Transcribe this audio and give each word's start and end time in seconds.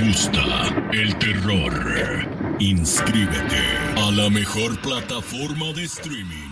gusta 0.00 0.42
el 0.92 1.16
terror? 1.18 1.72
Inscríbete 2.58 3.62
a 3.96 4.10
la 4.10 4.30
mejor 4.30 4.80
plataforma 4.80 5.72
de 5.72 5.84
streaming 5.84 6.50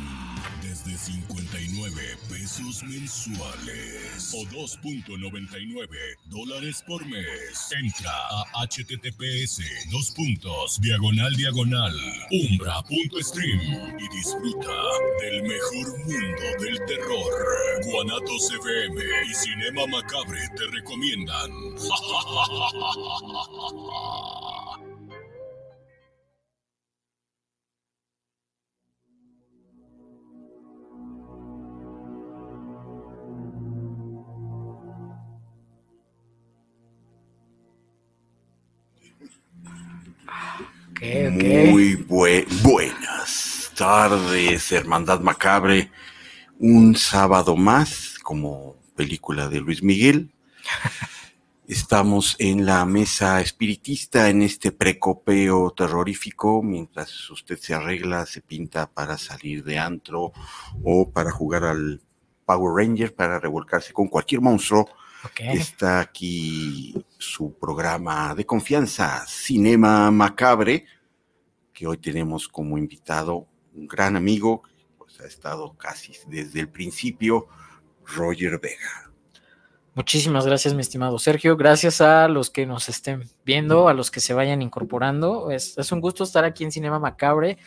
desde 0.63 0.97
59 0.97 2.03
pesos 2.29 2.83
mensuales 2.85 4.08
o 4.35 4.45
2.99 4.47 5.89
dólares 6.27 6.83
por 6.87 7.05
mes. 7.07 7.71
Entra 7.73 8.11
a 8.11 8.67
https 8.67 9.61
dos 9.91 10.11
puntos 10.11 10.81
diagonal 10.81 11.35
diagonal 11.37 11.95
umbra.stream 12.31 13.61
y 13.99 14.17
disfruta 14.17 14.75
del 15.21 15.43
mejor 15.43 15.99
mundo 16.01 16.47
del 16.61 16.79
terror. 16.87 17.33
Guanatos 17.85 18.51
FM 18.53 19.03
y 19.31 19.35
Cinema 19.35 19.87
Macabre 19.87 20.41
te 20.57 20.67
recomiendan. 20.67 21.51
Muy 41.01 41.95
buenas 42.63 43.71
tardes, 43.77 44.73
Hermandad 44.73 45.21
Macabre. 45.21 45.91
Un 46.59 46.97
sábado 46.97 47.57
más, 47.57 48.19
como 48.23 48.77
película 48.97 49.49
de 49.49 49.61
Luis 49.61 49.83
Miguel. 49.83 50.33
Estamos 51.69 52.35
en 52.39 52.67
la 52.67 52.85
mesa 52.85 53.41
espiritista 53.41 54.31
en 54.31 54.43
este 54.43 54.73
precopeo 54.73 55.71
terrorífico, 55.71 56.63
mientras 56.63 57.31
usted 57.31 57.59
se 57.59 57.75
arregla, 57.75 58.27
se 58.27 58.41
pinta 58.41 58.91
para 58.91 59.19
salir 59.19 59.63
de 59.63 59.79
antro 59.79 60.33
o 60.83 61.11
para 61.13 61.31
jugar 61.31 61.65
al 61.65 62.01
Power 62.47 62.75
Ranger, 62.75 63.15
para 63.15 63.39
revolcarse 63.39 63.93
con 63.93 64.09
cualquier 64.09 64.41
monstruo. 64.41 64.89
Está 65.39 66.01
aquí 66.01 66.95
su 67.19 67.53
programa 67.59 68.35
de 68.35 68.47
confianza, 68.47 69.25
Cinema 69.27 70.11
Macabre, 70.11 70.87
que 71.73 71.87
hoy 71.87 71.99
tenemos 71.99 72.49
como 72.49 72.79
invitado 72.79 73.47
un 73.75 73.87
gran 73.87 74.17
amigo, 74.17 74.63
pues 74.97 75.21
ha 75.21 75.27
estado 75.27 75.77
casi 75.77 76.13
desde 76.27 76.61
el 76.61 76.69
principio, 76.69 77.47
Roger 78.05 78.59
Vega. 78.59 79.13
Muchísimas 79.95 80.47
gracias, 80.47 80.75
mi 80.75 80.81
estimado 80.81 81.19
Sergio. 81.19 81.57
Gracias 81.57 82.01
a 82.01 82.29
los 82.29 82.51
que 82.51 82.67
nos 82.67 82.89
estén 82.89 83.25
viendo, 83.45 83.89
a 83.89 83.95
los 83.95 84.13
que 84.13 84.21
se 84.21 84.33
vayan 84.33 84.63
incorporando. 84.63 85.51
Es, 85.51 85.77
es 85.77 85.91
un 85.91 86.01
gusto 86.01 86.23
estar 86.23 86.45
aquí 86.45 86.63
en 86.63 86.71
Cinema 86.71 87.01
Macabre. 87.01 87.59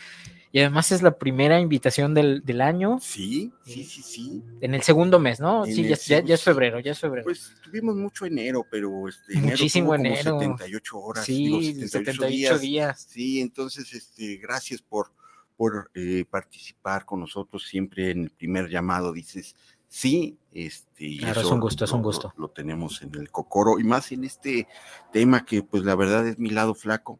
Y 0.54 0.60
además 0.60 0.92
es 0.92 1.02
la 1.02 1.18
primera 1.18 1.60
invitación 1.60 2.14
del, 2.14 2.44
del 2.44 2.62
año. 2.62 3.00
Sí, 3.02 3.54
sí, 3.64 3.86
sí, 3.86 4.02
sí. 4.02 4.44
En 4.60 4.74
el 4.74 4.82
segundo 4.82 5.18
mes, 5.18 5.40
¿no? 5.40 5.66
sí, 5.66 5.88
ya, 5.88 5.96
ya, 5.96 6.22
ya, 6.22 6.36
es 6.36 6.44
febrero, 6.44 6.80
ya 6.82 6.92
es 6.92 7.00
febrero. 7.00 7.24
Pues 7.24 7.54
tuvimos 7.64 7.96
mucho 7.96 8.26
enero, 8.26 8.66
pero 8.70 9.08
este, 9.08 9.38
muchísimo 9.38 9.96
enero. 9.96 10.42
enero. 10.42 10.58
78 10.58 11.00
horas. 11.00 11.26
Sí, 11.26 11.46
digo, 11.46 11.62
78, 11.62 11.90
78 11.90 12.28
días. 12.28 12.62
días. 12.62 13.08
Sí, 13.10 13.40
entonces, 13.40 13.94
este, 13.94 14.36
gracias 14.38 14.82
por, 14.82 15.14
por 15.56 15.90
eh, 15.94 16.26
participar 16.30 17.06
con 17.06 17.22
nosotros. 17.22 17.66
Siempre 17.66 18.12
en 18.12 18.24
el 18.24 18.30
primer 18.32 18.70
llamado 18.70 19.14
dices 19.14 19.56
sí, 19.92 20.38
este, 20.54 21.18
claro, 21.18 21.42
es 21.42 21.48
un 21.48 21.60
gusto, 21.60 21.86
es 21.86 21.92
un 21.92 22.02
gusto. 22.02 22.34
Lo, 22.38 22.48
lo, 22.48 22.50
tenemos 22.50 23.02
en 23.02 23.14
el 23.16 23.30
cocoro 23.30 23.78
y 23.78 23.84
más 23.84 24.12
en 24.12 24.24
este 24.24 24.68
tema 25.12 25.46
que, 25.46 25.64
pues, 25.64 25.84
la 25.84 25.96
verdad 25.96 26.28
es 26.28 26.40
mi 26.40 26.50
lado 26.50 26.74
flaco, 26.74 27.20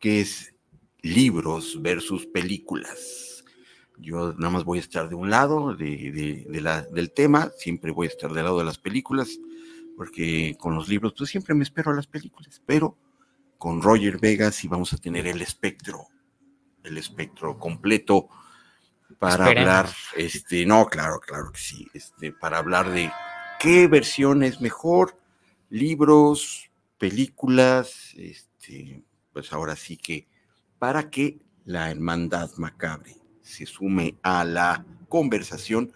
que 0.00 0.20
es 0.20 0.52
libros 1.02 1.80
versus 1.80 2.26
películas. 2.26 3.44
Yo 3.98 4.32
nada 4.34 4.50
más 4.50 4.64
voy 4.64 4.78
a 4.78 4.82
estar 4.82 5.08
de 5.08 5.14
un 5.14 5.30
lado 5.30 5.74
de, 5.74 6.10
de, 6.10 6.46
de 6.48 6.60
la, 6.60 6.82
del 6.82 7.12
tema, 7.12 7.50
siempre 7.58 7.90
voy 7.90 8.06
a 8.06 8.10
estar 8.10 8.32
del 8.32 8.44
lado 8.44 8.58
de 8.58 8.64
las 8.64 8.78
películas, 8.78 9.38
porque 9.96 10.56
con 10.58 10.74
los 10.74 10.88
libros 10.88 11.12
pues 11.16 11.28
siempre 11.28 11.54
me 11.54 11.64
espero 11.64 11.90
a 11.90 11.94
las 11.94 12.06
películas, 12.06 12.62
pero 12.64 12.96
con 13.58 13.82
Roger 13.82 14.18
Vegas 14.18 14.54
sí 14.54 14.68
vamos 14.68 14.94
a 14.94 14.96
tener 14.96 15.26
el 15.26 15.42
espectro, 15.42 16.06
el 16.82 16.96
espectro 16.96 17.58
completo 17.58 18.28
para 19.18 19.44
Esperemos. 19.44 19.68
hablar, 19.68 19.94
este, 20.16 20.64
no, 20.64 20.86
claro, 20.86 21.20
claro 21.20 21.52
que 21.52 21.60
sí, 21.60 21.86
este, 21.92 22.32
para 22.32 22.56
hablar 22.56 22.90
de 22.90 23.12
qué 23.58 23.86
versión 23.86 24.42
es 24.42 24.62
mejor, 24.62 25.20
libros, 25.68 26.70
películas, 26.96 28.14
este, 28.16 29.04
pues 29.34 29.52
ahora 29.52 29.76
sí 29.76 29.98
que 29.98 30.29
para 30.80 31.10
que 31.10 31.38
la 31.66 31.90
hermandad 31.90 32.50
macabre 32.56 33.14
se 33.42 33.66
sume 33.66 34.16
a 34.22 34.44
la 34.44 34.84
conversación, 35.08 35.92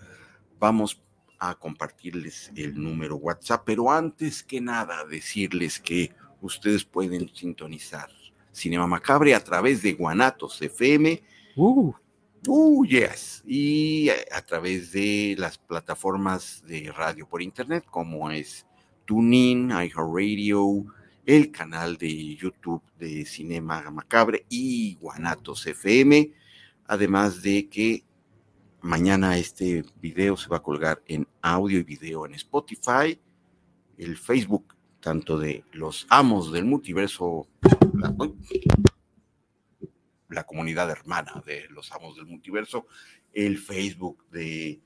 vamos 0.61 1.03
a 1.39 1.55
compartirles 1.55 2.53
el 2.55 2.81
número 2.81 3.17
WhatsApp, 3.17 3.62
pero 3.65 3.91
antes 3.91 4.43
que 4.43 4.61
nada 4.61 5.05
decirles 5.06 5.81
que 5.81 6.12
ustedes 6.43 6.84
pueden 6.84 7.34
sintonizar 7.34 8.11
Cinema 8.53 8.87
Macabre 8.87 9.34
a 9.34 9.43
través 9.43 9.83
de 9.83 9.95
Guanatos 9.95 10.61
FM. 10.61 11.22
Uh. 11.56 11.93
Uh, 12.47 12.84
yes. 12.84 13.43
Y 13.47 14.11
a 14.11 14.43
través 14.43 14.93
de 14.93 15.34
las 15.39 15.56
plataformas 15.56 16.62
de 16.66 16.93
radio 16.93 17.27
por 17.27 17.41
internet, 17.41 17.87
como 17.91 18.31
es 18.31 18.66
TuneIn, 19.06 19.71
iHeartRadio, 19.71 20.84
el 21.26 21.50
canal 21.50 21.96
de 21.96 22.36
YouTube 22.36 22.82
de 22.98 23.24
Cinema 23.24 23.90
Macabre 23.90 24.44
y 24.48 24.96
Guanatos 24.96 25.66
FM. 25.66 26.32
Además 26.86 27.42
de 27.42 27.68
que 27.68 28.04
mañana 28.82 29.38
este 29.38 29.84
video 30.00 30.36
se 30.36 30.48
va 30.48 30.58
a 30.58 30.62
colgar 30.62 31.02
en 31.06 31.26
audio 31.40 31.78
y 31.78 31.82
video 31.82 32.26
en 32.26 32.34
Spotify, 32.34 33.18
el 33.96 34.16
Facebook, 34.16 34.74
tanto 35.00 35.38
de 35.38 35.64
los 35.72 36.06
amos 36.10 36.52
del 36.52 36.66
multiverso, 36.66 37.48
la, 37.94 38.14
la 40.28 40.44
comunidad 40.44 40.91
hermana 40.91 41.42
de 41.46 41.66
los 41.70 41.92
amos 41.92 42.16
del 42.16 42.26
multiverso, 42.26 42.86
el 43.32 43.58
Facebook 43.58 44.24
de 44.30 44.80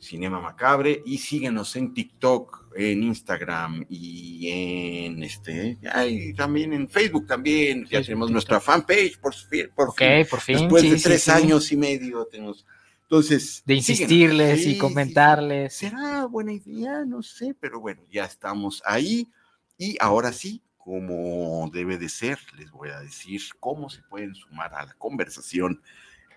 Cinema 0.00 0.40
Macabre 0.40 1.02
y 1.04 1.18
síguenos 1.18 1.76
en 1.76 1.92
TikTok, 1.94 2.72
en 2.74 3.02
Instagram 3.02 3.84
y 3.88 4.48
en 4.48 5.22
este 5.22 5.78
y 6.08 6.32
también 6.34 6.72
en 6.72 6.88
Facebook 6.88 7.26
también. 7.26 7.84
Ya 7.84 7.98
Facebook, 7.98 8.06
tenemos 8.06 8.26
TikTok. 8.28 8.32
nuestra 8.32 8.60
fanpage 8.60 9.18
por, 9.20 9.34
fin, 9.34 9.66
por 9.74 9.88
Ok, 9.90 9.98
fin. 9.98 10.26
por 10.30 10.40
fin. 10.40 10.56
Después 10.58 10.82
sí, 10.82 10.90
de 10.90 10.96
sí, 10.98 11.04
tres 11.04 11.22
sí. 11.22 11.30
años 11.30 11.70
y 11.72 11.76
medio 11.76 12.24
tenemos. 12.26 12.66
Entonces, 13.02 13.62
De 13.66 13.74
insistirles 13.74 14.60
y 14.66 14.72
Sí, 14.74 14.78
comentarles. 14.78 15.74
sí. 15.74 15.86
¿Será 15.88 16.26
buena 16.26 16.52
idea? 16.52 17.04
No 17.04 17.22
sé, 17.22 17.54
pero 17.60 17.80
bueno, 17.80 18.02
ya 18.10 18.24
estamos 18.24 18.82
ahí. 18.86 19.28
Y 19.76 19.96
ahora 20.00 20.32
sí, 20.32 20.62
como 20.76 21.68
debe 21.72 21.98
de 21.98 22.08
ser, 22.08 22.38
les 22.56 22.70
voy 22.70 22.90
a 22.90 23.00
decir 23.00 23.40
cómo 23.58 23.90
se 23.90 24.02
pueden 24.02 24.34
sumar 24.34 24.72
a 24.74 24.86
la 24.86 24.94
conversación 24.94 25.82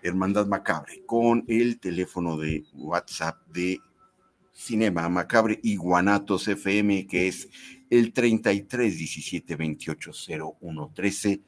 Hermandad 0.04 0.46
Macabre 0.46 1.02
con 1.06 1.44
el 1.48 1.80
teléfono 1.80 2.36
de 2.36 2.64
WhatsApp 2.74 3.38
de 3.48 3.80
Cinema 4.52 5.08
Macabre 5.08 5.58
y 5.62 5.76
Guanatos 5.76 6.46
FM, 6.46 7.06
que 7.06 7.28
es 7.28 7.48
el 7.88 8.12
33 8.12 8.98
17 8.98 9.56
28 9.56 10.10
01 10.60 10.92
13, 10.94 11.40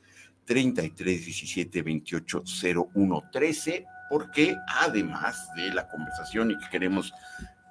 33 0.44 1.24
17 1.26 1.82
28 1.82 2.42
01 2.94 3.22
13, 3.30 3.84
porque 4.08 4.56
además 4.80 5.48
de 5.54 5.74
la 5.74 5.86
conversación 5.88 6.50
y 6.50 6.58
que 6.58 6.70
queremos 6.70 7.12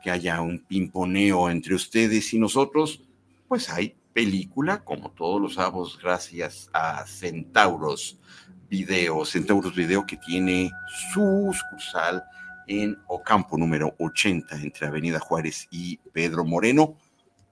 que 0.04 0.12
haya 0.12 0.40
un 0.40 0.60
pimponeo 0.60 1.50
entre 1.50 1.74
ustedes 1.74 2.32
y 2.34 2.40
nosotros, 2.40 3.02
pues 3.48 3.72
hay 3.72 3.96
película, 4.14 4.84
como 4.84 5.12
todos 5.12 5.42
los 5.42 5.56
sábados, 5.56 6.00
gracias 6.02 6.70
a 6.74 7.06
Centauros 7.08 8.20
Video, 8.70 9.26
Centauros 9.26 9.76
Video 9.76 10.06
que 10.06 10.18
tiene 10.18 10.72
su 11.12 11.54
sucursal 11.54 12.24
en 12.68 12.98
Ocampo 13.08 13.58
número 13.58 13.96
80 14.00 14.56
entre 14.58 14.88
Avenida 14.88 15.20
Juárez 15.20 15.68
y 15.72 15.98
Pedro 16.14 16.46
Moreno. 16.46 16.98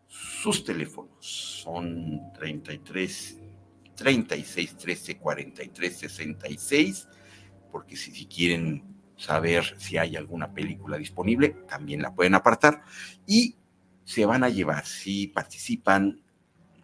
Sus 0.07 0.63
teléfonos 0.63 1.13
son 1.21 2.33
33 2.33 3.38
36 3.95 4.77
13 4.77 5.18
43 5.18 5.98
66, 5.98 7.07
porque 7.71 7.95
si, 7.95 8.12
si 8.12 8.25
quieren 8.25 8.83
saber 9.18 9.75
si 9.77 9.98
hay 9.98 10.15
alguna 10.15 10.51
película 10.51 10.98
disponible, 10.98 11.50
también 11.68 12.01
la 12.01 12.13
pueden 12.13 12.36
apartar 12.36 12.81
y 13.25 13.56
se 14.04 14.25
van 14.25 14.44
a 14.44 14.50
llevar, 14.50 14.86
si 14.86 15.27
participan 15.27 16.21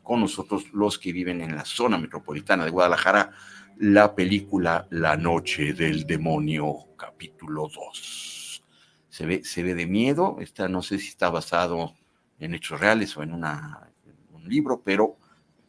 con 0.04 0.22
nosotros 0.22 0.72
los 0.74 0.98
que 0.98 1.14
viven 1.14 1.42
en 1.42 1.56
la 1.56 1.66
zona 1.66 1.98
metropolitana 1.98 2.66
de 2.66 2.72
Guadalajara, 2.72 3.32
la 3.80 4.14
película 4.14 4.88
La 4.90 5.16
Noche 5.16 5.74
del 5.74 6.06
Demonio, 6.06 6.90
capítulo 6.98 7.70
2. 7.74 8.64
Se 9.08 9.26
ve, 9.26 9.42
se 9.46 9.64
ve 9.64 9.74
de 9.74 9.88
miedo, 9.88 10.38
esta 10.42 10.68
no 10.68 10.82
sé 10.82 11.00
si 11.00 11.08
está 11.08 11.30
basado 11.30 11.96
en 12.40 12.54
hechos 12.54 12.80
reales 12.80 13.16
o 13.16 13.24
en, 13.24 13.34
una, 13.34 13.90
en 14.06 14.36
un 14.36 14.50
libro, 14.50 14.82
pero 14.84 15.18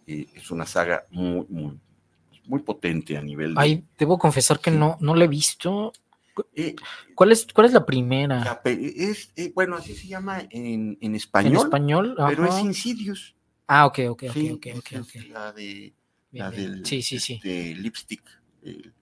eh, 0.09 0.27
es 0.35 0.51
una 0.51 0.67
saga 0.67 1.07
muy, 1.11 1.47
muy, 1.49 1.79
muy 2.47 2.61
potente 2.63 3.17
a 3.17 3.23
nivel 3.23 3.55
de... 3.55 3.61
Ay, 3.61 3.85
debo 3.97 4.19
confesar 4.19 4.59
que 4.59 4.73
no, 4.73 4.97
no 5.01 5.15
la 5.15 5.27
he 5.27 5.29
visto. 5.29 5.93
Eh, 6.57 6.75
¿Cuál, 7.15 7.31
es, 7.31 7.47
¿Cuál 7.55 7.69
es 7.69 7.73
la 7.73 7.87
primera? 7.87 8.61
es, 8.65 9.33
eh, 9.37 9.53
bueno, 9.55 9.77
así 9.77 9.95
se 9.95 10.09
llama 10.09 10.43
en, 10.51 10.99
en 11.01 11.15
español. 11.15 11.53
En 11.53 11.59
español, 11.61 12.17
pero 12.27 12.45
es 12.47 12.59
Insidious. 12.59 13.37
Ah, 13.69 13.87
ok, 13.87 14.01
ok, 14.09 14.25
ok, 14.31 14.67
ok, 14.79 15.01
okay, 15.01 15.29
La 15.29 15.53
de 15.53 15.95
la 16.33 16.51
del 16.51 16.85
sí, 16.87 17.03
sí, 17.03 17.19
sí. 17.19 17.35
Este, 17.35 17.75
lipstick, 17.75 18.23
el, 18.63 18.93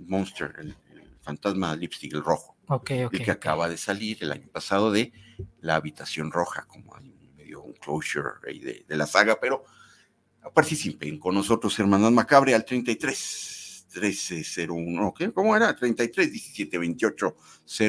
Monster, 0.00 0.54
el, 0.58 0.74
fantasma 1.22 1.74
lipstick, 1.74 2.14
el 2.14 2.24
rojo. 2.24 2.56
Ok, 2.68 2.90
ok. 3.06 3.14
El 3.14 3.24
que 3.24 3.30
acaba 3.30 3.68
de 3.68 3.76
salir 3.76 4.18
el 4.20 4.32
año 4.32 4.48
pasado 4.48 4.90
de 4.90 5.12
La 5.60 5.76
Habitación 5.76 6.30
Roja, 6.30 6.66
como 6.66 6.94
hay 6.96 7.14
medio 7.36 7.62
un 7.62 7.72
closure 7.74 8.40
de, 8.42 8.84
de 8.86 8.96
la 8.96 9.06
saga, 9.06 9.38
pero 9.40 9.64
participen 10.52 11.18
con 11.18 11.34
nosotros, 11.34 11.78
Hermanas 11.78 12.12
Macabre, 12.12 12.54
al 12.54 12.64
33 12.64 13.86
1301, 13.94 15.14
¿qué? 15.14 15.32
¿Cómo 15.32 15.56
era? 15.56 15.74
33 15.74 16.30
17 16.32 16.78
28 16.78 17.36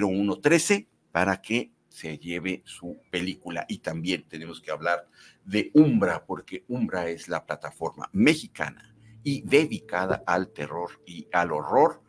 01 0.02 0.40
13 0.40 0.88
para 1.12 1.42
que 1.42 1.72
se 1.96 2.18
lleve 2.18 2.62
su 2.66 3.00
película. 3.10 3.66
Y 3.70 3.78
también 3.78 4.26
tenemos 4.28 4.60
que 4.60 4.72
hablar 4.72 5.08
de 5.46 5.72
Umbra, 5.74 6.26
porque 6.26 6.66
Umbra 6.68 7.08
es 7.08 7.30
la 7.30 7.46
plataforma 7.46 8.10
mexicana 8.12 8.94
y 9.24 9.42
dedicada 9.42 10.22
al 10.28 10.52
terror 10.52 11.02
y 11.06 11.28
al 11.32 11.54
horror, 11.54 12.02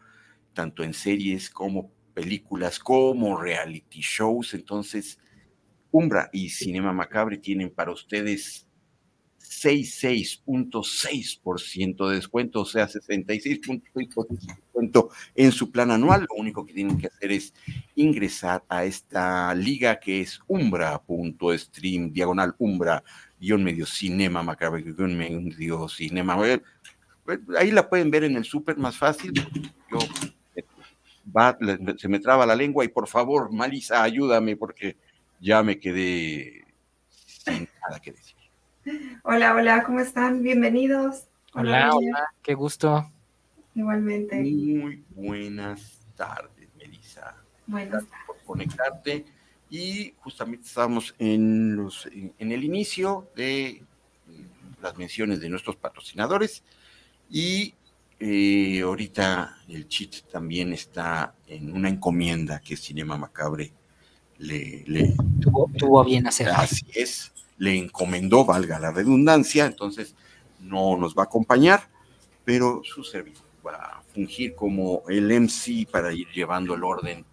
tanto 0.53 0.83
en 0.83 0.93
series 0.93 1.51
como 1.51 1.93
películas, 2.15 2.81
como 2.81 3.41
reality 3.41 4.01
shows. 4.01 4.55
Entonces, 4.55 5.21
Umbra 5.93 6.31
y 6.33 6.51
Cinema 6.51 6.93
Macabre 6.93 7.39
tienen 7.39 7.71
para 7.71 7.93
ustedes 7.93 8.66
66.6% 9.49 12.09
de 12.09 12.17
descuento, 12.17 12.63
o 12.63 12.65
sea, 12.65 12.89
66.6% 12.89 14.27
de 14.29 14.37
descuento 14.37 15.11
en 15.35 15.53
su 15.53 15.71
plan 15.71 15.91
anual. 15.91 16.27
Lo 16.29 16.37
único 16.37 16.67
que 16.67 16.75
tienen 16.75 16.99
que 16.99 17.07
hacer 17.07 17.33
es 17.33 17.55
ingresar 17.95 18.63
a 18.69 18.85
esta 18.85 19.55
liga 19.55 19.99
que 19.99 20.21
es 20.21 20.41
umbra.stream, 20.47 22.13
diagonal 22.13 22.55
umbra, 22.59 23.03
guion 23.41 23.65
medio 23.65 23.87
cinema, 23.87 24.43
macabre, 24.43 24.83
guion 24.83 25.17
medio 25.17 25.89
cinema. 25.89 26.37
Ahí 27.59 27.71
la 27.71 27.89
pueden 27.89 28.11
ver 28.11 28.25
en 28.25 28.37
el 28.37 28.45
súper 28.45 28.77
más 28.77 28.97
fácil. 28.97 29.33
Yo, 29.91 29.99
se 31.97 32.09
me 32.09 32.21
traba 32.21 32.47
la 32.47 32.55
lengua 32.55 32.85
y 32.85 32.89
por 32.89 33.09
favor, 33.09 33.53
Malisa, 33.53 34.03
ayúdame 34.03 34.57
porque 34.57 34.97
ya 35.41 35.63
me 35.63 35.79
quedé 35.79 36.65
sin 37.27 37.69
nada 37.83 38.01
que 38.01 38.13
decir. 38.13 38.36
Hola, 39.25 39.55
hola, 39.55 39.83
¿cómo 39.83 39.99
están? 40.01 40.43
Bienvenidos. 40.43 41.25
Hola, 41.55 41.93
hola, 41.93 42.31
qué 42.41 42.55
gusto. 42.55 43.11
Igualmente. 43.75 44.37
Muy 44.37 45.03
buenas 45.11 46.07
tardes, 46.15 46.69
Melissa. 46.79 47.35
Buenas 47.67 48.05
tardes. 48.07 48.27
Por 48.27 48.37
conectarte. 48.45 49.25
Y 49.71 50.15
justamente 50.19 50.69
estamos 50.69 51.17
en, 51.19 51.75
los, 51.75 52.07
en, 52.07 52.53
el 52.53 52.63
inicio 52.63 53.29
de 53.35 53.83
las 54.81 54.97
menciones 54.97 55.41
de 55.41 55.49
nuestros 55.49 55.75
patrocinadores. 55.75 56.63
Y 57.29 57.75
eh, 58.21 58.83
ahorita 58.83 59.63
el 59.69 59.89
Chit 59.89 60.29
también 60.31 60.73
está 60.73 61.35
en 61.49 61.73
una 61.73 61.89
encomienda 61.89 62.61
que 62.61 62.77
Cinema 62.77 63.17
Macabre 63.17 63.73
le, 64.39 64.85
le 64.87 65.17
tuvo, 65.41 65.69
tuvo 65.77 66.05
bien 66.05 66.29
hacer. 66.29 66.51
Así 66.51 66.87
es 66.95 67.33
le 67.59 67.77
encomendó, 67.77 68.45
valga 68.45 68.79
la 68.79 68.91
redundancia, 68.91 69.67
entonces 69.67 70.15
no 70.61 70.97
nos 70.97 71.15
va 71.15 71.23
a 71.23 71.27
acompañar, 71.27 71.89
pero 72.45 72.83
su 72.85 73.03
servicio 73.05 73.45
va 73.67 73.75
a 73.75 74.03
fungir 74.15 74.55
como 74.55 75.03
el 75.09 75.31
MC 75.41 75.87
para 75.91 76.13
ir 76.13 76.29
llevando 76.29 76.75
el 76.75 76.85
orden 76.85 77.25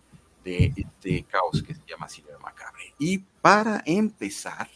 de 0.44 0.74
este 0.76 1.24
caos 1.24 1.64
que 1.64 1.74
se 1.74 1.82
llama 1.88 2.10
Cinema 2.10 2.40
Macabre. 2.40 2.94
Y 3.00 3.20
para 3.42 3.82
empezar, 3.86 4.70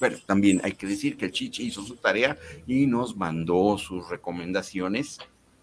bueno, 0.00 0.18
también 0.26 0.60
hay 0.64 0.72
que 0.72 0.86
decir 0.86 1.16
que 1.16 1.26
el 1.26 1.32
Chichi 1.32 1.64
hizo 1.64 1.82
su 1.82 1.96
tarea 1.96 2.36
y 2.66 2.86
nos 2.86 3.16
mandó 3.16 3.78
sus 3.78 4.08
recomendaciones, 4.08 5.18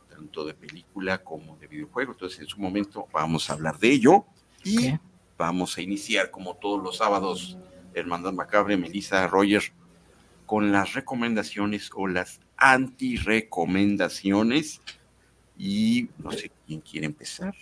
tanto 0.09 0.45
de 0.45 0.53
película 0.53 1.17
como 1.23 1.57
de 1.57 1.67
videojuego. 1.67 2.13
Entonces, 2.13 2.39
en 2.39 2.47
su 2.47 2.59
momento 2.59 3.07
vamos 3.11 3.49
a 3.49 3.53
hablar 3.53 3.79
de 3.79 3.91
ello 3.91 4.25
y 4.63 4.93
vamos 5.37 5.77
a 5.77 5.81
iniciar 5.81 6.31
como 6.31 6.55
todos 6.55 6.81
los 6.81 6.97
sábados 6.97 7.57
Hermandad 7.93 8.33
Macabre, 8.33 8.75
Melissa, 8.77 9.27
Roger, 9.27 9.61
con 10.45 10.71
las 10.71 10.93
recomendaciones 10.93 11.91
o 11.95 12.07
las 12.07 12.39
anti-recomendaciones. 12.57 14.81
Y 15.57 16.09
no 16.17 16.31
sé 16.31 16.51
quién 16.65 16.81
quiere 16.81 17.05
empezar. 17.05 17.53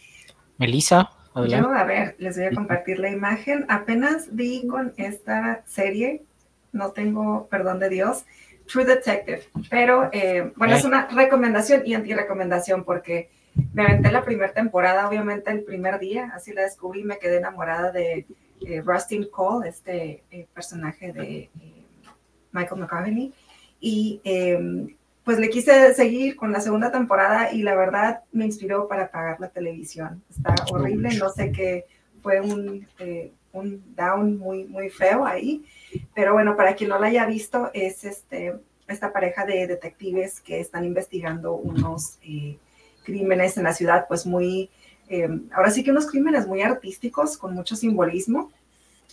Melissa. 0.58 1.10
Yo, 1.48 1.72
a 1.72 1.84
ver, 1.84 2.16
les 2.18 2.38
voy 2.38 2.46
a 2.46 2.52
compartir 2.52 3.00
la 3.00 3.10
imagen. 3.10 3.66
Apenas 3.70 4.30
vi 4.32 4.66
con 4.66 4.94
esta 4.98 5.64
serie, 5.68 6.24
no 6.72 6.92
tengo 6.92 7.48
perdón 7.48 7.80
de 7.80 7.90
Dios, 7.90 8.26
True 8.68 8.86
Detective, 8.86 9.44
pero 9.70 10.10
eh, 10.12 10.52
bueno, 10.56 10.76
es 10.76 10.84
una 10.84 11.08
recomendación 11.08 11.84
y 11.86 11.94
anti-recomendación 11.94 12.84
porque 12.84 13.30
me 13.74 13.84
aventé 13.84 14.12
la 14.12 14.24
primera 14.24 14.52
temporada, 14.52 15.08
obviamente 15.08 15.52
el 15.52 15.64
primer 15.64 16.00
día, 16.00 16.32
así 16.36 16.54
la 16.54 16.64
descubrí, 16.64 17.04
me 17.04 17.18
quedé 17.18 17.38
enamorada 17.38 17.92
de 17.92 18.26
eh, 18.66 18.82
Rustin 18.82 19.28
Cole, 19.30 19.70
este 19.70 20.24
eh, 20.32 20.48
personaje 20.54 21.14
de 21.14 21.38
eh, 21.40 21.52
Michael 22.52 22.82
McCartney, 22.82 23.34
y 23.80 24.20
em, 24.24 24.96
pues 25.24 25.40
le 25.40 25.50
quise 25.50 25.94
seguir 25.94 26.36
con 26.36 26.52
la 26.52 26.62
segunda 26.62 26.92
temporada 26.92 27.52
y 27.52 27.62
la 27.62 27.76
verdad 27.76 28.22
me 28.32 28.46
inspiró 28.46 28.88
para 28.88 29.12
pagar 29.12 29.40
la 29.40 29.50
televisión. 29.50 30.24
Está 30.30 30.56
horrible, 30.72 31.10
no 31.18 31.30
sé 31.30 31.52
qué, 31.52 31.86
fue 32.24 32.42
un, 32.42 32.88
un 33.52 33.96
down 33.96 34.38
muy, 34.38 34.66
muy 34.66 34.90
feo 34.90 35.26
ahí, 35.26 35.66
pero 36.16 36.34
bueno, 36.34 36.56
para 36.56 36.76
quien 36.76 36.90
no 36.90 37.00
la 37.00 37.08
haya 37.08 37.26
visto, 37.26 37.70
es 37.74 38.04
este, 38.06 38.56
esta 38.88 39.12
pareja 39.12 39.46
de 39.46 39.68
detectives 39.68 40.40
que 40.40 40.60
están 40.60 40.86
investigando 40.86 41.54
unos 41.54 42.20
crímenes 43.04 43.58
en 43.58 43.64
la 43.64 43.74
ciudad, 43.74 44.06
pues 44.08 44.26
muy 44.26 44.70
Em, 45.10 45.48
ahora 45.54 45.72
sí 45.72 45.84
que 45.84 45.92
unos 45.92 46.08
crímenes 46.08 46.48
muy 46.48 46.62
artísticos, 46.62 47.38
con 47.38 47.54
mucho 47.54 47.76
simbolismo, 47.76 48.52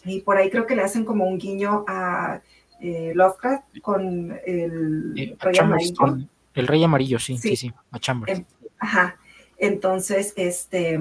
y 0.05 0.21
por 0.21 0.37
ahí 0.37 0.51
creo 0.51 0.67
que 0.67 0.77
le 0.77 0.83
hacen 0.83 1.05
como 1.05 1.27
un 1.27 1.39
guiño 1.39 1.85
a 1.87 2.41
eh, 2.81 3.13
Lovecraft 3.15 3.81
con 3.81 4.39
el 4.45 5.15
eh, 5.17 5.37
Rey 5.41 5.59
Amarillo. 5.59 6.19
El 6.55 6.67
Rey 6.67 6.85
Amarillo, 6.85 7.19
sí, 7.19 7.39
sí, 7.39 7.57
sí, 7.57 7.73
a 7.91 7.99
Chambers. 7.99 8.39
Em, 8.39 8.45
ajá, 8.79 9.17
entonces, 9.57 10.35
este, 10.37 11.01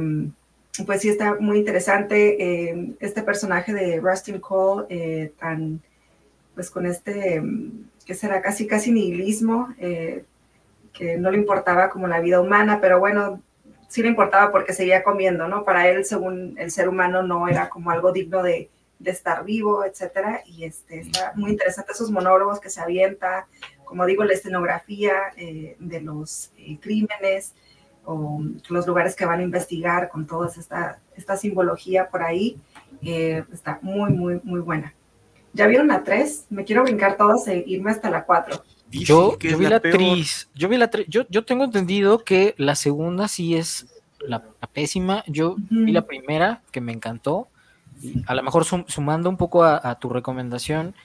pues 0.85 1.01
sí 1.01 1.09
está 1.09 1.35
muy 1.39 1.57
interesante 1.57 2.69
em, 2.69 2.95
este 2.99 3.21
personaje 3.21 3.73
de 3.73 3.99
Rustin 3.99 4.39
Cole, 4.39 4.85
eh, 4.89 5.33
tan, 5.37 5.81
pues 6.55 6.69
con 6.71 6.85
este, 6.85 7.43
que 8.05 8.13
será 8.13 8.41
casi, 8.41 8.65
casi 8.65 8.91
nihilismo, 8.91 9.75
que 9.77 11.17
no 11.17 11.31
le 11.31 11.37
importaba 11.37 11.89
como 11.89 12.07
la 12.07 12.19
vida 12.19 12.39
humana, 12.39 12.79
pero 12.79 12.99
bueno, 12.99 13.41
sí 13.89 14.01
le 14.01 14.09
importaba 14.09 14.51
porque 14.51 14.73
seguía 14.73 15.03
comiendo, 15.03 15.47
¿no? 15.47 15.65
Para 15.65 15.89
él, 15.89 16.05
según 16.05 16.55
el 16.57 16.71
ser 16.71 16.87
humano, 16.87 17.23
no 17.23 17.47
era 17.47 17.69
como 17.69 17.91
algo 17.91 18.11
digno 18.11 18.41
de, 18.41 18.69
estar 19.11 19.43
vivo, 19.43 19.83
etcétera. 19.85 20.41
Y 20.45 20.65
este, 20.65 20.99
está 20.99 21.33
muy 21.35 21.51
interesante 21.51 21.91
esos 21.91 22.11
monólogos 22.11 22.59
que 22.59 22.69
se 22.69 22.81
avienta, 22.81 23.47
como 23.85 24.05
digo, 24.05 24.23
la 24.23 24.33
escenografía 24.33 25.13
eh, 25.37 25.75
de 25.79 26.01
los 26.01 26.51
eh, 26.57 26.77
crímenes 26.79 27.53
o 28.05 28.41
los 28.69 28.87
lugares 28.87 29.15
que 29.15 29.25
van 29.25 29.39
a 29.39 29.43
investigar 29.43 30.09
con 30.09 30.27
toda 30.27 30.49
esta, 30.49 30.99
esta 31.15 31.37
simbología 31.37 32.09
por 32.09 32.23
ahí. 32.23 32.59
Eh, 33.01 33.43
está 33.51 33.79
muy, 33.81 34.11
muy, 34.11 34.39
muy 34.43 34.59
buena. 34.59 34.93
¿Ya 35.53 35.67
vieron 35.67 35.87
la 35.87 36.03
3? 36.03 36.47
Me 36.49 36.65
quiero 36.65 36.83
brincar 36.83 37.15
todas 37.15 37.47
e 37.47 37.63
irme 37.67 37.91
hasta 37.91 38.09
la 38.09 38.25
4. 38.25 38.63
Yo, 38.89 39.37
vi 39.39 39.65
la, 39.65 39.77
actriz, 39.77 40.49
yo 40.53 40.69
vi 40.69 40.77
la 40.77 40.89
yo, 41.07 41.25
yo 41.27 41.45
tengo 41.45 41.63
entendido 41.63 42.23
que 42.23 42.53
la 42.57 42.75
segunda 42.75 43.27
sí 43.27 43.55
es 43.55 43.87
la, 44.19 44.43
pésima. 44.71 45.23
Yo 45.27 45.55
vi 45.69 45.91
la 45.91 46.05
primera, 46.05 46.61
que 46.71 46.81
me 46.81 46.91
encantó. 46.91 47.47
A 48.25 48.35
lo 48.35 48.43
mejor 48.43 48.65
sumando 48.65 49.29
un 49.29 49.37
poco 49.37 49.63
a, 49.63 49.99
tu 49.99 50.09
recomendación, 50.09 50.95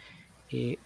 eh, 0.51 0.79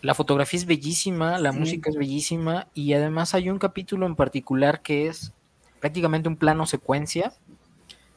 la 0.00 0.14
fotografía 0.14 0.58
es 0.58 0.66
bellísima, 0.66 1.38
la 1.38 1.52
música 1.52 1.90
es 1.90 1.96
bellísima 1.96 2.68
y 2.74 2.92
además 2.92 3.34
hay 3.34 3.50
un 3.50 3.58
capítulo 3.58 4.06
en 4.06 4.14
particular 4.14 4.80
que 4.80 5.08
es 5.08 5.32
prácticamente 5.80 6.28
un 6.28 6.36
plano 6.36 6.66
secuencia. 6.66 7.32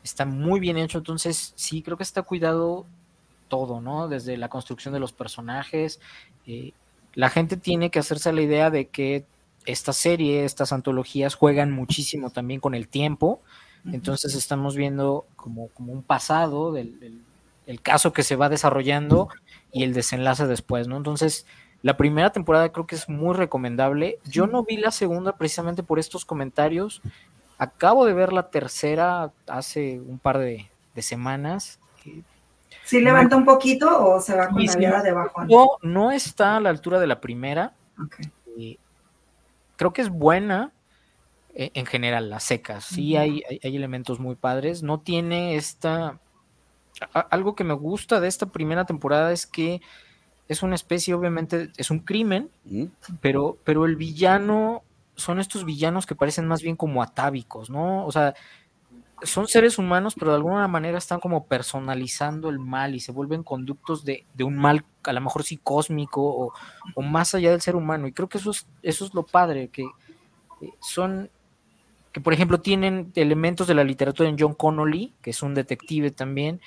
Está 0.04 0.26
muy 0.26 0.60
bien 0.60 0.78
hecho, 0.78 1.00
entonces 1.00 1.54
sí, 1.56 1.82
creo 1.82 1.98
que 1.98 2.04
está 2.04 2.22
cuidado 2.24 2.86
todo, 3.48 3.82
¿no? 3.82 4.08
Desde 4.08 4.38
la 4.38 4.50
construcción 4.50 4.94
de 4.94 5.00
los 5.00 5.12
personajes, 5.12 6.00
eh, 6.46 6.74
la 7.14 7.30
gente 7.30 7.58
tiene 7.58 7.92
que 7.92 8.00
hacerse 8.00 8.32
la 8.32 8.42
idea 8.42 8.70
de 8.70 8.88
que 8.88 9.26
esta 9.66 9.94
serie, 9.94 10.46
estas 10.46 10.72
antologías 10.72 11.36
juegan 11.36 11.72
muchísimo 11.72 12.30
también 12.30 12.60
con 12.60 12.74
el 12.74 12.88
tiempo. 12.88 13.42
Entonces 13.92 14.36
estamos 14.36 14.76
viendo 14.76 15.26
como, 15.36 15.70
como 15.70 15.92
un 15.92 16.04
pasado 16.04 16.72
del, 16.72 17.21
caso 17.80 18.12
que 18.12 18.24
se 18.24 18.36
va 18.36 18.50
desarrollando 18.50 19.30
y 19.72 19.84
el 19.84 19.94
desenlace 19.94 20.48
después, 20.48 20.88
¿no? 20.88 20.98
Entonces, 20.98 21.46
La 21.84 21.98
primera 21.98 22.32
temporada 22.32 22.72
creo 22.72 22.86
que 22.86 22.94
es 22.94 23.10
muy 23.10 23.36
recomendable. 23.36 24.20
Yo 24.26 24.46
no 24.46 24.64
vi 24.64 24.78
la 24.78 24.92
segunda 24.92 25.38
precisamente 25.38 25.82
por 25.82 25.98
estos 25.98 26.26
comentarios. 26.26 27.02
Acabo 27.58 28.06
de 28.06 28.14
ver 28.14 28.34
la 28.34 28.52
tercera 28.52 29.32
hace 29.48 30.00
un 30.00 30.20
par 30.20 30.38
de, 30.38 30.70
semanas. 30.98 31.80
¿Sí 32.84 33.02
levanta 33.02 33.36
un 33.36 33.46
poquito 33.46 34.06
o 34.06 34.22
se 34.22 34.36
va 34.36 34.50
con 34.50 34.64
la 34.64 34.76
vida 34.76 35.02
de 35.02 35.12
bajón? 35.12 35.48
No, 35.48 35.70
no 35.82 36.12
está 36.12 36.58
a 36.58 36.60
la 36.60 36.70
altura 36.70 37.00
de 37.00 37.08
la 37.08 37.20
primera. 37.20 37.74
Eh, 38.60 38.78
creo 39.76 39.92
que 39.92 40.04
es 40.04 40.10
buena 40.10 40.72
eh, 41.54 41.72
en 41.74 41.86
general, 41.86 42.30
la 42.30 42.40
seca. 42.40 42.80
Sí 42.82 43.18
hay, 43.18 43.44
hay, 43.50 43.76
elementos 43.76 44.20
muy 44.20 44.36
padres. 44.36 44.84
No 44.84 45.00
tiene 45.00 45.56
esta... 45.56 46.20
algo 47.14 47.56
que 47.56 47.64
me 47.64 47.74
gusta 47.74 48.20
de 48.20 48.28
esta 48.28 48.48
primera 48.48 48.86
temporada 48.86 49.32
es 49.32 49.48
que 49.48 49.82
es 50.48 50.64
una 50.64 50.76
especie, 50.76 51.14
obviamente, 51.14 51.72
es 51.78 51.92
un 51.92 52.00
crimen, 52.00 52.50
pero, 53.22 53.58
pero 53.64 53.86
el 53.86 53.96
villano 53.96 54.84
son 55.16 55.40
estos 55.40 55.66
villanos 55.66 56.06
que 56.06 56.16
parecen 56.16 56.48
más 56.48 56.62
bien 56.62 56.76
como 56.76 57.02
atávicos, 57.02 57.70
¿no? 57.70 58.06
O 58.06 58.12
sea, 58.12 58.34
son 59.24 59.48
seres 59.48 59.78
humanos, 59.78 60.16
pero 60.18 60.32
de 60.32 60.38
alguna 60.38 60.68
manera 60.68 60.98
están 60.98 61.20
como 61.20 61.46
personalizando 61.46 62.50
el 62.50 62.60
mal 62.60 62.96
y 62.96 63.00
se 63.00 63.12
vuelven 63.12 63.44
conductos 63.44 64.04
de, 64.04 64.26
un 64.40 64.58
mal, 64.58 64.84
a 65.04 65.14
lo 65.14 65.22
mejor 65.22 65.44
sí 65.44 65.58
cósmico 65.58 66.54
o, 66.96 67.02
más 67.02 67.36
allá 67.36 67.52
del 67.52 67.62
ser 67.62 67.76
humano. 67.76 68.08
Y 68.08 68.14
creo 68.14 68.28
que 68.28 68.40
eso 68.40 68.52
es, 68.52 68.68
eso 68.82 69.06
es 69.06 69.14
lo 69.14 69.24
padre, 69.24 69.70
que 69.70 69.84
eh, 69.84 70.74
son, 70.80 71.30
que 72.12 72.22
por 72.22 72.34
ejemplo 72.34 72.60
tienen 72.60 73.12
elementos 73.16 73.68
de 73.68 73.76
la 73.76 73.84
literatura 73.84 74.28
en 74.28 74.38
John 74.40 74.54
Connolly, 74.54 75.14
que 75.22 75.30
es 75.30 75.42
un 75.44 75.54
detective 75.54 76.12
también, 76.12 76.60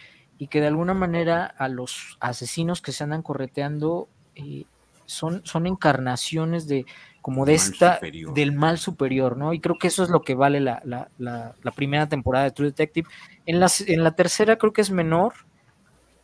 y 0.44 0.46
que 0.46 0.60
de 0.60 0.66
alguna 0.66 0.92
manera 0.92 1.46
a 1.46 1.68
los 1.68 2.18
asesinos 2.20 2.82
que 2.82 2.92
se 2.92 3.02
andan 3.02 3.22
correteando 3.22 4.10
eh, 4.34 4.64
son, 5.06 5.40
son 5.46 5.66
encarnaciones 5.66 6.68
de 6.68 6.84
como 7.22 7.46
de 7.46 7.54
esta 7.54 7.98
del 8.34 8.52
mal 8.52 8.76
superior, 8.76 9.38
¿no? 9.38 9.54
Y 9.54 9.60
creo 9.60 9.78
que 9.80 9.86
eso 9.86 10.02
es 10.02 10.10
lo 10.10 10.20
que 10.20 10.34
vale 10.34 10.60
la, 10.60 10.82
la, 10.84 11.08
la, 11.16 11.70
primera 11.74 12.10
temporada 12.10 12.44
de 12.44 12.50
True 12.50 12.68
Detective. 12.68 13.08
En 13.46 13.58
la, 13.58 13.72
en 13.86 14.04
la 14.04 14.14
tercera 14.14 14.56
creo 14.56 14.74
que 14.74 14.82
es 14.82 14.90
menor 14.90 15.32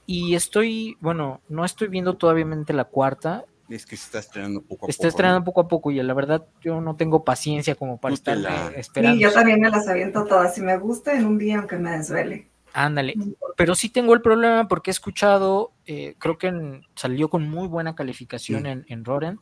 y 0.04 0.34
estoy, 0.34 0.98
bueno, 1.00 1.40
no 1.48 1.64
estoy 1.64 1.88
viendo 1.88 2.18
todavía 2.18 2.44
la 2.68 2.84
cuarta. 2.84 3.46
Es 3.70 3.86
que 3.86 3.96
se 3.96 4.04
está 4.04 4.18
estrenando 4.18 4.60
poco 4.60 4.74
a 4.74 4.80
poco. 4.80 4.90
Está 4.90 5.08
estrenando 5.08 5.44
poco 5.44 5.60
a 5.62 5.68
poco 5.68 5.90
y 5.90 6.02
la 6.02 6.12
verdad 6.12 6.44
yo 6.60 6.82
no 6.82 6.94
tengo 6.94 7.24
paciencia 7.24 7.74
como 7.74 7.96
para 7.96 8.12
estar 8.12 8.36
esperando. 8.76 9.16
Sí, 9.16 9.22
yo 9.22 9.32
también 9.32 9.60
me 9.62 9.70
las 9.70 9.88
aviento 9.88 10.26
todas. 10.26 10.54
Si 10.54 10.60
me 10.60 10.76
gusta 10.76 11.14
en 11.14 11.24
un 11.24 11.38
día, 11.38 11.60
aunque 11.60 11.78
me 11.78 11.92
desvele. 11.92 12.49
Ándale, 12.72 13.14
pero 13.56 13.74
sí 13.74 13.88
tengo 13.88 14.14
el 14.14 14.22
problema 14.22 14.68
porque 14.68 14.90
he 14.90 14.92
escuchado, 14.92 15.72
eh, 15.86 16.14
creo 16.18 16.38
que 16.38 16.80
salió 16.94 17.28
con 17.28 17.48
muy 17.48 17.68
buena 17.68 17.94
calificación 17.94 18.66
en, 18.66 18.84
en 18.88 19.04
Rotten, 19.04 19.40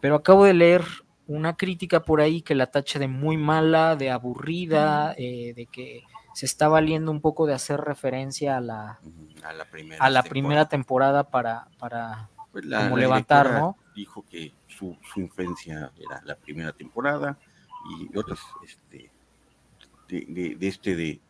pero 0.00 0.14
acabo 0.14 0.44
de 0.44 0.54
leer 0.54 0.84
una 1.26 1.56
crítica 1.56 2.02
por 2.02 2.20
ahí 2.20 2.42
que 2.42 2.54
la 2.54 2.66
tacha 2.66 2.98
de 2.98 3.08
muy 3.08 3.36
mala, 3.36 3.96
de 3.96 4.10
aburrida, 4.10 5.14
eh, 5.16 5.52
de 5.54 5.66
que 5.66 6.02
se 6.34 6.46
está 6.46 6.68
valiendo 6.68 7.10
un 7.10 7.20
poco 7.20 7.46
de 7.46 7.54
hacer 7.54 7.80
referencia 7.80 8.56
a 8.56 8.60
la, 8.60 9.00
a 9.42 9.52
la, 9.52 9.64
primera, 9.64 10.04
a 10.04 10.10
la 10.10 10.22
temporada. 10.22 10.30
primera 10.30 10.68
temporada 10.68 11.30
para, 11.30 11.68
para 11.78 12.30
pues 12.52 12.64
como 12.66 12.96
levantar, 12.96 13.52
¿no? 13.52 13.76
Dijo 13.94 14.24
que 14.28 14.52
su, 14.66 14.96
su, 15.12 15.20
infancia 15.20 15.92
era 15.98 16.22
la 16.24 16.36
primera 16.36 16.72
temporada 16.72 17.36
y 17.98 18.16
otras 18.16 18.40
este, 18.64 19.10
de, 20.08 20.56
de 20.56 20.68
este 20.68 20.96
de 20.96 21.20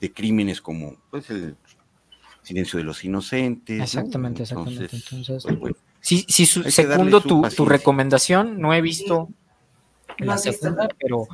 de 0.00 0.12
crímenes 0.12 0.60
como 0.60 0.96
pues 1.10 1.30
el 1.30 1.56
silencio 2.42 2.78
de 2.78 2.84
los 2.84 3.04
inocentes. 3.04 3.80
Exactamente, 3.80 4.42
exactamente. 4.42 4.96
Entonces, 4.96 5.44
pues, 5.58 5.74
sí, 6.00 6.24
sí 6.28 6.46
segundo 6.46 7.20
tu, 7.20 7.42
tu, 7.42 7.66
recomendación, 7.66 8.60
no 8.60 8.72
he 8.72 8.80
visto 8.80 9.28
la 10.18 10.38
segunda, 10.38 10.88
pero 11.00 11.26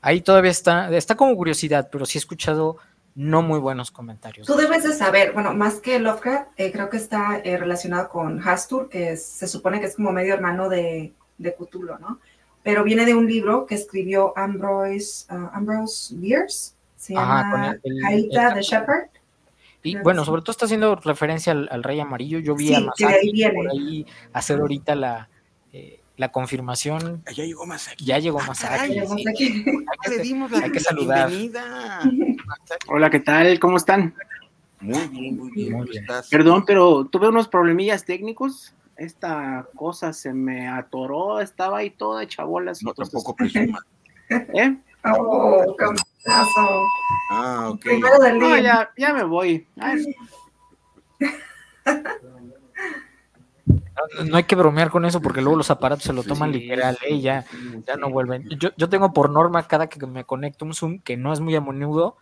ahí 0.00 0.20
todavía 0.20 0.50
está, 0.50 0.94
está 0.94 1.16
como 1.16 1.34
curiosidad, 1.36 1.88
pero 1.90 2.06
sí 2.06 2.18
he 2.18 2.20
escuchado 2.20 2.76
no 3.14 3.42
muy 3.42 3.58
buenos 3.58 3.90
comentarios. 3.90 4.46
Tú 4.46 4.54
debes 4.54 4.84
de 4.84 4.92
saber, 4.92 5.32
bueno, 5.32 5.52
más 5.54 5.80
que 5.80 5.98
Lovecraft, 5.98 6.48
eh, 6.56 6.72
creo 6.72 6.88
que 6.88 6.96
está 6.96 7.40
eh, 7.44 7.56
relacionado 7.58 8.08
con 8.08 8.40
Hastur, 8.46 8.88
que 8.88 9.16
se 9.16 9.46
supone 9.46 9.80
que 9.80 9.86
es 9.86 9.96
como 9.96 10.12
medio 10.12 10.34
hermano 10.34 10.68
de, 10.68 11.12
de 11.38 11.54
Cthulhu, 11.54 11.98
¿no? 11.98 12.20
Pero 12.62 12.84
viene 12.84 13.04
de 13.04 13.14
un 13.14 13.26
libro 13.26 13.66
que 13.66 13.74
escribió 13.74 14.32
Ambrose, 14.36 15.26
uh, 15.30 15.50
Ambrose 15.52 16.14
Bierce, 16.16 16.72
se 17.02 17.14
llama 17.14 17.76
Caita 18.02 18.54
de 18.54 18.62
Shepherd. 18.62 19.08
Y 19.82 19.96
bueno, 19.96 20.24
sobre 20.24 20.42
todo 20.42 20.52
está 20.52 20.66
haciendo 20.66 20.94
referencia 20.94 21.52
al, 21.52 21.82
Rey 21.82 21.98
Amarillo. 21.98 22.38
Yo 22.38 22.54
vi 22.54 22.72
a 22.72 22.78
Masaki 22.78 23.42
por 23.52 23.68
ahí 23.68 24.06
hacer 24.32 24.60
ahorita 24.60 24.94
la, 24.94 25.28
eh, 25.72 25.98
la 26.16 26.30
confirmación. 26.30 27.24
Ya 27.34 27.44
llegó 27.44 27.66
Masaki. 27.66 28.04
Ya 28.04 28.20
llegó 28.20 28.38
Masaki. 28.38 29.00
Hay 29.00 30.70
que, 30.70 30.78
saludar. 30.78 31.28
Hola, 32.86 33.10
¿qué 33.10 33.18
tal? 33.18 33.58
¿Cómo 33.58 33.78
están? 33.78 34.14
Muy 34.78 35.08
bien, 35.08 35.36
muy 35.36 35.50
bien. 35.50 35.84
Perdón, 36.30 36.64
pero 36.64 37.06
tuve 37.06 37.28
unos 37.28 37.48
problemillas 37.48 38.04
técnicos. 38.04 38.76
Esta 38.96 39.66
cosa 39.74 40.12
se 40.12 40.32
me 40.32 40.68
atoró, 40.68 41.40
estaba 41.40 41.78
ahí 41.78 41.90
toda 41.90 42.22
hecha 42.22 42.44
bolas. 42.44 42.80
No, 42.84 42.94
tampoco 42.94 43.34
presuma. 43.34 43.84
¿Eh? 44.30 44.76
Oh, 45.04 45.74
Ah, 46.24 47.70
ok. 47.70 47.86
No, 48.38 48.58
ya, 48.58 48.90
ya 48.96 49.12
me 49.12 49.24
voy. 49.24 49.66
No, 54.24 54.36
hay 54.36 54.44
que 54.44 54.56
bromear 54.56 54.90
con 54.90 55.04
eso 55.04 55.20
porque 55.20 55.40
luego 55.40 55.56
los 55.56 55.70
aparatos 55.70 56.04
se 56.04 56.12
lo 56.12 56.22
toman 56.22 56.52
literal, 56.52 56.98
¿eh? 57.06 57.20
ya, 57.20 57.44
ya 57.86 57.96
no 57.96 58.10
vuelven. 58.10 58.48
Yo, 58.58 58.70
yo 58.76 58.88
tengo 58.88 59.12
por 59.12 59.30
norma 59.30 59.66
cada 59.66 59.88
que 59.88 60.04
me 60.06 60.24
conecto 60.24 60.64
un 60.64 60.74
Zoom, 60.74 60.98
que 61.00 61.16
no 61.16 61.32
es 61.32 61.40
muy 61.40 61.54
a 61.54 61.60
menudo, 61.60 62.16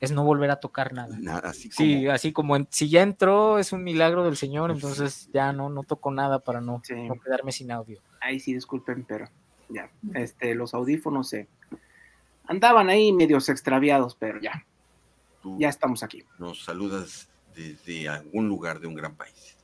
es 0.00 0.12
no 0.12 0.24
volver 0.24 0.50
a 0.50 0.56
tocar 0.56 0.92
nada. 0.92 1.16
nada 1.18 1.50
así 1.50 1.70
como... 1.70 1.76
Sí, 1.76 2.08
así 2.08 2.32
como 2.32 2.56
si 2.70 2.88
ya 2.88 3.02
entró, 3.02 3.58
es 3.58 3.72
un 3.72 3.82
milagro 3.84 4.24
del 4.24 4.36
Señor, 4.36 4.70
entonces 4.70 5.30
ya 5.32 5.52
no, 5.52 5.70
no 5.70 5.82
toco 5.82 6.10
nada 6.10 6.40
para 6.40 6.60
no, 6.60 6.82
no 6.90 7.20
quedarme 7.20 7.52
sin 7.52 7.70
audio. 7.72 8.00
Ay, 8.20 8.40
sí, 8.40 8.52
disculpen, 8.52 9.04
pero 9.04 9.28
ya, 9.68 9.90
este, 10.14 10.54
los 10.54 10.74
audífonos 10.74 11.28
se, 11.28 11.48
andaban 12.46 12.88
ahí 12.88 13.12
medios 13.12 13.48
extraviados, 13.48 14.16
pero 14.16 14.40
ya, 14.40 14.64
ya 15.58 15.68
estamos 15.68 16.02
aquí. 16.02 16.24
Nos 16.38 16.64
saludas 16.64 17.28
desde 17.54 18.08
algún 18.08 18.48
lugar 18.48 18.80
de 18.80 18.86
un 18.86 18.94
gran 18.94 19.14
país. 19.14 19.56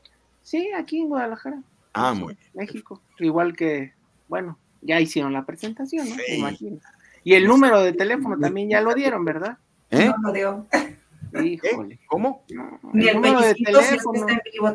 Sí, 0.43 0.71
aquí 0.77 1.01
en 1.01 1.09
Guadalajara. 1.09 1.63
Ah, 1.93 2.15
muy 2.15 2.35
bien. 2.35 2.51
México. 2.55 3.01
Igual 3.19 3.57
que, 3.57 3.93
bueno, 4.29 4.59
ya 4.81 5.01
hicieron 5.01 5.33
la 5.33 5.45
presentación, 5.45 6.09
¿no? 6.09 6.17
imagino. 6.29 6.79
Y 7.23 7.35
el 7.35 7.47
número 7.47 7.81
de 7.83 7.93
teléfono 7.93 8.39
también 8.39 8.71
ya 8.71 8.81
lo 8.81 8.95
dieron, 8.95 9.25
¿verdad? 9.25 9.59
¿Eh? 9.91 10.07
No 10.07 10.29
lo 10.29 10.33
dio. 10.33 10.67
Híjole. 11.45 12.01
¿Cómo? 12.07 12.45
Ni 12.93 13.09
el 13.09 13.23
de 13.23 13.55
teléfono. 13.55 14.27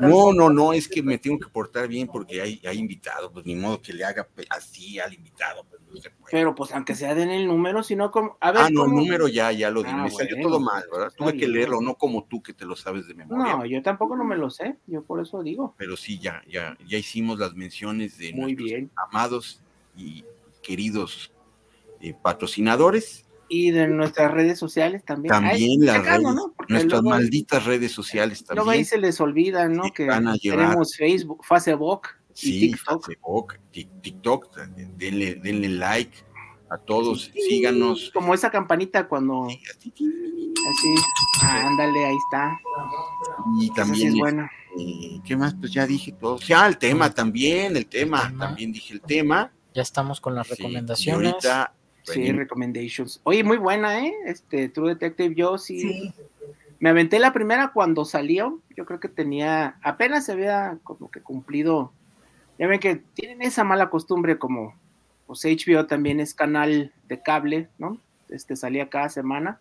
No, 0.01 0.33
no, 0.33 0.49
no, 0.49 0.73
es 0.73 0.87
que 0.87 1.01
me 1.03 1.17
tengo 1.17 1.39
que 1.39 1.47
portar 1.47 1.87
bien 1.87 2.07
porque 2.07 2.41
hay, 2.41 2.61
hay 2.65 2.77
invitado, 2.77 3.31
pues 3.31 3.45
ni 3.45 3.55
modo 3.55 3.81
que 3.81 3.93
le 3.93 4.05
haga 4.05 4.27
así 4.49 4.99
al 4.99 5.13
invitado, 5.13 5.65
pues 5.69 5.81
no 5.81 5.97
se 5.97 6.09
puede. 6.09 6.31
Pero 6.31 6.55
pues 6.55 6.71
aunque 6.73 6.95
sea 6.95 7.15
den 7.15 7.29
el 7.29 7.47
número, 7.47 7.83
sino 7.83 8.11
como. 8.11 8.37
A 8.39 8.51
ver, 8.51 8.61
ah, 8.63 8.69
no, 8.71 8.85
el 8.85 8.91
número 8.91 9.27
ya, 9.27 9.51
ya 9.51 9.69
lo 9.69 9.83
di, 9.83 9.89
ah, 9.91 10.03
me 10.03 10.11
salió 10.11 10.41
todo 10.41 10.59
mal, 10.59 10.83
¿verdad? 10.91 11.11
Tuve 11.15 11.37
que 11.37 11.47
leerlo, 11.47 11.81
no 11.81 11.95
como 11.95 12.25
tú 12.25 12.41
que 12.41 12.53
te 12.53 12.65
lo 12.65 12.75
sabes 12.75 13.07
de 13.07 13.13
memoria. 13.13 13.55
No, 13.55 13.65
yo 13.65 13.81
tampoco 13.81 14.15
no 14.15 14.23
me 14.23 14.37
lo 14.37 14.49
sé, 14.49 14.77
yo 14.87 15.03
por 15.03 15.21
eso 15.21 15.43
digo. 15.43 15.73
Pero 15.77 15.97
sí, 15.97 16.19
ya, 16.19 16.43
ya, 16.47 16.77
ya 16.87 16.97
hicimos 16.97 17.39
las 17.39 17.53
menciones 17.53 18.17
de 18.17 18.33
Muy 18.33 18.55
bien. 18.55 18.91
amados 18.95 19.61
y 19.97 20.23
queridos 20.61 21.31
eh, 22.01 22.13
patrocinadores 22.21 23.24
y 23.47 23.71
de 23.71 23.87
nuestras 23.87 24.31
redes 24.31 24.59
sociales 24.59 25.03
también. 25.05 25.29
También 25.31 25.85
las 25.85 26.03
redes, 26.03 26.35
nuestras 26.69 27.03
malditas 27.03 27.65
redes 27.65 27.91
sociales 27.91 28.43
también. 28.43 28.65
Luego 28.65 28.71
ahí 28.71 28.85
se 28.85 28.97
les 28.97 29.19
olvida, 29.21 29.67
¿no? 29.67 29.83
Que 29.93 30.07
tenemos 30.41 30.95
Facebook, 30.95 31.45
Facebook 31.45 32.07
sí, 32.35 32.71
TikTok. 32.71 33.05
Facebook, 33.05 33.59
TikTok, 33.71 34.55
denle, 34.97 35.35
denle 35.35 35.69
like 35.69 36.17
a 36.69 36.77
todos, 36.77 37.31
síganos. 37.33 38.11
Como 38.13 38.33
esa 38.33 38.49
campanita 38.51 39.07
cuando... 39.07 39.47
Así, 39.47 40.95
ándale, 41.41 42.05
ahí 42.05 42.15
está. 42.27 42.59
Y 43.59 43.69
también... 43.71 44.07
Es 44.09 44.15
bueno. 44.15 44.49
Eh, 44.77 45.21
¿Qué 45.23 45.37
más? 45.37 45.55
Pues 45.55 45.71
ya 45.71 45.87
dije 45.87 46.11
todo. 46.11 46.39
Ya, 46.39 46.67
el 46.67 46.77
tema 46.77 47.13
también, 47.13 47.77
el 47.77 47.85
tema, 47.85 48.33
también 48.37 48.71
dije 48.71 48.93
el 48.93 49.01
tema. 49.01 49.51
Ya 49.73 49.81
estamos 49.81 50.19
con 50.19 50.35
las 50.35 50.47
recomendaciones. 50.49 51.33
ahorita 51.33 51.74
Sí, 52.13 52.31
recommendations. 52.31 53.19
Oye, 53.23 53.43
muy 53.43 53.57
buena, 53.57 54.05
¿eh? 54.05 54.13
Este, 54.25 54.69
True 54.69 54.89
Detective, 54.89 55.35
yo 55.35 55.57
sí, 55.57 56.13
Me 56.79 56.89
aventé 56.89 57.19
la 57.19 57.33
primera 57.33 57.71
cuando 57.73 58.05
salió. 58.05 58.59
Yo 58.75 58.85
creo 58.85 58.99
que 58.99 59.09
tenía, 59.09 59.77
apenas 59.81 60.25
se 60.25 60.33
había 60.33 60.77
como 60.83 61.09
que 61.09 61.21
cumplido. 61.21 61.91
Ya 62.59 62.67
ven 62.67 62.79
que 62.79 62.97
tienen 63.13 63.41
esa 63.41 63.63
mala 63.63 63.89
costumbre 63.89 64.37
como, 64.37 64.75
pues 65.25 65.43
HBO 65.43 65.87
también 65.87 66.19
es 66.19 66.33
canal 66.33 66.93
de 67.07 67.21
cable, 67.21 67.69
¿no? 67.77 67.99
Este 68.29 68.55
salía 68.55 68.89
cada 68.89 69.09
semana. 69.09 69.59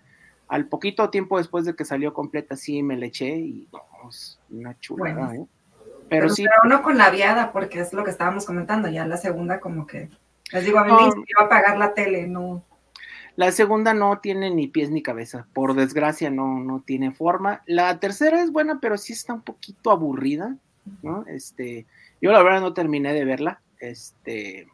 Al 0.49 0.67
poquito 0.67 1.09
tiempo 1.11 1.39
después 1.39 1.65
de 1.65 1.75
que 1.75 1.85
salió 1.85 2.13
completa, 2.13 2.57
sí 2.57 2.83
me 2.83 2.97
le 2.97 3.07
eché 3.07 3.37
y 3.37 3.67
vamos, 3.71 4.39
una 4.51 4.79
chulada, 4.79 5.35
¿eh? 5.35 5.47
pero, 6.09 6.29
sí. 6.29 6.45
Pero 6.45 6.69
no 6.69 6.83
con 6.83 6.99
la 6.99 7.11
viada, 7.11 7.51
porque 7.53 7.81
es 7.81 7.93
lo 7.93 8.05
que 8.05 8.11
estábamos 8.11 8.45
comentando, 8.45 8.89
ya 8.89 9.07
la 9.07 9.17
segunda 9.17 9.59
como 9.61 9.87
que, 9.87 10.11
les 10.53 10.65
digo, 10.65 10.79
a 10.79 10.85
mí 10.85 10.93
me 10.93 11.25
iba 11.27 11.43
a 11.43 11.45
apagar 11.45 11.79
la 11.79 11.95
tele, 11.95 12.27
no. 12.27 12.65
La 13.37 13.51
segunda 13.51 13.95
no 13.95 14.21
tiene 14.21 14.51
ni 14.51 14.69
pies 14.69 14.91
ni 14.91 15.03
cabeza, 15.03 15.49
por 15.53 15.75
desgracia 15.75 16.31
no, 16.31 16.61
no 16.61 16.83
tiene 16.87 17.13
forma. 17.13 17.63
La 17.67 17.99
tercera 17.99 18.41
es 18.43 18.53
buena, 18.53 18.79
pero 18.81 18.97
sí 18.97 19.13
está 19.13 19.35
un 19.35 19.43
poquito 19.43 19.91
aburrida, 19.91 20.57
¿no? 21.03 21.25
Este, 21.27 21.87
yo 22.21 22.31
la 22.31 22.43
verdad 22.43 22.61
no 22.61 22.75
terminé 22.75 23.13
de 23.13 23.25
verla, 23.25 23.61
este, 23.81 24.69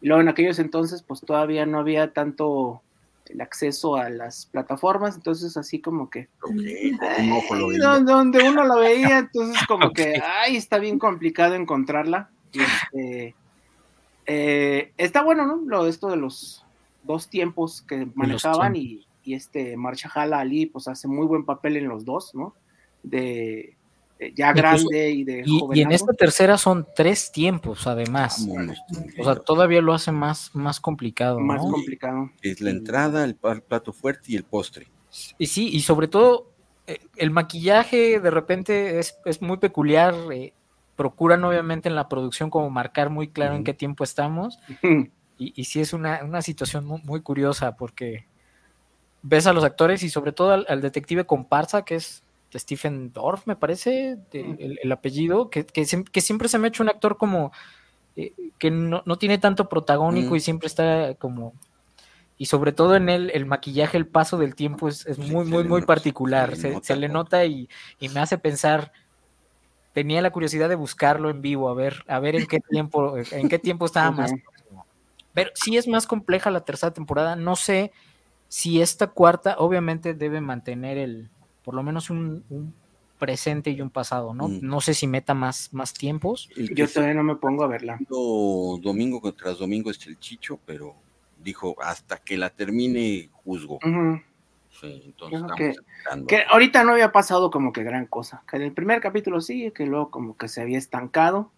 luego 0.00 0.20
en 0.20 0.28
aquellos 0.28 0.58
entonces 0.58 1.02
pues 1.02 1.20
todavía 1.20 1.64
no 1.66 1.78
había 1.78 2.12
tanto 2.12 2.82
el 3.26 3.40
acceso 3.40 3.96
a 3.96 4.08
las 4.10 4.46
plataformas, 4.46 5.16
entonces 5.16 5.56
así 5.56 5.80
como 5.80 6.10
que 6.10 6.28
donde 8.04 8.48
uno 8.48 8.64
lo 8.64 8.78
veía, 8.78 9.18
entonces 9.18 9.64
como 9.66 9.92
que 9.94 10.20
ay, 10.22 10.56
está 10.56 10.78
bien 10.78 10.98
complicado 10.98 11.54
encontrarla. 11.54 12.30
Este, 12.52 13.34
eh, 14.26 14.92
está 14.96 15.22
bueno, 15.22 15.46
¿no? 15.46 15.56
Lo 15.66 15.86
esto 15.86 16.08
de 16.08 16.16
los 16.16 16.64
dos 17.04 17.28
tiempos 17.28 17.82
que 17.82 18.08
manejaban 18.14 18.76
y, 18.76 19.06
y, 19.24 19.34
este 19.34 19.76
Marshall 19.76 20.32
Ali 20.32 20.66
pues 20.66 20.88
hace 20.88 21.08
muy 21.08 21.26
buen 21.26 21.44
papel 21.44 21.76
en 21.76 21.88
los 21.88 22.04
dos, 22.04 22.34
¿no? 22.34 22.54
De 23.02 23.76
eh, 24.18 24.32
ya 24.34 24.54
grande 24.54 25.10
y 25.10 25.24
de 25.24 25.42
y, 25.44 25.60
y, 25.74 25.82
en 25.82 25.92
esta 25.92 26.14
tercera 26.14 26.56
son 26.56 26.86
tres 26.96 27.30
tiempos 27.30 27.86
además 27.86 28.48
o 29.18 29.24
sea 29.24 29.34
todavía 29.34 29.82
lo 29.82 29.92
hace 29.92 30.10
más 30.10 30.54
más 30.54 30.80
complicado 30.80 31.38
más 31.38 31.62
¿no? 31.62 31.72
complicado 31.72 32.30
es 32.40 32.62
la 32.62 32.70
entrada 32.70 33.24
el 33.24 33.34
plato 33.34 33.92
fuerte 33.92 34.32
y 34.32 34.36
el 34.36 34.44
postre 34.44 34.86
y 35.36 35.46
sí 35.48 35.68
y 35.68 35.80
sobre 35.80 36.08
todo 36.08 36.50
eh, 36.86 36.98
el 37.16 37.30
maquillaje 37.30 38.18
de 38.18 38.30
repente 38.30 39.00
es, 39.00 39.18
es 39.26 39.42
muy 39.42 39.58
peculiar 39.58 40.14
eh, 40.32 40.54
procuran 40.96 41.44
obviamente 41.44 41.88
en 41.88 41.94
la 41.94 42.08
producción 42.08 42.50
como 42.50 42.70
marcar 42.70 43.10
muy 43.10 43.28
claro 43.28 43.54
en 43.54 43.64
qué 43.64 43.74
tiempo 43.74 44.02
estamos 44.02 44.58
y, 44.82 45.52
y 45.54 45.64
sí 45.64 45.80
es 45.80 45.92
una, 45.92 46.24
una 46.24 46.42
situación 46.42 46.84
muy, 46.84 47.00
muy, 47.02 47.20
curiosa 47.20 47.76
porque 47.76 48.26
ves 49.22 49.46
a 49.46 49.52
los 49.52 49.64
actores 49.64 50.02
y 50.02 50.08
sobre 50.08 50.32
todo 50.32 50.52
al, 50.52 50.66
al 50.68 50.80
detective 50.80 51.26
comparsa 51.26 51.84
que 51.84 51.96
es 51.96 52.22
Stephen 52.54 53.12
Dorff, 53.12 53.46
me 53.46 53.56
parece, 53.56 54.18
el, 54.32 54.78
el, 54.82 54.92
apellido, 54.92 55.50
que, 55.50 55.66
que, 55.66 55.84
que, 55.84 56.20
siempre 56.20 56.48
se 56.48 56.58
me 56.58 56.66
ha 56.66 56.68
hecho 56.68 56.82
un 56.82 56.88
actor 56.88 57.16
como 57.16 57.52
eh, 58.16 58.32
que 58.58 58.70
no, 58.70 59.02
no, 59.04 59.16
tiene 59.16 59.38
tanto 59.38 59.68
protagónico 59.68 60.32
mm. 60.32 60.36
y 60.36 60.40
siempre 60.40 60.66
está 60.66 61.14
como... 61.14 61.52
Y 62.38 62.46
sobre 62.46 62.72
todo 62.72 62.96
en 62.96 63.08
él, 63.08 63.30
el 63.32 63.46
maquillaje, 63.46 63.96
el 63.96 64.06
paso 64.06 64.36
del 64.36 64.54
tiempo 64.54 64.88
es, 64.88 65.06
es 65.06 65.18
muy, 65.18 65.46
muy, 65.46 65.64
muy 65.64 65.82
particular. 65.82 66.54
Se, 66.54 66.78
se, 66.82 66.94
le 66.94 67.08
nota 67.08 67.46
y, 67.46 67.66
y, 67.98 68.10
me 68.10 68.20
hace 68.20 68.36
pensar, 68.36 68.92
tenía 69.96 70.20
la 70.20 70.30
curiosidad 70.30 70.68
de 70.68 70.74
buscarlo 70.74 71.30
en 71.30 71.40
vivo, 71.40 71.70
a 71.70 71.74
ver, 71.74 72.04
a 72.06 72.20
ver 72.20 72.36
en 72.36 72.46
qué 72.46 72.60
tiempo, 72.60 73.16
en 73.16 73.48
qué 73.48 73.58
tiempo 73.58 73.86
estaba 73.86 74.10
más. 74.10 74.30
Pero 75.32 75.50
sí 75.54 75.78
es 75.78 75.88
más 75.88 76.06
compleja 76.06 76.50
la 76.50 76.66
tercera 76.66 76.92
temporada. 76.92 77.34
No 77.34 77.56
sé 77.56 77.92
si 78.46 78.82
esta 78.82 79.06
cuarta, 79.06 79.56
obviamente, 79.58 80.12
debe 80.12 80.42
mantener 80.42 80.98
el, 80.98 81.30
por 81.64 81.72
lo 81.72 81.82
menos 81.82 82.10
un, 82.10 82.44
un, 82.50 82.74
presente 83.18 83.70
y 83.70 83.80
un 83.80 83.88
pasado, 83.88 84.34
¿no? 84.34 84.48
Mm. 84.48 84.58
No 84.60 84.82
sé 84.82 84.92
si 84.92 85.06
meta 85.06 85.32
más, 85.32 85.72
más 85.72 85.94
tiempos. 85.94 86.50
Yo 86.54 86.86
todavía 86.86 87.14
no 87.14 87.22
me 87.22 87.36
pongo 87.36 87.64
a 87.64 87.66
verla. 87.66 87.98
Domingo 88.10 89.32
tras 89.32 89.56
domingo 89.56 89.90
es 89.90 90.06
el 90.06 90.18
chicho, 90.18 90.60
pero 90.66 90.94
dijo 91.42 91.74
hasta 91.80 92.18
que 92.18 92.36
la 92.36 92.50
termine 92.50 93.30
juzgo. 93.32 93.76
Uh 93.76 93.88
-huh. 93.88 94.22
Sí, 94.80 95.02
entonces 95.06 95.42
que, 95.56 95.74
que, 96.28 96.42
ahorita 96.50 96.84
no 96.84 96.92
había 96.92 97.12
pasado 97.12 97.50
como 97.50 97.72
que 97.72 97.82
gran 97.82 98.06
cosa. 98.06 98.42
Que 98.50 98.56
en 98.56 98.62
el 98.62 98.72
primer 98.72 99.00
capítulo 99.00 99.40
sí, 99.40 99.72
que 99.74 99.86
luego 99.86 100.10
como 100.10 100.36
que 100.36 100.48
se 100.48 100.60
había 100.60 100.78
estancado, 100.78 101.50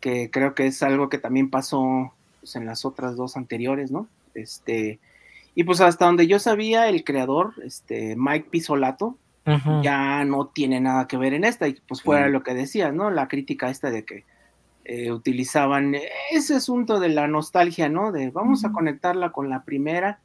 que 0.00 0.30
creo 0.30 0.54
que 0.54 0.66
es 0.66 0.82
algo 0.82 1.08
que 1.08 1.18
también 1.18 1.50
pasó 1.50 2.12
pues, 2.40 2.56
en 2.56 2.66
las 2.66 2.84
otras 2.84 3.16
dos 3.16 3.36
anteriores, 3.36 3.90
¿no? 3.90 4.06
Este, 4.34 5.00
y 5.54 5.64
pues 5.64 5.80
hasta 5.80 6.06
donde 6.06 6.26
yo 6.26 6.38
sabía, 6.38 6.88
el 6.88 7.04
creador, 7.04 7.54
este, 7.64 8.14
Mike 8.16 8.48
Pisolato, 8.50 9.16
Uh 9.44 9.50
-huh. 9.54 9.82
ya 9.82 10.24
no 10.24 10.46
tiene 10.46 10.80
nada 10.80 11.08
que 11.08 11.16
ver 11.16 11.34
en 11.34 11.42
esta, 11.42 11.66
y 11.66 11.72
pues 11.88 12.00
fuera 12.00 12.26
uh 12.26 12.28
-huh. 12.28 12.32
lo 12.32 12.42
que 12.44 12.54
decías, 12.54 12.94
¿no? 12.94 13.10
La 13.10 13.26
crítica 13.26 13.70
esta 13.70 13.90
de 13.90 14.04
que 14.04 14.24
eh, 14.84 15.10
utilizaban 15.10 15.96
ese 16.30 16.54
asunto 16.54 17.00
de 17.00 17.08
la 17.08 17.26
nostalgia, 17.26 17.88
¿no? 17.88 18.12
De 18.12 18.30
vamos 18.30 18.62
uh 18.62 18.66
-huh. 18.66 18.70
a 18.70 18.72
conectarla 18.72 19.32
con 19.32 19.50
la 19.50 19.64
primera. 19.64 20.20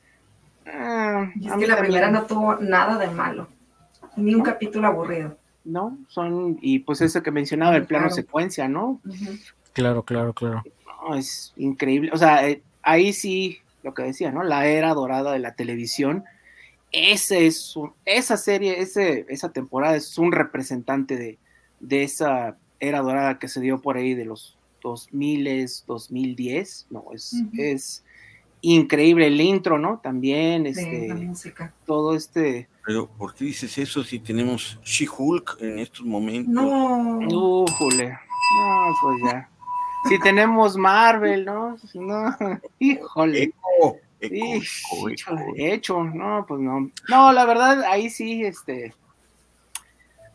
Ah, 0.74 1.32
y 1.36 1.48
es 1.48 1.54
que 1.54 1.68
la 1.68 1.76
también... 1.76 1.78
primera 1.78 2.12
no 2.12 2.26
tuvo 2.26 2.56
nada 2.56 2.98
de 2.98 3.08
malo, 3.08 3.48
ni 4.16 4.36
un 4.36 4.42
capítulo 4.42 4.88
aburrido. 4.88 5.38
No, 5.64 5.98
son, 6.08 6.58
y 6.62 6.80
pues 6.80 7.02
eso 7.02 7.22
que 7.22 7.32
mencionaba, 7.32 7.76
el 7.76 7.86
plano 7.86 8.06
claro. 8.06 8.16
secuencia, 8.16 8.68
¿no? 8.68 9.02
Claro, 9.74 10.04
claro, 10.04 10.34
claro. 10.34 10.64
No, 10.86 11.16
es 11.16 11.54
increíble, 11.58 12.12
o 12.14 12.18
sea, 12.18 12.48
eh, 12.48 12.62
ahí 12.82 13.12
sí, 13.14 13.60
lo 13.84 13.94
que 13.94 14.04
decía, 14.04 14.32
¿no? 14.32 14.44
La 14.44 14.66
era 14.66 14.94
dorada 14.94 15.34
de 15.34 15.40
la 15.40 15.56
televisión 15.56 16.24
ese 16.92 17.48
es 17.48 17.76
un, 17.76 17.94
esa 18.06 18.38
serie, 18.38 18.80
ese, 18.82 19.26
esa 19.30 19.52
temporada 19.52 19.96
es 19.96 20.18
un 20.18 20.32
representante 20.32 21.18
de, 21.18 21.38
de, 21.80 22.04
esa 22.04 22.58
era 22.80 23.02
dorada 23.02 23.40
que 23.40 23.48
se 23.48 23.60
dio 23.60 23.82
por 23.82 23.98
ahí 23.98 24.14
de 24.14 24.26
los 24.26 24.58
2000, 24.82 25.68
2010, 25.86 26.88
no, 26.90 27.06
es, 27.14 27.34
uh 27.34 27.38
-huh. 27.38 27.60
es 27.60 28.04
increíble 28.74 29.28
el 29.28 29.40
intro, 29.40 29.78
¿no? 29.78 30.00
También, 30.00 30.66
este, 30.66 31.08
la 31.08 31.16
música. 31.16 31.74
todo 31.86 32.16
este... 32.16 32.68
Pero, 32.86 33.08
¿por 33.08 33.34
qué 33.34 33.46
dices 33.46 33.78
eso 33.78 34.04
si 34.04 34.20
tenemos 34.20 34.80
She-Hulk 34.84 35.58
en 35.60 35.80
estos 35.80 36.06
momentos? 36.06 36.54
No. 36.54 37.20
Újule. 37.20 38.10
No, 38.10 38.96
pues 39.02 39.18
ya. 39.26 39.50
Si 40.08 40.20
tenemos 40.20 40.78
Marvel, 40.78 41.46
¿no? 41.46 41.78
No, 41.96 42.38
híjole. 42.80 43.44
Eco. 43.44 43.98
Eco, 44.20 45.10
eco, 45.10 45.38
hecho, 45.58 46.04
no, 46.04 46.46
pues 46.48 46.60
no. 46.60 46.90
No, 47.08 47.32
la 47.32 47.46
verdad, 47.46 47.84
ahí 47.84 48.10
sí, 48.10 48.44
este, 48.44 48.96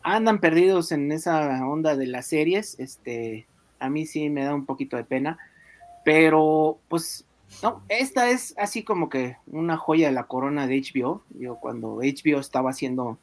andan 0.03 0.39
perdidos 0.39 0.91
en 0.91 1.11
esa 1.11 1.67
onda 1.67 1.95
de 1.97 2.07
las 2.07 2.27
series, 2.27 2.79
este, 2.79 3.45
a 3.79 3.89
mí 3.89 4.05
sí 4.05 4.29
me 4.29 4.45
da 4.45 4.55
un 4.55 4.65
poquito 4.65 4.95
de 4.95 5.03
pena, 5.03 5.37
pero 6.05 6.79
pues, 6.87 7.25
no, 7.61 7.83
esta 7.89 8.29
es 8.29 8.53
así 8.57 8.83
como 8.83 9.09
que 9.09 9.37
una 9.47 9.77
joya 9.77 10.07
de 10.07 10.13
la 10.13 10.25
corona 10.25 10.67
de 10.67 10.81
HBO, 10.81 11.23
yo 11.37 11.55
cuando 11.55 11.97
HBO 11.97 12.39
estaba 12.39 12.71
haciendo, 12.71 13.17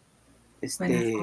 este, 0.61 1.15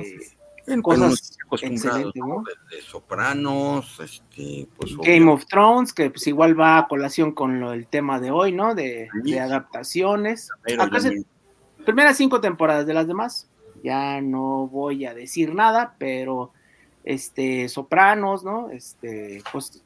cosas 0.81 1.37
excelentes, 1.61 2.13
¿no? 2.15 2.43
De, 2.43 2.75
de, 2.75 2.81
Sopranos, 2.83 3.99
este, 3.99 4.67
pues, 4.77 4.95
Game 4.97 5.21
obvio. 5.21 5.33
of 5.33 5.45
Thrones, 5.45 5.93
que 5.93 6.09
pues 6.09 6.27
igual 6.27 6.59
va 6.59 6.77
a 6.77 6.87
colación 6.87 7.31
con 7.31 7.59
lo, 7.59 7.73
el 7.73 7.87
tema 7.87 8.19
de 8.19 8.31
hoy, 8.31 8.51
¿no? 8.51 8.75
De, 8.75 9.09
sí. 9.23 9.31
de 9.31 9.39
adaptaciones. 9.39 10.49
Acá 10.77 10.99
se, 10.99 11.23
primeras 11.85 12.17
cinco 12.17 12.41
temporadas 12.41 12.85
de 12.85 12.93
las 12.93 13.07
demás, 13.07 13.47
ya 13.83 14.19
no 14.21 14.67
voy 14.67 15.05
a 15.05 15.13
decir 15.13 15.55
nada, 15.55 15.95
pero 15.97 16.51
este, 17.03 17.69
Sopranos, 17.69 18.43
¿no? 18.43 18.69
Este, 18.69 19.41
pues 19.51 19.81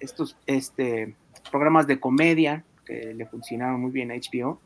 estos 0.00 0.36
este, 0.46 1.16
programas 1.40 1.86
de 1.86 2.00
comedia 2.00 2.64
que 2.84 3.14
le 3.14 3.26
funcionaron 3.26 3.80
muy 3.80 3.90
bien 3.90 4.10
a 4.10 4.14
HBO. 4.14 4.60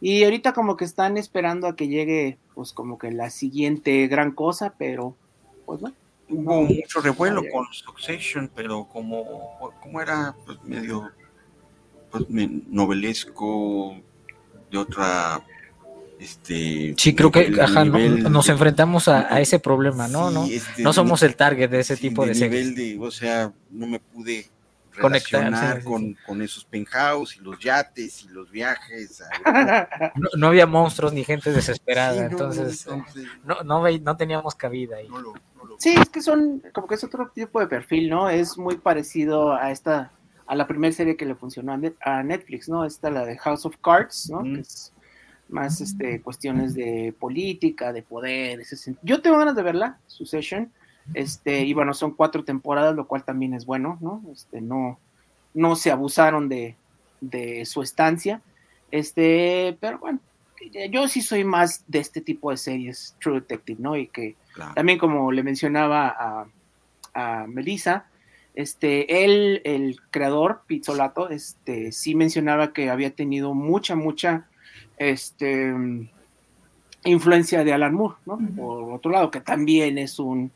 Y 0.00 0.22
ahorita 0.24 0.52
como 0.52 0.76
que 0.76 0.84
están 0.84 1.16
esperando 1.16 1.66
a 1.66 1.74
que 1.74 1.88
llegue, 1.88 2.38
pues 2.54 2.72
como 2.72 2.98
que 2.98 3.10
la 3.10 3.30
siguiente 3.30 4.06
gran 4.06 4.30
cosa, 4.32 4.74
pero 4.78 5.16
pues 5.66 5.82
no. 5.82 5.92
Hubo 6.30 6.62
mucho 6.62 7.00
revuelo 7.00 7.42
con 7.50 7.66
Succession, 7.72 8.50
pero 8.54 8.84
como, 8.84 9.72
como 9.80 10.00
era 10.00 10.34
pues 10.44 10.62
medio 10.62 11.10
pues, 12.10 12.26
novelesco 12.28 13.96
de 14.70 14.78
otra 14.78 15.42
este 16.20 16.94
sí 16.96 17.14
creo 17.14 17.30
que 17.30 17.52
ajá, 17.60 17.84
nivel, 17.84 18.24
no, 18.24 18.30
nos 18.30 18.48
enfrentamos 18.48 19.06
a, 19.06 19.32
a, 19.32 19.40
ese 19.40 19.60
problema 19.60 20.08
no 20.08 20.28
sí, 20.28 20.34
no 20.34 20.44
este, 20.46 20.82
no 20.82 20.92
somos 20.92 21.22
el 21.22 21.36
target 21.36 21.70
de 21.70 21.78
ese 21.78 21.94
sí, 21.94 22.08
tipo 22.08 22.26
de, 22.26 22.34
de 22.34 22.40
nivel 22.40 22.74
de 22.74 22.98
o 22.98 23.10
sea 23.12 23.52
no 23.70 23.86
me 23.86 24.00
pude 24.00 24.46
conectar 24.98 25.82
con, 25.82 26.16
con, 26.26 26.42
esos 26.42 26.64
penthouse 26.64 27.36
y 27.36 27.40
los 27.40 27.58
yates 27.58 28.24
y 28.24 28.28
los 28.28 28.50
viajes. 28.50 29.22
No, 30.14 30.28
no 30.36 30.46
había 30.48 30.66
monstruos 30.66 31.12
ni 31.12 31.24
gente 31.24 31.52
desesperada, 31.52 32.14
sí, 32.14 32.20
no, 32.20 32.26
entonces, 32.26 32.86
entonces 32.86 33.24
no, 33.44 33.62
no, 33.62 33.88
no, 33.88 34.16
teníamos 34.16 34.54
cabida 34.54 34.96
ahí. 34.96 35.08
Lo, 35.08 35.34
sí, 35.78 35.94
es 36.00 36.08
que 36.08 36.20
son, 36.20 36.62
como 36.72 36.86
que 36.86 36.96
es 36.96 37.04
otro 37.04 37.30
tipo 37.34 37.60
de 37.60 37.66
perfil, 37.66 38.10
¿no? 38.10 38.28
Es 38.28 38.58
muy 38.58 38.76
parecido 38.76 39.52
a 39.54 39.70
esta, 39.70 40.12
a 40.46 40.54
la 40.54 40.66
primera 40.66 40.92
serie 40.92 41.16
que 41.16 41.26
le 41.26 41.34
funcionó 41.34 41.72
a, 41.72 41.76
Net, 41.76 41.94
a 42.00 42.22
Netflix, 42.22 42.68
¿no? 42.68 42.84
Esta, 42.84 43.10
la 43.10 43.24
de 43.24 43.38
House 43.38 43.66
of 43.66 43.76
Cards, 43.82 44.28
¿no? 44.30 44.40
Mm. 44.40 44.54
Que 44.54 44.60
es 44.60 44.92
más 45.48 45.80
este, 45.80 46.20
cuestiones 46.20 46.74
de 46.74 47.14
política, 47.18 47.92
de 47.92 48.02
poder. 48.02 48.60
Ese 48.60 48.96
Yo 49.02 49.20
tengo 49.22 49.38
ganas 49.38 49.56
de 49.56 49.62
verla, 49.62 49.98
Succession. 50.06 50.72
Este, 51.14 51.64
y 51.64 51.72
bueno, 51.72 51.94
son 51.94 52.12
cuatro 52.12 52.44
temporadas, 52.44 52.94
lo 52.94 53.06
cual 53.06 53.24
también 53.24 53.54
es 53.54 53.64
bueno, 53.64 53.98
¿no? 54.00 54.22
Este, 54.32 54.60
no, 54.60 54.98
no 55.54 55.76
se 55.76 55.90
abusaron 55.90 56.48
de, 56.48 56.76
de 57.20 57.64
su 57.64 57.82
estancia. 57.82 58.42
Este, 58.90 59.76
pero 59.80 59.98
bueno, 59.98 60.20
yo 60.90 61.08
sí 61.08 61.22
soy 61.22 61.44
más 61.44 61.84
de 61.86 62.00
este 62.00 62.20
tipo 62.20 62.50
de 62.50 62.56
series, 62.56 63.16
True 63.20 63.40
Detective, 63.40 63.80
¿no? 63.80 63.96
Y 63.96 64.08
que 64.08 64.36
claro. 64.52 64.74
también 64.74 64.98
como 64.98 65.32
le 65.32 65.42
mencionaba 65.42 66.08
a, 66.08 66.46
a 67.14 67.46
Melissa, 67.46 68.06
este, 68.54 69.24
él, 69.24 69.60
el 69.64 70.00
creador, 70.10 70.62
Pizzolato, 70.66 71.28
este, 71.30 71.92
sí 71.92 72.14
mencionaba 72.14 72.72
que 72.72 72.90
había 72.90 73.10
tenido 73.10 73.54
mucha, 73.54 73.94
mucha, 73.94 74.48
este, 74.96 75.72
influencia 77.04 77.62
de 77.62 77.72
Alan 77.72 77.94
Moore, 77.94 78.16
¿no? 78.26 78.38
Por 78.56 78.94
otro 78.94 79.12
lado, 79.12 79.30
que 79.30 79.40
también 79.40 79.96
es 79.96 80.18
un, 80.18 80.50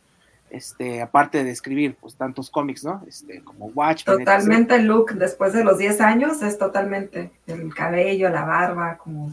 este, 0.53 1.03
aparte 1.03 1.45
de 1.45 1.51
escribir, 1.51 1.97
pues, 2.01 2.15
tantos 2.15 2.51
cómics, 2.51 2.85
¿no? 2.85 3.03
Este, 3.07 3.43
como 3.43 3.67
Watchmen. 3.67 4.19
Totalmente 4.19 4.77
el 4.77 4.85
look, 4.85 5.15
después 5.15 5.53
de 5.53 5.65
los 5.65 5.79
10 5.79 6.01
años, 6.01 6.43
es 6.43 6.59
totalmente 6.59 7.33
el 7.47 7.75
cabello, 7.75 8.29
la 8.29 8.45
barba, 8.45 8.99
como 8.99 9.33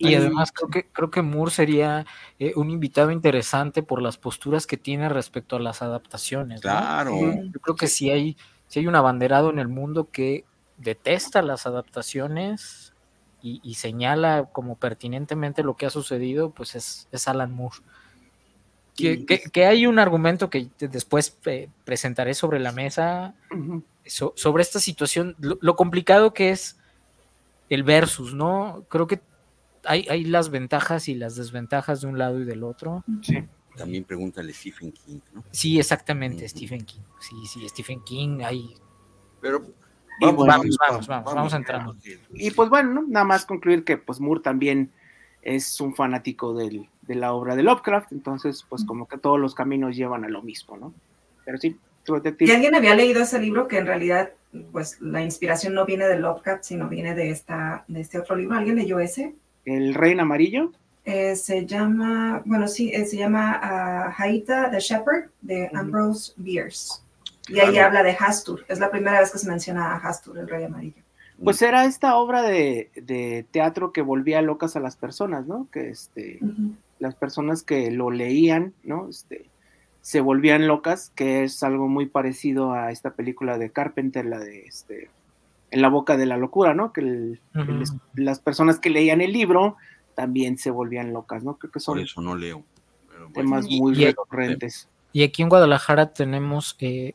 y 0.00 0.14
además 0.14 0.50
creo 0.50 0.70
que, 0.70 0.86
creo 0.86 1.10
que 1.10 1.20
Moore 1.20 1.50
sería 1.50 2.06
eh, 2.38 2.54
un 2.56 2.70
invitado 2.70 3.10
interesante 3.10 3.82
por 3.82 4.00
las 4.00 4.16
posturas 4.16 4.66
que 4.66 4.78
tiene 4.78 5.10
respecto 5.10 5.56
a 5.56 5.60
las 5.60 5.82
adaptaciones. 5.82 6.62
Claro. 6.62 7.12
Yo 7.20 7.60
creo 7.60 7.76
que 7.76 7.86
si 7.86 8.08
hay, 8.08 8.38
si 8.66 8.80
hay 8.80 8.86
un 8.86 8.96
abanderado 8.96 9.50
en 9.50 9.58
el 9.58 9.68
mundo 9.68 10.08
que 10.10 10.46
detesta 10.78 11.42
las 11.42 11.66
adaptaciones 11.66 12.94
y, 13.42 13.74
señala 13.74 14.48
como 14.52 14.76
pertinentemente 14.76 15.62
lo 15.62 15.76
que 15.76 15.86
ha 15.86 15.90
sucedido, 15.90 16.50
pues 16.50 16.74
es, 16.74 17.08
es 17.12 17.28
Alan 17.28 17.52
Moore. 17.52 17.76
Que, 19.00 19.40
que, 19.50 19.66
hay 19.66 19.86
un 19.86 19.98
argumento 19.98 20.50
que 20.50 20.68
después 20.78 21.36
eh, 21.46 21.68
presentaré 21.84 22.34
sobre 22.34 22.60
la 22.60 22.72
mesa 22.72 23.34
sobre 24.04 24.62
esta 24.62 24.80
situación, 24.80 25.36
lo, 25.38 25.58
lo 25.60 25.76
complicado 25.76 26.34
que 26.34 26.50
es 26.50 26.76
el 27.68 27.84
versus, 27.84 28.34
¿no? 28.34 28.84
Creo 28.88 29.06
que 29.06 29.20
hay, 29.84 30.24
las 30.24 30.50
ventajas 30.50 31.08
y 31.08 31.14
las 31.14 31.36
desventajas 31.36 32.00
de 32.00 32.08
un 32.08 32.18
lado 32.18 32.40
y 32.40 32.44
del 32.44 32.64
otro. 32.64 33.04
Sí. 33.22 33.42
También 33.76 34.04
pregúntale 34.04 34.52
Stephen 34.52 34.92
King, 34.92 35.20
¿no? 35.32 35.44
Sí, 35.52 35.78
exactamente, 35.78 36.46
Stephen 36.48 36.84
King. 36.84 37.00
Sí, 37.20 37.36
sí, 37.46 37.68
Stephen 37.68 38.02
King, 38.02 38.40
hay. 38.44 38.74
Pero 39.40 39.62
vamos, 40.20 40.46
vamos, 40.46 40.76
vamos, 40.76 41.06
vamos, 41.06 41.34
vamos, 41.34 41.54
entrando. 41.54 41.96
Y 42.34 42.50
pues 42.50 42.68
bueno, 42.68 43.04
nada 43.08 43.24
más 43.24 43.46
concluir 43.46 43.84
que 43.84 43.96
pues 43.96 44.20
Moore 44.20 44.40
también 44.40 44.90
es 45.40 45.80
un 45.80 45.94
fanático 45.94 46.52
de 47.10 47.16
la 47.16 47.32
obra 47.32 47.56
de 47.56 47.64
Lovecraft, 47.64 48.12
entonces 48.12 48.64
pues 48.68 48.84
como 48.84 49.08
que 49.08 49.18
todos 49.18 49.40
los 49.40 49.56
caminos 49.56 49.96
llevan 49.96 50.24
a 50.24 50.28
lo 50.28 50.42
mismo, 50.42 50.76
¿no? 50.76 50.94
Pero 51.44 51.58
sí, 51.58 51.76
¿Y 52.38 52.50
alguien 52.50 52.74
había 52.74 52.94
leído 52.94 53.22
ese 53.22 53.40
libro 53.40 53.66
que 53.68 53.78
en 53.78 53.86
realidad 53.86 54.30
pues 54.70 55.00
la 55.00 55.22
inspiración 55.22 55.74
no 55.74 55.84
viene 55.84 56.06
de 56.06 56.18
Lovecraft, 56.18 56.62
sino 56.62 56.88
viene 56.88 57.14
de, 57.14 57.30
esta, 57.30 57.84
de 57.88 58.00
este 58.00 58.18
otro 58.18 58.36
libro? 58.36 58.56
¿Alguien 58.56 58.76
leyó 58.76 59.00
ese? 59.00 59.34
el 59.64 59.94
rey 59.94 60.18
amarillo. 60.18 60.72
Eh, 61.04 61.34
se 61.34 61.66
llama, 61.66 62.42
bueno, 62.44 62.68
sí, 62.68 62.90
eh, 62.92 63.04
se 63.04 63.16
llama 63.16 63.60
uh, 63.60 64.22
Haita 64.22 64.70
the 64.70 64.78
Shepherd 64.78 65.30
de 65.40 65.68
Ambrose 65.74 66.32
Bierce. 66.36 67.00
Y 67.48 67.58
ahí 67.58 67.78
habla 67.78 68.02
de 68.04 68.16
Hastur. 68.18 68.64
Es 68.68 68.78
la 68.78 68.90
primera 68.90 69.20
vez 69.20 69.32
que 69.32 69.38
se 69.38 69.48
menciona 69.48 69.92
a 69.92 69.96
Hastur, 69.96 70.38
el 70.38 70.48
rey 70.48 70.64
amarillo. 70.64 71.02
Pues 71.42 71.60
era 71.62 71.84
esta 71.84 72.16
obra 72.16 72.42
de, 72.42 73.46
teatro 73.50 73.92
que 73.92 74.02
volvía 74.02 74.42
locas 74.42 74.76
a 74.76 74.80
las 74.80 74.96
personas, 74.96 75.46
¿no? 75.46 75.68
Que 75.72 75.90
este, 75.90 76.38
las 77.00 77.16
personas 77.16 77.62
que 77.62 77.90
lo 77.90 78.10
leían, 78.10 78.74
¿no? 78.84 79.08
Este, 79.08 79.50
se 80.02 80.20
volvían 80.20 80.66
locas, 80.66 81.12
que 81.14 81.42
es 81.42 81.62
algo 81.62 81.88
muy 81.88 82.06
parecido 82.06 82.72
a 82.72 82.90
esta 82.90 83.14
película 83.14 83.58
de 83.58 83.70
Carpenter, 83.70 84.24
la 84.24 84.38
de 84.38 84.66
este, 84.66 85.10
en 85.70 85.82
la 85.82 85.88
boca 85.88 86.16
de 86.16 86.26
la 86.26 86.36
locura, 86.36 86.74
¿no? 86.74 86.92
Que 86.92 87.38
las 88.14 88.40
personas 88.40 88.78
que 88.78 88.90
leían 88.90 89.20
el 89.20 89.32
libro 89.32 89.76
también 90.14 90.58
se 90.58 90.70
volvían 90.70 91.12
locas, 91.12 91.42
¿no? 91.42 91.56
Creo 91.56 91.72
que 91.72 91.80
son 91.80 91.96
Por 91.96 92.04
eso 92.04 92.20
no 92.20 92.36
leo. 92.36 92.62
temas 93.34 93.66
muy 93.68 93.94
recurrentes. 93.94 94.88
Y 95.12 95.22
aquí 95.22 95.42
en 95.42 95.48
Guadalajara 95.48 96.12
tenemos 96.12 96.76
eh, 96.78 97.14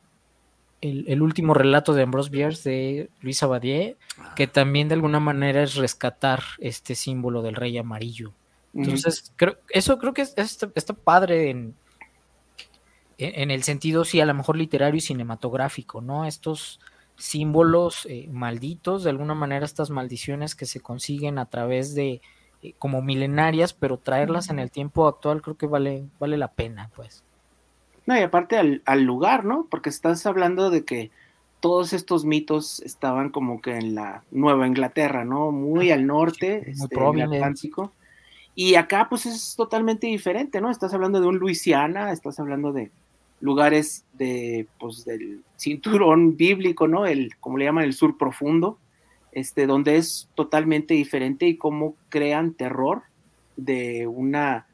el, 0.82 1.22
último 1.22 1.54
relato 1.54 1.94
de 1.94 2.04
Ambrose 2.04 2.30
Bierce 2.30 2.70
de 2.70 3.10
Luis 3.22 3.42
Abadie, 3.42 3.98
ah. 4.20 4.34
que 4.36 4.48
también 4.48 4.88
de 4.88 4.96
alguna 4.96 5.20
manera 5.20 5.64
es 5.64 5.76
rescatar 5.76 6.42
este 6.60 6.96
símbolo 6.96 7.42
del 7.42 7.56
rey 7.56 7.78
amarillo. 7.78 8.34
Entonces, 8.76 9.32
creo, 9.36 9.58
eso 9.70 9.98
creo 9.98 10.14
que 10.14 10.22
está, 10.22 10.94
padre 10.94 11.50
en, 11.50 11.76
en, 13.18 13.52
el 13.52 13.64
sentido, 13.64 14.04
sí, 14.04 14.20
a 14.20 14.26
lo 14.26 14.34
mejor 14.34 14.58
literario 14.58 14.98
y 14.98 15.02
cinematográfico, 15.02 16.02
¿no? 16.02 16.26
Estos 16.26 16.82
símbolos 17.16 18.06
eh, 18.10 18.28
malditos, 18.30 19.04
de 19.06 19.12
alguna 19.12 19.34
manera 19.34 19.66
estas 19.66 19.90
maldiciones 19.90 20.56
que 20.56 20.66
se 20.66 20.82
consiguen 20.82 21.38
a 21.38 21.46
través 21.46 21.96
de 21.96 22.22
eh, 22.62 22.74
como 22.78 23.02
milenarias, 23.02 23.74
pero 23.74 23.98
traerlas 23.98 24.50
en 24.50 24.60
el 24.60 24.72
tiempo 24.72 25.08
actual 25.08 25.42
creo 25.42 25.56
que 25.56 25.68
vale, 25.68 26.06
vale 26.20 26.36
la 26.36 26.52
pena, 26.52 26.92
pues. 26.94 27.24
No, 28.06 28.18
y 28.18 28.22
aparte 28.22 28.58
al, 28.58 28.82
al 28.86 29.04
lugar, 29.04 29.46
¿no? 29.46 29.68
Porque 29.72 29.90
estás 29.90 30.26
hablando 30.26 30.70
de 30.70 30.84
que 30.84 31.12
todos 31.60 31.94
estos 31.94 32.26
mitos 32.26 32.80
estaban 32.82 33.30
como 33.30 33.62
que 33.62 33.78
en 33.78 33.96
la 33.96 34.24
Nueva 34.30 34.68
Inglaterra, 34.68 35.26
¿no? 35.26 35.52
Muy 35.52 35.92
al 35.92 36.06
norte, 36.06 36.70
este, 36.70 36.96
el 36.96 37.22
Atlántico. 37.22 37.92
Y 38.56 38.76
acá 38.76 39.08
pues 39.10 39.26
es 39.26 39.56
totalmente 39.56 40.08
diferente, 40.08 40.62
¿no? 40.62 40.72
Estás 40.72 40.94
hablando 40.94 41.20
de 41.20 41.28
un 41.28 41.38
Luisiana, 41.38 42.12
estás 42.12 42.40
hablando 42.40 42.72
de, 42.72 42.90
lugares 43.40 44.06
de, 44.14 44.68
pues, 44.80 45.06
del 45.06 45.44
cinturón 45.58 46.38
bíblico, 46.38 46.88
¿no? 46.88 47.06
El, 47.06 47.36
como 47.40 47.58
le 47.58 47.66
llaman, 47.66 47.84
el 47.84 47.94
sur 47.94 48.18
profundo, 48.18 48.80
este, 49.32 49.68
donde 49.68 49.98
es 49.98 50.30
totalmente 50.36 50.94
diferente 50.94 51.48
y 51.48 51.58
cómo 51.58 51.96
crean 52.10 52.54
terror 52.54 53.04
de 53.58 54.08
una 54.08 54.68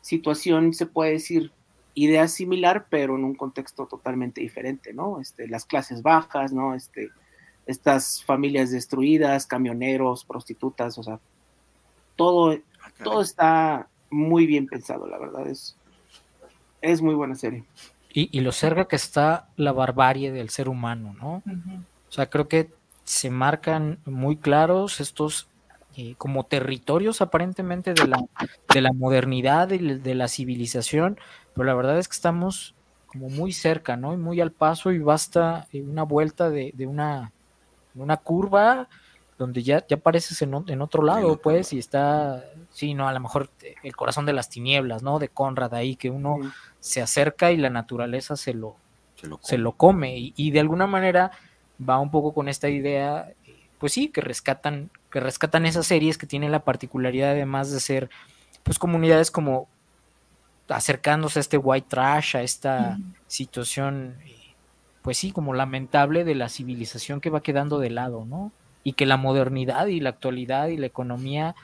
situación, 0.00 0.72
se 0.72 0.86
puede 0.86 1.12
decir, 1.12 1.52
idea 1.94 2.28
similar, 2.28 2.86
pero 2.90 3.16
en 3.16 3.24
un 3.24 3.34
contexto 3.34 3.86
totalmente 3.86 4.40
diferente, 4.40 4.92
¿no? 4.92 5.20
Este, 5.20 5.48
las 5.48 5.64
clases 5.64 6.02
bajas, 6.02 6.52
¿no? 6.52 6.74
Este, 6.74 7.10
estas 7.66 8.22
familias 8.24 8.70
destruidas, 8.70 9.46
camioneros, 9.46 10.24
prostitutas, 10.24 10.98
o 10.98 11.02
sea, 11.02 11.20
todo, 12.14 12.58
ah, 12.86 13.04
todo 13.04 13.20
está 13.20 13.88
muy 14.10 14.46
bien 14.46 14.66
pensado, 14.66 15.06
la 15.06 15.18
verdad, 15.18 15.46
es, 15.46 15.76
es 16.80 17.02
muy 17.02 17.14
buena 17.14 17.34
serie 17.34 17.64
y, 18.18 18.40
lo 18.40 18.50
cerca 18.50 18.88
que 18.88 18.96
está 18.96 19.48
la 19.56 19.72
barbarie 19.72 20.32
del 20.32 20.48
ser 20.48 20.70
humano, 20.70 21.14
¿no? 21.20 21.42
O 22.08 22.12
sea, 22.12 22.30
creo 22.30 22.48
que 22.48 22.72
se 23.04 23.28
marcan 23.28 23.98
muy 24.06 24.38
claros 24.38 25.00
estos 25.00 25.48
eh, 25.96 26.14
como 26.16 26.44
territorios 26.44 27.20
aparentemente 27.20 27.92
de 27.92 28.06
la, 28.06 28.24
de 28.72 28.80
la 28.80 28.94
modernidad 28.94 29.70
y 29.70 29.78
de 29.78 30.14
la 30.14 30.28
civilización, 30.28 31.18
pero 31.54 31.66
la 31.66 31.74
verdad 31.74 31.98
es 31.98 32.08
que 32.08 32.14
estamos 32.14 32.74
como 33.06 33.28
muy 33.28 33.52
cerca, 33.52 33.98
¿no? 33.98 34.14
Y 34.14 34.16
muy 34.16 34.40
al 34.40 34.50
paso 34.50 34.92
y 34.92 34.98
basta 34.98 35.66
eh, 35.74 35.82
una 35.82 36.04
vuelta 36.04 36.48
de, 36.48 36.72
de 36.74 36.86
una, 36.86 37.32
una 37.94 38.16
curva 38.16 38.88
donde 39.38 39.62
ya, 39.62 39.86
ya 39.86 39.96
apareces 39.96 40.40
en, 40.42 40.54
en 40.66 40.82
otro 40.82 41.02
lado, 41.02 41.36
pues, 41.36 41.72
y 41.72 41.78
está, 41.78 42.44
sí, 42.70 42.94
no, 42.94 43.06
a 43.06 43.12
lo 43.12 43.20
mejor 43.20 43.50
el 43.82 43.94
corazón 43.94 44.24
de 44.24 44.32
las 44.32 44.48
tinieblas, 44.48 45.02
¿no? 45.02 45.18
De 45.18 45.28
Conrad 45.28 45.74
ahí, 45.74 45.96
que 45.96 46.10
uno 46.10 46.38
se 46.80 47.02
acerca 47.02 47.52
y 47.52 47.58
la 47.58 47.68
naturaleza 47.68 48.36
se 48.36 48.54
lo, 48.54 48.76
se 49.42 49.58
lo 49.58 49.72
come, 49.72 50.32
Y, 50.36 50.50
de 50.50 50.60
alguna 50.60 50.86
manera 50.86 51.32
va 51.78 51.98
un 51.98 52.10
poco 52.10 52.32
con 52.32 52.48
esta 52.48 52.70
idea, 52.70 53.32
pues 53.78 53.92
sí, 53.92 54.08
que 54.08 54.22
rescatan, 54.22 54.90
que 55.10 55.20
rescatan 55.20 55.66
esas 55.66 55.86
series 55.86 56.16
que 56.16 56.26
tienen 56.26 56.50
la 56.50 56.64
particularidad 56.64 57.32
además 57.32 57.70
de 57.70 57.80
ser, 57.80 58.10
pues, 58.62 58.78
comunidades 58.78 59.30
como 59.30 59.68
acercándose 60.68 61.38
a 61.38 61.42
este 61.42 61.58
white 61.58 61.86
trash, 61.88 62.36
a 62.36 62.42
esta 62.42 62.98
situación, 63.26 64.16
pues 65.02 65.18
sí, 65.18 65.30
como 65.30 65.52
lamentable 65.52 66.24
de 66.24 66.34
la 66.34 66.48
civilización 66.48 67.20
que 67.20 67.30
va 67.30 67.42
quedando 67.42 67.78
de 67.78 67.90
lado, 67.90 68.24
¿no? 68.24 68.50
Y 68.86 68.92
que 68.92 69.04
la 69.04 69.16
modernidad 69.16 69.88
y 69.88 69.98
la 69.98 70.10
actualidad 70.10 70.68
y 70.68 70.76
la 70.76 70.86
economía 70.86 71.56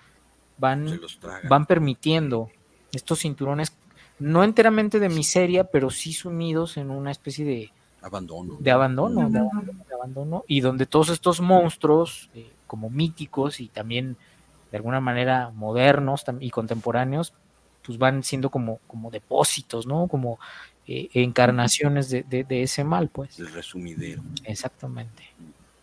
van, 0.59 1.01
van 1.49 1.67
permitiendo 1.67 2.51
estos 2.93 3.21
cinturones, 3.21 3.73
no 4.19 4.43
enteramente 4.43 4.99
de 4.99 5.09
miseria, 5.09 5.63
pero 5.63 5.91
sí 5.91 6.13
sumidos 6.13 6.77
en 6.79 6.91
una 6.91 7.13
especie 7.13 7.45
de 7.45 7.71
abandono. 8.01 8.57
De 8.59 8.73
abandono, 8.73 9.31
de 9.31 9.95
abandono, 9.95 10.43
y 10.49 10.63
donde 10.63 10.85
todos 10.85 11.11
estos 11.11 11.41
monstruos, 11.41 12.29
eh, 12.35 12.51
como 12.67 12.91
míticos 12.91 13.61
y 13.61 13.69
también 13.69 14.17
de 14.73 14.79
alguna 14.79 14.99
manera 14.99 15.53
modernos 15.55 16.25
y 16.41 16.51
contemporáneos, 16.51 17.33
pues 17.87 17.99
van 17.99 18.25
siendo 18.25 18.51
como, 18.51 18.81
como 18.89 19.13
depósitos, 19.13 19.87
¿no? 19.87 20.09
Como 20.09 20.41
eh, 20.89 21.09
encarnaciones 21.15 22.11
de, 22.11 22.25
de, 22.25 22.63
ese 22.65 22.83
mal, 22.83 23.11
pues. 23.11 23.39
El 23.39 23.53
resumidero. 23.53 24.25
Exactamente. 24.43 25.23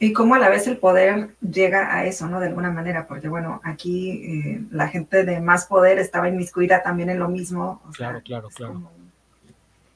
Y 0.02 0.14
cómo 0.14 0.36
a 0.36 0.40
la 0.40 0.48
vez 0.48 0.66
el 0.68 0.78
poder 0.78 1.36
llega 1.42 1.94
a 1.94 2.06
eso, 2.06 2.28
¿no? 2.28 2.40
De 2.40 2.48
alguna 2.48 2.72
manera, 2.72 3.06
porque 3.06 3.28
bueno, 3.28 3.60
aquí 3.66 4.12
eh, 4.12 4.62
la 4.72 4.88
gente 4.88 5.26
de 5.26 5.42
más 5.42 5.66
poder 5.66 6.00
estaba 6.00 6.30
inmiscuida 6.30 6.82
también 6.82 7.10
en 7.10 7.20
lo 7.20 7.28
mismo. 7.28 7.82
claro, 7.94 8.22
claro, 8.24 8.48
claro. 8.50 8.92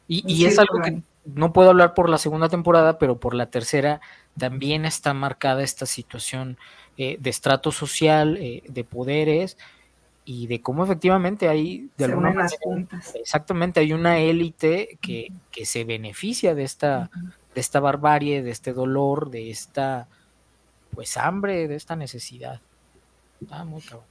Y, 0.09 0.45
es 0.45 0.59
algo 0.59 0.81
que 0.81 1.01
no 1.25 1.53
puedo 1.53 1.69
hablar 1.69 1.93
por 1.93 2.09
la 2.09 2.17
segunda 2.17 2.49
temporada, 2.49 2.99
pero 2.99 3.17
por 3.17 3.33
la 3.33 3.45
tercera 3.45 4.01
también 4.37 4.83
está 4.85 5.13
marcada 5.13 5.63
esta 5.63 5.85
situación 5.85 6.57
eh, 6.97 7.17
de 7.19 7.29
estrato 7.29 7.71
social, 7.71 8.37
eh, 8.37 8.61
de 8.67 8.83
poderes, 8.83 9.57
y 10.25 10.47
de 10.47 10.61
cómo 10.61 10.83
efectivamente 10.83 11.49
hay 11.49 11.89
de 11.97 12.05
alguna 12.05 12.31
manera, 12.31 12.55
exactamente 13.15 13.79
hay 13.79 13.93
una 13.93 14.19
élite 14.19 14.97
que, 15.01 15.31
que, 15.51 15.65
se 15.65 15.83
beneficia 15.83 16.55
de 16.55 16.63
esta 16.63 17.09
de 17.53 17.61
esta 17.61 17.79
barbarie, 17.79 18.41
de 18.41 18.51
este 18.51 18.73
dolor, 18.73 19.29
de 19.29 19.49
esta 19.49 20.07
pues 20.93 21.17
hambre, 21.17 21.67
de 21.67 21.75
esta 21.75 21.95
necesidad. 21.95 22.61
Ah, 23.49 23.65
muy 23.65 23.81
cabrón. 23.81 24.05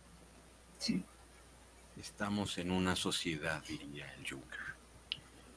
Sí. 0.78 1.02
Estamos 2.00 2.58
en 2.58 2.70
una 2.70 2.96
sociedad, 2.96 3.62
diría 3.66 4.12
el 4.18 4.28
Juncker. 4.28 4.58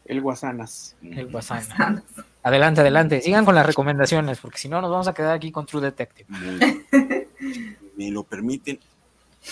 El 0.05 0.21
Guasanas. 0.21 0.95
El 1.01 1.31
Guasanas. 1.31 2.03
Adelante, 2.43 2.81
adelante. 2.81 3.21
Sigan 3.21 3.43
con 3.43 3.55
las 3.55 3.65
recomendaciones, 3.65 4.39
porque 4.39 4.59
si 4.59 4.69
no 4.69 4.81
nos 4.81 4.91
vamos 4.91 5.07
a 5.07 5.13
quedar 5.13 5.33
aquí 5.33 5.51
con 5.51 5.65
True 5.65 5.81
Detective. 5.81 6.27
Me 7.97 8.11
lo 8.11 8.23
permiten, 8.23 8.79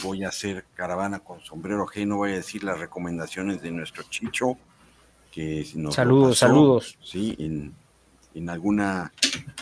voy 0.03 0.23
a 0.23 0.27
hacer 0.27 0.65
caravana 0.75 1.19
con 1.19 1.41
sombrero 1.41 1.83
ajeno, 1.83 2.17
voy 2.17 2.33
a 2.33 2.35
decir 2.35 2.63
las 2.63 2.77
recomendaciones 2.77 3.61
de 3.61 3.71
nuestro 3.71 4.03
Chicho. 4.03 4.57
Que 5.31 5.65
nos 5.73 5.95
saludos, 5.95 6.37
saludos. 6.37 6.99
Sí, 7.01 7.35
en, 7.39 7.73
en, 8.33 8.49
alguna 8.49 9.11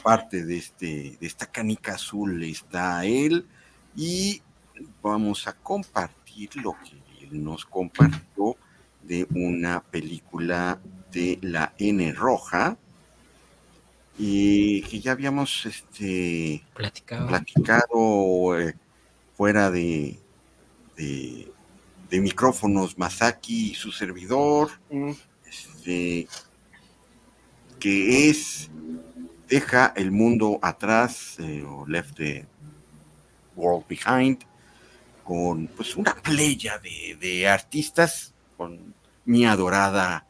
parte 0.04 0.46
de, 0.46 0.58
este, 0.58 1.18
de 1.20 1.28
esta 1.28 1.46
canica 1.46 1.96
azul 1.96 2.44
está 2.44 3.06
él 3.06 3.46
y 3.96 4.42
vamos 5.02 5.48
a 5.48 5.54
compartir 5.54 6.56
lo 6.58 6.74
que 6.74 7.26
él 7.26 7.44
nos 7.44 7.66
compartió 7.66 8.56
de 9.04 9.28
una 9.34 9.82
película 9.82 10.80
de 11.12 11.40
la 11.42 11.74
N 11.78 12.12
roja 12.14 12.78
y 14.18 14.82
que 14.84 15.00
ya 15.00 15.14
habíamos 15.14 15.66
este 15.66 16.64
platicado, 16.74 17.28
platicado 17.28 18.60
eh, 18.60 18.76
fuera 19.36 19.72
de, 19.72 20.20
de, 20.96 21.52
micrófonos 22.12 22.98
Masaki 22.98 23.72
y 23.72 23.74
su 23.74 23.92
servidor 23.92 24.70
mm. 24.92 25.12
este, 25.48 26.28
que 27.82 28.30
es 28.30 28.70
deja 29.50 29.92
el 29.98 30.12
mundo 30.12 30.60
atrás 30.62 31.36
eh, 31.40 31.64
o 31.68 31.86
left 31.86 32.16
the 32.16 32.46
world 33.56 33.86
behind 33.90 34.40
con 35.26 35.68
pues 35.68 35.98
una 35.98 36.16
playa 36.16 36.78
de, 36.80 37.18
de 37.20 37.48
artistas 37.50 38.34
con 38.56 38.94
mi 39.26 39.46
adorada 39.46 40.26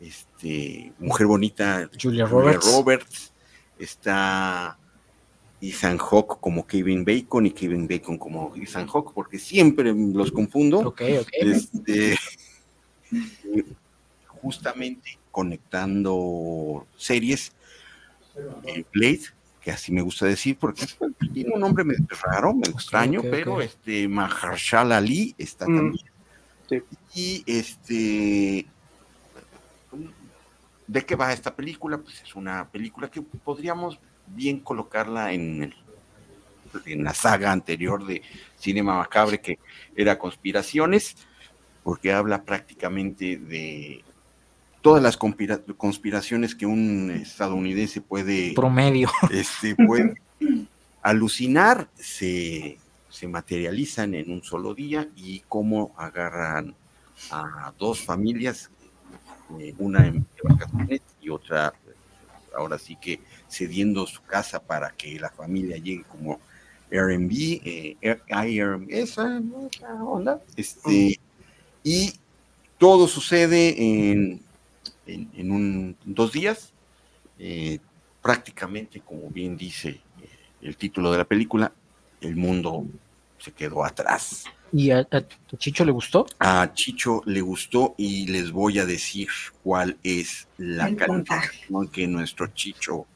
este, 0.00 0.92
mujer 0.98 1.26
bonita, 1.26 1.90
Julia 2.00 2.26
Roberts. 2.26 3.32
está 3.78 4.78
Ethan 5.60 5.98
Hawke 5.98 6.38
como 6.40 6.66
Kevin 6.66 7.04
Bacon 7.04 7.46
y 7.46 7.50
Kevin 7.50 7.88
Bacon 7.88 8.16
como 8.16 8.54
Ethan 8.54 8.86
Hawke, 8.86 9.12
porque 9.12 9.38
siempre 9.38 9.92
los 9.92 10.30
confundo. 10.30 10.94
Este, 11.32 12.16
justamente 14.26 15.18
conectando 15.38 16.84
series, 16.96 17.52
eh, 18.64 18.84
Blade, 18.92 19.20
que 19.60 19.70
así 19.70 19.92
me 19.92 20.02
gusta 20.02 20.26
decir, 20.26 20.58
porque 20.58 20.84
tiene 21.32 21.54
un 21.54 21.60
nombre 21.60 21.84
medio 21.84 22.08
raro, 22.24 22.54
me 22.54 22.66
extraño, 22.66 23.22
pero 23.22 23.60
este 23.60 24.08
Mahershala 24.08 24.96
Ali 24.96 25.36
está 25.38 25.68
mm. 25.68 25.76
también. 25.76 26.06
Y 27.14 27.44
este 27.46 28.66
¿De 30.88 31.06
qué 31.06 31.14
va 31.14 31.32
esta 31.32 31.54
película? 31.54 31.98
Pues 31.98 32.20
es 32.20 32.34
una 32.34 32.68
película 32.68 33.08
que 33.08 33.22
podríamos 33.22 34.00
bien 34.26 34.58
colocarla 34.58 35.32
en, 35.32 35.72
en 36.84 37.04
la 37.04 37.14
saga 37.14 37.52
anterior 37.52 38.04
de 38.04 38.22
Cinema 38.58 38.98
Macabre, 38.98 39.40
que 39.40 39.60
era 39.94 40.18
Conspiraciones, 40.18 41.14
porque 41.84 42.12
habla 42.12 42.42
prácticamente 42.42 43.36
de 43.36 44.02
todas 44.80 45.02
las 45.02 45.16
conspiraciones 45.16 46.54
que 46.54 46.66
un 46.66 47.10
estadounidense 47.10 48.00
puede 48.00 48.52
promedio. 48.54 49.10
este, 49.30 49.74
puede 49.74 50.14
alucinar 51.02 51.88
se, 51.94 52.78
se 53.08 53.28
materializan 53.28 54.14
en 54.14 54.30
un 54.30 54.42
solo 54.42 54.74
día 54.74 55.08
y 55.16 55.40
cómo 55.48 55.94
agarran 55.96 56.74
a 57.30 57.72
dos 57.78 58.00
familias 58.00 58.70
eh, 59.58 59.74
una 59.78 60.06
en 60.06 60.26
vacaciones 60.42 61.00
y 61.20 61.30
otra 61.30 61.72
ahora 62.56 62.78
sí 62.78 62.96
que 63.00 63.20
cediendo 63.48 64.06
su 64.06 64.22
casa 64.22 64.60
para 64.60 64.90
que 64.90 65.18
la 65.18 65.30
familia 65.30 65.76
llegue 65.76 66.04
como 66.04 66.38
Airbnb, 66.90 67.32
eh, 67.64 67.96
esa, 68.88 69.42
onda, 70.00 70.40
este, 70.56 71.20
y 71.84 72.12
todo 72.78 73.06
sucede 73.06 74.10
en, 74.10 74.40
en, 75.08 75.50
un, 75.50 75.96
dos 76.04 76.32
días, 76.32 76.72
eh, 77.38 77.78
prácticamente 78.22 79.00
como 79.00 79.30
bien 79.30 79.56
dice 79.56 79.88
eh, 79.90 80.00
el 80.62 80.76
título 80.76 81.10
de 81.10 81.18
la 81.18 81.24
película, 81.24 81.72
el 82.20 82.36
mundo 82.36 82.84
se 83.38 83.52
quedó 83.52 83.84
atrás. 83.84 84.44
¿Y 84.72 84.90
a, 84.90 85.06
Chicho 85.56 85.84
le 85.84 85.92
gustó? 85.92 86.26
A 86.38 86.70
Chicho 86.74 87.22
le 87.24 87.40
gustó 87.40 87.94
y 87.96 88.26
les 88.26 88.52
voy 88.52 88.78
a 88.78 88.86
decir 88.86 89.28
cuál 89.62 89.96
es 90.02 90.46
la 90.58 90.94
calificación 90.94 91.88
que 91.88 92.06
nuestro 92.06 92.48
Chicho 92.48 93.06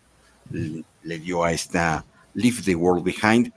le, 0.50 1.18
dio 1.18 1.44
a 1.44 1.52
esta 1.52 2.06
Leave 2.34 2.62
the 2.62 2.74
World 2.74 3.04
Behind. 3.04 3.52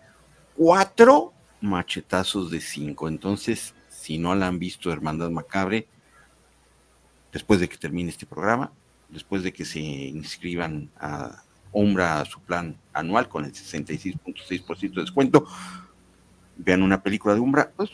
Cuatro 0.57 1.33
machetazos 1.61 2.51
de 2.51 2.59
cinco. 2.59 3.07
Entonces, 3.07 3.73
si 3.89 4.17
no 4.17 4.35
la 4.35 4.47
han 4.47 4.59
visto 4.59 4.91
Hermandad 4.91 5.29
Macabre, 5.29 5.87
después 7.35 7.59
de 7.59 7.67
que 7.67 7.75
termine 7.75 8.09
este 8.09 8.25
programa, 8.25 8.71
después 9.09 9.43
de 9.43 9.51
que 9.51 9.65
se 9.65 9.81
inscriban 9.81 10.89
a 10.97 11.43
Ombra 11.73 12.21
a 12.21 12.25
su 12.25 12.39
plan 12.39 12.77
anual 12.93 13.27
con 13.27 13.43
el 13.43 13.51
66.6% 13.51 14.93
de 14.93 15.01
descuento, 15.01 15.45
vean 16.55 16.81
una 16.81 17.03
película 17.03 17.33
de 17.33 17.41
Umbra, 17.41 17.73
pues 17.75 17.91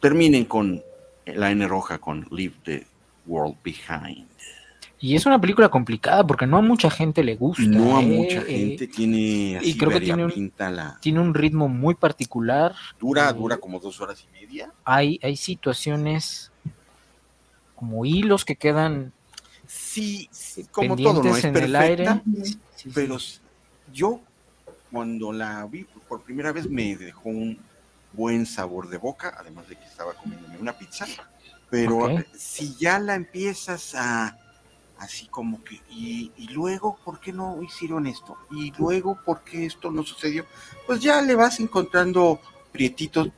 terminen 0.00 0.44
con 0.44 0.82
la 1.24 1.52
N 1.52 1.68
roja, 1.68 1.98
con 1.98 2.26
Leave 2.32 2.54
the 2.64 2.84
World 3.26 3.54
Behind. 3.62 4.26
Y 4.98 5.14
es 5.14 5.24
una 5.24 5.40
película 5.40 5.68
complicada 5.68 6.26
porque 6.26 6.48
no 6.48 6.56
a 6.56 6.62
mucha 6.62 6.90
gente 6.90 7.22
le 7.22 7.36
gusta. 7.36 7.62
No 7.62 7.96
a 7.96 8.02
¿eh? 8.02 8.06
mucha 8.06 8.40
eh, 8.40 8.56
gente 8.56 8.88
tiene 8.88 9.60
y 9.62 9.78
creo 9.78 9.90
que 9.90 10.00
tiene 10.00 10.24
un, 10.24 10.52
tiene 11.00 11.20
un 11.20 11.32
ritmo 11.32 11.68
muy 11.68 11.94
particular. 11.94 12.74
Dura, 12.98 13.30
eh, 13.30 13.34
dura 13.34 13.58
como 13.58 13.78
dos 13.78 14.00
horas 14.00 14.26
y 14.28 14.32
media. 14.32 14.72
Hay, 14.84 15.20
hay 15.22 15.36
situaciones 15.36 16.51
como 17.82 18.04
hilos 18.04 18.44
que 18.44 18.54
quedan 18.54 19.12
sí, 19.66 20.30
como 20.70 20.94
todo, 20.94 21.20
no 21.20 21.36
es 21.36 21.42
en 21.42 21.56
el 21.56 21.74
aire. 21.74 22.22
pero 22.94 23.16
yo 23.92 24.20
cuando 24.92 25.32
la 25.32 25.66
vi 25.66 25.84
por 26.08 26.22
primera 26.22 26.52
vez 26.52 26.70
me 26.70 26.94
dejó 26.96 27.30
un 27.30 27.58
buen 28.12 28.46
sabor 28.46 28.88
de 28.88 28.98
boca, 28.98 29.34
además 29.36 29.68
de 29.68 29.74
que 29.74 29.84
estaba 29.84 30.14
comiéndome 30.14 30.58
una 30.58 30.78
pizza, 30.78 31.06
pero 31.70 32.08
si 32.38 32.76
ya 32.76 33.00
la 33.00 33.16
empiezas 33.16 33.96
a 33.96 34.38
así 34.98 35.26
como 35.26 35.64
que, 35.64 35.80
y, 35.90 36.30
y, 36.36 36.46
luego, 36.52 36.96
¿por 37.04 37.18
qué 37.18 37.32
no 37.32 37.60
hicieron 37.64 38.06
esto? 38.06 38.36
Y 38.52 38.72
luego, 38.78 39.18
¿por 39.24 39.42
qué 39.42 39.66
esto 39.66 39.90
no 39.90 40.04
sucedió? 40.04 40.46
Pues 40.86 41.00
ya 41.00 41.20
le 41.20 41.34
vas 41.34 41.58
encontrando 41.58 42.40
prietitos 42.70 43.30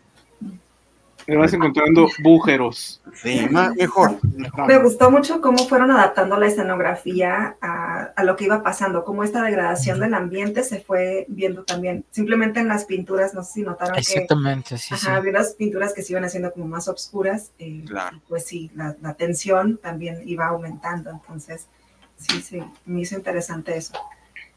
me 1.26 1.36
vas 1.36 1.52
encontrando 1.52 2.08
bújeros. 2.22 3.00
Sí, 3.14 3.46
mejor, 3.76 4.18
Me 4.66 4.78
gustó 4.78 5.10
mucho 5.10 5.40
cómo 5.40 5.58
fueron 5.66 5.90
adaptando 5.90 6.36
la 6.36 6.46
escenografía 6.46 7.56
a, 7.60 8.12
a, 8.16 8.24
lo 8.24 8.36
que 8.36 8.44
iba 8.44 8.62
pasando, 8.62 9.04
cómo 9.04 9.24
esta 9.24 9.42
degradación 9.42 10.00
del 10.00 10.14
ambiente 10.14 10.64
se 10.64 10.80
fue 10.80 11.24
viendo 11.28 11.64
también. 11.64 12.04
Simplemente 12.10 12.60
en 12.60 12.68
las 12.68 12.84
pinturas, 12.84 13.34
no 13.34 13.42
sé 13.42 13.52
si 13.52 13.62
notaron 13.62 13.96
Exactamente, 13.96 14.76
sí, 14.78 14.94
ajá, 14.94 15.16
había 15.16 15.30
unas 15.30 15.54
pinturas 15.54 15.94
que 15.94 16.02
se 16.02 16.12
iban 16.12 16.24
haciendo 16.24 16.52
como 16.52 16.66
más 16.66 16.88
oscuras. 16.88 17.52
Eh, 17.58 17.84
claro. 17.86 18.20
Pues 18.28 18.46
sí, 18.46 18.70
la, 18.74 18.96
la, 19.00 19.14
tensión 19.14 19.78
también 19.78 20.22
iba 20.26 20.46
aumentando. 20.46 21.10
Entonces, 21.10 21.68
sí, 22.16 22.42
sí, 22.42 22.62
me 22.84 23.00
hizo 23.00 23.14
interesante 23.14 23.76
eso. 23.76 23.94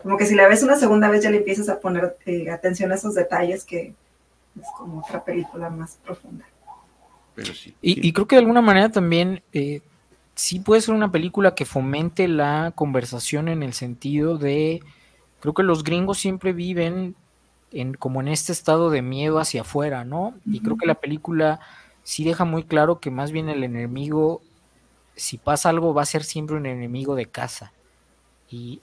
Como 0.02 0.18
que 0.18 0.26
si 0.26 0.36
la 0.36 0.48
ves 0.48 0.64
una 0.64 0.78
segunda 0.78 1.10
vez 1.10 1.24
ya 1.24 1.30
le 1.30 1.38
empiezas 1.38 1.70
a 1.70 1.80
poner 1.80 2.18
eh, 2.26 2.50
atención 2.52 2.92
a 2.92 2.96
esos 2.96 3.16
detalles 3.16 3.64
que 3.64 3.94
es 4.60 4.68
como 4.78 5.00
otra 5.00 5.24
película 5.24 5.70
más 5.70 6.00
profunda 6.04 6.46
y, 7.82 8.14
creo 8.14 8.28
que 8.28 8.36
de 8.36 8.42
alguna 8.42 8.62
manera 8.62 8.90
también 8.90 9.44
eh, 9.54 9.82
sí 10.36 10.60
puede 10.60 10.82
ser 10.82 10.94
una 10.94 11.12
película 11.12 11.56
que 11.56 11.66
fomente 11.66 12.28
la 12.28 12.72
conversación 12.76 13.48
en 13.48 13.64
el 13.64 13.74
sentido 13.74 14.38
de, 14.38 14.82
creo 15.40 15.54
que 15.54 15.64
los 15.64 15.84
gringos 15.84 16.18
siempre 16.18 16.54
viven 16.54 17.16
en, 17.72 17.94
como 17.94 18.22
en 18.22 18.28
este 18.28 18.52
estado 18.52 18.90
de 18.90 19.02
miedo 19.02 19.40
hacia 19.40 19.62
afuera, 19.62 20.04
¿no? 20.04 20.36
Y 20.46 20.62
creo 20.62 20.78
que 20.78 20.88
la 20.88 20.96
película 20.96 21.60
sí 22.04 22.24
deja 22.24 22.46
muy 22.46 22.64
claro 22.64 23.00
que 23.00 23.12
más 23.12 23.32
bien 23.32 23.50
el 23.50 23.64
enemigo, 23.64 24.42
si 25.16 25.38
pasa 25.38 25.70
algo, 25.70 25.94
va 25.94 26.04
a 26.04 26.06
ser 26.06 26.24
siempre 26.24 26.56
un 26.56 26.66
enemigo 26.66 27.16
de 27.16 27.26
casa. 27.26 27.74
Y, 28.50 28.82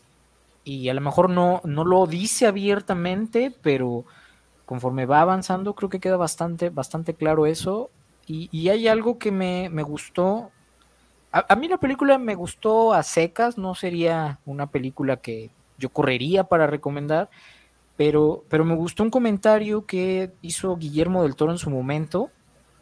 y 0.65 0.89
a 0.89 0.95
lo 0.95 1.01
mejor 1.01 1.31
no, 1.31 1.61
no 1.65 1.85
lo 1.85 2.07
dice 2.07 2.47
abiertamente, 2.47 3.53
pero 3.63 4.05
conforme 4.67 5.07
va 5.07 5.21
avanzando, 5.21 5.75
creo 5.75 5.89
que 5.89 6.01
queda 6.01 6.17
bastante, 6.17 6.71
bastante 6.71 7.15
claro 7.15 7.47
eso 7.47 7.91
y, 8.27 8.69
hay 8.69 8.89
algo 8.89 9.19
que 9.19 9.31
me, 9.31 9.69
gustó. 9.83 10.51
A, 11.33 11.57
mí 11.57 11.69
la 11.69 11.79
película 11.79 12.19
me 12.19 12.35
gustó 12.35 12.93
a 12.93 13.03
secas, 13.03 13.59
no 13.59 13.75
sería 13.75 14.39
una 14.47 14.69
película 14.69 15.17
que 15.17 15.51
yo 15.79 15.89
correría 15.91 16.45
para 16.45 16.67
recomendar, 16.67 17.29
pero, 17.97 18.45
pero 18.49 18.65
me 18.65 18.75
gustó 18.75 19.03
un 19.03 19.11
comentario 19.11 19.87
que 19.87 20.33
hizo 20.43 20.77
Guillermo 20.77 21.23
del 21.23 21.37
Toro 21.37 21.53
en 21.53 21.59
su 21.59 21.71
momento, 21.71 22.31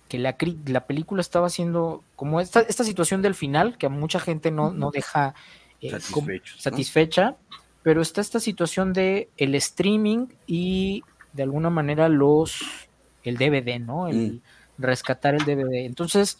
que 0.09 0.19
la, 0.19 0.37
la 0.67 0.87
película 0.87 1.21
estaba 1.21 1.47
haciendo 1.47 2.05
como 2.17 2.41
esta, 2.41 2.61
esta 2.61 2.85
situación 2.85 3.23
del 3.23 3.35
final, 3.35 3.79
que 3.79 3.87
a 3.87 3.91
mucha 3.91 4.21
gente 4.21 4.51
no, 4.51 4.71
no 4.73 4.91
deja 4.91 5.35
eh, 5.81 5.99
satisfecha, 6.59 7.37
pero 7.83 8.01
está 8.01 8.21
esta 8.21 8.39
situación 8.39 8.93
de 8.93 9.31
el 9.37 9.55
streaming 9.55 10.29
y 10.47 11.03
de 11.33 11.43
alguna 11.43 11.71
manera 11.71 12.09
los 12.09 12.63
el 13.25 13.37
DVD, 13.37 13.81
¿no? 13.81 14.09
El 14.09 14.35
mm. 14.35 14.41
Rescatar 14.79 15.35
el 15.35 15.45
DVD. 15.45 15.85
Entonces, 15.85 16.39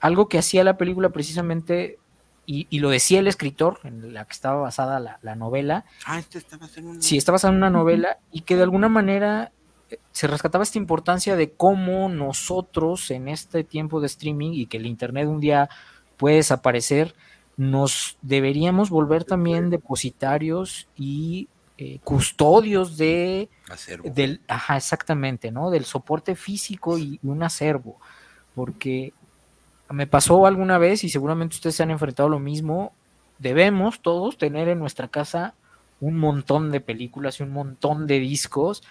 algo 0.00 0.28
que 0.28 0.38
hacía 0.38 0.64
la 0.64 0.76
película 0.76 1.10
precisamente, 1.10 1.98
y, 2.46 2.80
lo 2.80 2.90
decía 2.90 3.20
el 3.20 3.28
escritor, 3.28 3.78
en 3.84 4.12
la 4.12 4.24
que 4.24 4.32
estaba 4.32 4.60
basada 4.60 5.18
la, 5.22 5.36
novela. 5.36 5.84
Ah, 6.04 6.18
este 6.18 6.38
está 6.38 6.56
basado 6.56 6.80
en 6.80 6.86
una 6.88 7.02
Sí, 7.02 7.16
está 7.16 7.30
basada 7.30 7.52
en 7.52 7.58
una 7.58 7.70
novela, 7.70 8.18
y 8.32 8.40
que 8.40 8.56
de 8.56 8.64
alguna 8.64 8.88
manera 8.88 9.52
eh, 9.88 9.98
se 10.10 10.26
rescataba 10.26 10.64
esta 10.64 10.78
importancia 10.78 11.36
de 11.36 11.52
cómo 11.52 12.08
nosotros 12.08 13.10
en 13.12 13.28
este 13.28 13.62
tiempo 13.62 14.00
de 14.00 14.06
streaming 14.06 14.50
y 14.52 14.66
que 14.66 14.78
el 14.78 14.86
internet 14.86 15.28
un 15.28 15.38
día 15.38 15.68
puede 16.16 16.36
desaparecer, 16.36 17.14
nos 17.56 18.18
deberíamos 18.22 18.90
volver 18.90 19.24
también 19.24 19.70
depositarios 19.70 20.88
y 20.96 21.48
eh, 21.82 21.98
custodios 22.04 22.98
de 22.98 23.48
del 24.04 24.42
ajá 24.48 24.76
exactamente 24.76 25.50
no 25.50 25.70
del 25.70 25.86
soporte 25.86 26.36
físico 26.36 26.98
y, 26.98 27.18
un 27.22 27.42
acervo. 27.42 27.98
Porque 28.54 29.14
me 29.88 30.06
pasó 30.06 30.44
alguna 30.44 30.76
vez 30.76 31.04
y 31.04 31.08
seguramente 31.08 31.54
ustedes 31.56 31.76
se 31.76 31.82
han 31.82 31.90
enfrentado 31.90 32.26
a 32.26 32.32
lo 32.32 32.38
mismo 32.38 32.92
debemos 33.38 34.02
todos 34.02 34.36
tener 34.36 34.68
en 34.68 34.78
nuestra 34.78 35.08
casa 35.08 35.54
un 36.02 36.18
montón 36.18 36.70
de 36.70 36.82
películas 36.82 37.40
y 37.40 37.44
un 37.44 37.52
montón 37.52 38.06
de 38.06 38.18
discos. 38.18 38.82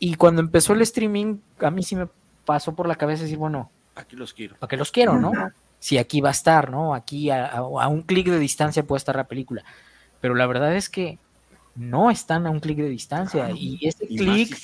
Y 0.00 0.16
cuando 0.16 0.40
empezó 0.40 0.72
el 0.72 0.82
streaming 0.82 1.36
a 1.60 1.70
mí 1.70 1.84
sí 1.84 1.94
me 1.94 2.08
pasó 2.44 2.74
por 2.74 2.88
la 2.88 2.96
cabeza 2.96 3.22
decir 3.22 3.38
bueno 3.38 3.70
aquí 3.94 4.16
los 4.16 4.34
quiero 4.34 4.56
para 4.56 4.68
qué 4.68 4.76
los 4.76 4.90
quiero 4.90 5.16
no 5.20 5.30
si 5.78 5.96
aquí 5.98 6.20
va 6.20 6.30
a 6.30 6.32
estar 6.32 6.70
no 6.70 6.92
aquí 6.92 7.30
a, 7.30 7.46
a 7.46 7.86
un 7.86 8.02
clic 8.02 8.26
de 8.26 8.40
distancia 8.40 8.82
puede 8.82 8.98
estar 8.98 9.14
la 9.14 9.28
película. 9.28 9.64
Pero 10.20 10.34
la 10.34 10.46
verdad 10.48 10.74
es 10.74 10.88
que 10.88 11.20
no 11.76 12.10
están 12.10 12.46
a 12.46 12.50
un 12.50 12.60
clic 12.60 12.78
de 12.78 12.88
distancia. 12.88 13.50
y 13.50 13.78
ese 13.82 14.06
clic. 14.06 14.56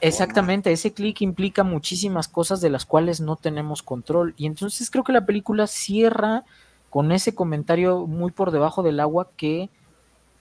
exactamente, 0.00 0.72
ese 0.72 0.92
clic 0.92 1.20
implica 1.20 1.62
muchísimas 1.62 2.28
cosas 2.28 2.60
de 2.60 2.70
las 2.70 2.86
cuales 2.86 3.20
no 3.20 3.36
tenemos 3.36 3.82
control. 3.82 4.34
Y 4.36 4.46
entonces 4.46 4.90
creo 4.90 5.04
que 5.04 5.12
la 5.12 5.26
película 5.26 5.66
cierra 5.66 6.44
con 6.90 7.12
ese 7.12 7.34
comentario 7.34 8.06
muy 8.06 8.30
por 8.30 8.50
debajo 8.50 8.82
del 8.82 9.00
agua 9.00 9.30
que, 9.36 9.70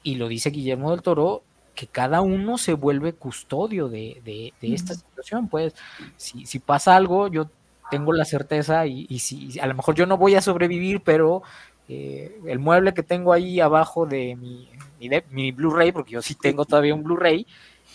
y 0.03 0.15
lo 0.15 0.27
dice 0.27 0.49
Guillermo 0.49 0.91
del 0.91 1.01
Toro, 1.01 1.43
que 1.75 1.87
cada 1.87 2.21
uno 2.21 2.57
se 2.57 2.73
vuelve 2.73 3.13
custodio 3.13 3.87
de, 3.89 4.21
de, 4.25 4.53
esta 4.61 4.93
situación. 4.93 5.47
Pues, 5.47 5.73
si, 6.17 6.45
si 6.45 6.59
pasa 6.59 6.95
algo, 6.95 7.27
yo 7.27 7.49
tengo 7.89 8.13
la 8.13 8.25
certeza 8.25 8.85
y, 8.85 9.05
y, 9.09 9.19
si 9.19 9.59
a 9.59 9.67
lo 9.67 9.75
mejor 9.75 9.95
yo 9.95 10.05
no 10.05 10.17
voy 10.17 10.35
a 10.35 10.41
sobrevivir, 10.41 11.01
pero 11.01 11.43
eh, 11.89 12.39
el 12.47 12.59
mueble 12.59 12.93
que 12.93 13.03
tengo 13.03 13.33
ahí 13.33 13.59
abajo 13.59 14.05
de 14.05 14.37
mi, 14.37 14.69
mi, 15.29 15.51
Blu-ray, 15.51 15.91
porque 15.91 16.11
yo 16.11 16.21
sí 16.21 16.35
tengo 16.35 16.65
todavía 16.65 16.95
un 16.95 17.03
Blu-ray, 17.03 17.47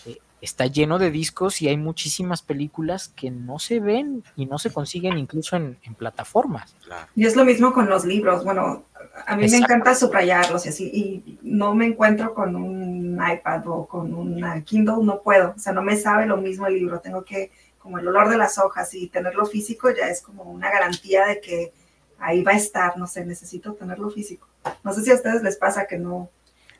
eh, 0.05 0.17
está 0.41 0.65
lleno 0.67 0.99
de 0.99 1.11
discos 1.11 1.61
y 1.61 1.67
hay 1.67 1.77
muchísimas 1.77 2.41
películas 2.41 3.09
que 3.09 3.31
no 3.31 3.59
se 3.59 3.79
ven 3.79 4.23
y 4.35 4.45
no 4.45 4.59
se 4.59 4.71
consiguen 4.71 5.17
incluso 5.17 5.55
en, 5.55 5.77
plataformas. 5.97 6.75
Y 7.15 7.25
es 7.25 7.35
lo 7.35 7.45
mismo 7.45 7.73
con 7.73 7.89
los 7.89 8.05
libros. 8.05 8.43
Bueno, 8.43 8.85
a 9.25 9.35
mí 9.35 9.47
me 9.49 9.57
encanta 9.57 9.95
subrayarlos 9.95 10.65
y 10.65 10.69
así, 10.69 10.85
y 10.85 11.39
no 11.41 11.73
me 11.73 11.85
encuentro 11.85 12.33
con 12.33 12.55
un 12.55 13.13
iPad 13.15 13.67
o 13.67 13.87
con 13.87 14.13
una 14.13 14.61
Kindle, 14.63 15.03
no 15.03 15.21
puedo. 15.21 15.53
O 15.55 15.59
sea, 15.59 15.73
no 15.73 15.81
me 15.81 15.95
sabe 15.95 16.25
lo 16.25 16.37
mismo 16.37 16.67
el 16.67 16.75
libro. 16.75 16.99
Tengo 16.99 17.23
que, 17.23 17.51
como 17.79 17.97
el 17.99 18.07
olor 18.07 18.29
de 18.29 18.37
las 18.37 18.57
hojas 18.57 18.93
y 18.93 19.07
tenerlo 19.07 19.45
físico 19.45 19.89
ya 19.89 20.07
es 20.07 20.21
como 20.21 20.43
una 20.43 20.69
garantía 20.69 21.25
de 21.25 21.41
que 21.41 21.73
ahí 22.19 22.43
va 22.43 22.51
a 22.51 22.57
estar, 22.57 22.97
no 22.97 23.07
sé, 23.07 23.25
necesito 23.25 23.73
tenerlo 23.73 24.09
físico. 24.09 24.47
No 24.83 24.93
sé 24.93 25.03
si 25.03 25.11
a 25.11 25.15
ustedes 25.15 25.43
les 25.43 25.57
pasa 25.57 25.87
que 25.87 25.97
no, 25.97 26.29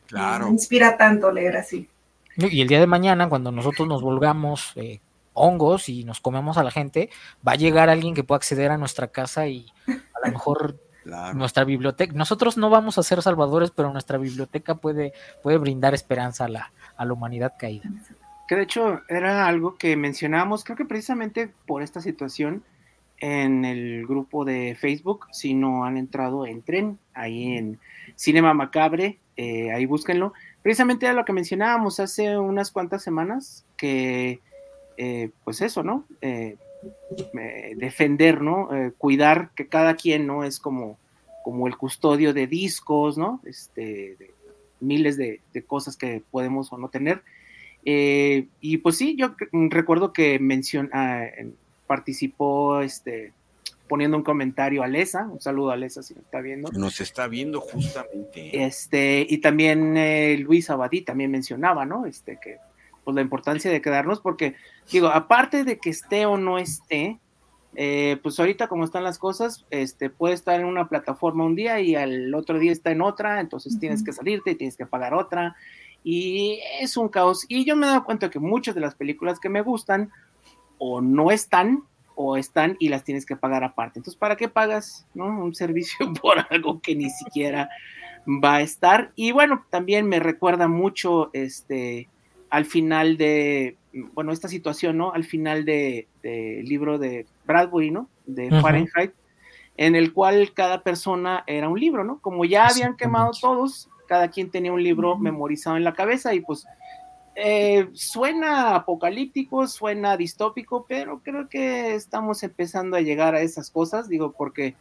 claro. 0.07 0.47
inspira 0.47 0.97
tanto 0.97 1.31
leer 1.31 1.57
así. 1.57 1.89
Y 2.35 2.61
el 2.61 2.67
día 2.67 2.79
de 2.79 2.87
mañana, 2.87 3.29
cuando 3.29 3.51
nosotros 3.51 3.87
nos 3.87 4.01
volvamos 4.01 4.73
eh, 4.75 4.99
hongos 5.33 5.89
y 5.89 6.03
nos 6.03 6.19
comemos 6.19 6.57
a 6.57 6.63
la 6.63 6.71
gente, 6.71 7.09
va 7.47 7.53
a 7.53 7.55
llegar 7.55 7.89
alguien 7.89 8.13
que 8.13 8.23
pueda 8.23 8.37
acceder 8.37 8.71
a 8.71 8.77
nuestra 8.77 9.07
casa 9.07 9.47
y 9.47 9.65
a 9.87 10.27
lo 10.27 10.31
mejor 10.31 10.77
nuestra 11.33 11.63
biblioteca, 11.63 12.13
nosotros 12.13 12.57
no 12.57 12.69
vamos 12.69 12.97
a 12.97 13.03
ser 13.03 13.21
salvadores, 13.21 13.71
pero 13.71 13.93
nuestra 13.93 14.17
biblioteca 14.17 14.75
puede, 14.75 15.13
puede 15.41 15.57
brindar 15.57 15.93
esperanza 15.93 16.45
a 16.45 16.49
la, 16.49 16.73
a 16.97 17.05
la 17.05 17.13
humanidad 17.13 17.53
caída. 17.57 17.89
Que 18.47 18.55
de 18.55 18.63
hecho 18.63 19.01
era 19.07 19.47
algo 19.47 19.77
que 19.77 19.95
mencionábamos, 19.95 20.63
creo 20.63 20.77
que 20.77 20.85
precisamente 20.85 21.51
por 21.65 21.81
esta 21.81 22.01
situación, 22.01 22.63
en 23.19 23.65
el 23.65 24.05
grupo 24.05 24.45
de 24.45 24.75
Facebook. 24.79 25.27
Si 25.31 25.53
no 25.53 25.85
han 25.85 25.97
entrado, 25.97 26.45
entren 26.45 26.99
ahí 27.13 27.57
en 27.57 27.79
Cinema 28.15 28.53
Macabre, 28.53 29.19
eh, 29.37 29.71
ahí 29.71 29.85
búsquenlo. 29.85 30.33
Precisamente 30.63 31.05
era 31.05 31.13
lo 31.13 31.23
que 31.23 31.31
mencionábamos 31.33 31.99
hace 31.99 32.37
unas 32.37 32.71
cuantas 32.71 33.03
semanas, 33.03 33.65
que 33.77 34.39
eh, 34.97 35.29
pues 35.43 35.61
eso, 35.61 35.83
¿no? 35.83 36.05
Eh, 36.21 36.57
defender, 37.75 38.41
¿no? 38.41 38.69
cuidar 38.97 39.51
que 39.55 39.67
cada 39.67 39.95
quien, 39.95 40.27
¿no? 40.27 40.43
Es 40.43 40.59
como, 40.59 40.97
como 41.43 41.67
el 41.67 41.77
custodio 41.77 42.33
de 42.33 42.47
discos, 42.47 43.17
¿no? 43.17 43.41
Este, 43.45 44.15
de 44.17 44.31
miles 44.79 45.17
de, 45.17 45.41
cosas 45.65 45.97
que 45.97 46.21
podemos 46.31 46.71
o 46.73 46.77
no 46.77 46.89
tener. 46.89 47.23
y 47.83 48.77
pues 48.77 48.97
sí, 48.97 49.15
yo 49.15 49.35
recuerdo 49.51 50.13
que 50.13 50.39
menciona, 50.39 50.89
ah, 50.93 51.25
participó 51.87 52.81
este, 52.81 53.33
poniendo 53.87 54.17
un 54.17 54.23
comentario 54.23 54.83
a 54.83 54.87
Lesa, 54.87 55.27
un 55.27 55.41
saludo 55.41 55.71
a 55.71 55.75
Lesa 55.75 56.03
si 56.03 56.13
nos 56.13 56.23
está 56.23 56.41
viendo. 56.41 56.71
Nos 56.71 56.99
está 57.01 57.27
viendo 57.27 57.61
justamente. 57.61 58.63
Este, 58.63 59.25
y 59.27 59.39
también 59.39 59.97
eh, 59.97 60.37
Luis 60.37 60.69
Abadí 60.69 61.01
también 61.01 61.31
mencionaba, 61.31 61.85
¿no? 61.85 62.05
Este, 62.05 62.37
que 62.41 62.57
pues 63.03 63.15
la 63.15 63.21
importancia 63.21 63.71
de 63.71 63.81
quedarnos, 63.81 64.19
porque 64.19 64.55
digo, 64.91 65.07
aparte 65.07 65.63
de 65.63 65.79
que 65.79 65.89
esté 65.89 66.25
o 66.25 66.37
no 66.37 66.57
esté, 66.57 67.19
eh, 67.75 68.17
pues 68.21 68.39
ahorita 68.39 68.67
como 68.67 68.83
están 68.83 69.03
las 69.03 69.17
cosas, 69.17 69.65
este, 69.69 70.09
puede 70.09 70.33
estar 70.33 70.59
en 70.59 70.65
una 70.65 70.89
plataforma 70.89 71.45
un 71.45 71.55
día 71.55 71.79
y 71.79 71.95
al 71.95 72.33
otro 72.35 72.59
día 72.59 72.71
está 72.71 72.91
en 72.91 73.01
otra, 73.01 73.39
entonces 73.39 73.79
tienes 73.79 74.03
que 74.03 74.11
salirte 74.11 74.51
y 74.51 74.55
tienes 74.55 74.75
que 74.75 74.85
pagar 74.85 75.13
otra, 75.13 75.55
y 76.03 76.59
es 76.81 76.97
un 76.97 77.07
caos. 77.07 77.45
Y 77.47 77.65
yo 77.65 77.75
me 77.75 77.85
he 77.85 77.89
dado 77.89 78.03
cuenta 78.03 78.29
que 78.29 78.39
muchas 78.39 78.75
de 78.75 78.81
las 78.81 78.95
películas 78.95 79.39
que 79.39 79.49
me 79.49 79.61
gustan, 79.61 80.11
o 80.77 81.01
no 81.01 81.31
están 81.31 81.83
o 82.17 82.35
están 82.35 82.75
y 82.79 82.89
las 82.89 83.03
tienes 83.03 83.25
que 83.25 83.37
pagar 83.37 83.63
aparte. 83.63 83.99
Entonces, 83.99 84.19
¿para 84.19 84.35
qué 84.35 84.49
pagas 84.49 85.05
un 85.13 85.53
servicio 85.55 86.11
por 86.21 86.37
algo 86.49 86.81
que 86.81 86.95
ni 86.95 87.09
siquiera 87.09 87.69
va 88.27 88.55
a 88.55 88.61
estar? 88.61 89.11
Y 89.15 89.31
bueno, 89.31 89.65
también 89.69 90.09
me 90.09 90.19
recuerda 90.19 90.67
mucho 90.67 91.29
este 91.31 92.09
al 92.49 92.65
final 92.65 93.17
de, 93.17 93.75
bueno, 94.13 94.31
esta 94.31 94.47
situación, 94.47 94.97
¿no? 94.97 95.11
Al 95.13 95.25
final 95.25 95.65
del 95.65 96.07
de 96.23 96.63
libro 96.65 96.97
de 96.97 97.25
Bradbury, 97.45 97.91
¿no? 97.91 98.09
De 98.25 98.49
Fahrenheit, 98.61 99.11
en 99.75 99.95
el 99.95 100.13
cual 100.13 100.53
cada 100.53 100.81
persona 100.81 101.43
era 101.45 101.69
un 101.69 101.79
libro, 101.79 102.03
¿no? 102.03 102.19
Como 102.19 102.45
ya 102.45 102.67
habían 102.67 102.95
quemado 102.95 103.31
todos, 103.39 103.89
cada 104.07 104.29
quien 104.29 104.49
tenía 104.49 104.71
un 104.71 104.81
libro 104.81 105.17
memorizado 105.17 105.77
en 105.77 105.83
la 105.83 105.93
cabeza 105.93 106.33
y 106.33 106.39
pues 106.39 106.65
eh, 107.39 107.89
suena 107.93 108.73
apocalíptico, 108.73 109.67
suena 109.67 110.17
distópico, 110.17 110.87
pero 110.89 111.19
creo 111.19 111.47
que 111.47 111.93
estamos 111.93 112.41
empezando 112.41 112.97
a 112.97 113.01
llegar 113.01 113.35
a 113.35 113.41
esas 113.41 113.69
cosas, 113.69 114.09
digo, 114.09 114.31
porque 114.31 114.73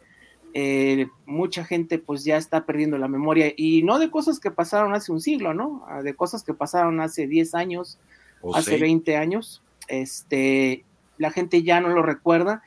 eh, 0.55 1.05
mucha 1.27 1.63
gente 1.63 1.99
pues 1.99 2.23
ya 2.23 2.35
está 2.35 2.65
perdiendo 2.65 2.97
la 2.97 3.07
memoria 3.07 3.53
y 3.55 3.83
no 3.83 3.99
de 3.99 4.09
cosas 4.09 4.39
que 4.39 4.49
pasaron 4.49 4.95
hace 4.95 5.11
un 5.11 5.21
siglo, 5.21 5.53
¿no? 5.53 5.85
Ah, 5.87 6.01
de 6.01 6.15
cosas 6.15 6.41
que 6.41 6.55
pasaron 6.55 6.99
hace 6.99 7.27
10 7.27 7.53
años, 7.53 7.99
hace 8.55 8.77
20 8.77 9.15
años, 9.17 9.61
este, 9.87 10.83
la 11.19 11.29
gente 11.29 11.61
ya 11.61 11.79
no 11.79 11.89
lo 11.89 12.01
recuerda 12.01 12.63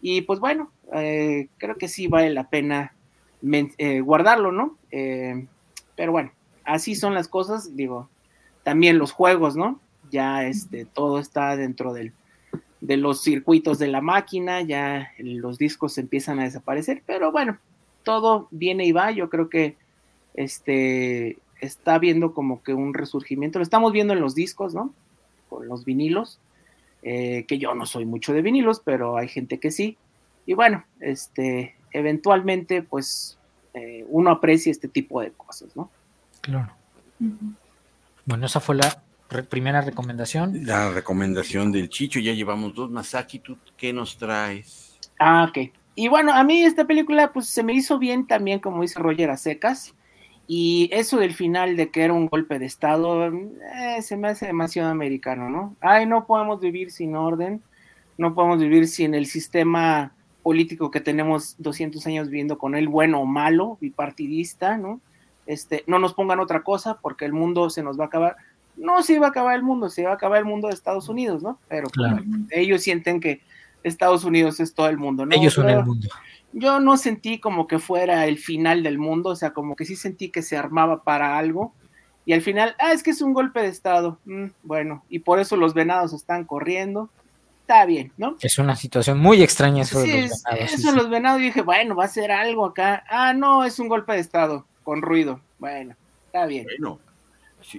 y 0.00 0.22
pues 0.22 0.40
bueno, 0.40 0.70
eh, 0.94 1.48
creo 1.58 1.76
que 1.76 1.88
sí 1.88 2.08
vale 2.08 2.30
la 2.30 2.48
pena 2.48 2.94
guardarlo, 3.42 4.52
¿no? 4.52 4.78
pero 4.90 6.12
bueno, 6.12 6.32
así 6.64 6.94
son 6.94 7.12
las 7.12 7.28
cosas, 7.28 7.76
digo, 7.76 8.08
también 8.64 8.98
los 8.98 9.12
juegos, 9.12 9.54
¿no? 9.54 9.78
Ya 10.10 10.44
este, 10.44 10.84
todo 10.84 11.20
está 11.20 11.56
dentro 11.56 11.92
del, 11.92 12.12
de 12.80 12.96
los 12.96 13.22
circuitos 13.22 13.78
de 13.78 13.86
la 13.86 14.00
máquina, 14.00 14.62
ya 14.62 15.12
los 15.18 15.58
discos 15.58 15.96
empiezan 15.98 16.40
a 16.40 16.44
desaparecer, 16.44 17.02
pero 17.06 17.30
bueno, 17.30 17.58
todo 18.02 18.48
viene 18.50 18.84
y 18.84 18.92
va, 18.92 19.10
yo 19.12 19.30
creo 19.30 19.48
que 19.48 19.76
este, 20.34 21.38
está 21.60 21.98
viendo 21.98 22.34
como 22.34 22.62
que 22.62 22.74
un 22.74 22.94
resurgimiento, 22.94 23.58
lo 23.58 23.62
estamos 23.62 23.92
viendo 23.92 24.12
en 24.12 24.20
los 24.20 24.34
discos, 24.34 24.74
¿no? 24.74 24.92
Con 25.48 25.68
los 25.68 25.84
vinilos, 25.84 26.40
eh, 27.02 27.44
que 27.46 27.58
yo 27.58 27.74
no 27.74 27.86
soy 27.86 28.04
mucho 28.04 28.32
de 28.32 28.42
vinilos, 28.42 28.82
pero 28.84 29.16
hay 29.16 29.28
gente 29.28 29.58
que 29.58 29.70
sí. 29.70 29.96
Y 30.46 30.54
bueno, 30.54 30.84
este, 31.00 31.74
eventualmente, 31.90 32.82
pues 32.82 33.38
eh, 33.72 34.04
uno 34.08 34.30
aprecia 34.30 34.70
este 34.70 34.88
tipo 34.88 35.20
de 35.20 35.30
cosas, 35.32 35.74
¿no? 35.76 35.90
Claro. 36.40 36.72
Bueno, 38.26 38.46
esa 38.46 38.60
fue 38.60 38.76
la 38.76 39.02
primera 39.48 39.80
recomendación. 39.80 40.64
La 40.64 40.90
recomendación 40.90 41.72
del 41.72 41.88
Chicho, 41.88 42.20
ya 42.20 42.32
llevamos 42.32 42.74
dos. 42.74 42.90
Masaki, 42.90 43.38
¿tú 43.38 43.58
qué 43.76 43.92
nos 43.92 44.16
traes? 44.16 44.98
Ah, 45.18 45.46
ok. 45.48 45.70
Y 45.96 46.08
bueno, 46.08 46.32
a 46.32 46.42
mí 46.42 46.62
esta 46.62 46.86
película 46.86 47.32
pues 47.32 47.46
se 47.46 47.62
me 47.62 47.74
hizo 47.74 47.98
bien 47.98 48.26
también, 48.26 48.60
como 48.60 48.82
dice 48.82 48.98
Roger, 48.98 49.30
a 49.30 49.36
secas. 49.36 49.94
Y 50.46 50.90
eso 50.92 51.18
del 51.18 51.32
final 51.32 51.76
de 51.76 51.90
que 51.90 52.02
era 52.02 52.12
un 52.12 52.26
golpe 52.26 52.58
de 52.58 52.66
Estado, 52.66 53.26
eh, 53.26 54.02
se 54.02 54.16
me 54.16 54.28
hace 54.28 54.46
demasiado 54.46 54.90
americano, 54.90 55.48
¿no? 55.48 55.74
Ay, 55.80 56.04
no 56.04 56.26
podemos 56.26 56.60
vivir 56.60 56.90
sin 56.90 57.16
orden, 57.16 57.62
no 58.18 58.34
podemos 58.34 58.60
vivir 58.60 58.86
sin 58.86 59.14
el 59.14 59.26
sistema 59.26 60.12
político 60.42 60.90
que 60.90 61.00
tenemos 61.00 61.56
200 61.58 62.06
años 62.06 62.28
viviendo 62.28 62.58
con 62.58 62.74
él, 62.74 62.88
bueno 62.88 63.22
o 63.22 63.26
malo, 63.26 63.78
bipartidista, 63.80 64.76
¿no? 64.76 65.00
Este, 65.46 65.84
no 65.86 65.98
nos 65.98 66.14
pongan 66.14 66.40
otra 66.40 66.62
cosa 66.62 66.98
porque 67.00 67.24
el 67.24 67.32
mundo 67.32 67.70
se 67.70 67.82
nos 67.82 67.98
va 67.98 68.04
a 68.04 68.06
acabar. 68.06 68.36
No 68.76 69.02
se 69.02 69.14
iba 69.14 69.26
a 69.26 69.30
acabar 69.30 69.54
el 69.56 69.62
mundo, 69.62 69.88
se 69.88 70.02
iba 70.02 70.10
a 70.10 70.14
acabar 70.14 70.38
el 70.38 70.44
mundo 70.46 70.68
de 70.68 70.74
Estados 70.74 71.08
Unidos, 71.08 71.42
¿no? 71.42 71.58
Pero 71.68 71.88
ellos 72.50 72.82
sienten 72.82 73.20
que 73.20 73.40
Estados 73.84 74.24
Unidos 74.24 74.58
es 74.60 74.74
todo 74.74 74.88
el 74.88 74.98
mundo, 74.98 75.26
¿no? 75.26 75.34
Ellos 75.34 75.54
son 75.54 75.68
el 75.68 75.84
mundo. 75.84 76.08
Yo 76.52 76.80
no 76.80 76.96
sentí 76.96 77.40
como 77.40 77.66
que 77.66 77.78
fuera 77.78 78.26
el 78.26 78.38
final 78.38 78.82
del 78.82 78.98
mundo, 78.98 79.30
o 79.30 79.36
sea, 79.36 79.52
como 79.52 79.76
que 79.76 79.84
sí 79.84 79.96
sentí 79.96 80.30
que 80.30 80.42
se 80.42 80.56
armaba 80.56 81.02
para 81.02 81.36
algo. 81.36 81.74
Y 82.26 82.32
al 82.32 82.42
final, 82.42 82.74
ah, 82.78 82.92
es 82.92 83.02
que 83.02 83.10
es 83.10 83.20
un 83.20 83.34
golpe 83.34 83.60
de 83.60 83.68
Estado. 83.68 84.18
Mm, 84.24 84.46
bueno, 84.62 85.04
y 85.08 85.18
por 85.18 85.40
eso 85.40 85.56
los 85.56 85.74
venados 85.74 86.12
están 86.12 86.44
corriendo. 86.44 87.10
Está 87.62 87.86
bien, 87.86 88.12
¿no? 88.16 88.36
Es 88.40 88.58
una 88.58 88.76
situación 88.76 89.18
muy 89.18 89.42
extraña 89.42 89.82
eso 89.82 90.00
sí, 90.02 90.10
de 90.10 90.22
los 90.28 90.42
venados. 90.42 90.72
Eso 90.74 90.92
los 90.92 91.10
venados, 91.10 91.40
dije, 91.40 91.62
bueno, 91.62 91.96
va 91.96 92.04
a 92.04 92.08
ser 92.08 92.30
algo 92.30 92.66
acá. 92.66 93.04
Ah, 93.08 93.32
no, 93.32 93.64
es 93.64 93.78
un 93.78 93.88
golpe 93.88 94.12
de 94.12 94.20
Estado, 94.20 94.66
con 94.84 95.02
ruido. 95.02 95.40
Bueno, 95.58 95.96
está 96.26 96.46
bien. 96.46 96.66
Bueno, 96.78 97.00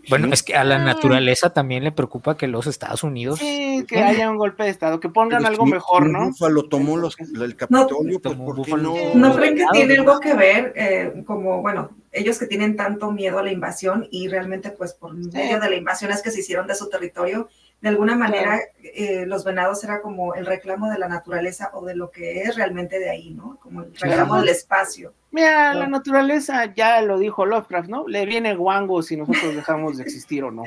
bueno, 0.09 0.33
es 0.33 0.43
que 0.43 0.55
a 0.55 0.63
la 0.63 0.79
naturaleza 0.79 1.51
también 1.51 1.83
le 1.83 1.91
preocupa 1.91 2.35
que 2.37 2.47
los 2.47 2.67
Estados 2.67 3.03
Unidos. 3.03 3.39
Sí, 3.39 3.85
que 3.87 3.99
haya 3.99 4.29
un 4.29 4.37
golpe 4.37 4.63
de 4.63 4.69
Estado, 4.69 4.99
que 4.99 5.09
pongan 5.09 5.45
algo 5.45 5.65
mejor, 5.65 6.09
¿no? 6.09 6.29
Búfalo 6.29 6.63
tomó 6.67 6.97
los, 6.97 7.15
el 7.19 7.55
Capitolio, 7.55 8.19
pues, 8.19 8.37
no, 8.37 8.55
pues, 8.55 8.81
no? 8.81 8.95
¿No 9.13 9.35
creen 9.35 9.55
que 9.55 9.65
tiene 9.71 9.95
algo 9.95 10.19
que 10.19 10.33
ver, 10.33 10.73
eh, 10.75 11.23
como, 11.25 11.61
bueno, 11.61 11.91
ellos 12.11 12.39
que 12.39 12.47
tienen 12.47 12.75
tanto 12.75 13.11
miedo 13.11 13.37
a 13.39 13.43
la 13.43 13.51
invasión 13.51 14.07
y 14.11 14.27
realmente, 14.27 14.71
pues, 14.71 14.93
por 14.93 15.13
medio 15.13 15.59
de 15.59 15.69
la 15.69 15.75
invasión 15.75 16.11
es 16.11 16.21
que 16.21 16.31
se 16.31 16.39
hicieron 16.39 16.67
de 16.67 16.75
su 16.75 16.89
territorio, 16.89 17.47
de 17.81 17.89
alguna 17.89 18.15
manera 18.15 18.59
eh, 18.81 19.25
los 19.27 19.43
venados 19.43 19.83
era 19.83 20.01
como 20.01 20.33
el 20.33 20.45
reclamo 20.45 20.89
de 20.89 20.97
la 20.97 21.07
naturaleza 21.07 21.69
o 21.73 21.85
de 21.85 21.95
lo 21.95 22.09
que 22.09 22.41
es 22.41 22.55
realmente 22.55 22.99
de 22.99 23.09
ahí, 23.09 23.31
¿no? 23.31 23.59
Como 23.61 23.83
el 23.83 23.95
reclamo 23.95 24.37
del 24.37 24.49
espacio. 24.49 25.13
Mira, 25.31 25.73
la 25.73 25.87
naturaleza 25.87 26.73
ya 26.73 27.01
lo 27.01 27.19
dijo 27.19 27.45
Lovecraft, 27.45 27.89
¿no? 27.89 28.07
Le 28.07 28.25
viene 28.25 28.55
guango 28.55 29.03
si 29.03 29.17
nosotros 29.17 29.55
dejamos 29.55 29.97
de 29.97 30.03
existir 30.03 30.43
o 30.43 30.51
no. 30.51 30.63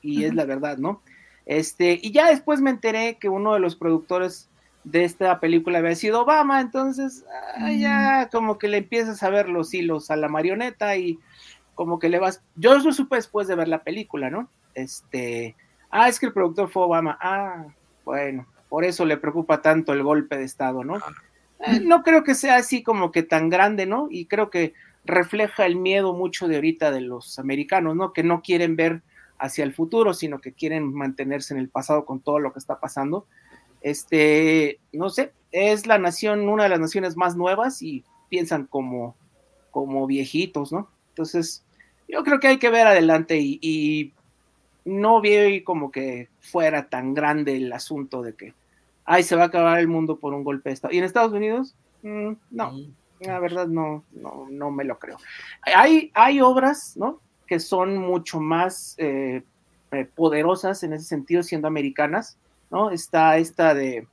Y 0.00 0.24
es 0.24 0.34
la 0.34 0.44
verdad, 0.44 0.78
¿no? 0.78 1.02
Este, 1.46 1.98
y 2.00 2.12
ya 2.12 2.28
después 2.28 2.60
me 2.60 2.70
enteré 2.70 3.18
que 3.18 3.28
uno 3.28 3.54
de 3.54 3.60
los 3.60 3.76
productores 3.76 4.48
de 4.84 5.04
esta 5.04 5.40
película 5.40 5.78
había 5.78 5.94
sido 5.96 6.22
Obama, 6.22 6.60
entonces 6.60 7.24
ah, 7.58 7.72
ya 7.72 8.28
como 8.30 8.58
que 8.58 8.68
le 8.68 8.78
empiezas 8.78 9.22
a 9.22 9.30
ver 9.30 9.48
los 9.48 9.72
hilos 9.72 10.10
a 10.10 10.16
la 10.16 10.28
marioneta 10.28 10.96
y 10.96 11.18
como 11.74 11.98
que 11.98 12.08
le 12.08 12.18
vas, 12.18 12.42
yo 12.54 12.76
eso 12.76 12.92
supe 12.92 13.16
después 13.16 13.48
de 13.48 13.56
ver 13.56 13.68
la 13.68 13.82
película, 13.82 14.30
¿no? 14.30 14.48
Este, 14.74 15.56
Ah, 15.96 16.08
es 16.08 16.18
que 16.18 16.26
el 16.26 16.32
productor 16.32 16.68
fue 16.68 16.82
Obama. 16.82 17.16
Ah, 17.20 17.66
bueno, 18.04 18.48
por 18.68 18.84
eso 18.84 19.04
le 19.04 19.16
preocupa 19.16 19.62
tanto 19.62 19.92
el 19.92 20.02
golpe 20.02 20.36
de 20.36 20.42
Estado, 20.42 20.82
¿no? 20.82 20.96
Eh, 21.60 21.78
no 21.84 22.02
creo 22.02 22.24
que 22.24 22.34
sea 22.34 22.56
así 22.56 22.82
como 22.82 23.12
que 23.12 23.22
tan 23.22 23.48
grande, 23.48 23.86
¿no? 23.86 24.08
Y 24.10 24.26
creo 24.26 24.50
que 24.50 24.74
refleja 25.04 25.66
el 25.66 25.76
miedo 25.76 26.12
mucho 26.12 26.48
de 26.48 26.56
ahorita 26.56 26.90
de 26.90 27.00
los 27.00 27.38
americanos, 27.38 27.94
¿no? 27.94 28.12
Que 28.12 28.24
no 28.24 28.42
quieren 28.42 28.74
ver 28.74 29.02
hacia 29.38 29.62
el 29.62 29.72
futuro, 29.72 30.14
sino 30.14 30.40
que 30.40 30.52
quieren 30.52 30.92
mantenerse 30.92 31.54
en 31.54 31.60
el 31.60 31.68
pasado 31.68 32.04
con 32.04 32.18
todo 32.18 32.40
lo 32.40 32.52
que 32.52 32.58
está 32.58 32.80
pasando. 32.80 33.28
Este, 33.80 34.80
no 34.92 35.10
sé, 35.10 35.32
es 35.52 35.86
la 35.86 35.98
nación, 35.98 36.48
una 36.48 36.64
de 36.64 36.70
las 36.70 36.80
naciones 36.80 37.16
más 37.16 37.36
nuevas 37.36 37.82
y 37.82 38.02
piensan 38.28 38.66
como, 38.66 39.14
como 39.70 40.08
viejitos, 40.08 40.72
¿no? 40.72 40.90
Entonces, 41.10 41.64
yo 42.08 42.24
creo 42.24 42.40
que 42.40 42.48
hay 42.48 42.58
que 42.58 42.70
ver 42.70 42.88
adelante 42.88 43.38
y 43.38 44.12
no 44.84 45.20
vi 45.20 45.62
como 45.62 45.90
que 45.90 46.28
fuera 46.40 46.88
tan 46.88 47.14
grande 47.14 47.56
el 47.56 47.72
asunto 47.72 48.22
de 48.22 48.34
que, 48.34 48.54
ay, 49.04 49.22
se 49.22 49.36
va 49.36 49.44
a 49.44 49.46
acabar 49.46 49.78
el 49.78 49.88
mundo 49.88 50.18
por 50.18 50.34
un 50.34 50.44
golpe 50.44 50.70
de 50.70 50.74
Estado. 50.74 50.94
¿Y 50.94 50.98
en 50.98 51.04
Estados 51.04 51.32
Unidos? 51.32 51.74
Mm, 52.02 52.32
no, 52.50 52.72
la 53.20 53.38
verdad 53.40 53.66
no, 53.66 54.04
no, 54.12 54.46
no 54.50 54.70
me 54.70 54.84
lo 54.84 54.98
creo. 54.98 55.16
Hay, 55.62 56.10
hay 56.14 56.40
obras, 56.40 56.96
¿no? 56.96 57.20
Que 57.46 57.60
son 57.60 57.96
mucho 57.96 58.40
más 58.40 58.94
eh, 58.98 59.42
eh, 59.92 60.08
poderosas 60.14 60.82
en 60.82 60.92
ese 60.92 61.04
sentido, 61.04 61.42
siendo 61.42 61.68
americanas, 61.68 62.36
¿no? 62.70 62.90
Está 62.90 63.38
esta 63.38 63.74
de, 63.74 64.06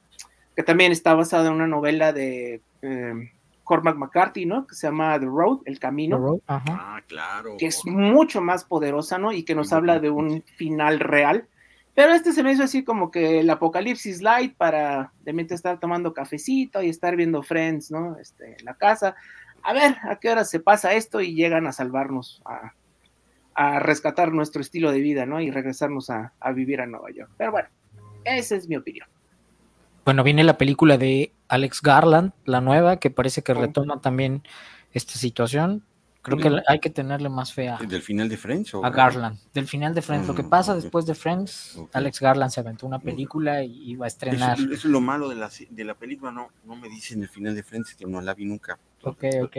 que 0.55 0.63
también 0.63 0.91
está 0.91 1.13
basada 1.13 1.47
en 1.47 1.53
una 1.53 1.67
novela 1.67 2.13
de... 2.13 2.61
Eh, 2.82 3.32
Cormac 3.72 3.95
McCarthy, 3.95 4.45
¿no? 4.45 4.67
Que 4.67 4.76
se 4.76 4.88
llama 4.88 5.17
The 5.17 5.28
Road, 5.28 5.59
El 5.63 5.80
Camino. 5.80 6.41
Ah, 6.49 7.01
claro. 7.07 7.55
Que 7.57 7.67
es 7.67 7.86
mucho 7.86 8.41
más 8.41 8.65
poderosa, 8.65 9.17
¿no? 9.17 9.32
Y 9.32 9.43
que 9.43 9.55
nos 9.55 9.72
habla 9.72 9.99
de 9.99 10.09
un 10.09 10.43
final 10.57 10.99
real. 10.99 11.47
Pero 11.95 12.11
este 12.11 12.34
se 12.34 12.43
me 12.43 12.51
hizo 12.51 12.63
así 12.63 12.84
como 12.84 13.11
que 13.11 13.39
el 13.39 13.49
apocalipsis 13.49 14.22
light 14.22 14.57
para 14.57 15.13
de 15.22 15.32
mente 15.32 15.55
estar 15.55 15.80
tomando 15.80 16.13
cafecito 16.13 16.82
y 16.82 16.89
estar 16.89 17.15
viendo 17.15 17.43
Friends, 17.43 17.91
¿no? 17.91 18.17
Este, 18.17 18.57
en 18.59 18.65
la 18.65 18.74
casa. 18.74 19.15
A 19.63 19.72
ver, 19.72 19.95
¿a 20.03 20.17
qué 20.17 20.30
hora 20.30 20.43
se 20.43 20.59
pasa 20.59 20.91
esto? 20.91 21.22
Y 21.22 21.34
llegan 21.34 21.65
a 21.65 21.72
salvarnos, 21.72 22.43
a, 22.43 23.80
rescatar 23.80 24.34
nuestro 24.34 24.61
estilo 24.61 24.91
de 24.91 24.99
vida, 24.99 25.26
¿no? 25.26 25.39
Y 25.39 25.49
regresarnos 25.49 26.09
a, 26.09 26.34
a 26.41 26.51
vivir 26.51 26.82
a 26.82 26.88
Nueva 26.88 27.09
York. 27.11 27.32
Pero 27.38 27.51
bueno, 27.51 27.69
esa 28.26 28.57
es 28.57 28.67
mi 28.67 28.76
opinión. 28.76 29.07
Bueno, 30.06 30.24
viene 30.24 30.43
la 30.43 30.58
película 30.58 30.97
de 30.97 31.32
Alex 31.47 31.82
Garland, 31.82 32.34
la 32.45 32.62
nueva, 32.62 32.97
que 32.97 33.10
parece 33.10 33.43
que 33.43 33.54
retoma 33.54 34.02
también 34.02 34.43
esta 34.93 35.14
situación. 35.14 35.84
Creo 36.24 36.38
que 36.38 36.62
hay 36.68 36.80
que 36.80 36.91
tenerle 36.91 37.30
más 37.30 37.52
fe 37.52 37.70
a. 37.70 37.78
¿Del 37.78 38.04
final 38.04 38.30
de 38.30 38.38
Friends? 38.38 38.76
A 38.76 38.89
Garland. 38.91 39.39
Del 39.56 39.66
final 39.66 39.95
de 39.95 40.04
Friends. 40.04 40.28
lo 40.28 40.36
que 40.36 40.43
mm, 40.43 40.49
pasa 40.49 40.76
después 40.76 41.08
de 41.08 41.16
Friends, 41.16 41.82
Alex 41.93 42.20
Garland 42.20 42.52
se 42.52 42.60
aventó 42.60 42.86
una 42.86 42.99
película 42.99 43.64
y 43.64 43.91
iba 43.91 44.06
a 44.06 44.08
estrenar. 44.08 44.60
Eso, 44.60 44.72
es 44.72 44.86
lo 44.86 45.02
malo 45.02 45.30
de 45.30 45.36
la, 45.36 45.49
de 45.70 45.84
la 45.84 45.95
película, 45.95 46.32
no, 46.32 46.49
no 46.66 46.76
me 46.76 46.89
dicen 46.89 47.24
el 47.24 47.30
final 47.30 47.56
de 47.56 47.64
Friends, 47.64 47.95
que 47.95 48.06
no 48.06 48.22
la 48.22 48.36
vi 48.36 48.45
nunca. 48.45 48.78
Ok, 49.04 49.24
ok. 49.43 49.56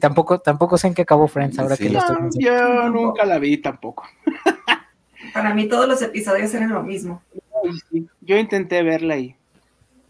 tampoco, 0.00 0.38
tampoco 0.38 0.78
sé 0.78 0.86
en 0.86 0.94
qué 0.94 1.02
acabó 1.02 1.26
Friends 1.26 1.58
ahora 1.58 1.76
que 1.76 1.90
lo 1.90 1.98
estoy 1.98 2.44
Yo 2.44 2.88
nunca 2.88 3.24
la 3.24 3.40
vi 3.40 3.56
tampoco. 3.56 4.04
Para 5.34 5.54
mí 5.54 5.68
todos 5.68 5.88
los 5.88 6.00
episodios 6.02 6.54
eran 6.54 6.70
lo 6.70 6.84
mismo. 6.84 7.20
Yo 8.20 8.38
intenté 8.38 8.84
verla 8.84 9.16
y 9.16 9.34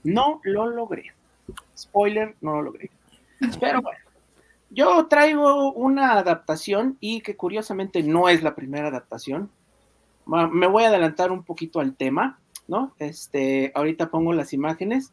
no 0.07 0.41
lo 0.45 0.67
logré. 0.67 1.13
Spoiler, 1.77 2.35
no 2.41 2.55
lo 2.57 2.63
logré. 2.63 2.91
Pero 3.61 3.83
bueno, 3.83 3.99
yo 4.71 5.07
traigo 5.07 5.73
una 5.73 6.13
adaptación 6.13 6.97
y 7.01 7.21
que 7.21 7.37
curiosamente 7.37 8.03
no 8.03 8.29
es 8.29 8.43
la 8.43 8.55
primera 8.55 8.89
adaptación. 8.89 9.51
Me 10.27 10.67
voy 10.67 10.85
a 10.85 10.89
adelantar 10.89 11.31
un 11.31 11.45
poquito 11.45 11.79
al 11.79 11.95
tema, 11.95 12.41
¿no? 12.67 12.95
Este, 12.99 13.71
ahorita 13.75 14.11
pongo 14.11 14.33
las 14.33 14.53
imágenes. 14.53 15.13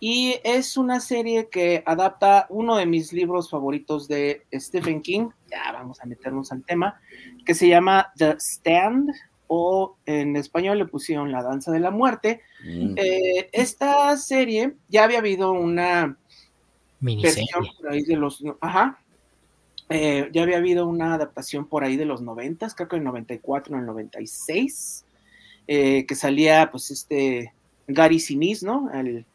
Y 0.00 0.36
es 0.44 0.78
una 0.78 0.98
serie 0.98 1.50
que 1.50 1.82
adapta 1.86 2.46
uno 2.48 2.76
de 2.76 2.86
mis 2.86 3.12
libros 3.12 3.50
favoritos 3.50 4.08
de 4.08 4.46
Stephen 4.54 5.02
King. 5.02 5.28
Ya 5.50 5.72
vamos 5.72 6.00
a 6.00 6.06
meternos 6.06 6.50
al 6.52 6.64
tema, 6.64 6.98
que 7.44 7.54
se 7.54 7.68
llama 7.68 8.10
The 8.16 8.36
Stand 8.38 9.10
o 9.52 9.96
en 10.06 10.36
español 10.36 10.78
le 10.78 10.86
pusieron 10.86 11.32
La 11.32 11.42
Danza 11.42 11.72
de 11.72 11.80
la 11.80 11.90
Muerte. 11.90 12.40
Mm. 12.64 12.94
Eh, 12.94 13.50
esta 13.52 14.16
serie 14.16 14.76
ya 14.88 15.02
había 15.02 15.18
habido 15.18 15.50
una 15.50 16.16
versión 17.00 17.66
por 17.76 17.90
ahí 17.90 18.02
de 18.02 18.14
los, 18.14 18.44
ajá, 18.60 19.00
eh, 19.88 20.30
ya 20.32 20.44
había 20.44 20.58
habido 20.58 20.86
una 20.86 21.14
adaptación 21.14 21.66
por 21.66 21.82
ahí 21.82 21.96
de 21.96 22.04
los 22.04 22.22
90, 22.22 22.70
creo 22.76 22.88
que 22.88 22.94
en 22.94 23.02
el 23.02 23.06
94, 23.06 23.74
en 23.74 23.80
el 23.80 23.86
96, 23.86 25.04
eh, 25.66 26.06
que 26.06 26.14
salía 26.14 26.70
pues 26.70 26.92
este 26.92 27.52
Gary 27.88 28.20
Sinise, 28.20 28.64
¿no? 28.64 28.88
El, 28.92 29.26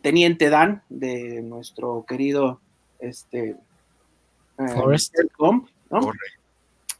teniente 0.00 0.50
Dan 0.50 0.82
de 0.88 1.42
nuestro 1.42 2.04
querido 2.08 2.60
este 2.98 3.54
Forrest 4.56 5.14
Gump, 5.38 5.68
¿no? 5.90 6.00
Correcto. 6.00 6.43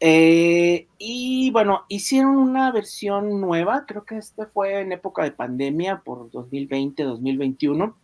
Eh, 0.07 0.87
y 0.99 1.51
bueno, 1.51 1.85
hicieron 1.89 2.37
una 2.37 2.71
versión 2.73 3.41
nueva, 3.41 3.87
creo 3.87 4.05
que 4.05 4.19
este 4.19 4.45
fue 4.45 4.81
en 4.83 4.93
época 4.93 5.23
de 5.25 5.31
pandemia 5.31 6.03
por 6.05 6.31
2020-2021, 6.31 7.95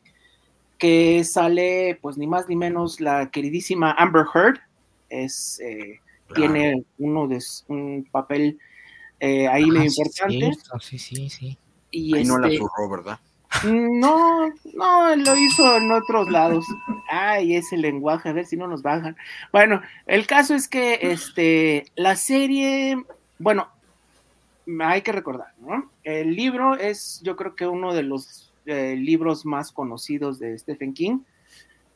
que 0.78 1.22
sale 1.24 1.98
pues 2.00 2.16
ni 2.16 2.26
más 2.26 2.48
ni 2.48 2.56
menos 2.56 3.02
la 3.02 3.30
queridísima 3.30 3.92
Amber 3.92 4.24
Heard, 4.34 4.60
es, 5.10 5.60
eh, 5.60 6.00
tiene 6.34 6.84
uno 6.96 7.28
de 7.28 7.38
un 7.68 8.08
papel 8.10 8.58
eh, 9.18 9.46
ahí 9.48 9.66
muy 9.66 9.86
importante. 9.88 10.52
Sí, 10.80 10.98
sí, 10.98 11.28
sí. 11.28 11.58
Y 11.90 12.16
Ahí 12.16 12.24
no 12.24 12.38
la 12.38 12.46
este- 12.46 12.60
zurró, 12.60 12.88
¿verdad? 12.88 13.20
No, 13.64 14.48
no, 14.74 15.16
lo 15.16 15.36
hizo 15.36 15.76
en 15.76 15.90
otros 15.92 16.30
lados. 16.30 16.64
Ay, 17.08 17.56
ese 17.56 17.76
lenguaje, 17.76 18.28
a 18.28 18.32
ver 18.32 18.46
si 18.46 18.56
no 18.56 18.66
nos 18.66 18.82
bajan. 18.82 19.16
Bueno, 19.52 19.82
el 20.06 20.26
caso 20.26 20.54
es 20.54 20.68
que 20.68 20.98
este, 21.02 21.86
la 21.96 22.16
serie, 22.16 23.02
bueno, 23.38 23.68
hay 24.80 25.02
que 25.02 25.12
recordar, 25.12 25.52
¿no? 25.60 25.90
El 26.04 26.34
libro 26.34 26.76
es, 26.76 27.20
yo 27.22 27.36
creo 27.36 27.56
que 27.56 27.66
uno 27.66 27.92
de 27.92 28.02
los 28.02 28.52
eh, 28.66 28.94
libros 28.96 29.44
más 29.44 29.72
conocidos 29.72 30.38
de 30.38 30.56
Stephen 30.58 30.94
King. 30.94 31.20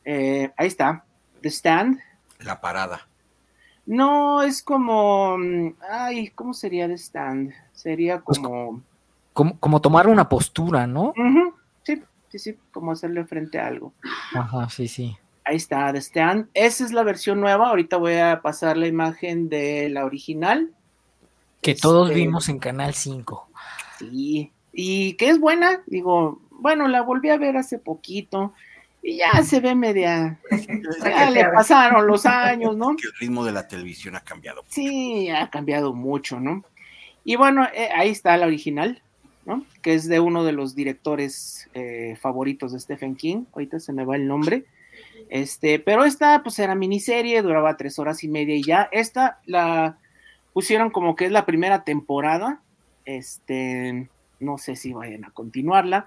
Eh, 0.03 0.51
ahí 0.57 0.67
está, 0.67 1.05
The 1.41 1.49
Stand. 1.49 1.99
La 2.39 2.59
parada. 2.59 3.07
No, 3.85 4.41
es 4.41 4.61
como, 4.63 5.37
mm, 5.37 5.75
ay, 5.89 6.29
¿cómo 6.29 6.53
sería 6.53 6.87
The 6.87 6.95
Stand? 6.95 7.53
Sería 7.73 8.19
Pues, 8.19 8.39
como... 8.39 8.81
Como, 9.35 9.59
como 9.59 9.81
tomar 9.81 10.07
una 10.07 10.29
postura, 10.29 10.87
¿no? 10.87 11.13
Sí, 11.83 12.01
sí, 12.29 12.39
sí, 12.39 12.57
como 12.71 12.93
hacerle 12.93 13.25
frente 13.25 13.59
a 13.59 13.67
algo. 13.67 13.91
Ajá, 14.33 14.69
sí, 14.69 14.87
sí. 14.87 15.17
Ahí 15.43 15.57
está, 15.57 15.91
The 15.91 15.99
Stand. 15.99 16.47
Esa 16.53 16.85
es 16.85 16.93
la 16.93 17.03
versión 17.03 17.41
nueva. 17.41 17.67
Ahorita 17.67 17.97
voy 17.97 18.13
a 18.15 18.41
pasar 18.41 18.77
la 18.77 18.87
imagen 18.87 19.49
de 19.49 19.89
la 19.89 20.05
original. 20.05 20.71
Que 21.61 21.75
todos 21.75 22.07
Este, 22.09 22.21
vimos 22.21 22.47
en 22.47 22.59
Canal 22.59 22.93
5. 22.93 23.49
Sí. 23.99 24.53
Y 24.71 25.15
que 25.15 25.27
es 25.27 25.37
buena. 25.37 25.81
Digo, 25.85 26.39
bueno, 26.51 26.87
la 26.87 27.01
volví 27.01 27.29
a 27.29 27.37
ver 27.37 27.57
hace 27.57 27.77
poquito. 27.77 28.53
Y 29.03 29.17
ya 29.17 29.43
se 29.43 29.59
ve 29.59 29.75
media. 29.75 30.39
Ya 31.03 31.29
le 31.29 31.43
pasaron 31.49 32.07
los 32.07 32.25
años, 32.25 32.77
¿no? 32.77 32.95
Que 32.95 33.07
el 33.07 33.13
ritmo 33.19 33.43
de 33.43 33.51
la 33.51 33.67
televisión 33.67 34.15
ha 34.15 34.21
cambiado. 34.21 34.63
Sí, 34.69 35.29
ha 35.29 35.49
cambiado 35.49 35.93
mucho, 35.93 36.39
¿no? 36.39 36.63
Y 37.25 37.35
bueno, 37.35 37.67
eh, 37.73 37.89
ahí 37.93 38.11
está 38.11 38.37
la 38.37 38.45
original, 38.45 39.01
Que 39.81 39.93
es 39.93 40.07
de 40.07 40.19
uno 40.19 40.43
de 40.43 40.51
los 40.51 40.75
directores 40.75 41.69
eh, 41.73 42.17
favoritos 42.19 42.71
de 42.71 42.79
Stephen 42.79 43.15
King. 43.15 43.45
Ahorita 43.53 43.79
se 43.79 43.93
me 43.93 44.05
va 44.05 44.15
el 44.15 44.27
nombre. 44.27 44.65
Este, 45.29 45.79
pero 45.79 46.03
esta, 46.03 46.41
pues 46.43 46.57
era 46.59 46.75
miniserie, 46.75 47.41
duraba 47.41 47.77
tres 47.77 47.99
horas 47.99 48.23
y 48.23 48.27
media 48.27 48.55
y 48.55 48.63
ya. 48.63 48.89
Esta 48.91 49.39
la 49.45 49.97
pusieron 50.53 50.89
como 50.89 51.15
que 51.15 51.25
es 51.25 51.31
la 51.31 51.45
primera 51.45 51.83
temporada. 51.83 52.61
Este, 53.05 54.09
no 54.39 54.57
sé 54.57 54.75
si 54.75 54.93
vayan 54.93 55.25
a 55.25 55.31
continuarla. 55.31 56.05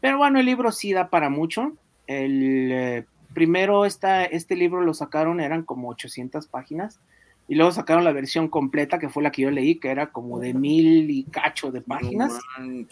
Pero 0.00 0.18
bueno, 0.18 0.40
el 0.40 0.46
libro 0.46 0.72
sí 0.72 0.92
da 0.92 1.10
para 1.10 1.30
mucho. 1.30 1.76
El 2.06 2.72
eh, 2.72 3.04
primero, 3.34 3.84
esta, 3.84 4.24
este 4.24 4.56
libro 4.56 4.80
lo 4.82 4.94
sacaron, 4.94 5.40
eran 5.40 5.62
como 5.62 5.88
800 5.90 6.48
páginas. 6.48 7.00
Y 7.48 7.54
luego 7.56 7.72
sacaron 7.72 8.04
la 8.04 8.12
versión 8.12 8.48
completa, 8.48 8.98
que 8.98 9.08
fue 9.08 9.22
la 9.22 9.30
que 9.32 9.42
yo 9.42 9.50
leí, 9.50 9.74
que 9.74 9.88
era 9.90 10.10
como 10.10 10.38
de 10.38 10.54
mil 10.54 11.10
y 11.10 11.24
cacho 11.24 11.70
de 11.70 11.80
páginas. 11.82 12.32
No. 12.58 12.86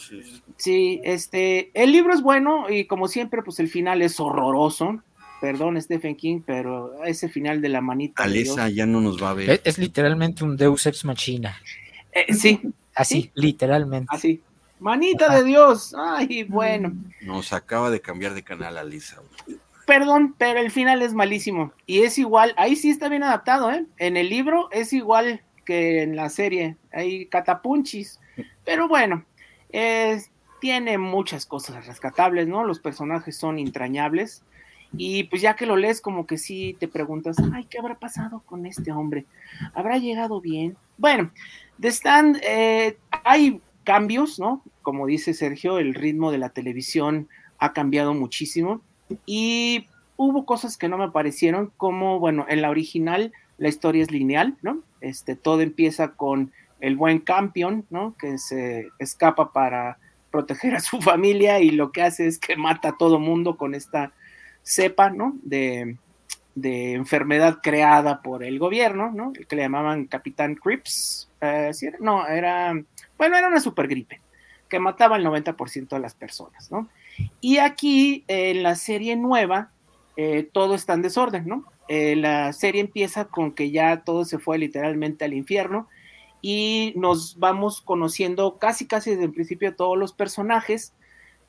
Sí, 0.56 1.00
este, 1.04 1.70
el 1.74 1.92
libro 1.92 2.12
es 2.12 2.20
bueno 2.20 2.68
y 2.68 2.84
como 2.86 3.08
siempre, 3.08 3.42
pues 3.42 3.58
el 3.60 3.68
final 3.68 4.02
es 4.02 4.18
horroroso. 4.20 5.02
Perdón, 5.40 5.80
Stephen 5.80 6.16
King, 6.16 6.40
pero 6.44 7.02
ese 7.04 7.28
final 7.30 7.62
de 7.62 7.70
la 7.70 7.80
manita. 7.80 8.24
de 8.24 8.28
Alesa 8.28 8.68
ya 8.68 8.84
no 8.84 9.00
nos 9.00 9.22
va 9.22 9.30
a 9.30 9.34
ver. 9.34 9.48
Es, 9.50 9.60
es 9.64 9.78
literalmente 9.78 10.44
un 10.44 10.56
Deus 10.56 10.84
Ex 10.86 11.04
Machina. 11.06 11.56
Eh, 12.12 12.34
sí, 12.34 12.60
Así, 12.94 13.22
Sí. 13.22 13.30
literalmente. 13.34 14.08
así. 14.10 14.42
Manita 14.80 15.26
Ajá. 15.26 15.38
de 15.38 15.44
Dios. 15.44 15.94
Ay, 15.96 16.42
bueno. 16.44 16.92
Nos 17.22 17.52
acaba 17.54 17.90
de 17.90 18.00
cambiar 18.00 18.34
de 18.34 18.42
canal 18.42 18.76
Alesa. 18.76 19.22
Perdón, 19.90 20.36
pero 20.38 20.60
el 20.60 20.70
final 20.70 21.02
es 21.02 21.14
malísimo. 21.14 21.72
Y 21.84 22.02
es 22.02 22.16
igual, 22.16 22.54
ahí 22.56 22.76
sí 22.76 22.90
está 22.90 23.08
bien 23.08 23.24
adaptado, 23.24 23.72
¿eh? 23.72 23.86
En 23.98 24.16
el 24.16 24.30
libro 24.30 24.68
es 24.70 24.92
igual 24.92 25.42
que 25.64 26.02
en 26.02 26.14
la 26.14 26.28
serie. 26.28 26.76
Hay 26.92 27.26
catapunchis. 27.26 28.20
Pero 28.64 28.86
bueno, 28.86 29.24
tiene 30.60 30.96
muchas 30.96 31.44
cosas 31.44 31.88
rescatables, 31.88 32.46
¿no? 32.46 32.62
Los 32.62 32.78
personajes 32.78 33.36
son 33.36 33.58
entrañables. 33.58 34.44
Y 34.96 35.24
pues 35.24 35.42
ya 35.42 35.56
que 35.56 35.66
lo 35.66 35.74
lees, 35.74 36.00
como 36.00 36.24
que 36.24 36.38
sí 36.38 36.76
te 36.78 36.86
preguntas, 36.86 37.36
ay, 37.52 37.64
¿qué 37.64 37.80
habrá 37.80 37.98
pasado 37.98 38.44
con 38.46 38.66
este 38.66 38.92
hombre? 38.92 39.26
¿Habrá 39.74 39.98
llegado 39.98 40.40
bien? 40.40 40.76
Bueno, 40.98 41.32
de 41.78 41.88
Stand 41.88 42.38
eh, 42.44 42.96
hay 43.24 43.60
cambios, 43.82 44.38
¿no? 44.38 44.62
Como 44.82 45.08
dice 45.08 45.34
Sergio, 45.34 45.78
el 45.78 45.94
ritmo 45.94 46.30
de 46.30 46.38
la 46.38 46.50
televisión 46.50 47.28
ha 47.58 47.72
cambiado 47.72 48.14
muchísimo. 48.14 48.82
Y 49.26 49.86
hubo 50.16 50.44
cosas 50.44 50.76
que 50.76 50.88
no 50.88 50.98
me 50.98 51.10
parecieron, 51.10 51.72
como, 51.76 52.18
bueno, 52.18 52.46
en 52.48 52.62
la 52.62 52.70
original 52.70 53.32
la 53.58 53.68
historia 53.68 54.02
es 54.02 54.10
lineal, 54.10 54.56
¿no? 54.62 54.82
Este, 55.00 55.36
todo 55.36 55.60
empieza 55.60 56.12
con 56.12 56.52
el 56.80 56.96
buen 56.96 57.20
campeón, 57.20 57.86
¿no? 57.90 58.16
Que 58.18 58.38
se 58.38 58.88
escapa 58.98 59.52
para 59.52 59.98
proteger 60.30 60.74
a 60.74 60.80
su 60.80 61.00
familia 61.02 61.60
y 61.60 61.70
lo 61.70 61.92
que 61.92 62.02
hace 62.02 62.26
es 62.26 62.38
que 62.38 62.56
mata 62.56 62.90
a 62.90 62.96
todo 62.96 63.18
mundo 63.18 63.56
con 63.56 63.74
esta 63.74 64.12
cepa, 64.62 65.10
¿no? 65.10 65.36
De, 65.42 65.96
de 66.54 66.92
enfermedad 66.94 67.58
creada 67.62 68.22
por 68.22 68.44
el 68.44 68.58
gobierno, 68.58 69.10
¿no? 69.10 69.32
Que 69.32 69.56
le 69.56 69.62
llamaban 69.62 70.06
Capitán 70.06 70.54
Crips. 70.54 71.28
eh. 71.40 71.72
No, 72.00 72.26
era, 72.26 72.72
bueno, 73.18 73.36
era 73.36 73.48
una 73.48 73.60
supergripe 73.60 74.20
que 74.68 74.78
mataba 74.78 75.16
el 75.16 75.26
90% 75.26 75.88
de 75.88 75.98
las 75.98 76.14
personas, 76.14 76.70
¿no? 76.70 76.88
Y 77.40 77.58
aquí, 77.58 78.24
en 78.28 78.62
la 78.62 78.74
serie 78.76 79.16
nueva, 79.16 79.72
eh, 80.16 80.48
todo 80.52 80.74
está 80.74 80.94
en 80.94 81.02
desorden, 81.02 81.46
¿no? 81.46 81.64
Eh, 81.88 82.14
la 82.14 82.52
serie 82.52 82.80
empieza 82.80 83.24
con 83.24 83.52
que 83.52 83.70
ya 83.70 84.02
todo 84.04 84.24
se 84.24 84.38
fue 84.38 84.58
literalmente 84.58 85.24
al 85.24 85.34
infierno 85.34 85.88
y 86.42 86.92
nos 86.96 87.38
vamos 87.38 87.80
conociendo 87.80 88.58
casi, 88.58 88.86
casi 88.86 89.10
desde 89.10 89.24
el 89.24 89.32
principio 89.32 89.74
todos 89.74 89.98
los 89.98 90.12
personajes, 90.12 90.92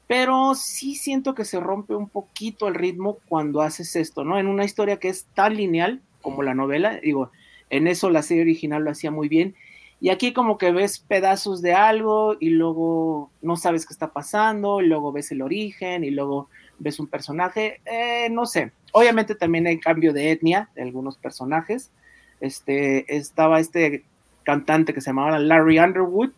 pero 0.07 0.55
sí 0.55 0.95
siento 0.95 1.35
que 1.35 1.45
se 1.45 1.59
rompe 1.59 1.95
un 1.95 2.09
poquito 2.09 2.67
el 2.67 2.75
ritmo 2.75 3.19
cuando 3.29 3.61
haces 3.61 3.95
esto, 3.95 4.23
¿no? 4.23 4.39
En 4.39 4.47
una 4.47 4.65
historia 4.65 4.97
que 4.97 5.09
es 5.09 5.25
tan 5.33 5.55
lineal 5.55 6.01
como 6.21 6.43
la 6.43 6.53
novela, 6.53 6.99
digo, 6.99 7.31
en 7.69 7.87
eso 7.87 8.09
la 8.09 8.23
serie 8.23 8.43
original 8.43 8.83
lo 8.83 8.91
hacía 8.91 9.11
muy 9.11 9.29
bien, 9.29 9.55
y 10.01 10.09
aquí 10.09 10.33
como 10.33 10.57
que 10.57 10.71
ves 10.71 10.97
pedazos 10.97 11.61
de 11.61 11.75
algo 11.75 12.35
y 12.39 12.49
luego 12.49 13.29
no 13.43 13.55
sabes 13.55 13.85
qué 13.85 13.93
está 13.93 14.11
pasando, 14.11 14.81
y 14.81 14.87
luego 14.87 15.11
ves 15.11 15.31
el 15.31 15.43
origen 15.43 16.03
y 16.03 16.09
luego 16.09 16.49
ves 16.79 16.99
un 16.99 17.05
personaje, 17.05 17.81
eh, 17.85 18.27
no 18.31 18.47
sé. 18.47 18.71
Obviamente 18.93 19.35
también 19.35 19.67
hay 19.67 19.79
cambio 19.79 20.11
de 20.11 20.31
etnia 20.31 20.69
de 20.73 20.81
algunos 20.81 21.17
personajes. 21.17 21.91
Este, 22.39 23.15
estaba 23.15 23.59
este 23.59 24.03
cantante 24.41 24.91
que 24.91 25.01
se 25.01 25.11
llamaba 25.11 25.37
Larry 25.37 25.77
Underwood, 25.77 26.31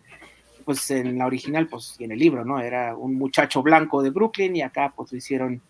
pues 0.66 0.92
en 0.92 1.18
la 1.18 1.26
original, 1.26 1.68
pues 1.68 1.96
y 2.00 2.04
en 2.04 2.12
el 2.12 2.20
libro, 2.20 2.44
¿no? 2.44 2.60
Era 2.60 2.98
un 2.98 3.16
muchacho 3.16 3.64
blanco 3.64 4.04
de 4.04 4.10
Brooklyn 4.10 4.58
y 4.58 4.62
acá 4.62 4.92
pues 4.94 5.14
lo 5.14 5.18
hicieron, 5.18 5.62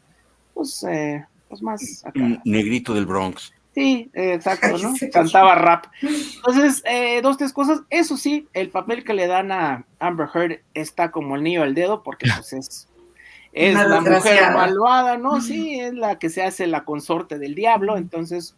pues, 0.56 0.84
eh, 0.90 1.24
pues 1.48 1.62
más 1.62 2.04
acá. 2.04 2.42
Negrito 2.44 2.96
del 2.96 3.06
Bronx. 3.06 3.54
Sí, 3.74 4.12
eh, 4.14 4.34
exacto, 4.36 4.78
¿no? 4.78 4.94
Cantaba 5.12 5.56
rap. 5.56 5.86
Entonces, 6.02 6.84
eh, 6.86 7.22
dos, 7.24 7.38
tres 7.38 7.54
cosas. 7.54 7.82
Eso 7.90 8.18
sí, 8.18 8.48
el 8.54 8.70
papel 8.70 9.04
que 9.04 9.14
le 9.14 9.26
dan 9.26 9.52
a 9.52 9.86
Amber 10.00 10.28
Heard 10.34 10.60
está 10.76 11.10
como 11.10 11.36
el 11.36 11.44
niño 11.44 11.64
al 11.64 11.74
dedo, 11.74 12.04
porque 12.04 12.28
pues 12.36 12.54
es, 12.54 12.88
es 13.54 13.74
la 13.74 14.00
mujer 14.00 14.52
malvada, 14.54 15.18
¿no? 15.18 15.42
Sí, 15.42 15.80
es 15.80 15.94
la 15.94 16.20
que 16.20 16.30
se 16.30 16.44
hace 16.44 16.68
la 16.68 16.84
consorte 16.84 17.40
del 17.40 17.56
diablo, 17.56 17.98
entonces 17.98 18.56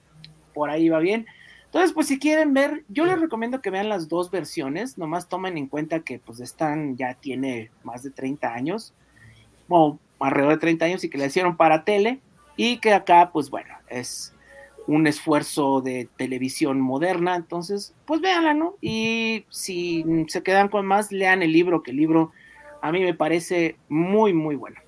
por 0.53 0.69
ahí 0.69 0.89
va 0.89 0.99
bien. 0.99 1.25
Entonces, 1.65 1.93
pues 1.93 2.07
si 2.07 2.19
quieren 2.19 2.53
ver, 2.53 2.83
yo 2.89 3.05
les 3.05 3.19
recomiendo 3.19 3.61
que 3.61 3.69
vean 3.69 3.89
las 3.89 4.09
dos 4.09 4.31
versiones, 4.31 4.97
nomás 4.97 5.29
tomen 5.29 5.57
en 5.57 5.67
cuenta 5.67 6.01
que 6.01 6.19
pues 6.19 6.41
están, 6.41 6.97
ya 6.97 7.13
tiene 7.15 7.71
más 7.83 8.03
de 8.03 8.11
30 8.11 8.53
años, 8.53 8.93
o 9.69 9.97
alrededor 10.19 10.53
de 10.53 10.59
30 10.59 10.85
años 10.85 11.03
y 11.03 11.09
que 11.09 11.17
la 11.17 11.25
hicieron 11.25 11.55
para 11.57 11.85
tele, 11.85 12.19
y 12.57 12.77
que 12.77 12.93
acá, 12.93 13.29
pues 13.33 13.49
bueno, 13.49 13.73
es 13.89 14.34
un 14.87 15.07
esfuerzo 15.07 15.81
de 15.81 16.07
televisión 16.17 16.79
moderna, 16.79 17.35
entonces, 17.35 17.93
pues 18.05 18.21
véanla, 18.21 18.53
¿no? 18.53 18.75
Y 18.81 19.45
si 19.49 20.05
se 20.27 20.43
quedan 20.43 20.67
con 20.69 20.85
más, 20.85 21.11
lean 21.11 21.41
el 21.41 21.51
libro, 21.51 21.81
que 21.81 21.91
el 21.91 21.97
libro 21.97 22.31
a 22.81 22.91
mí 22.91 23.01
me 23.01 23.13
parece 23.13 23.77
muy, 23.89 24.33
muy 24.33 24.55
bueno. 24.55 24.79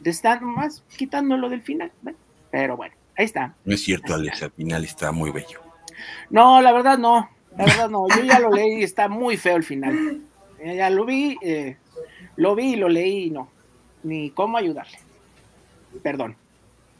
De 0.00 0.10
estar 0.10 0.40
más 0.40 0.84
quitándolo 0.96 1.48
del 1.48 1.62
final, 1.62 1.92
pero 2.50 2.76
bueno, 2.76 2.94
ahí 3.16 3.24
está. 3.24 3.54
No 3.64 3.74
es 3.74 3.82
cierto, 3.82 4.14
Alex, 4.14 4.42
al 4.42 4.50
final 4.52 4.84
está 4.84 5.12
muy 5.12 5.30
bello. 5.30 5.60
No, 6.30 6.60
la 6.60 6.72
verdad 6.72 6.98
no, 6.98 7.28
la 7.56 7.64
verdad 7.64 7.90
no, 7.90 8.06
yo 8.08 8.22
ya 8.24 8.38
lo 8.40 8.50
leí 8.50 8.80
y 8.80 8.82
está 8.82 9.08
muy 9.08 9.36
feo 9.36 9.56
el 9.56 9.64
final. 9.64 10.20
Eh, 10.60 10.76
Ya 10.76 10.90
lo 10.90 11.04
vi, 11.04 11.36
eh, 11.42 11.76
lo 12.36 12.56
vi 12.56 12.72
y 12.72 12.76
lo 12.76 12.88
leí 12.88 13.26
y 13.26 13.30
no, 13.30 13.48
ni 14.02 14.30
cómo 14.30 14.58
ayudarle. 14.58 14.98
Perdón. 16.02 16.36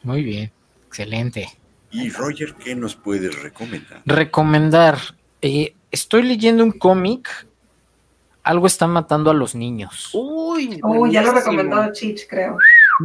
Muy 0.05 0.23
bien, 0.23 0.53
excelente. 0.87 1.49
Y 1.91 2.11
Roger, 2.11 2.55
¿qué 2.55 2.75
nos 2.75 2.97
puedes 2.97 3.43
recomendar? 3.43 4.03
Recomendar. 4.05 4.99
eh, 5.41 5.75
estoy 5.91 6.23
leyendo 6.23 6.65
un 6.65 6.73
cómic. 6.73 7.47
Algo 8.43 8.67
está 8.67 8.87
matando 8.87 9.31
a 9.31 9.35
los 9.35 9.55
niños. 9.55 10.11
Uy, 10.15 10.81
Oh, 10.83 11.07
ya 11.07 11.23
lo 11.23 11.33
recomendó 11.33 11.93
Chich, 11.93 12.27
creo. 12.29 12.57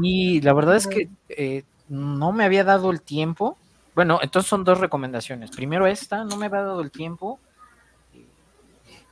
Y 0.02 0.40
la 0.42 0.54
verdad 0.54 0.76
es 0.78 0.88
que 0.88 1.10
eh, 1.30 1.64
no 1.90 2.32
me 2.32 2.46
había 2.46 2.64
dado 2.64 2.92
el 2.92 3.02
tiempo. 3.02 3.58
Bueno, 3.94 4.20
entonces 4.22 4.50
son 4.50 4.64
dos 4.64 4.80
recomendaciones. 4.80 5.52
Primero 5.52 5.86
esta, 5.86 6.24
no 6.24 6.38
me 6.38 6.46
había 6.48 6.62
dado 6.62 6.82
el 6.82 6.92
tiempo. 6.92 7.40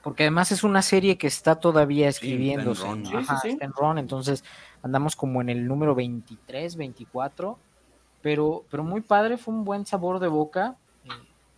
porque 0.04 0.24
además 0.24 0.52
es 0.52 0.64
una 0.64 0.82
serie 0.82 1.18
que 1.18 1.28
está 1.28 1.56
todavía 1.56 2.08
escribiéndose. 2.10 2.84
Sí, 3.06 3.50
está 3.50 3.66
en 3.66 3.72
Ron, 3.74 3.98
entonces 4.00 4.44
andamos 4.82 5.16
como 5.16 5.42
en 5.42 5.50
el 5.50 5.68
número 5.68 5.94
23, 5.94 6.76
24, 6.76 7.60
pero, 8.22 8.66
pero 8.70 8.84
muy 8.84 9.02
padre, 9.02 9.38
fue 9.38 9.54
un 9.54 9.64
buen 9.64 9.86
sabor 9.86 10.20
de 10.20 10.28
boca. 10.28 10.76
Eh, 11.06 11.10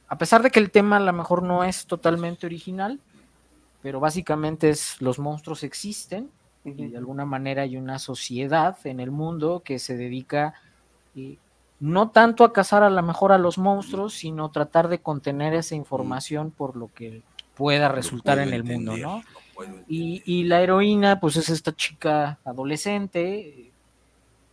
a 0.07 0.17
pesar 0.17 0.43
de 0.43 0.49
que 0.49 0.59
el 0.59 0.71
tema 0.71 0.97
a 0.97 1.01
lo 1.01 1.13
mejor 1.13 1.43
no 1.43 1.63
es 1.63 1.85
totalmente 1.85 2.45
original, 2.45 2.99
pero 3.81 3.99
básicamente 3.99 4.69
es 4.69 5.01
los 5.01 5.19
monstruos 5.19 5.63
existen 5.63 6.29
y 6.65 6.87
de 6.87 6.97
alguna 6.97 7.25
manera 7.25 7.63
hay 7.63 7.75
una 7.75 7.99
sociedad 7.99 8.77
en 8.85 9.01
el 9.01 9.11
mundo 9.11 9.61
que 9.65 9.79
se 9.79 9.97
dedica 9.97 10.53
eh, 11.15 11.37
no 11.81 12.09
tanto 12.11 12.45
a 12.45 12.53
cazar 12.53 12.83
a 12.83 12.89
lo 12.89 13.03
mejor 13.03 13.33
a 13.33 13.37
los 13.37 13.57
monstruos, 13.57 14.13
sino 14.13 14.49
tratar 14.51 14.87
de 14.87 14.99
contener 14.99 15.53
esa 15.53 15.75
información 15.75 16.51
por 16.51 16.77
lo 16.77 16.89
que 16.93 17.21
pueda 17.55 17.89
resultar 17.89 18.39
en 18.39 18.53
el 18.53 18.63
mundo, 18.63 18.95
¿no? 18.95 19.21
Y, 19.87 20.43
la 20.45 20.61
heroína, 20.61 21.19
pues 21.19 21.35
es 21.35 21.49
esta 21.49 21.75
chica 21.75 22.39
adolescente 22.45 23.72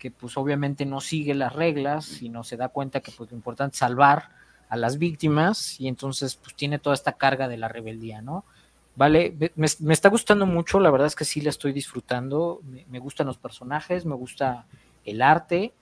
que 0.01 0.11
pues 0.11 0.38
obviamente 0.38 0.86
no 0.86 1.01
sigue 1.03 1.34
las 1.34 1.53
reglas, 1.53 2.07
sino 2.07 2.42
se 2.42 2.57
da 2.57 2.70
cuenta 2.70 3.01
que 3.01 3.12
pues 3.12 3.30
lo 3.30 3.36
importante 3.36 3.74
es 3.74 3.78
salvar 3.78 4.30
a 4.70 4.76
las 4.76 4.96
víctimas 4.96 5.78
y 5.78 5.88
entonces 5.88 6.36
pues 6.36 6.57
tiene 6.57 6.78
toda 6.78 6.94
esta 6.94 7.12
carga 7.12 7.48
de 7.48 7.59
la 7.59 7.68
rebeldía, 7.68 8.22
¿no? 8.22 8.44
Vale, 8.96 9.36
me, 9.55 9.92
está 9.92 10.09
gustando 10.09 10.46
mucho, 10.46 10.80
la 10.80 10.90
verdad 10.90 11.07
es 11.07 11.14
que 11.14 11.26
sí 11.26 11.42
la 11.42 11.51
estoy 11.51 11.72
disfrutando, 11.72 12.61
me, 12.88 12.98
gustan 12.98 13.26
los 13.26 13.36
personajes, 13.36 14.07
me 14.07 14.14
gusta 14.14 14.64
el 15.05 15.20
arte 15.20 15.74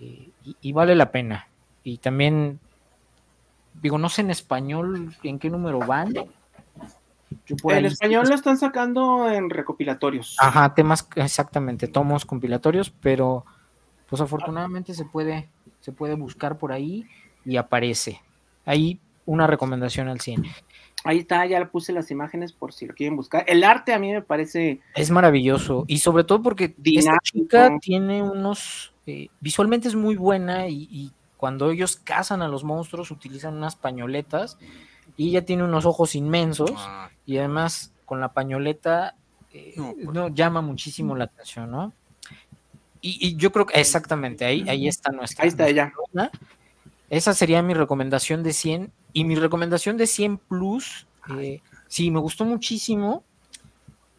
eh, 0.00 0.30
y, 0.60 0.72
vale 0.72 0.96
la 0.96 1.12
pena. 1.12 1.48
Y 1.84 1.98
también, 1.98 2.58
digo, 3.80 3.96
no 3.96 4.08
sé 4.08 4.22
en 4.22 4.30
español 4.30 5.14
en 5.22 5.38
qué 5.38 5.50
número 5.50 5.78
van. 5.78 6.14
En 7.70 7.84
español 7.84 8.26
lo 8.28 8.34
están 8.34 8.58
sacando 8.58 9.30
en 9.30 9.50
recopilatorios. 9.50 10.36
Ajá, 10.38 10.74
temas, 10.74 11.08
exactamente, 11.16 11.88
tomos 11.88 12.24
compilatorios, 12.24 12.90
pero 12.90 13.44
pues 14.08 14.20
afortunadamente 14.20 14.94
se 14.94 15.04
puede, 15.04 15.48
se 15.80 15.92
puede 15.92 16.14
buscar 16.14 16.58
por 16.58 16.72
ahí 16.72 17.06
y 17.44 17.56
aparece. 17.56 18.20
Ahí 18.64 19.00
una 19.24 19.46
recomendación 19.46 20.08
al 20.08 20.20
cine. 20.20 20.52
Ahí 21.04 21.18
está, 21.18 21.44
ya 21.46 21.58
le 21.58 21.66
puse 21.66 21.92
las 21.92 22.10
imágenes 22.10 22.52
por 22.52 22.72
si 22.72 22.86
lo 22.86 22.94
quieren 22.94 23.16
buscar. 23.16 23.44
El 23.48 23.64
arte 23.64 23.92
a 23.92 23.98
mí 23.98 24.12
me 24.12 24.22
parece. 24.22 24.80
Es 24.94 25.10
maravilloso. 25.10 25.84
Y 25.88 25.98
sobre 25.98 26.24
todo 26.24 26.42
porque 26.42 26.74
esta 26.84 27.18
chica 27.22 27.70
tiene 27.80 28.22
unos. 28.22 28.92
Eh, 29.06 29.28
visualmente 29.40 29.88
es 29.88 29.96
muy 29.96 30.14
buena 30.14 30.68
y, 30.68 31.12
cuando 31.36 31.72
ellos 31.72 31.96
cazan 31.96 32.40
a 32.40 32.46
los 32.46 32.62
monstruos 32.62 33.10
utilizan 33.10 33.56
unas 33.56 33.74
pañoletas 33.74 34.58
y 35.16 35.30
ella 35.30 35.44
tiene 35.44 35.64
unos 35.64 35.84
ojos 35.84 36.14
inmensos 36.14 36.72
ah. 36.76 37.10
y 37.26 37.38
además 37.38 37.92
con 38.04 38.20
la 38.20 38.32
pañoleta 38.32 39.16
eh, 39.52 39.74
pues. 39.76 40.14
no, 40.14 40.28
llama 40.28 40.60
muchísimo 40.60 41.14
la 41.16 41.24
atención, 41.24 41.70
¿no? 41.70 41.92
Y, 43.04 43.36
yo 43.36 43.50
creo 43.50 43.66
que 43.66 43.80
exactamente 43.80 44.44
ahí, 44.44 44.64
ahí 44.68 44.86
está 44.86 45.10
nuestra. 45.10 45.42
Ahí 45.42 45.48
está 45.48 45.68
ella. 45.68 45.92
Esa 47.10 47.34
sería 47.34 47.60
mi 47.60 47.74
recomendación 47.74 48.44
de 48.44 48.52
100. 48.52 48.92
Y 49.12 49.24
mi 49.24 49.34
recomendación 49.34 49.96
de 49.96 50.06
100 50.06 50.38
Plus, 50.38 51.06
eh, 51.36 51.60
sí, 51.88 52.10
me 52.10 52.20
gustó 52.20 52.44
muchísimo. 52.44 53.24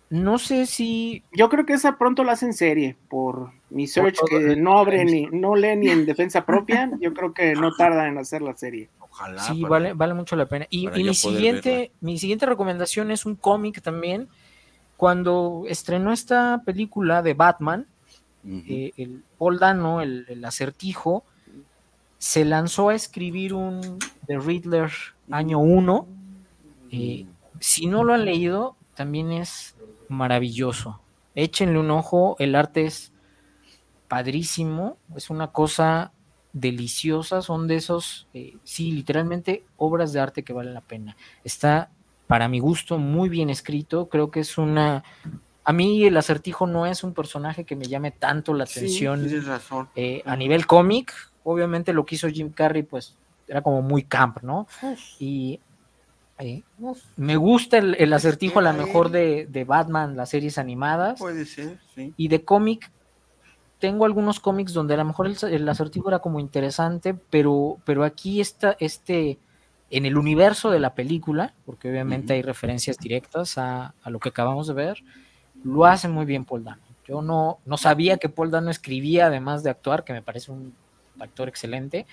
No 0.09 0.37
sé 0.37 0.67
si. 0.67 1.23
Yo 1.31 1.49
creo 1.49 1.65
que 1.65 1.73
esa 1.73 1.97
pronto 1.97 2.23
la 2.23 2.33
hacen 2.33 2.53
serie. 2.53 2.97
Por 3.09 3.51
mi 3.69 3.87
search, 3.87 4.19
que 4.29 4.55
no 4.57 4.77
abre 4.77 5.05
ni, 5.05 5.25
no 5.27 5.55
lee 5.55 5.75
ni 5.77 5.89
en 5.89 6.05
defensa 6.05 6.45
propia. 6.45 6.91
yo 6.99 7.13
creo 7.13 7.33
que 7.33 7.55
no 7.55 7.73
tarda 7.75 8.07
en 8.07 8.17
hacer 8.17 8.41
la 8.41 8.53
serie. 8.55 8.89
Ojalá. 9.13 9.41
Sí, 9.41 9.61
vale, 9.63 9.93
vale 9.93 10.13
mucho 10.13 10.35
la 10.35 10.45
pena. 10.45 10.67
Y, 10.69 10.87
mi 10.87 11.13
siguiente, 11.13 11.91
mi 12.01 12.17
siguiente 12.17 12.45
recomendación 12.45 13.11
es 13.11 13.25
un 13.25 13.35
cómic 13.35 13.81
también. 13.81 14.27
Cuando 14.97 15.63
estrenó 15.67 16.11
esta 16.11 16.61
película 16.65 17.21
de 17.21 17.33
Batman, 17.33 17.87
eh, 18.45 18.91
el 18.97 19.23
Paul 19.37 19.59
Dano, 19.59 20.01
el 20.01 20.43
acertijo, 20.45 21.23
se 22.23 22.45
lanzó 22.45 22.87
a 22.87 22.95
escribir 22.95 23.53
un 23.53 23.99
The 24.27 24.39
Riddler 24.39 24.89
año 25.29 25.59
1. 25.59 26.07
Eh, 26.89 27.25
si 27.59 27.85
no 27.85 28.05
lo 28.05 28.13
han 28.13 28.23
leído, 28.23 28.77
también 28.95 29.33
es 29.33 29.75
maravilloso. 30.07 31.01
Échenle 31.35 31.77
un 31.77 31.91
ojo, 31.91 32.37
el 32.39 32.55
arte 32.55 32.85
es 32.85 33.11
padrísimo, 34.07 34.95
es 35.17 35.29
una 35.29 35.47
cosa 35.47 36.12
deliciosa, 36.53 37.41
son 37.41 37.67
de 37.67 37.75
esos, 37.75 38.27
eh, 38.33 38.55
sí, 38.63 38.91
literalmente 38.91 39.65
obras 39.77 40.13
de 40.13 40.19
arte 40.19 40.43
que 40.43 40.53
valen 40.53 40.75
la 40.75 40.81
pena. 40.81 41.17
Está, 41.43 41.89
para 42.27 42.47
mi 42.47 42.59
gusto, 42.59 42.99
muy 42.99 43.27
bien 43.27 43.49
escrito, 43.49 44.07
creo 44.07 44.31
que 44.31 44.39
es 44.39 44.57
una... 44.57 45.03
A 45.65 45.73
mí 45.73 46.05
el 46.05 46.17
acertijo 46.17 46.67
no 46.67 46.85
es 46.85 47.03
un 47.03 47.13
personaje 47.13 47.63
que 47.63 47.75
me 47.75 47.85
llame 47.85 48.11
tanto 48.11 48.53
la 48.53 48.65
atención 48.65 49.25
eh, 49.95 50.21
a 50.25 50.35
nivel 50.35 50.67
cómic, 50.67 51.13
obviamente 51.43 51.93
lo 51.93 52.05
que 52.05 52.15
hizo 52.15 52.27
Jim 52.27 52.51
Carrey, 52.51 52.83
pues 52.83 53.15
era 53.47 53.61
como 53.61 53.81
muy 53.81 54.03
camp, 54.03 54.41
¿no? 54.41 54.67
Y 55.19 55.59
eh, 56.39 56.63
me 57.15 57.37
gusta 57.37 57.77
el, 57.77 58.11
acertijo 58.11 58.59
a 58.59 58.61
lo 58.61 58.73
mejor 58.73 59.09
de, 59.09 59.65
Batman, 59.65 60.17
las 60.17 60.29
series 60.29 60.57
animadas. 60.57 61.17
Puede 61.17 61.45
ser, 61.45 61.79
sí. 61.95 62.13
Y 62.17 62.27
de 62.27 62.43
cómic, 62.43 62.91
tengo 63.83 64.05
algunos 64.05 64.39
cómics 64.39 64.71
donde 64.71 64.93
a 64.93 64.97
lo 64.97 65.03
mejor 65.03 65.27
el, 65.27 65.67
acertijo 65.67 66.07
era 66.07 66.19
como 66.19 66.39
interesante, 66.39 67.13
pero, 67.13 67.79
pero 67.83 68.05
aquí 68.05 68.39
está 68.39 68.77
este, 68.79 69.39
en 69.91 70.05
el 70.05 70.17
universo 70.17 70.71
de 70.71 70.79
la 70.79 70.95
película, 70.95 71.53
porque 71.65 71.89
obviamente 71.89 72.31
hay 72.31 72.43
referencias 72.43 72.97
directas 72.97 73.57
a, 73.57 73.93
lo 74.05 74.21
que 74.21 74.29
acabamos 74.29 74.67
de 74.67 74.73
ver, 74.73 75.03
lo 75.65 75.85
hace 75.85 76.07
muy 76.07 76.23
bien 76.23 76.45
Paul 76.45 76.63
Dano. 76.63 76.81
Yo 77.05 77.21
no, 77.21 77.59
no 77.65 77.75
sabía 77.75 78.15
que 78.15 78.29
Paul 78.29 78.51
Dano 78.51 78.71
escribía 78.71 79.25
además 79.25 79.63
de 79.63 79.71
actuar, 79.71 80.05
que 80.05 80.13
me 80.13 80.21
parece 80.21 80.53
un 80.53 80.73
actor 81.19 81.49
excelente, 81.49 82.05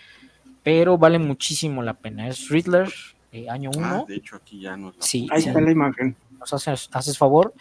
pero 0.64 0.98
vale 0.98 1.20
muchísimo 1.20 1.84
la 1.84 1.94
pena. 1.94 2.26
Es 2.26 2.48
Riddler, 2.48 2.92
eh, 3.30 3.48
año 3.48 3.70
1. 3.76 3.86
Ah, 3.86 4.04
de 4.08 4.16
hecho, 4.16 4.34
aquí 4.34 4.60
ya 4.60 4.76
nos 4.76 4.96
sí, 4.98 5.28
Ahí 5.30 5.44
está 5.44 5.60
la 5.60 5.70
imagen. 5.70 6.16
Nos 6.36 6.52
haces, 6.52 7.16
favor 7.16 7.54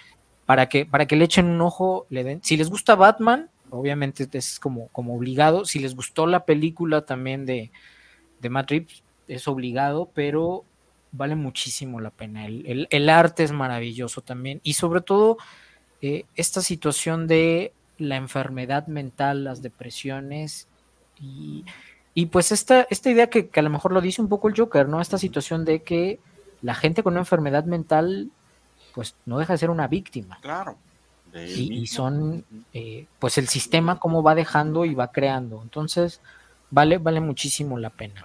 para 0.48 0.68
que, 0.68 0.88
para 0.88 1.06
que 1.06 1.16
le 1.16 1.26
echen 1.26 1.46
un 1.46 1.62
ojo, 1.62 2.08
le 2.10 2.24
den. 2.24 2.40
Si 2.42 2.58
les 2.58 2.72
gusta 2.72 2.96
Batman, 2.96 3.52
obviamente 3.72 4.28
es 4.32 4.60
como, 4.60 4.88
como 4.90 5.16
obligado. 5.16 5.66
Si 5.66 5.80
les 5.80 5.96
gustó 5.96 6.28
la 6.28 6.46
película 6.46 7.06
también 7.06 7.46
de, 7.46 7.72
de 8.40 8.50
Matt 8.50 8.72
Reeves, 8.72 9.04
es 9.28 9.48
obligado, 9.48 10.10
pero 10.14 10.66
vale 11.12 11.36
muchísimo 11.36 12.00
la 12.00 12.12
pena. 12.12 12.46
El, 12.46 13.10
arte 13.10 13.44
es 13.44 13.52
maravilloso 13.52 14.22
también. 14.22 14.60
Y 14.64 14.74
sobre 14.74 15.02
todo, 15.02 15.38
eh, 16.02 16.26
esta 16.36 16.62
situación 16.62 17.28
de 17.28 17.74
la 17.98 18.16
enfermedad 18.16 18.88
mental, 18.88 19.44
las 19.44 19.62
depresiones 19.62 20.68
y, 21.22 21.66
pues 22.32 22.52
esta, 22.52 22.86
esta 22.90 23.10
idea 23.10 23.30
que, 23.30 23.50
a 23.54 23.62
lo 23.62 23.70
mejor 23.70 23.92
lo 23.92 24.02
dice 24.02 24.22
un 24.22 24.30
poco 24.30 24.50
el 24.50 24.56
Joker, 24.58 24.88
¿no? 24.88 25.02
Esta 25.02 25.18
situación 25.18 25.66
de 25.66 25.84
que 25.84 26.20
la 26.62 26.76
gente 26.76 27.04
con 27.04 27.14
una 27.14 27.22
enfermedad 27.22 27.66
mental, 27.66 28.30
pues 28.94 29.16
no 29.26 29.38
deja 29.38 29.54
de 29.54 29.60
ser 29.60 29.70
una 29.70 29.88
víctima. 29.88 30.40
Claro. 30.42 30.78
Y, 31.34 31.86
son, 31.88 32.44
eh, 32.74 33.06
pues 33.20 33.38
el 33.38 33.48
sistema 33.48 34.00
cómo 34.00 34.24
va 34.24 34.36
dejando 34.36 34.86
y 34.86 34.96
va 34.96 35.12
creando. 35.12 35.62
Entonces, 35.62 36.22
vale, 36.72 36.98
vale 36.98 37.22
muchísimo 37.22 37.78
la 37.78 37.92
pena. 37.92 38.24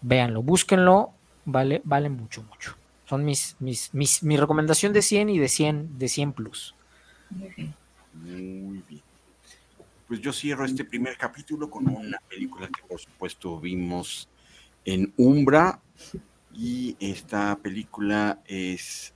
Véanlo, 0.00 0.42
búsquenlo, 0.42 1.12
vale, 1.44 1.82
vale 1.84 2.08
mucho, 2.08 2.42
mucho. 2.42 2.76
Son 3.06 3.24
mis, 3.24 3.56
mis, 3.58 3.92
mis, 3.92 4.22
mi 4.22 4.36
recomendación 4.36 4.92
de 4.92 5.02
100 5.02 5.28
y 5.30 5.38
de 5.38 5.48
100, 5.48 5.98
de 5.98 6.08
100 6.08 6.32
plus. 6.32 6.74
Muy 7.30 8.82
bien 8.88 9.02
pues 10.06 10.20
yo 10.20 10.32
cierro 10.32 10.64
este 10.64 10.84
primer 10.84 11.16
capítulo 11.16 11.70
con 11.70 11.88
una 11.88 12.18
película 12.28 12.68
que 12.68 12.86
por 12.86 13.00
supuesto 13.00 13.58
vimos 13.58 14.28
en 14.84 15.12
Umbra 15.16 15.80
y 16.52 16.96
esta 17.00 17.56
película 17.56 18.40
es 18.46 19.12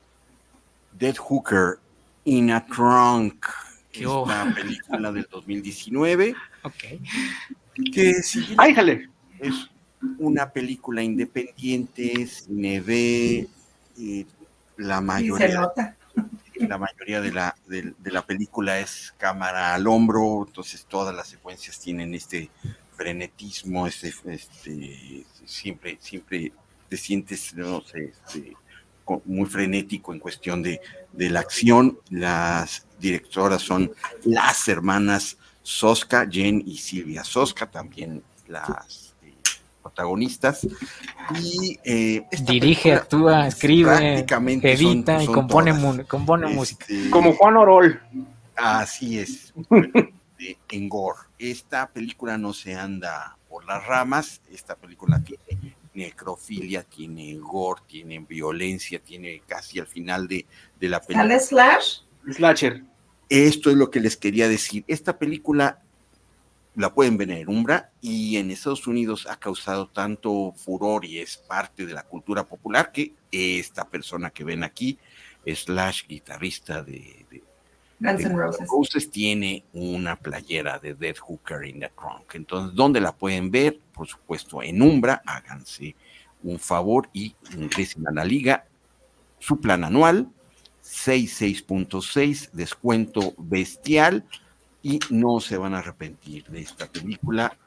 Dead 0.98 1.16
Hooker 1.16 1.78
in 2.28 2.50
a 2.50 2.64
Trunk, 2.66 3.46
que 3.90 4.00
es 4.00 4.06
una 4.06 4.54
película 4.54 5.12
del 5.12 5.26
2019. 5.30 6.34
Ok. 6.62 6.74
Que 7.92 8.10
es 8.10 9.70
una 10.18 10.50
película 10.50 11.02
independiente, 11.02 12.26
cine 12.26 12.80
B, 12.80 13.48
eh, 13.98 14.26
la 14.76 15.00
mayoría 15.00 15.72
la 16.66 16.76
mayoría 16.76 17.20
de 17.20 17.32
la, 17.32 17.56
de, 17.66 17.94
la 18.04 18.26
película 18.26 18.80
es 18.80 19.14
cámara 19.16 19.74
al 19.74 19.86
hombro, 19.86 20.44
entonces 20.46 20.84
todas 20.86 21.14
las 21.14 21.28
secuencias 21.28 21.78
tienen 21.78 22.14
este 22.14 22.50
frenetismo, 22.96 23.86
este, 23.86 24.12
este 24.26 25.24
siempre, 25.46 25.98
siempre 26.00 26.52
te 26.88 26.96
sientes, 26.96 27.54
no 27.54 27.80
sé, 27.82 28.12
este, 28.26 28.56
muy 29.24 29.46
frenético 29.46 30.12
en 30.12 30.18
cuestión 30.18 30.62
de, 30.62 30.80
de, 31.12 31.30
la 31.30 31.40
acción. 31.40 31.98
Las 32.10 32.86
directoras 33.00 33.62
son 33.62 33.92
las 34.24 34.68
hermanas 34.68 35.38
Soska, 35.62 36.26
Jen 36.30 36.62
y 36.66 36.78
Silvia 36.78 37.24
Soska, 37.24 37.70
también 37.70 38.22
las 38.46 39.14
protagonistas. 39.82 40.66
Y 41.40 41.78
eh, 41.84 42.26
dirige, 42.42 42.94
actúa, 42.94 43.46
escribe, 43.46 44.24
edita 44.62 45.22
y 45.22 45.26
compone, 45.26 46.04
compone 46.06 46.46
este, 46.46 46.56
música. 46.56 46.86
Como 47.10 47.34
Juan 47.34 47.56
Orol. 47.56 48.00
Así 48.56 49.18
es. 49.18 49.52
en 50.70 50.88
Gore. 50.88 51.18
Esta 51.38 51.88
película 51.88 52.38
no 52.38 52.52
se 52.52 52.74
anda 52.74 53.36
por 53.48 53.64
las 53.64 53.86
ramas. 53.86 54.40
Esta 54.50 54.74
película 54.74 55.20
tiene 55.20 55.57
necrofilia, 55.98 56.82
tiene 56.82 57.34
gore, 57.36 57.82
tiene 57.86 58.18
violencia, 58.20 58.98
tiene 59.00 59.42
casi 59.46 59.78
al 59.78 59.86
final 59.86 60.26
de, 60.28 60.46
de 60.78 60.88
la 60.88 61.00
película. 61.00 61.24
¿Sale 61.24 61.40
Slash? 61.40 61.98
Slasher. 62.32 62.82
Esto 63.28 63.70
es 63.70 63.76
lo 63.76 63.90
que 63.90 64.00
les 64.00 64.16
quería 64.16 64.48
decir. 64.48 64.84
Esta 64.86 65.18
película 65.18 65.82
la 66.74 66.94
pueden 66.94 67.16
ver 67.16 67.30
en 67.30 67.48
Umbra 67.48 67.90
y 68.00 68.36
en 68.36 68.50
Estados 68.50 68.86
Unidos 68.86 69.26
ha 69.28 69.38
causado 69.38 69.88
tanto 69.88 70.52
furor 70.56 71.04
y 71.04 71.18
es 71.18 71.36
parte 71.36 71.84
de 71.84 71.92
la 71.92 72.04
cultura 72.04 72.44
popular 72.44 72.92
que 72.92 73.14
esta 73.32 73.88
persona 73.88 74.30
que 74.30 74.44
ven 74.44 74.62
aquí, 74.62 74.98
Slash, 75.44 76.06
guitarrista 76.06 76.82
de, 76.82 77.26
de 77.30 77.42
Guns 78.00 78.24
N' 78.24 78.36
Roses. 78.36 79.10
tiene 79.10 79.64
una 79.72 80.16
playera 80.16 80.78
de 80.78 80.94
Dead 80.94 81.16
Hooker 81.16 81.64
in 81.64 81.80
the 81.80 81.90
Trunk. 81.98 82.34
Entonces, 82.34 82.74
¿dónde 82.74 83.00
la 83.00 83.12
pueden 83.12 83.50
ver? 83.50 83.80
Por 83.92 84.06
supuesto, 84.06 84.62
en 84.62 84.80
Umbra. 84.82 85.22
Háganse 85.26 85.96
un 86.42 86.58
favor 86.58 87.08
y 87.12 87.34
ingresen 87.56 88.06
a 88.06 88.12
la 88.12 88.24
liga. 88.24 88.66
Su 89.40 89.60
plan 89.60 89.84
anual, 89.84 90.28
66.6, 90.84 92.50
descuento 92.52 93.34
bestial. 93.36 94.24
Y 94.80 95.00
no 95.10 95.40
se 95.40 95.56
van 95.58 95.74
a 95.74 95.78
arrepentir 95.78 96.44
de 96.46 96.60
esta 96.60 96.86
película. 96.86 97.58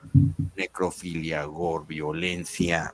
Necrofilia, 0.55 1.43
gore, 1.43 1.86
violencia, 1.86 2.93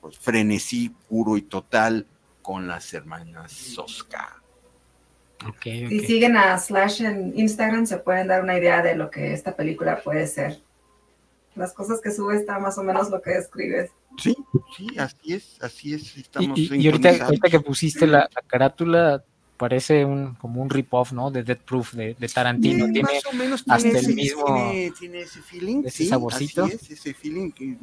pues, 0.00 0.16
frenesí 0.16 0.90
puro 1.08 1.36
y 1.36 1.42
total 1.42 2.06
con 2.40 2.68
las 2.68 2.94
hermanas 2.94 3.52
Soska. 3.52 4.41
Okay, 5.48 5.88
Si 5.88 6.00
siguen 6.00 6.36
a 6.36 6.58
Slash 6.58 7.02
en 7.02 7.38
Instagram, 7.38 7.86
se 7.86 7.98
pueden 7.98 8.28
dar 8.28 8.42
una 8.42 8.58
idea 8.58 8.82
de 8.82 8.94
lo 8.94 9.10
que 9.10 9.32
esta 9.32 9.56
película 9.56 10.00
puede 10.02 10.26
ser. 10.26 10.60
Las 11.54 11.72
cosas 11.72 12.00
que 12.00 12.10
sube 12.10 12.36
está 12.36 12.58
más 12.58 12.78
o 12.78 12.82
menos 12.82 13.10
lo 13.10 13.20
que 13.20 13.30
describes. 13.30 13.90
Sí, 14.18 14.34
sí, 14.76 14.86
así 14.98 15.34
es, 15.34 15.58
así 15.60 15.94
es. 15.94 16.16
Estamos 16.16 16.58
y, 16.58 16.76
y 16.76 16.86
ahorita, 16.86 17.24
ahorita, 17.26 17.50
que 17.50 17.60
pusiste 17.60 18.06
la, 18.06 18.28
la, 18.34 18.42
carátula, 18.46 19.24
parece 19.56 20.04
un 20.04 20.34
como 20.34 20.62
un 20.62 20.70
rip-off, 20.70 21.12
¿no? 21.12 21.30
De 21.30 21.42
Dead 21.42 21.58
Proof 21.58 21.94
de, 21.94 22.14
de 22.18 22.28
Tarantino. 22.28 22.86
Sí, 22.86 22.92
tiene 22.92 23.08
más 23.12 23.26
o 23.26 23.32
menos 23.36 23.60
hasta 23.60 23.78
tiene 23.78 23.98
el 23.98 24.04
ese, 24.04 24.14
mismo. 24.14 24.44
Tiene, 24.44 24.92
tiene 24.98 25.20
ese 25.20 25.42
feeling. 25.42 25.82
ese 25.84 25.98
sí, 25.98 26.06
saborcito. 26.06 26.64
Así 26.64 26.74
es, 26.74 26.90
ese 26.90 27.14
feeling 27.14 27.50
que, 27.50 27.76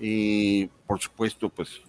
eh, 0.00 0.68
por 0.86 1.00
supuesto, 1.00 1.48
pues 1.48 1.80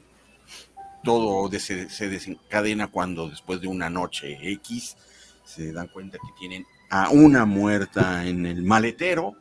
todo 1.03 1.49
de, 1.49 1.59
se, 1.59 1.89
se, 1.89 2.09
desencadena 2.09 2.87
cuando 2.87 3.29
después 3.29 3.61
de 3.61 3.67
una 3.67 3.89
noche 3.89 4.37
X 4.41 4.97
se 5.43 5.71
dan 5.71 5.87
cuenta 5.87 6.17
que 6.17 6.39
tienen 6.39 6.65
a 6.89 7.09
una 7.09 7.45
muerta 7.45 8.25
en 8.25 8.45
el 8.45 8.63
maletero. 8.63 9.35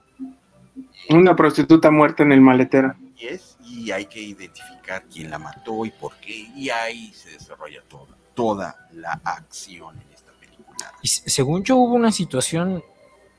Una 1.09 1.35
prostituta 1.35 1.91
muerta 1.91 2.23
en 2.23 2.33
el 2.33 2.41
maletero. 2.41 2.95
Y, 3.17 3.27
es, 3.27 3.59
y 3.65 3.91
hay 3.91 4.07
que 4.07 4.21
identificar 4.21 5.05
quién 5.13 5.31
la 5.31 5.39
mató 5.39 5.85
y 5.85 5.91
por 5.91 6.15
qué. 6.17 6.49
Y 6.55 6.71
ahí 6.71 7.13
se 7.13 7.31
desarrolla 7.31 7.83
toda, 7.89 8.17
toda 8.35 8.89
la 8.93 9.21
acción 9.25 9.97
en 9.97 10.13
esta 10.15 10.33
película. 10.33 10.93
Y 11.03 11.09
según 11.09 11.65
yo 11.65 11.77
hubo 11.77 11.95
una 11.95 12.13
situación 12.13 12.83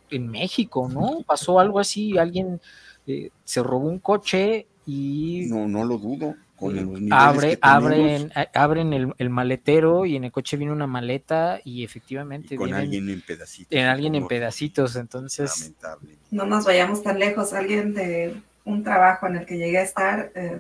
en 0.10 0.28
México, 0.28 0.90
¿no? 0.92 1.22
Pasó 1.26 1.60
algo 1.60 1.80
así, 1.80 2.18
alguien 2.18 2.62
eh, 3.08 3.32
se 3.44 3.64
robó 3.64 3.88
un 3.88 4.00
coche 4.00 4.68
y... 4.86 5.48
No, 5.50 5.68
no 5.68 5.86
lo 5.86 5.98
dudo. 5.98 6.36
Con 6.62 6.78
el 6.78 7.08
abre, 7.12 7.58
abren, 7.60 8.32
abren 8.54 8.94
el, 8.94 9.14
el, 9.18 9.30
maletero 9.32 10.06
y 10.06 10.16
en 10.16 10.26
el 10.26 10.32
coche 10.32 10.58
viene 10.58 10.72
una 10.72 10.86
maleta 10.86 11.60
y 11.66 11.84
efectivamente 11.84 12.54
y 12.54 12.58
con 12.58 12.68
vienen, 12.68 12.84
alguien 12.84 13.10
en 13.10 13.22
pedacitos. 13.22 13.72
En 13.72 13.88
alguien 13.88 14.14
en 14.14 14.28
pedacitos, 14.28 14.96
entonces. 14.96 15.60
Lamentable. 15.60 16.18
No 16.30 16.46
nos 16.46 16.66
vayamos 16.66 17.02
tan 17.02 17.18
lejos. 17.18 17.54
Alguien 17.54 17.96
de 17.96 18.36
un 18.64 18.84
trabajo 18.84 19.26
en 19.26 19.38
el 19.38 19.46
que 19.48 19.58
llegué 19.58 19.80
a 19.80 19.84
estar 19.84 20.32
eh, 20.36 20.60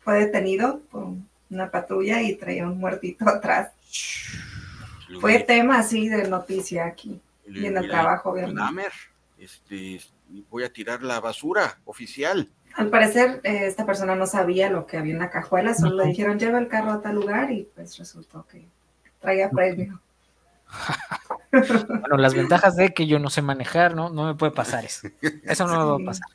fue 0.00 0.18
detenido 0.18 0.80
por 0.90 1.14
una 1.48 1.70
patrulla 1.70 2.20
y 2.20 2.36
traía 2.36 2.66
un 2.66 2.78
muertito 2.78 3.26
atrás. 3.28 3.70
Lo 5.08 5.20
Fue 5.20 5.38
tema 5.38 5.78
así 5.78 6.10
de 6.10 6.28
noticia 6.28 6.84
aquí 6.84 7.18
lo 7.46 7.60
y 7.60 7.66
en 7.66 7.78
el 7.78 7.88
trabajo, 7.88 8.32
obviamente. 8.32 8.60
Este, 9.38 10.00
voy 10.50 10.64
a 10.64 10.72
tirar 10.72 11.02
la 11.02 11.20
basura 11.20 11.78
oficial. 11.86 12.50
Al 12.76 12.90
parecer, 12.90 13.40
eh, 13.42 13.66
esta 13.66 13.86
persona 13.86 14.14
no 14.14 14.26
sabía 14.26 14.70
lo 14.70 14.86
que 14.86 14.98
había 14.98 15.14
en 15.14 15.18
la 15.18 15.30
cajuela, 15.30 15.74
solo 15.74 15.96
le 15.96 16.08
dijeron 16.08 16.38
lleva 16.38 16.58
el 16.58 16.68
carro 16.68 16.92
a 16.92 17.00
tal 17.00 17.14
lugar 17.14 17.50
y 17.50 17.66
pues 17.74 17.96
resultó 17.96 18.46
que 18.46 18.66
traía 19.20 19.50
premio. 19.50 20.00
Bueno, 21.52 22.18
las 22.18 22.34
ventajas 22.34 22.76
de 22.76 22.92
que 22.92 23.06
yo 23.06 23.18
no 23.18 23.30
sé 23.30 23.40
manejar, 23.40 23.94
¿no? 23.94 24.10
No 24.10 24.26
me 24.26 24.34
puede 24.34 24.52
pasar 24.52 24.84
eso. 24.84 25.08
Eso 25.44 25.66
no 25.66 25.72
me 25.72 25.84
va 25.84 25.94
a 25.94 26.06
pasar. 26.06 26.28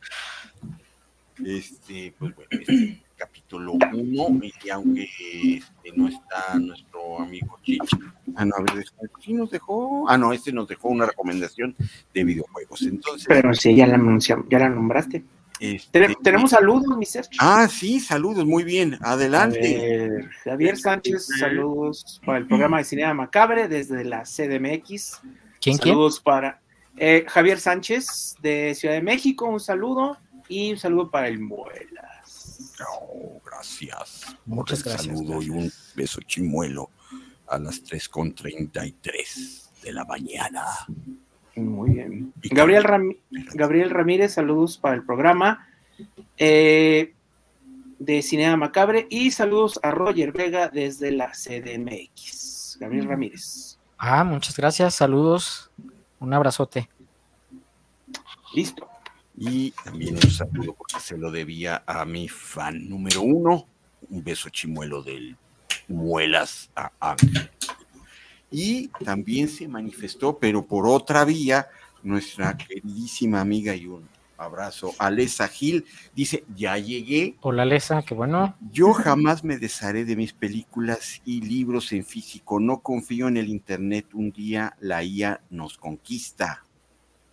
Este, 1.46 2.14
pues 2.18 2.34
bueno, 2.34 2.50
este 2.50 3.04
capítulo 3.18 3.74
1, 3.74 4.40
y 4.64 4.70
aunque 4.72 5.04
este, 5.04 5.92
no 5.96 6.08
está 6.08 6.58
nuestro 6.60 7.22
amigo 7.22 7.60
Chicho. 7.62 7.98
Ah, 8.36 8.46
no, 8.46 8.56
a 8.56 8.74
ver, 8.74 8.86
sí 9.20 9.34
nos 9.34 9.52
dejó. 9.52 10.10
Ah, 10.10 10.18
no, 10.18 10.34
este 10.34 10.52
nos 10.52 10.68
dejó 10.68 10.88
una 10.88 11.06
recomendación 11.06 11.76
de 12.14 12.24
videojuegos. 12.24 12.82
Entonces, 12.82 13.28
Pero 13.28 13.54
sí, 13.54 13.76
ya 13.76 13.86
la 13.86 13.96
anunciamos, 13.96 14.48
ya 14.50 14.58
la 14.58 14.70
nombraste. 14.70 15.24
Este, 15.62 16.00
Tene- 16.00 16.18
Tenemos 16.24 16.52
saludos, 16.52 16.98
mi 16.98 17.06
Sergio. 17.06 17.38
Ah, 17.40 17.68
sí, 17.70 18.00
saludos, 18.00 18.46
muy 18.46 18.64
bien. 18.64 18.98
Adelante. 19.02 19.60
ver, 19.60 20.30
Javier 20.44 20.78
Sánchez, 20.78 21.28
saludos 21.40 22.20
para 22.26 22.40
el 22.40 22.48
programa 22.48 22.80
de 22.80 22.84
Cinema 22.84 23.14
Macabre 23.14 23.68
desde 23.68 24.04
la 24.04 24.24
CDMX. 24.24 25.22
¿Quién, 25.62 25.78
quién? 25.78 25.94
Saludos 25.94 26.20
para 26.20 26.60
eh, 26.98 27.24
Javier 27.28 27.60
Sánchez 27.60 28.36
de 28.42 28.74
Ciudad 28.76 28.96
de 28.96 29.02
México, 29.02 29.46
un 29.46 29.60
saludo 29.60 30.18
y 30.50 30.72
un 30.72 30.78
saludo 30.78 31.10
para 31.12 31.28
el 31.28 31.40
Muelas. 31.40 32.76
Oh, 33.00 33.40
gracias. 33.46 34.36
Muchas 34.46 34.84
gracias, 34.84 35.06
Saludo 35.20 35.42
y 35.42 35.50
un 35.50 35.72
beso 35.96 36.20
chimuelo 36.22 36.90
a 37.48 37.60
las 37.60 37.84
3.33 37.84 39.82
de 39.84 39.94
la 39.94 40.04
mañana. 40.06 40.64
Muy 41.66 41.92
bien. 41.92 42.34
Gabriel, 42.52 42.84
Ram- 42.84 43.18
Gabriel 43.54 43.90
Ramírez, 43.90 44.34
saludos 44.34 44.78
para 44.78 44.96
el 44.96 45.04
programa 45.04 45.68
eh, 46.38 47.14
de 48.00 48.22
Cinema 48.22 48.58
Macabre 48.58 49.08
y 49.10 49.32
saludos 49.32 49.80
a 49.84 49.92
Roger 49.92 50.32
Vega 50.32 50.70
desde 50.70 51.12
la 51.12 51.32
CDMX. 51.32 52.78
Gabriel 52.80 53.06
Ramírez. 53.08 53.78
Ah, 53.98 54.24
muchas 54.24 54.56
gracias, 54.58 54.96
saludos. 54.96 55.70
Un 56.20 56.34
abrazote. 56.34 56.90
Listo. 58.54 58.88
Y 59.38 59.72
también 59.84 60.16
un 60.16 60.22
saludo 60.32 60.74
porque 60.74 61.00
se 61.00 61.18
lo 61.18 61.32
debía 61.32 61.84
a 61.86 62.06
mi 62.06 62.28
fan 62.28 62.90
número 62.90 63.22
uno. 63.22 63.66
Un 64.10 64.24
beso 64.24 64.50
chimuelo 64.50 65.02
del 65.04 65.38
Muelas 65.88 66.70
a 66.76 66.92
Ángel. 67.00 67.50
Y 68.52 68.90
también 69.06 69.48
se 69.48 69.68
manifestó, 69.68 70.38
pero 70.38 70.66
por 70.66 70.86
otra 70.86 71.24
vía, 71.24 71.70
nuestra 72.04 72.58
queridísima 72.58 73.40
amiga 73.40 73.74
y 73.76 73.88
un 73.88 74.08
abrazo, 74.38 74.94
Alesa 74.98 75.48
Gil, 75.48 75.86
dice, 76.16 76.44
ya 76.56 76.78
llegué, 76.78 77.36
Hola, 77.42 77.64
Lesa, 77.64 78.02
qué 78.02 78.14
bueno. 78.14 78.56
yo 78.72 78.92
jamás 78.92 79.44
me 79.44 79.58
desharé 79.58 80.04
de 80.04 80.16
mis 80.16 80.34
películas 80.34 81.22
y 81.26 81.42
libros 81.42 81.92
en 81.94 82.04
físico. 82.04 82.60
No 82.60 82.80
confío 82.80 83.28
en 83.28 83.38
el 83.38 83.48
Internet. 83.50 84.08
Un 84.14 84.32
día 84.32 84.76
la 84.80 85.04
IA 85.04 85.42
nos 85.50 85.78
conquista. 85.78 86.66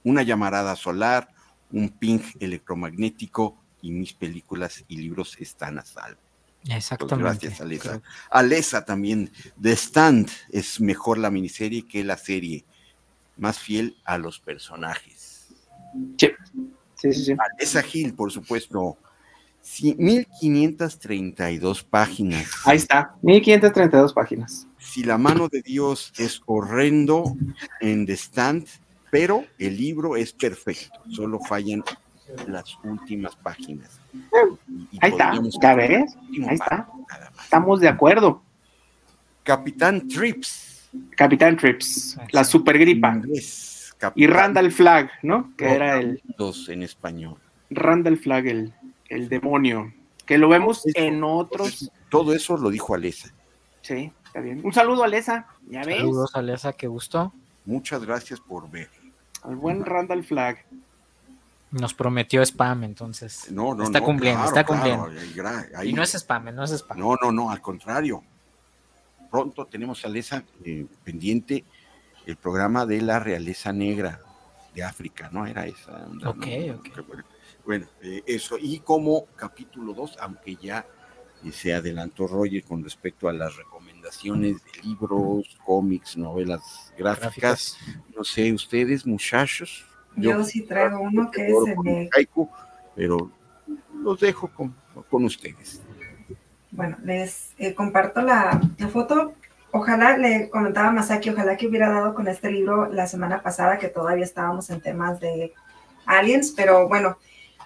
Una 0.05 0.23
llamarada 0.23 0.77
solar, 0.77 1.29
un 1.73 1.89
ping 1.89 2.21
electromagnético 2.41 3.57
y 3.83 3.91
mis 3.91 4.12
películas 4.12 4.85
y 4.87 4.99
libros 4.99 5.37
están 5.41 5.79
a 5.79 5.85
salvo. 5.85 6.21
Exactamente. 6.67 7.47
gracias, 7.47 7.61
Alesa. 7.61 8.03
Alesa 8.31 8.85
también. 8.85 9.31
The 9.61 9.73
Stand 9.73 10.31
es 10.51 10.81
mejor 10.81 11.19
la 11.19 11.31
miniserie 11.31 11.87
que 11.87 12.05
la 12.05 12.17
serie. 12.17 12.65
Más 13.37 13.59
fiel 13.59 13.97
a 14.05 14.19
los 14.19 14.41
personajes. 14.41 15.49
Sí, 16.19 16.31
sí, 16.97 17.13
sí. 17.13 17.25
sí. 17.25 17.37
Alesa 17.39 17.83
Gil, 17.83 18.15
por 18.15 18.33
supuesto. 18.33 18.99
Sí, 19.61 19.95
1532 19.99 21.85
páginas. 21.85 22.49
Ahí 22.65 22.79
está, 22.79 23.15
1532 23.23 24.13
páginas. 24.13 24.67
Si 24.79 25.05
la 25.05 25.19
mano 25.19 25.49
de 25.49 25.63
Dios 25.63 26.13
es 26.17 26.41
horrendo 26.47 27.37
en 27.81 28.07
The 28.07 28.15
Stand, 28.15 28.67
pero 29.11 29.45
el 29.59 29.77
libro 29.77 30.17
es 30.17 30.33
perfecto, 30.33 31.01
solo 31.11 31.39
fallan 31.41 31.85
las 32.47 32.76
últimas 32.85 33.37
páginas. 33.37 34.01
Y 34.93 34.99
Ahí 35.01 35.11
está, 35.11 35.33
ya 35.62 35.74
ves, 35.74 36.16
ahí 36.49 36.55
está. 36.55 36.89
Estamos 37.43 37.81
de 37.81 37.89
acuerdo. 37.89 38.43
Capitán 39.43 40.07
Trips. 40.09 40.89
Capitán 41.16 41.57
Trips, 41.57 42.18
la 42.33 42.45
supergripa. 42.45 43.14
inglés, 43.14 43.95
Y 44.14 44.26
Randall 44.26 44.72
Flag, 44.72 45.11
¿no? 45.22 45.53
Que 45.57 45.70
era 45.70 45.99
el 45.99 46.22
Dos 46.39 46.68
en 46.70 46.83
español. 46.83 47.37
Randall 47.70 48.16
Flag, 48.16 48.47
el, 48.47 48.72
el 49.11 49.29
demonio. 49.29 49.93
que 50.24 50.39
lo 50.39 50.49
vemos 50.49 50.83
en 50.95 51.22
otros. 51.24 51.91
Todo 52.11 52.33
eso 52.33 52.57
lo 52.57 52.70
dijo 52.70 52.95
Alesa. 52.95 53.29
Sí, 53.83 54.11
está 54.24 54.41
bien. 54.41 54.61
Un 54.64 54.72
saludo 54.72 55.03
a 55.03 55.07
Alesa, 55.07 55.47
ya 55.68 55.83
ves. 55.85 55.99
Saludos 55.99 56.35
a 56.35 56.39
Alesa, 56.39 56.72
qué 56.72 56.87
gusto. 56.87 57.33
Muchas 57.66 58.03
gracias 58.05 58.41
por 58.41 58.70
ver. 58.70 58.89
Al 59.43 59.57
buen 59.57 59.85
Randall 59.85 60.24
Flag. 60.24 60.64
Nos 61.71 61.93
prometió 61.95 62.43
spam, 62.43 62.85
entonces. 62.85 63.51
No, 63.51 63.75
no, 63.75 63.85
está 63.85 64.01
cumpliendo, 64.01 64.45
está 64.45 64.64
cumpliendo. 64.64 65.11
ahí, 65.75 65.91
y 65.91 65.93
no 65.93 66.03
es 66.03 66.14
spam, 66.14 66.55
no 66.55 66.64
es 66.64 66.71
spam. 66.73 66.99
No, 66.99 67.16
no, 67.21 67.31
no, 67.31 67.51
al 67.51 67.61
contrario. 67.61 68.23
Pronto 69.31 69.66
tenemos 69.66 70.05
a 70.05 70.09
Alesa 70.09 70.43
eh, 70.64 70.87
pendiente 71.05 71.64
el 72.25 72.37
programa 72.37 72.87
de 72.87 73.03
la 73.03 73.19
realeza 73.19 73.73
negra 73.73 74.23
de 74.75 74.83
África, 74.83 75.29
¿no? 75.31 75.47
Era 75.47 75.66
esa. 75.66 76.09
ok, 76.25 76.47
ok. 76.77 77.25
Bueno, 77.64 77.87
eh, 78.01 78.23
eso. 78.27 78.57
Y 78.59 78.81
como 78.81 79.27
capítulo 79.37 79.93
2, 79.93 80.16
aunque 80.21 80.57
ya 80.57 80.87
eh, 81.45 81.53
se 81.53 81.75
adelantó 81.75 82.27
Roger 82.27 82.64
con 82.64 82.83
respecto 82.83 83.29
a 83.29 83.33
las 83.33 83.57
recomendaciones 83.57 84.57
de 84.64 84.83
libros, 84.83 85.57
cómics, 85.64 86.16
novelas 86.16 86.93
gráficas, 86.97 87.77
no 88.16 88.25
sé, 88.25 88.53
ustedes, 88.53 89.07
muchachos. 89.07 89.85
Yo, 90.19 90.45
sí 90.45 90.62
traigo 90.62 91.01
uno 91.01 91.31
que 91.31 91.47
es 91.47 91.57
el 91.66 91.77
de... 91.83 92.11
pero 92.95 93.31
los 94.03 94.21
dejo 94.21 94.49
con, 94.49 94.75
con 95.11 95.25
ustedes. 95.25 95.83
Bueno, 96.71 96.97
les 97.03 97.55
eh, 97.59 97.75
comparto 97.75 98.21
la, 98.21 98.61
la, 98.79 98.89
foto. 98.89 99.33
Ojalá, 99.71 100.16
le 100.16 100.49
comentaba 100.51 100.91
Masaki, 100.91 101.31
ojalá 101.31 101.57
que 101.57 101.66
hubiera 101.66 101.91
dado 101.91 102.14
con 102.14 102.29
este 102.29 102.51
libro 102.51 102.93
la 102.93 103.07
semana 103.07 103.43
pasada, 103.43 103.79
que 103.79 103.89
todavía 103.89 104.25
estábamos 104.25 104.71
en 104.71 104.81
temas 104.81 105.21
de 105.21 105.53
aliens, 106.07 106.53
pero 106.57 106.89
bueno, 106.89 107.19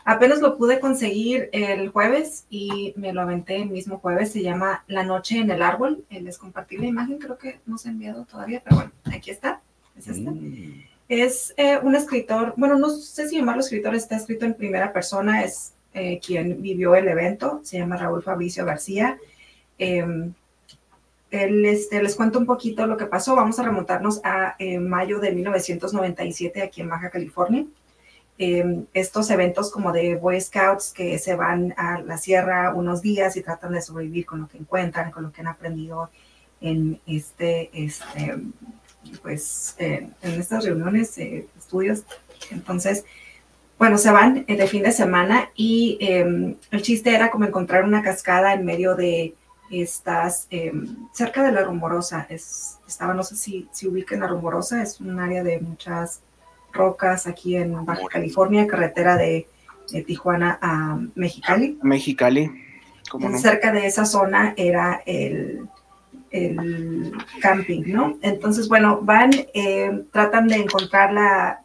Apenas 0.05 0.41
lo 0.41 0.57
pude 0.57 0.81
conseguir 0.81 1.49
el 1.53 1.89
jueves 1.91 2.47
y 2.51 2.93
me 2.97 3.13
lo 3.13 3.21
aventé 3.21 3.63
el 3.63 3.71
mismo 3.71 3.99
jueves. 3.99 4.33
Se 4.33 4.43
llama 4.43 4.85
La 4.89 5.05
Noche 5.05 5.39
en 5.39 5.51
el 5.51 5.63
Árbol. 5.63 6.05
Eh, 6.11 6.21
les 6.21 6.39
compartí 6.39 6.77
la 6.77 6.87
imagen, 6.87 7.19
creo 7.19 7.39
que 7.39 7.61
no 7.67 7.79
se 7.79 7.89
ha 7.89 7.93
enviado 7.93 8.25
todavía, 8.25 8.63
pero 8.65 8.77
bueno, 8.77 8.93
aquí 9.05 9.31
está. 9.31 9.61
Es 9.97 10.09
este. 10.09 10.31
Mm. 10.31 10.85
Es 11.15 11.53
eh, 11.59 11.77
un 11.77 11.95
escritor, 11.95 12.55
bueno, 12.57 12.79
no 12.79 12.89
sé 12.89 13.29
si 13.29 13.37
llamarlo 13.37 13.61
escritor, 13.61 13.95
está 13.95 14.17
escrito 14.17 14.47
en 14.47 14.55
primera 14.55 14.95
persona, 14.95 15.45
es 15.45 15.75
eh, 15.93 16.19
quien 16.25 16.63
vivió 16.63 16.95
el 16.95 17.07
evento, 17.07 17.61
se 17.65 17.77
llama 17.77 17.99
Raúl 17.99 18.23
Fabricio 18.23 18.65
García. 18.65 19.19
Em, 19.77 20.33
este, 21.31 22.03
les 22.03 22.17
cuento 22.17 22.39
un 22.39 22.47
poquito 22.47 22.87
lo 22.87 22.97
que 22.97 23.05
pasó. 23.05 23.37
Vamos 23.37 23.59
a 23.59 23.63
remontarnos 23.63 24.23
a 24.25 24.57
mayo 24.81 25.21
de 25.21 25.33
1997 25.33 26.63
aquí 26.63 26.81
en 26.81 26.89
Baja 26.89 27.11
California. 27.11 27.67
Em, 28.39 28.87
estos 28.95 29.29
eventos 29.29 29.71
como 29.71 29.93
de 29.93 30.17
Boy 30.17 30.41
Scouts 30.41 30.95
que 30.95 31.19
se 31.19 31.35
van 31.35 31.75
a 31.77 32.01
la 32.01 32.17
sierra 32.17 32.73
unos 32.75 33.03
días 33.03 33.37
y 33.37 33.43
tratan 33.43 33.75
de 33.75 33.83
sobrevivir 33.83 34.25
con 34.25 34.41
lo 34.41 34.49
que 34.49 34.57
encuentran, 34.57 35.11
con 35.11 35.25
lo 35.25 35.31
que 35.31 35.43
han 35.43 35.49
aprendido 35.49 36.09
en 36.63 37.03
este, 37.07 37.69
este 37.75 38.35
pues, 39.23 39.75
en 39.79 40.15
estas 40.23 40.65
reuniones, 40.65 41.17
eh, 41.19 41.47
estudios. 41.59 42.05
Entonces, 42.51 43.05
bueno, 43.79 43.99
se 43.99 44.11
van 44.13 44.45
de 44.47 44.67
fin 44.69 44.85
de 44.85 44.93
semana 44.93 45.51
y 45.57 45.99
em, 46.01 46.55
el 46.71 46.83
chiste 46.83 47.15
era 47.15 47.31
como 47.31 47.45
encontrar 47.45 47.85
una 47.85 48.03
cascada 48.03 48.55
en 48.55 48.65
medio 48.65 48.95
de 48.95 49.35
estas, 49.71 50.47
em, 50.51 51.09
cerca 51.13 51.43
de 51.43 51.51
la 51.51 51.65
Rumorosa. 51.65 52.27
Es, 52.29 52.79
estaba, 52.87 53.13
no 53.15 53.25
sé 53.25 53.35
si, 53.37 53.69
si 53.73 53.89
ubican 53.89 54.21
la 54.21 54.29
Rumorosa, 54.29 54.83
es 54.83 55.01
un 55.01 55.19
área 55.19 55.43
de 55.43 55.59
muchas 55.59 56.21
rocas 56.73 57.27
aquí 57.27 57.57
en 57.57 57.85
Baja 57.85 58.07
California, 58.09 58.67
carretera 58.67 59.17
de, 59.17 59.49
Tijuana 60.07 60.59
a 60.63 60.99
Mexicali. 61.17 61.79
Mexicali. 61.83 62.51
Cerca 63.37 63.73
de 63.73 63.87
esa 63.87 64.07
zona 64.07 64.55
era 64.57 65.03
el, 65.05 65.69
camping, 67.41 67.83
¿no? 67.87 68.19
Entonces, 68.23 68.69
bueno, 68.69 69.01
van, 69.03 69.31
eh, 69.55 70.05
tratan 70.11 70.49
de 70.49 70.57
encontrar 70.57 71.13
la, 71.13 71.59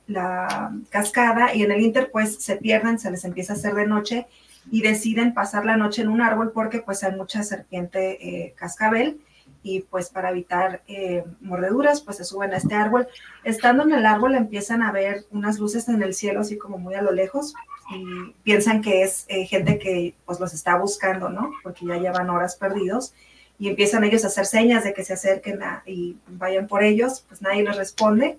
cascada 0.90 1.54
y 1.54 1.64
en 1.64 1.72
el 1.72 1.82
Inter 1.82 2.10
pues 2.12 2.36
se 2.42 2.56
pierden, 2.56 3.00
se 3.00 3.12
les 3.12 3.26
empieza 3.26 3.54
a 3.54 3.56
hacer 3.56 3.76
de 3.76 3.86
noche 3.86 4.28
y 4.72 4.82
deciden 4.82 5.34
pasar 5.34 5.66
la 5.66 5.78
noche 5.78 6.02
en 6.02 6.08
un 6.08 6.22
árbol 6.22 6.52
porque 6.54 6.80
pues 6.80 7.04
hay 7.04 7.16
mucha 7.16 7.44
serpiente 7.44 8.18
eh, 8.22 8.54
cascabel 8.56 9.20
y 9.64 9.82
pues 9.82 10.10
para 10.10 10.30
evitar 10.30 10.82
eh, 10.88 11.26
mordeduras, 11.42 12.02
pues 12.02 12.18
se 12.18 12.24
suben 12.24 12.54
a 12.54 12.58
este 12.58 12.76
árbol. 12.76 13.08
Estando 13.44 13.84
en 13.84 13.94
el 13.94 14.06
árbol 14.06 14.36
empiezan 14.36 14.82
a 14.82 14.92
ver 14.92 15.26
unas 15.32 15.60
luces 15.60 15.90
en 15.90 16.02
el 16.02 16.14
cielo, 16.14 16.42
así 16.42 16.58
como 16.58 16.78
muy 16.78 16.96
a 16.96 17.02
lo 17.02 17.12
lejos, 17.12 17.54
y 17.94 18.34
piensan 18.44 18.82
que 18.82 19.04
es 19.04 19.26
gente 19.48 19.78
que 19.80 20.14
pues 20.26 20.40
los 20.40 20.54
está 20.54 20.78
buscando, 20.78 21.30
¿no? 21.30 21.52
Porque 21.64 21.86
ya 21.86 21.98
llevan 21.98 22.30
horas 22.30 22.56
perdidos 22.56 23.14
y 23.60 23.70
empiezan 23.70 24.04
ellos 24.04 24.24
a 24.24 24.28
hacer 24.28 24.46
señas 24.46 24.84
de 24.84 24.94
que 24.94 25.04
se 25.04 25.14
acerquen 25.14 25.60
y 25.86 26.18
vayan 26.28 26.68
por 26.68 26.84
ellos, 26.84 27.26
pues 27.28 27.42
nadie 27.42 27.64
les 27.64 27.76
responde. 27.76 28.38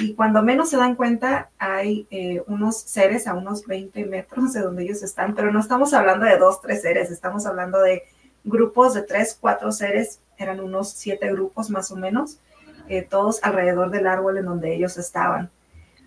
Y 0.00 0.14
cuando 0.14 0.42
menos 0.42 0.70
se 0.70 0.76
dan 0.76 0.96
cuenta, 0.96 1.50
hay 1.58 2.06
eh, 2.10 2.42
unos 2.46 2.76
seres 2.76 3.26
a 3.26 3.34
unos 3.34 3.66
20 3.66 4.04
metros 4.06 4.52
de 4.52 4.60
donde 4.60 4.82
ellos 4.82 5.02
están, 5.02 5.34
pero 5.34 5.52
no 5.52 5.60
estamos 5.60 5.94
hablando 5.94 6.26
de 6.26 6.36
dos, 6.36 6.60
tres 6.60 6.82
seres, 6.82 7.10
estamos 7.10 7.46
hablando 7.46 7.80
de 7.80 8.02
grupos 8.44 8.94
de 8.94 9.02
tres, 9.02 9.36
cuatro 9.40 9.72
seres, 9.72 10.20
eran 10.36 10.60
unos 10.60 10.90
siete 10.90 11.30
grupos 11.30 11.70
más 11.70 11.90
o 11.90 11.96
menos, 11.96 12.38
eh, 12.88 13.02
todos 13.02 13.42
alrededor 13.42 13.90
del 13.90 14.06
árbol 14.06 14.38
en 14.38 14.46
donde 14.46 14.74
ellos 14.74 14.96
estaban, 14.98 15.50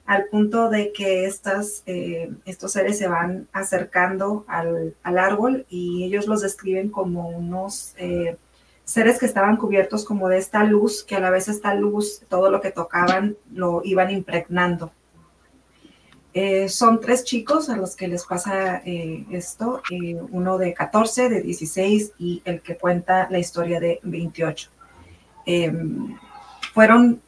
al 0.06 0.26
punto 0.26 0.70
de 0.70 0.92
que 0.92 1.26
estas, 1.26 1.84
eh, 1.86 2.32
estos 2.46 2.74
seres 2.74 2.98
se 2.98 3.08
van 3.08 3.48
acercando 3.54 4.46
al, 4.48 4.96
árbol 5.04 5.66
y 5.70 6.04
ellos 6.04 6.28
los 6.28 6.42
describen 6.42 6.90
como 6.90 7.30
unos 7.30 7.94
eh, 7.98 8.38
seres 8.92 9.20
que 9.20 9.26
estaban 9.26 9.58
cubiertos 9.58 10.04
como 10.04 10.28
de 10.28 10.38
esta 10.38 10.64
luz, 10.64 11.04
que 11.04 11.16
a 11.16 11.20
la 11.20 11.30
vez 11.30 11.48
esta 11.48 11.74
luz, 11.74 12.24
todo 12.28 12.52
lo 12.52 12.60
que 12.60 12.72
tocaban 12.72 13.38
lo 13.54 13.82
iban 13.86 14.12
impregnando. 14.12 14.92
Eh, 16.34 16.70
son 16.70 17.02
tres 17.02 17.24
chicos 17.24 17.70
a 17.70 17.76
los 17.76 17.96
que 17.96 18.08
les 18.08 18.26
pasa 18.26 18.82
eh, 18.86 19.26
esto, 19.32 19.82
eh, 19.92 20.18
uno 20.32 20.58
de 20.58 20.74
14, 20.74 21.30
de 21.30 21.42
16 21.42 22.14
y 22.20 22.42
el 22.46 22.62
que 22.62 22.78
cuenta 22.78 23.28
la 23.30 23.40
historia 23.40 23.80
de 23.80 24.00
28. 24.04 24.70
Em, 25.46 26.18
fueron 26.74 27.22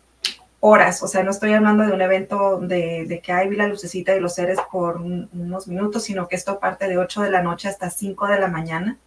horas, 0.62 1.04
o 1.04 1.08
sea, 1.08 1.24
no 1.24 1.32
estoy 1.32 1.54
hablando 1.54 1.84
de 1.86 1.92
un 1.92 2.02
evento 2.02 2.60
de, 2.60 3.22
que 3.24 3.32
hay 3.34 3.50
vi 3.50 3.58
la 3.58 3.68
lucecita 3.68 4.16
y 4.16 4.22
los 4.22 4.36
seres 4.36 4.60
por 4.72 4.98
unos 4.98 5.68
minutos, 5.68 6.04
sino 6.04 6.28
que 6.30 6.38
esto 6.38 6.60
parte 6.60 6.88
de 6.88 6.98
8 6.98 7.22
de 7.24 7.32
la 7.32 7.42
noche 7.42 7.68
hasta 7.68 7.90
5 7.90 8.28
de 8.28 8.40
la 8.40 8.48
mañana. 8.48 8.98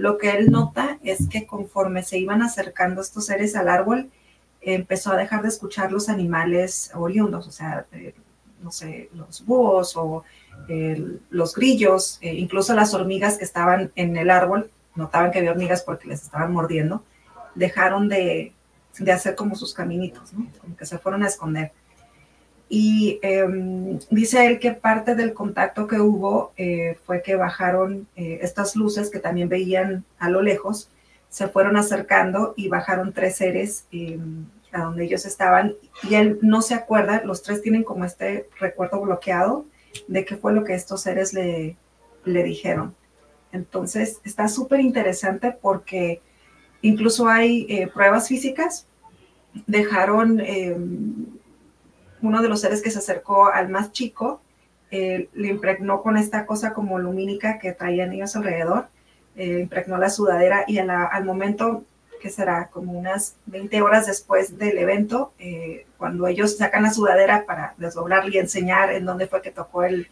Lo 0.00 0.16
que 0.16 0.30
él 0.30 0.50
nota 0.50 0.98
es 1.02 1.28
que 1.28 1.46
conforme 1.46 2.02
se 2.02 2.16
iban 2.16 2.40
acercando 2.40 3.02
estos 3.02 3.26
seres 3.26 3.54
al 3.54 3.68
árbol, 3.68 4.10
empezó 4.62 5.12
a 5.12 5.16
dejar 5.16 5.42
de 5.42 5.48
escuchar 5.48 5.92
los 5.92 6.08
animales 6.08 6.90
oriundos, 6.94 7.46
o 7.46 7.50
sea, 7.50 7.84
no 8.62 8.72
sé, 8.72 9.10
los 9.12 9.44
búhos 9.44 9.98
o 9.98 10.24
los 11.28 11.54
grillos, 11.54 12.16
e 12.22 12.34
incluso 12.34 12.74
las 12.74 12.94
hormigas 12.94 13.36
que 13.36 13.44
estaban 13.44 13.92
en 13.94 14.16
el 14.16 14.30
árbol, 14.30 14.70
notaban 14.94 15.32
que 15.32 15.40
había 15.40 15.50
hormigas 15.50 15.82
porque 15.82 16.08
les 16.08 16.22
estaban 16.22 16.50
mordiendo, 16.50 17.04
dejaron 17.54 18.08
de, 18.08 18.54
hacer 19.12 19.34
como 19.34 19.54
sus 19.54 19.74
caminitos, 19.74 20.32
¿no? 20.32 20.46
como 20.62 20.78
que 20.78 20.86
se 20.86 20.96
fueron 20.96 21.24
a 21.24 21.28
esconder. 21.28 21.72
Y 22.72 23.18
em, 23.22 23.98
dice 24.10 24.46
él 24.46 24.60
que 24.60 24.70
parte 24.70 25.16
del 25.16 25.34
contacto 25.34 25.88
que 25.88 26.00
hubo 26.00 26.52
eh, 26.56 26.96
fue 27.04 27.20
que 27.20 27.34
bajaron 27.34 28.06
eh, 28.14 28.38
estas 28.42 28.76
luces 28.76 29.10
que 29.10 29.18
también 29.18 29.48
veían 29.48 30.04
a 30.20 30.30
lo 30.30 30.40
lejos, 30.40 30.88
se 31.28 31.48
fueron 31.48 31.76
acercando 31.76 32.54
y 32.56 32.68
bajaron 32.68 33.12
tres 33.12 33.36
seres 33.36 33.86
em, 33.90 34.46
a 34.70 34.84
donde 34.84 35.04
ellos 35.04 35.26
estaban 35.26 35.74
y 36.08 36.14
él 36.14 36.38
no 36.42 36.62
se 36.62 36.74
acuerda, 36.74 37.22
los 37.24 37.42
tres 37.42 37.60
tienen 37.60 37.82
como 37.82 38.04
este 38.04 38.48
recuerdo 38.60 39.00
bloqueado 39.00 39.66
de 40.06 40.24
qué 40.24 40.36
fue 40.36 40.52
lo 40.52 40.62
que 40.62 40.74
estos 40.74 41.00
seres 41.00 41.34
le, 41.34 41.76
le 42.24 42.42
dijeron. 42.44 42.94
Entonces 43.50 44.20
está 44.24 44.46
súper 44.48 44.78
interesante 44.78 45.56
porque 45.60 46.20
incluso 46.82 47.28
hay 47.28 47.66
eh, 47.68 47.88
pruebas 47.88 48.28
físicas. 48.28 48.86
Dejaron 49.66 50.40
eh, 50.40 50.76
uno 52.22 52.42
de 52.42 52.48
los 52.48 52.60
seres 52.60 52.82
que 52.82 52.90
se 52.90 52.98
acercó 52.98 53.48
al 53.48 53.68
más 53.68 53.92
chico, 53.92 54.40
eh, 54.90 55.28
le 55.34 55.48
impregnó 55.48 56.02
con 56.02 56.16
esta 56.16 56.46
cosa 56.46 56.72
como 56.72 56.98
lumínica 56.98 57.58
que 57.58 57.72
traían 57.72 58.12
ellos 58.12 58.34
alrededor, 58.36 58.88
impregnó 59.36 59.96
la 59.96 60.10
sudadera 60.10 60.64
y 60.66 60.78
al 60.78 61.24
momento 61.24 61.84
que 62.20 62.30
será 62.30 62.68
como 62.68 62.92
unas 62.92 63.34
20 63.46 63.82
horas 63.82 64.06
después 64.06 64.56
del 64.58 64.78
evento, 64.78 65.32
eh, 65.38 65.86
cuando 65.96 66.28
ellos 66.28 66.56
sacan 66.56 66.84
la 66.84 66.92
sudadera 66.92 67.44
para 67.46 67.74
desdoblarla 67.78 68.32
y 68.32 68.38
enseñar 68.38 68.92
en 68.92 69.04
dónde 69.04 69.26
fue 69.26 69.42
que 69.42 69.50
tocó 69.50 69.82
el, 69.82 70.08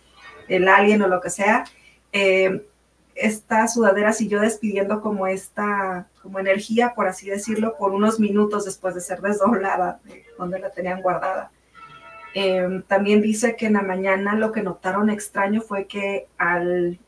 el 0.49 0.67
alien 0.67 1.03
o 1.03 1.09
lo 1.09 1.21
que 1.21 1.31
sea, 1.31 1.65
eh, 2.13 2.67
esta 3.15 3.69
sudadera 3.69 4.13
siguió 4.13 4.41
despidiendo 4.41 5.01
como 5.01 5.27
esta, 5.27 6.09
como 6.23 6.39
energía, 6.39 6.95
por 6.95 7.07
así 7.07 7.29
decirlo, 7.29 7.77
por 7.77 7.93
unos 7.93 8.19
minutos 8.19 8.65
después 8.65 8.95
de 8.95 9.01
ser 9.01 9.21
desdoblada, 9.21 10.01
de 10.05 10.25
donde 10.39 10.59
la 10.59 10.71
tenían 10.71 11.03
guardada. 11.03 11.51
Eh, 12.41 12.85
también 12.87 13.21
dice 13.21 13.57
que 13.57 13.67
en 13.67 13.73
la 13.73 13.83
mañana 13.83 14.37
lo 14.37 14.53
que 14.53 14.63
notaron 14.63 15.11
extraño 15.11 15.61
fue 15.61 15.89
que 15.89 16.29
al 16.39 17.01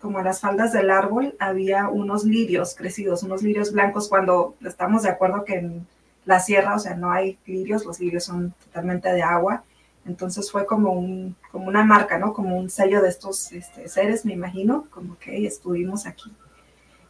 como 0.00 0.18
en 0.18 0.24
las 0.24 0.40
faldas 0.40 0.72
del 0.72 0.90
árbol 0.90 1.36
había 1.38 1.88
unos 1.88 2.24
lirios 2.24 2.74
crecidos, 2.74 3.22
unos 3.22 3.44
lirios 3.44 3.72
blancos, 3.72 4.08
cuando 4.08 4.56
estamos 4.64 5.04
de 5.04 5.10
acuerdo 5.10 5.44
que 5.44 5.54
en 5.54 5.86
la 6.24 6.40
sierra, 6.40 6.74
o 6.74 6.80
sea, 6.80 6.96
no 6.96 7.12
hay 7.12 7.38
lirios, 7.46 7.84
los 7.84 8.00
lirios 8.00 8.24
son 8.24 8.54
totalmente 8.64 9.12
de 9.12 9.22
agua. 9.22 9.62
Entonces 10.04 10.50
fue 10.50 10.66
como, 10.66 10.92
un, 10.92 11.36
como 11.52 11.68
una 11.68 11.84
marca, 11.84 12.18
¿no? 12.18 12.32
Como 12.32 12.58
un 12.58 12.68
sello 12.68 13.00
de 13.02 13.08
estos 13.08 13.52
este, 13.52 13.88
seres, 13.88 14.24
me 14.24 14.32
imagino, 14.32 14.88
como 14.90 15.16
que 15.18 15.46
estuvimos 15.46 16.06
aquí. 16.06 16.32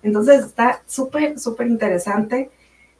Entonces 0.03 0.45
está 0.45 0.83
súper, 0.85 1.39
súper 1.39 1.69
interesante. 1.69 2.51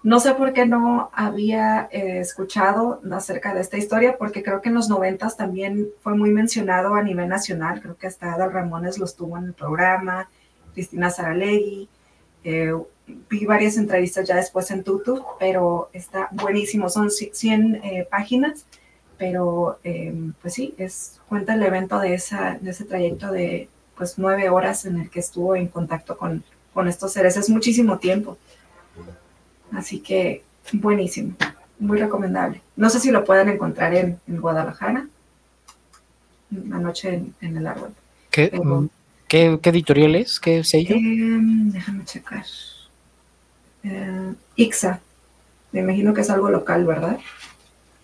No 0.07 0.21
sé 0.21 0.35
por 0.35 0.53
qué 0.53 0.67
no 0.67 1.11
había 1.13 1.89
eh, 1.91 2.21
escuchado 2.21 3.01
acerca 3.11 3.53
de 3.53 3.61
esta 3.61 3.77
historia, 3.77 4.17
porque 4.17 4.45
creo 4.45 4.63
que 4.63 4.69
en 4.69 4.77
los 4.77 4.89
noventas 4.89 5.37
también 5.37 5.89
fue 6.01 6.15
muy 6.15 6.31
mencionado 6.31 6.95
a 6.95 7.03
nivel 7.03 7.29
nacional. 7.29 7.83
Creo 7.83 7.97
que 7.97 8.07
hasta 8.07 8.33
Adal 8.33 8.53
Ramones 8.53 8.99
lo 8.99 9.05
estuvo 9.05 9.37
en 9.37 9.47
el 9.47 9.53
programa, 9.53 10.31
Cristina 10.75 11.11
Saralegui. 11.11 11.89
Eh, 12.45 12.73
vi 13.29 13.47
varias 13.47 13.79
entrevistas 13.79 14.29
ya 14.29 14.37
después 14.37 14.71
en 14.71 14.85
Tutu, 14.85 15.25
pero 15.41 15.91
está 15.93 16.29
buenísimo. 16.31 16.89
Son 16.89 17.11
100 17.11 17.75
eh, 17.75 18.07
páginas, 18.09 18.65
pero 19.19 19.81
pues 20.41 20.55
sí, 20.55 20.73
es, 20.79 21.21
cuenta 21.29 21.55
el 21.55 21.65
evento 21.65 21.99
de, 21.99 22.15
esa, 22.15 22.59
de 22.61 22.71
ese 22.71 22.85
trayecto 22.85 23.33
de 23.33 23.69
pues 23.97 24.19
nueve 24.19 24.51
horas 24.51 24.85
en 24.85 25.01
el 25.01 25.11
que 25.11 25.19
estuvo 25.19 25.57
en 25.57 25.67
contacto 25.67 26.17
con, 26.17 26.45
con 26.73 26.87
estos 26.87 27.13
seres. 27.13 27.37
Es 27.37 27.51
muchísimo 27.51 27.99
tiempo. 27.99 28.39
Así 29.73 30.01
que 30.01 30.43
buenísimo, 30.73 31.35
muy 31.79 31.99
recomendable. 31.99 32.61
No 32.77 32.91
sé 32.91 33.01
si 33.01 33.11
lo 33.11 33.25
pueden 33.25 33.49
encontrar 33.49 33.95
en, 33.95 34.21
Guadalajara, 34.27 35.07
anoche 36.73 37.23
en, 37.41 37.57
el 37.57 37.67
árbol. 37.67 37.93
¿Qué, 38.31 38.51
¿qué, 39.29 39.59
editorial 39.63 40.15
es? 40.17 40.41
¿Qué 40.41 40.63
sello? 40.65 40.95
Em, 40.95 41.71
déjame 41.71 42.05
checar. 42.05 42.45
Eh, 43.83 44.35
Ixa. 44.57 45.01
Me 45.73 45.81
imagino 45.81 46.15
que 46.15 46.21
es 46.21 46.31
algo 46.31 46.51
local, 46.51 46.85
¿verdad? 46.85 47.19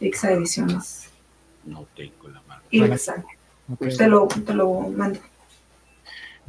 Ixa 0.00 0.32
Ediciones. 0.32 1.08
No 1.64 1.86
tengo 1.96 2.28
la 2.28 2.42
mano. 2.42 2.62
Ixa. 2.70 3.24
Te, 3.78 4.08
lo, 4.08 4.26
te 4.26 4.54
lo 4.54 4.80
mando. 4.88 5.20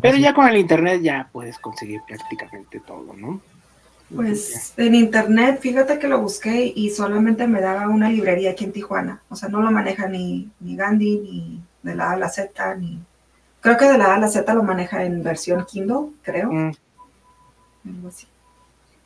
Pero 0.01 0.17
ya 0.17 0.33
con 0.33 0.47
el 0.47 0.57
internet 0.57 1.01
ya 1.01 1.29
puedes 1.31 1.59
conseguir 1.59 2.01
prácticamente 2.07 2.79
todo, 2.79 3.13
¿no? 3.13 3.41
Pues 4.15 4.73
en 4.77 4.95
internet, 4.95 5.59
fíjate 5.61 5.97
que 5.97 6.07
lo 6.07 6.21
busqué 6.21 6.71
y 6.75 6.89
solamente 6.91 7.47
me 7.47 7.61
daba 7.61 7.87
una 7.87 8.09
librería 8.09 8.51
aquí 8.51 8.65
en 8.65 8.71
Tijuana. 8.71 9.21
O 9.29 9.35
sea, 9.35 9.49
no 9.49 9.61
lo 9.61 9.71
maneja 9.71 10.07
ni, 10.07 10.49
ni 10.59 10.75
Gandhi, 10.75 11.19
ni 11.19 11.63
de 11.81 11.95
la 11.95 12.11
A 12.11 12.13
a 12.13 12.17
la 12.17 12.29
Z, 12.29 12.75
ni... 12.75 12.99
Creo 13.61 13.77
que 13.77 13.85
de 13.85 13.97
la 13.97 14.07
A 14.07 14.15
a 14.15 14.19
la 14.19 14.27
Z 14.27 14.53
lo 14.53 14.63
maneja 14.63 15.03
en 15.03 15.23
versión 15.23 15.65
Kindle, 15.65 16.11
creo. 16.21 16.51
Mm. 16.51 16.71
Algo 17.87 18.07
así. 18.07 18.27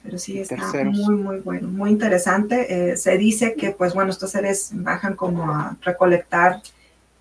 Pero 0.03 0.17
sí, 0.17 0.39
está 0.39 0.55
muy, 0.85 1.15
muy 1.15 1.39
bueno, 1.39 1.67
muy 1.67 1.89
interesante. 1.89 2.91
Eh, 2.91 2.97
se 2.97 3.17
dice 3.17 3.55
que, 3.55 3.71
pues 3.71 3.93
bueno, 3.93 4.11
estos 4.11 4.31
seres 4.31 4.69
bajan 4.73 5.15
como 5.15 5.51
a 5.51 5.75
recolectar 5.81 6.61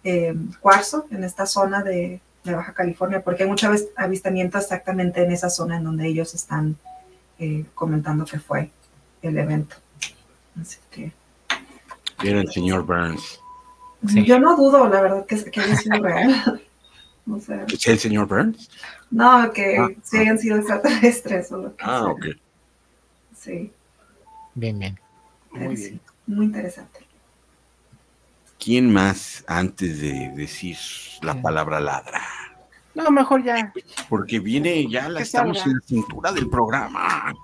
eh, 0.05 0.35
cuarzo 0.61 1.07
en 1.11 1.25
esta 1.25 1.47
zona 1.47 1.83
de, 1.83 2.21
de 2.45 2.55
Baja 2.55 2.73
California, 2.73 3.23
porque 3.23 3.43
hay 3.43 3.49
muchas 3.49 3.73
veces 3.73 3.89
avistamientos 3.97 4.63
exactamente 4.63 5.25
en 5.25 5.33
esa 5.33 5.51
zona 5.51 5.79
en 5.79 5.85
donde 5.85 6.07
ellos 6.07 6.35
están 6.35 6.77
eh, 7.39 7.65
comentando 7.75 8.25
que 8.25 8.39
fue 8.39 8.71
el 9.23 9.39
evento. 9.39 9.77
Así 10.61 10.79
que. 10.91 11.13
Era 12.23 12.41
el 12.41 12.51
señor 12.51 12.85
Burns. 12.85 13.41
Yo 14.03 14.39
no 14.39 14.57
dudo, 14.57 14.89
la 14.89 15.01
verdad, 15.01 15.27
que, 15.27 15.43
que 15.51 15.61
haya 15.61 15.77
sido 15.77 16.03
real. 16.03 16.63
¿Es 17.73 17.87
el 17.89 17.99
señor 17.99 18.29
Burns? 18.29 18.71
No, 19.11 19.51
que 19.53 19.77
ah, 19.79 19.89
sí 20.03 20.19
hayan 20.19 20.39
sido 20.39 20.59
extraterrestres 20.59 21.51
o 21.51 21.59
lo 21.59 21.77
que 21.77 21.85
Ah, 21.85 22.05
ok. 22.07 22.27
Sí. 23.37 23.73
Bien, 24.55 24.79
bien. 24.79 24.99
Muy 25.51 25.75
bien. 25.75 26.01
muy 26.27 26.47
interesante. 26.47 27.01
¿Quién 28.59 28.93
más 28.93 29.45
antes 29.47 30.01
de 30.01 30.33
decir 30.35 30.77
la 31.23 31.41
palabra 31.41 31.81
ladra? 31.81 32.23
No, 32.97 33.11
mejor 33.11 33.45
ya. 33.45 33.73
Porque 34.09 34.41
viene, 34.41 34.89
ya 34.89 35.11
la 35.11 35.21
estamos 35.21 35.65
en 35.67 35.75
la 35.75 35.81
cintura 35.85 36.33
del 36.33 36.49
programa. 36.49 37.35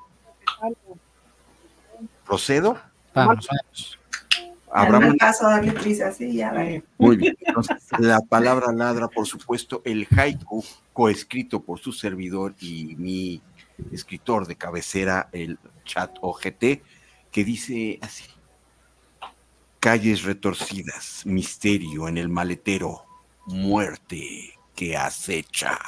¿Procedo? 2.24 2.80
Vamos, 3.12 3.46
vamos. 4.72 5.14
caso 5.18 5.46
darle 5.46 5.72
prisa, 5.72 6.10
sí, 6.10 6.32
ya. 6.32 6.54
Muy 6.96 7.16
bien. 7.16 7.36
Entonces, 7.38 7.76
la 7.98 8.20
palabra 8.20 8.72
ladra, 8.72 9.08
por 9.08 9.26
supuesto, 9.26 9.82
el 9.84 10.08
haiku 10.16 10.64
coescrito 10.94 11.60
por 11.60 11.78
su 11.78 11.92
servidor 11.92 12.54
y 12.58 12.96
mi 12.96 13.42
escritor 13.92 14.46
de 14.46 14.56
cabecera, 14.56 15.28
el 15.32 15.58
chat 15.84 16.16
OGT, 16.22 16.64
que 17.30 17.44
dice 17.44 17.98
así. 18.00 18.24
Calles 19.80 20.22
retorcidas, 20.22 21.26
misterio 21.26 22.08
en 22.08 22.16
el 22.16 22.30
maletero, 22.30 23.04
muerte 23.44 24.54
que 24.74 24.96
acecha. 24.96 25.78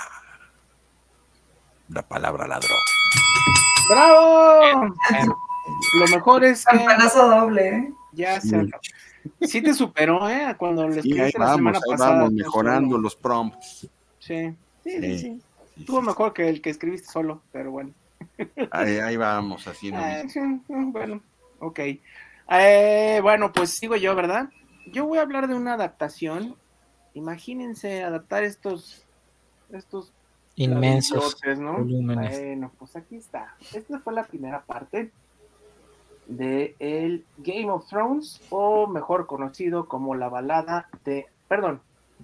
La 1.89 2.03
palabra 2.03 2.47
ladrón. 2.47 2.79
¡Bravo! 3.89 4.95
Lo 5.99 6.07
mejor 6.09 6.45
es 6.45 6.65
que. 6.65 6.77
Campanazo 6.77 7.29
doble, 7.29 7.69
¿eh? 7.69 7.93
Ya 8.13 8.41
se 8.41 8.69
Sí 9.43 9.63
te 9.63 9.75
superó, 9.75 10.29
¿eh? 10.29 10.55
Cuando 10.59 10.89
les 10.89 11.03
sí, 11.03 11.19
ahí 11.19 11.33
la 11.33 11.47
vamos, 11.47 11.57
semana 11.57 11.79
ahí 11.79 11.91
pasada. 11.91 12.15
Vamos 12.17 12.33
mejorando 12.33 12.99
los 12.99 13.17
prompts. 13.17 13.89
Sí. 14.19 14.55
Sí, 14.83 15.01
sí, 15.01 15.19
sí. 15.19 15.43
Estuvo 15.79 16.03
mejor 16.03 16.33
que 16.33 16.49
el 16.49 16.61
que 16.61 16.71
escribiste 16.71 17.11
solo, 17.11 17.43
pero 17.53 17.71
bueno. 17.71 17.93
Ahí, 18.71 18.99
ahí 18.99 19.17
vamos 19.17 19.67
haciendo. 19.67 20.01
Ah, 20.01 20.23
bueno, 20.69 21.21
ok. 21.59 21.81
Eh, 22.51 23.21
bueno, 23.23 23.53
pues 23.53 23.71
sigo 23.71 23.97
yo, 23.97 24.15
¿verdad? 24.15 24.49
Yo 24.87 25.07
voy 25.07 25.19
a 25.19 25.23
hablar 25.23 25.49
de 25.49 25.55
una 25.55 25.75
adaptación 25.75 26.57
imagínense 27.15 28.03
adaptar 28.03 28.45
estos, 28.45 29.05
estos 29.71 30.13
inmensos 30.57 31.37
volúmenes. 31.43 32.39
Bueno, 32.39 32.73
pues 32.79 32.97
aquí 32.97 33.17
está. 33.17 33.57
Esta 33.73 33.99
fue 34.01 34.13
la 34.13 34.25
primera 34.25 34.63
parte 34.63 35.11
de 36.27 36.75
el 36.79 37.25
Game 37.39 37.71
of 37.71 37.89
Thrones, 37.89 38.41
o 38.51 38.87
mejor 38.87 39.27
conocido 39.27 39.89
como 39.89 40.15
la 40.15 40.29
balada 40.29 40.89
de, 41.05 41.27
perdón, 41.49 41.81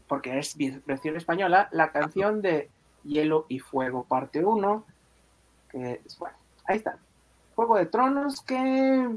porque 0.06 0.38
es 0.38 0.56
versión 0.86 1.16
española, 1.16 1.68
la 1.72 1.92
canción 1.92 2.40
de 2.40 2.70
Hielo 3.04 3.46
y 3.48 3.58
Fuego, 3.58 4.04
parte 4.04 4.44
1, 4.44 4.84
que 5.70 6.00
bueno, 6.18 6.36
ahí 6.64 6.78
está. 6.78 6.98
Juego 7.54 7.76
de 7.76 7.86
Tronos, 7.86 8.40
que 8.40 9.08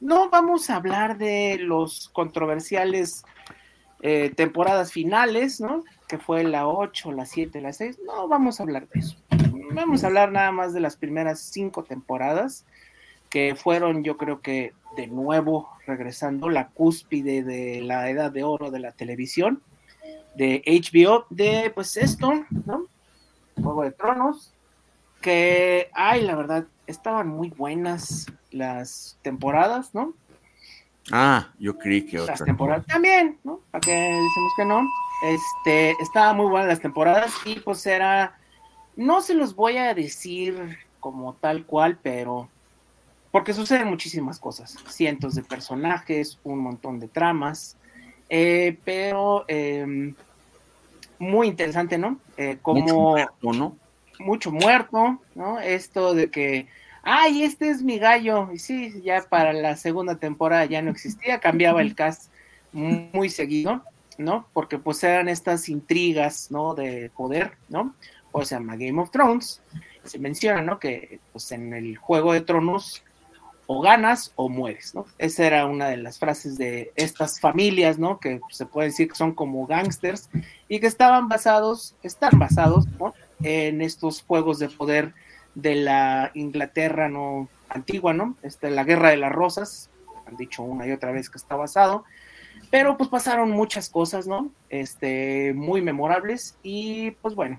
no 0.00 0.28
vamos 0.28 0.68
a 0.68 0.76
hablar 0.76 1.16
de 1.16 1.56
los 1.58 2.10
controversiales 2.10 3.24
eh, 4.02 4.32
temporadas 4.34 4.92
finales, 4.92 5.60
¿no? 5.60 5.82
Que 6.08 6.18
fue 6.18 6.44
la 6.44 6.68
8, 6.68 7.12
la 7.12 7.26
7, 7.26 7.60
la 7.60 7.72
6. 7.72 8.00
No 8.04 8.28
vamos 8.28 8.60
a 8.60 8.62
hablar 8.62 8.88
de 8.88 9.00
eso. 9.00 9.16
Vamos 9.72 10.04
a 10.04 10.06
hablar 10.06 10.32
nada 10.32 10.52
más 10.52 10.72
de 10.72 10.80
las 10.80 10.96
primeras 10.96 11.40
cinco 11.40 11.84
temporadas, 11.84 12.64
que 13.28 13.54
fueron, 13.56 14.04
yo 14.04 14.16
creo 14.16 14.40
que, 14.40 14.72
de 14.96 15.06
nuevo 15.06 15.68
regresando 15.86 16.48
la 16.48 16.68
cúspide 16.68 17.42
de 17.42 17.80
la 17.82 18.08
edad 18.08 18.30
de 18.30 18.42
oro 18.42 18.70
de 18.70 18.78
la 18.78 18.92
televisión, 18.92 19.62
de 20.34 20.62
HBO, 20.66 21.26
de 21.30 21.70
pues 21.74 21.96
esto, 21.96 22.32
¿no? 22.64 22.86
Juego 23.62 23.82
de 23.82 23.92
Tronos, 23.92 24.54
que, 25.20 25.90
ay, 25.94 26.22
la 26.22 26.36
verdad, 26.36 26.66
estaban 26.86 27.28
muy 27.28 27.50
buenas 27.50 28.26
las 28.50 29.18
temporadas, 29.22 29.94
¿no? 29.94 30.14
Ah, 31.12 31.48
yo 31.58 31.78
creí 31.78 32.04
que 32.04 32.18
otras 32.18 32.42
temporadas 32.44 32.86
también, 32.86 33.38
¿no? 33.44 33.60
¿Para 33.70 33.80
qué 33.80 33.92
decimos 33.92 34.52
que 34.56 34.64
no? 34.64 34.88
Este, 35.22 35.90
estaba 36.02 36.32
muy 36.32 36.46
buenas 36.46 36.68
las 36.68 36.80
temporadas 36.80 37.32
y 37.44 37.60
pues 37.60 37.86
era, 37.86 38.38
no 38.96 39.20
se 39.20 39.34
los 39.34 39.54
voy 39.54 39.76
a 39.78 39.94
decir 39.94 40.78
como 41.00 41.34
tal 41.34 41.64
cual, 41.64 41.98
pero 42.02 42.48
porque 43.30 43.52
suceden 43.52 43.88
muchísimas 43.88 44.38
cosas, 44.38 44.76
cientos 44.88 45.34
de 45.34 45.42
personajes, 45.42 46.38
un 46.42 46.58
montón 46.58 46.98
de 47.00 47.08
tramas, 47.08 47.76
eh, 48.28 48.78
pero 48.84 49.44
em, 49.48 50.14
muy 51.18 51.48
interesante, 51.48 51.98
¿no? 51.98 52.18
Eh, 52.36 52.58
como 52.62 52.80
mucho 52.80 52.96
muerto, 52.96 53.52
¿no? 53.52 53.76
Mucho 54.18 54.50
muerto, 54.50 55.20
¿no? 55.34 55.60
Esto 55.60 56.14
de 56.14 56.30
que 56.30 56.66
ay, 57.06 57.44
este 57.44 57.70
es 57.70 57.82
mi 57.82 57.98
gallo. 57.98 58.50
Y 58.52 58.58
sí, 58.58 59.00
ya 59.02 59.24
para 59.28 59.52
la 59.52 59.76
segunda 59.76 60.16
temporada 60.16 60.64
ya 60.66 60.82
no 60.82 60.90
existía, 60.90 61.40
cambiaba 61.40 61.80
el 61.80 61.94
cast 61.94 62.30
muy 62.72 63.30
seguido, 63.30 63.82
¿no? 64.18 64.48
Porque 64.52 64.78
pues 64.78 65.02
eran 65.04 65.28
estas 65.28 65.68
intrigas, 65.68 66.50
¿no? 66.50 66.74
De 66.74 67.10
poder, 67.16 67.52
¿no? 67.68 67.94
O 68.32 68.44
se 68.44 68.56
llama 68.56 68.76
Game 68.76 69.00
of 69.00 69.10
Thrones. 69.10 69.62
Se 70.04 70.18
menciona, 70.18 70.60
¿no? 70.60 70.78
Que 70.78 71.20
pues 71.32 71.50
en 71.52 71.72
el 71.72 71.96
Juego 71.96 72.32
de 72.32 72.40
Tronos 72.40 73.02
o 73.68 73.80
ganas 73.80 74.32
o 74.36 74.48
mueres, 74.48 74.94
¿no? 74.94 75.06
Esa 75.18 75.46
era 75.46 75.66
una 75.66 75.88
de 75.88 75.96
las 75.96 76.18
frases 76.18 76.58
de 76.58 76.92
estas 76.96 77.40
familias, 77.40 77.98
¿no? 77.98 78.18
Que 78.18 78.40
se 78.50 78.66
puede 78.66 78.88
decir 78.88 79.08
que 79.08 79.14
son 79.14 79.32
como 79.32 79.66
gángsters 79.66 80.28
y 80.68 80.80
que 80.80 80.86
estaban 80.86 81.28
basados, 81.28 81.94
están 82.02 82.38
basados, 82.38 82.86
¿no? 82.98 83.14
en 83.42 83.82
estos 83.82 84.22
juegos 84.22 84.58
de 84.58 84.68
poder 84.68 85.14
de 85.56 85.74
la 85.74 86.30
Inglaterra 86.34 87.08
no 87.08 87.48
antigua, 87.68 88.12
¿no? 88.12 88.36
Este, 88.42 88.70
la 88.70 88.84
Guerra 88.84 89.10
de 89.10 89.16
las 89.16 89.32
Rosas, 89.32 89.90
han 90.26 90.36
dicho 90.36 90.62
una 90.62 90.86
y 90.86 90.92
otra 90.92 91.10
vez 91.10 91.30
que 91.30 91.38
está 91.38 91.56
basado, 91.56 92.04
pero 92.70 92.96
pues 92.96 93.08
pasaron 93.08 93.50
muchas 93.50 93.88
cosas, 93.88 94.26
¿no? 94.26 94.50
Este, 94.68 95.54
muy 95.54 95.80
memorables 95.80 96.56
y 96.62 97.12
pues 97.22 97.34
bueno, 97.34 97.58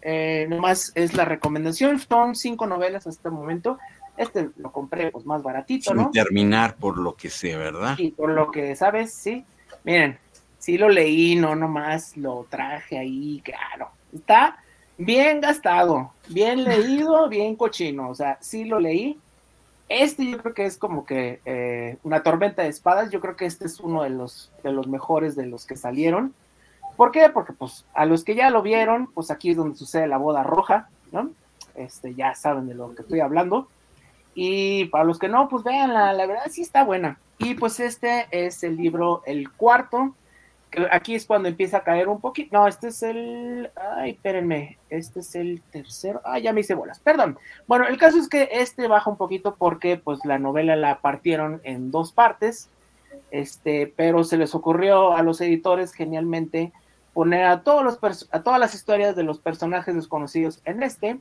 eh, 0.00 0.46
nomás 0.48 0.90
es 0.94 1.14
la 1.14 1.24
recomendación, 1.24 1.98
son 1.98 2.34
cinco 2.34 2.66
novelas 2.66 3.06
hasta 3.06 3.28
el 3.28 3.34
momento, 3.34 3.78
este 4.16 4.48
lo 4.56 4.72
compré 4.72 5.10
pues 5.10 5.26
más 5.26 5.42
baratito, 5.42 5.92
¿no? 5.94 6.04
Sin 6.04 6.12
terminar 6.12 6.76
por 6.76 6.96
lo 6.96 7.14
que 7.14 7.28
sé, 7.28 7.56
¿verdad? 7.56 7.96
Sí, 7.96 8.14
por 8.16 8.30
lo 8.30 8.50
que 8.50 8.74
sabes, 8.74 9.12
sí. 9.12 9.44
Miren, 9.84 10.18
sí 10.58 10.78
lo 10.78 10.88
leí, 10.88 11.36
no 11.36 11.54
nomás 11.54 12.16
lo 12.16 12.46
traje 12.48 12.98
ahí, 12.98 13.42
claro. 13.44 13.90
Está 14.14 14.58
bien 14.98 15.40
gastado, 15.40 16.12
bien 16.28 16.64
leído, 16.64 17.28
bien 17.28 17.56
cochino, 17.56 18.10
o 18.10 18.14
sea, 18.14 18.36
sí 18.40 18.64
lo 18.64 18.78
leí. 18.78 19.18
Este 19.88 20.30
yo 20.30 20.38
creo 20.38 20.52
que 20.52 20.66
es 20.66 20.76
como 20.76 21.06
que 21.06 21.40
eh, 21.46 21.96
una 22.02 22.22
tormenta 22.22 22.62
de 22.62 22.68
espadas, 22.68 23.10
yo 23.10 23.20
creo 23.20 23.36
que 23.36 23.46
este 23.46 23.64
es 23.64 23.80
uno 23.80 24.02
de 24.02 24.10
los, 24.10 24.52
de 24.62 24.72
los 24.72 24.86
mejores 24.86 25.34
de 25.34 25.46
los 25.46 25.64
que 25.64 25.76
salieron. 25.76 26.34
¿Por 26.96 27.12
qué? 27.12 27.30
Porque 27.30 27.52
pues 27.52 27.86
a 27.94 28.04
los 28.04 28.24
que 28.24 28.34
ya 28.34 28.50
lo 28.50 28.60
vieron, 28.60 29.06
pues 29.14 29.30
aquí 29.30 29.50
es 29.50 29.56
donde 29.56 29.78
sucede 29.78 30.08
la 30.08 30.18
boda 30.18 30.42
roja, 30.42 30.90
¿no? 31.12 31.30
Este, 31.74 32.14
ya 32.14 32.34
saben 32.34 32.66
de 32.66 32.74
lo 32.74 32.94
que 32.94 33.02
estoy 33.02 33.20
hablando. 33.20 33.68
Y 34.34 34.86
para 34.86 35.04
los 35.04 35.18
que 35.18 35.28
no, 35.28 35.48
pues 35.48 35.64
vean, 35.64 35.94
la, 35.94 36.26
verdad 36.26 36.44
sí 36.50 36.62
está 36.62 36.84
buena. 36.84 37.18
Y 37.38 37.54
pues 37.54 37.80
este 37.80 38.26
es 38.30 38.62
el 38.62 38.76
libro, 38.76 39.22
el 39.26 39.50
cuarto, 39.52 40.14
aquí 40.90 41.14
es 41.14 41.26
cuando 41.26 41.48
empieza 41.48 41.78
a 41.78 41.84
caer 41.84 42.08
un 42.08 42.20
poquito. 42.20 42.56
No, 42.56 42.66
este 42.66 42.88
es 42.88 43.02
el. 43.02 43.70
Ay, 43.96 44.10
espérenme. 44.10 44.78
Este 44.90 45.20
es 45.20 45.34
el 45.34 45.62
tercero. 45.70 46.20
Ah, 46.24 46.38
ya 46.38 46.52
me 46.52 46.60
hice 46.60 46.74
bolas. 46.74 47.00
Perdón. 47.00 47.38
Bueno, 47.66 47.86
el 47.86 47.98
caso 47.98 48.18
es 48.18 48.28
que 48.28 48.48
este 48.52 48.88
baja 48.88 49.10
un 49.10 49.16
poquito 49.16 49.56
porque 49.56 49.96
pues 49.96 50.24
la 50.24 50.38
novela 50.38 50.76
la 50.76 51.00
partieron 51.00 51.60
en 51.64 51.90
dos 51.90 52.12
partes. 52.12 52.70
Este, 53.30 53.92
pero 53.96 54.24
se 54.24 54.36
les 54.36 54.54
ocurrió 54.54 55.14
a 55.14 55.22
los 55.22 55.40
editores 55.40 55.92
genialmente 55.92 56.72
poner 57.12 57.44
a 57.46 57.62
todos 57.62 57.84
los 57.84 58.28
a 58.30 58.42
todas 58.42 58.60
las 58.60 58.74
historias 58.74 59.16
de 59.16 59.22
los 59.22 59.40
personajes 59.40 59.94
desconocidos 59.94 60.60
en 60.64 60.82
este 60.82 61.18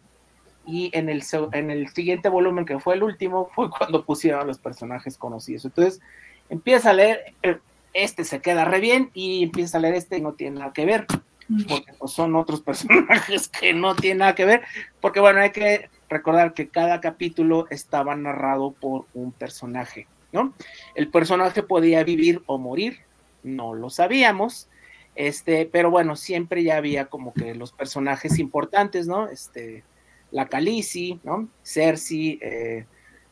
y 0.67 0.91
en 0.93 1.07
el, 1.09 1.23
en 1.53 1.71
el 1.71 1.87
siguiente 1.87 2.27
volumen, 2.27 2.65
que 2.65 2.77
fue 2.77 2.95
el 2.95 3.03
último, 3.03 3.49
fue 3.55 3.69
cuando 3.69 4.05
pusieron 4.05 4.41
a 4.41 4.45
los 4.45 4.59
personajes 4.59 5.17
conocidos. 5.17 5.65
Entonces, 5.65 6.01
empieza 6.49 6.91
a 6.91 6.93
leer, 6.93 7.33
eh, 7.41 7.57
este 8.03 8.23
se 8.23 8.41
queda 8.41 8.65
re 8.65 8.79
bien 8.79 9.09
y 9.13 9.43
empieza 9.43 9.77
a 9.77 9.81
leer 9.81 9.95
este 9.95 10.17
y 10.17 10.21
no 10.21 10.33
tiene 10.33 10.59
nada 10.59 10.73
que 10.73 10.85
ver, 10.85 11.07
porque 11.67 11.93
pues, 11.97 12.11
son 12.11 12.35
otros 12.35 12.61
personajes 12.63 13.47
que 13.49 13.73
no 13.73 13.95
tienen 13.95 14.19
nada 14.19 14.35
que 14.35 14.45
ver, 14.45 14.61
porque 15.01 15.19
bueno, 15.19 15.39
hay 15.39 15.51
que 15.51 15.89
recordar 16.09 16.53
que 16.53 16.69
cada 16.69 17.01
capítulo 17.01 17.67
estaba 17.69 18.15
narrado 18.15 18.71
por 18.71 19.05
un 19.13 19.31
personaje, 19.31 20.07
¿no? 20.31 20.53
El 20.95 21.09
personaje 21.09 21.63
podía 21.63 22.03
vivir 22.03 22.41
o 22.45 22.57
morir, 22.57 22.99
no 23.43 23.73
lo 23.73 23.89
sabíamos, 23.89 24.69
este, 25.15 25.65
pero 25.65 25.89
bueno, 25.89 26.15
siempre 26.15 26.63
ya 26.63 26.77
había 26.77 27.05
como 27.05 27.33
que 27.33 27.55
los 27.55 27.71
personajes 27.71 28.37
importantes, 28.37 29.07
¿no? 29.07 29.27
Este, 29.27 29.83
la 30.31 30.47
Khaleesi, 30.47 31.19
¿no? 31.23 31.49
Cersei, 31.63 32.37
eh, 32.41 32.85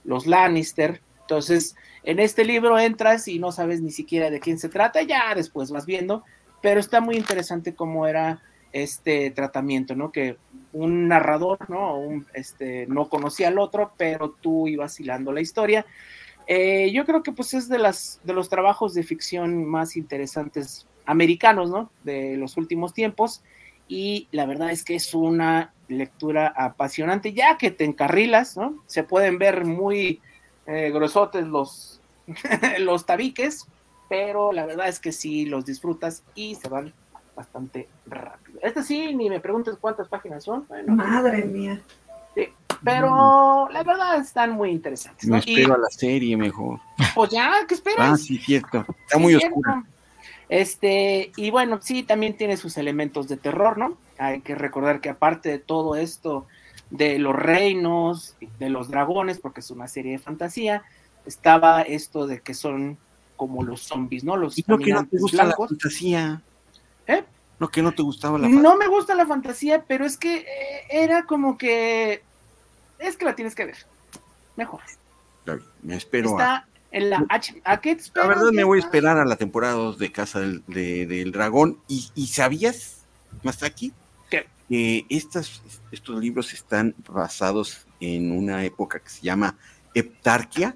los 0.03 0.25
Lannister. 0.25 1.01
Entonces, 1.25 1.75
en 2.03 2.19
este 2.19 2.45
libro 2.45 2.77
entras 2.77 3.27
y 3.27 3.39
no 3.39 3.51
sabes 3.51 3.81
ni 3.81 3.91
siquiera 3.91 4.29
de 4.29 4.39
quién 4.39 4.59
se 4.59 4.69
trata, 4.69 5.01
ya 5.01 5.33
después 5.33 5.71
vas 5.71 5.87
viendo, 5.87 6.23
pero 6.61 6.79
está 6.79 7.01
muy 7.01 7.15
interesante 7.15 7.73
cómo 7.73 8.05
era 8.05 8.43
este 8.71 9.31
tratamiento, 9.31 9.95
¿no? 9.95 10.11
Que 10.11 10.37
un 10.71 11.07
narrador, 11.07 11.67
¿no? 11.69 11.97
Un, 11.97 12.27
este, 12.33 12.85
no 12.87 13.09
conocía 13.09 13.47
al 13.47 13.57
otro, 13.57 13.93
pero 13.97 14.35
tú 14.39 14.67
ibas 14.67 14.99
hilando 14.99 15.31
la 15.31 15.41
historia. 15.41 15.85
Eh, 16.45 16.91
yo 16.93 17.05
creo 17.05 17.23
que 17.23 17.31
pues 17.31 17.55
es 17.55 17.69
de, 17.69 17.79
las, 17.79 18.19
de 18.23 18.33
los 18.33 18.49
trabajos 18.49 18.93
de 18.93 19.01
ficción 19.01 19.65
más 19.65 19.95
interesantes 19.95 20.85
americanos, 21.07 21.71
¿no? 21.71 21.89
De 22.03 22.37
los 22.37 22.55
últimos 22.57 22.93
tiempos. 22.93 23.43
Y 23.87 24.27
la 24.31 24.45
verdad 24.45 24.69
es 24.69 24.83
que 24.83 24.95
es 24.95 25.13
una 25.15 25.73
lectura 25.87 26.53
apasionante, 26.55 27.33
ya 27.33 27.57
que 27.57 27.71
te 27.71 27.85
encarrilas, 27.85 28.57
¿no? 28.57 28.83
Se 28.85 29.03
pueden 29.03 29.39
ver 29.39 29.65
muy 29.65 30.21
eh, 30.67 30.91
gruesotes 30.91 31.45
los, 31.47 32.01
los 32.79 33.05
tabiques, 33.05 33.67
pero 34.09 34.51
la 34.51 34.65
verdad 34.65 34.87
es 34.87 34.99
que 34.99 35.11
sí 35.11 35.45
los 35.45 35.65
disfrutas 35.65 36.23
y 36.35 36.55
se 36.55 36.69
van 36.69 36.93
bastante 37.35 37.87
rápido. 38.05 38.59
Este 38.61 38.83
sí, 38.83 39.13
ni 39.13 39.29
me 39.29 39.39
preguntes 39.39 39.75
cuántas 39.79 40.07
páginas 40.07 40.43
son. 40.43 40.65
Madre 40.87 41.43
mía. 41.45 41.81
Sí, 42.33 42.47
pero 42.83 43.69
la 43.71 43.83
verdad 43.83 44.17
están 44.19 44.51
muy 44.51 44.71
interesantes. 44.71 45.27
Me 45.27 45.39
espero 45.39 45.75
a 45.75 45.77
la 45.77 45.89
serie 45.89 46.37
mejor. 46.37 46.79
Pues 47.13 47.31
ya, 47.31 47.51
¿qué 47.67 47.73
esperas? 47.73 48.11
Ah, 48.11 48.17
sí, 48.17 48.37
cierto. 48.37 48.85
Está 49.05 49.17
muy 49.17 49.35
oscuro. 49.35 49.83
Este, 50.47 51.31
y 51.35 51.49
bueno, 51.49 51.79
sí, 51.81 52.03
también 52.03 52.37
tiene 52.37 52.57
sus 52.57 52.77
elementos 52.77 53.27
de 53.27 53.37
terror, 53.37 53.77
¿no? 53.77 53.97
Hay 54.17 54.41
que 54.41 54.55
recordar 54.55 55.01
que 55.01 55.09
aparte 55.09 55.49
de 55.49 55.59
todo 55.59 55.95
esto 55.95 56.45
de 56.97 57.19
los 57.19 57.35
reinos, 57.35 58.35
de 58.59 58.69
los 58.69 58.89
dragones, 58.89 59.39
porque 59.39 59.59
es 59.59 59.71
una 59.71 59.87
serie 59.87 60.13
de 60.13 60.19
fantasía, 60.19 60.83
estaba 61.25 61.81
esto 61.81 62.27
de 62.27 62.41
que 62.41 62.53
son 62.53 62.97
como 63.35 63.63
los 63.63 63.81
zombies, 63.81 64.23
¿no? 64.23 64.37
Los 64.37 64.57
¿Y 64.57 64.65
no 64.67 64.77
que 64.77 64.91
no 64.91 65.05
te 65.05 65.17
gusta 65.17 65.43
la 65.43 65.55
fantasía? 65.55 66.41
¿Eh? 67.07 67.23
No 67.59 67.69
que 67.69 67.81
no 67.81 67.93
te 67.93 68.03
gustaba 68.03 68.37
la 68.37 68.43
fantasía. 68.43 68.69
No 68.69 68.77
me 68.77 68.87
gusta 68.87 69.15
la 69.15 69.25
fantasía, 69.25 69.83
pero 69.87 70.05
es 70.05 70.17
que 70.17 70.37
eh, 70.37 70.45
era 70.89 71.25
como 71.25 71.57
que 71.57 72.21
es 72.99 73.17
que 73.17 73.25
la 73.25 73.35
tienes 73.35 73.55
que 73.55 73.65
ver. 73.65 73.77
Mejor. 74.55 74.81
Me 75.83 75.95
espero 75.95 76.31
Está 76.31 76.67
en 76.91 77.09
la 77.09 77.25
H. 77.29 77.61
¿A 77.65 77.81
qué 77.81 77.97
La 78.15 78.27
verdad 78.27 78.51
me 78.51 78.63
voy 78.63 78.79
a 78.79 78.81
esperar 78.81 79.17
a 79.17 79.25
la 79.25 79.35
temporada 79.35 79.73
2 79.73 79.99
de 79.99 80.11
Casa 80.11 80.39
del, 80.39 80.63
del 80.67 81.31
Dragón. 81.31 81.77
¿Y, 81.87 82.09
¿Y 82.15 82.27
sabías, 82.27 83.03
Masaki? 83.43 83.93
Que 84.67 85.05
estas, 85.09 85.61
estos 85.91 86.19
libros 86.19 86.53
están 86.53 86.95
basados 87.07 87.85
en 87.99 88.31
una 88.31 88.63
época 88.63 88.99
que 88.99 89.09
se 89.09 89.21
llama 89.21 89.57
Heptarquia. 89.93 90.75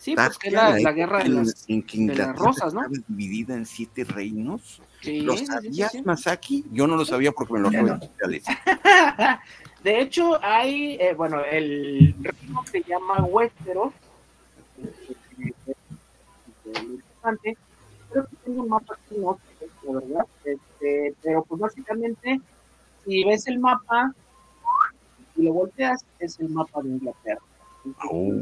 Sí, 0.00 0.14
pues 0.14 0.38
que 0.38 0.50
la, 0.50 0.78
la, 0.78 0.92
guerra 0.92 1.22
de 1.22 1.28
las, 1.28 1.64
en 1.68 1.82
que 1.82 1.98
de 1.98 2.14
las 2.14 2.36
rosas, 2.36 2.74
¿no? 2.74 2.82
dividida 3.08 3.54
en 3.54 3.66
siete 3.66 4.04
reinos. 4.04 4.82
Sí, 5.00 5.20
¿Lo 5.20 5.36
sabías, 5.36 5.92
sí, 5.92 5.98
sí, 5.98 6.04
Masaki? 6.04 6.64
Yo 6.72 6.86
no 6.86 6.96
lo 6.96 7.04
sabía 7.04 7.32
porque 7.32 7.54
me 7.54 7.60
lo 7.60 7.68
acabo 7.68 7.98
de 8.28 8.42
De 9.82 10.00
hecho, 10.00 10.42
hay, 10.42 10.96
eh, 11.00 11.14
bueno, 11.14 11.42
el 11.44 12.14
reino 12.20 12.64
se 12.70 12.82
llama 12.82 13.24
Westeros. 13.24 13.92
Creo 17.22 18.26
que 18.26 18.36
tengo 18.44 18.62
un 18.62 18.68
mapa 18.68 18.94
aquí, 18.94 19.18
no 19.18 19.38
sé, 19.58 19.66
¿verdad? 19.90 20.26
Este, 20.44 21.14
pero 21.22 21.44
pues 21.44 21.60
básicamente 21.60 22.40
si 23.04 23.24
ves 23.24 23.46
el 23.46 23.58
mapa 23.58 24.14
y 25.36 25.42
lo 25.42 25.52
volteas, 25.52 26.04
es 26.18 26.38
el 26.40 26.48
mapa 26.50 26.82
de 26.82 26.90
Inglaterra. 26.90 27.40
Oh. 28.10 28.40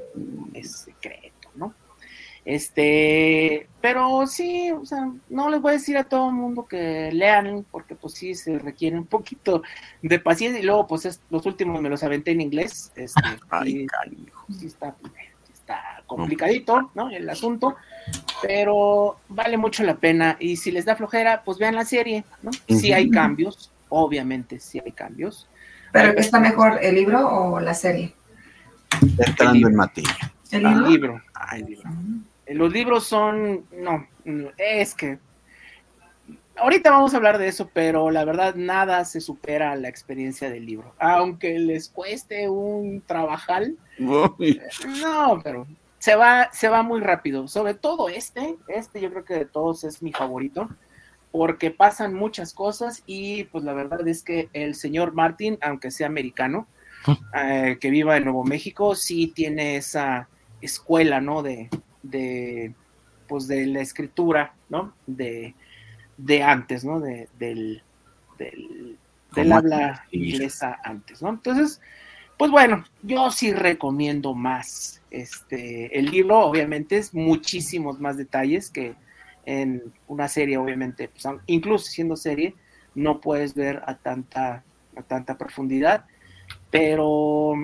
Es 0.55 0.73
secreto, 0.73 1.49
¿no? 1.55 1.75
Este, 2.45 3.69
pero 3.81 4.27
sí, 4.27 4.71
o 4.71 4.85
sea, 4.87 5.11
no 5.29 5.51
les 5.51 5.61
voy 5.61 5.71
a 5.71 5.75
decir 5.75 5.99
a 5.99 6.05
todo 6.05 6.31
el 6.31 6.35
mundo 6.35 6.67
que 6.67 7.11
lean, 7.13 7.67
porque 7.71 7.95
pues 7.95 8.15
sí 8.15 8.35
se 8.35 8.59
requiere 8.59 8.97
un 8.97 9.07
poquito 9.07 9.63
de 10.03 10.19
paciencia 10.19 10.61
y 10.61 10.65
luego 10.65 10.87
pues 10.87 11.05
es, 11.05 11.21
los 11.29 11.45
últimos 11.45 11.81
me 11.83 11.91
los 11.91 12.03
aventé 12.03 12.31
en 12.31 12.41
inglés. 12.41 12.93
Este, 12.97 13.21
Ay, 13.51 13.87
y, 14.49 14.53
sí 14.55 14.67
está, 14.67 14.97
está 15.53 16.03
complicadito, 16.07 16.91
¿no? 16.95 17.11
El 17.11 17.29
asunto, 17.29 17.77
pero 18.43 19.19
vale 19.29 19.59
mucho 19.59 19.85
la 19.85 19.97
pena 19.97 20.37
y 20.41 20.57
si 20.57 20.71
les 20.71 20.87
da 20.87 20.97
flojera, 20.97 21.43
pues 21.45 21.59
vean 21.59 21.75
la 21.75 21.85
serie, 21.85 22.25
¿no? 22.43 22.51
Sí 22.69 22.93
hay 22.93 23.11
cambios, 23.11 23.71
obviamente 23.91 24.59
sí 24.59 24.81
hay 24.85 24.93
cambios. 24.93 25.49
¿Pero 25.93 26.19
está 26.19 26.41
mejor 26.41 26.79
el 26.83 26.95
libro 26.95 27.29
o 27.29 27.61
la 27.61 27.75
serie? 27.75 28.15
Entrando 29.19 29.69
en 29.69 29.77
materia. 29.77 30.33
¿El 30.51 30.83
libro? 30.85 31.21
Ay, 31.35 31.63
libro. 31.63 31.91
Los 32.47 32.73
libros 32.73 33.05
son, 33.07 33.65
no, 33.73 34.07
es 34.57 34.95
que 34.95 35.19
ahorita 36.57 36.91
vamos 36.91 37.15
a 37.15 37.17
hablar 37.17 37.39
de 37.39 37.49
eso, 37.49 37.71
pero 37.73 38.11
la 38.11 38.25
verdad 38.25 38.55
nada 38.57 39.05
se 39.05 39.21
supera 39.21 39.73
a 39.73 39.77
la 39.77 39.89
experiencia 39.89 40.51
del 40.51 40.67
libro. 40.67 40.95
Aunque 40.99 41.59
les 41.59 41.89
cueste 41.89 42.49
un 42.49 43.03
trabajal, 43.03 43.77
no, 43.99 44.37
pero 45.43 45.67
se 45.99 46.17
va, 46.17 46.51
se 46.53 46.69
va 46.69 46.83
muy 46.83 47.01
rápido. 47.01 47.47
Sobre 47.47 47.75
todo 47.75 48.09
este, 48.09 48.57
este 48.69 49.01
yo 49.01 49.11
creo 49.11 49.25
que 49.25 49.35
de 49.35 49.45
todos 49.45 49.85
es 49.85 50.03
mi 50.03 50.13
favorito 50.13 50.69
porque 51.33 51.71
pasan 51.71 52.15
muchas 52.15 52.53
cosas 52.53 53.03
y 53.07 53.45
pues 53.45 53.65
la 53.65 53.73
verdad 53.73 54.07
es 54.09 54.23
que 54.23 54.49
el 54.53 54.75
señor 54.75 55.15
Martin, 55.15 55.59
aunque 55.61 55.91
sea 55.91 56.07
americano, 56.09 56.67
eh, 57.35 57.79
que 57.81 57.91
viva 57.91 58.17
en 58.17 58.25
Nuevo 58.25 58.45
México, 58.45 58.95
sí 58.95 59.29
tiene 59.35 59.77
esa 59.77 60.29
escuela, 60.61 61.21
¿no? 61.21 61.43
De, 61.43 61.71
de 62.03 62.75
pues 63.29 63.47
de 63.47 63.67
la 63.67 63.81
escritura, 63.81 64.55
¿no? 64.69 64.93
De, 65.07 65.55
de 66.17 66.43
antes, 66.43 66.85
¿no? 66.85 67.01
De, 67.01 67.29
del, 67.39 67.83
del, 68.39 68.99
del 69.35 69.53
habla 69.53 70.07
inglesa 70.11 70.81
antes, 70.83 71.23
¿no? 71.23 71.31
Entonces, 71.31 71.81
pues 72.37 72.51
bueno, 72.51 72.85
yo 73.03 73.31
sí 73.31 73.53
recomiendo 73.53 74.35
más 74.35 75.01
este 75.11 75.99
el 75.99 76.07
libro, 76.07 76.41
obviamente 76.41 76.97
es 76.97 77.15
muchísimos 77.15 78.01
más 78.01 78.17
detalles 78.17 78.71
que 78.71 78.95
en 79.47 79.93
una 80.09 80.29
serie, 80.29 80.59
obviamente, 80.59 81.09
pues, 81.09 81.25
incluso 81.47 81.87
siendo 81.87 82.17
serie, 82.17 82.55
no 82.95 83.21
puedes 83.21 83.55
ver 83.55 83.83
a 83.87 83.97
tanta, 83.97 84.65
a 84.97 85.03
tanta 85.03 85.39
profundidad, 85.39 86.05
pero 86.71 87.55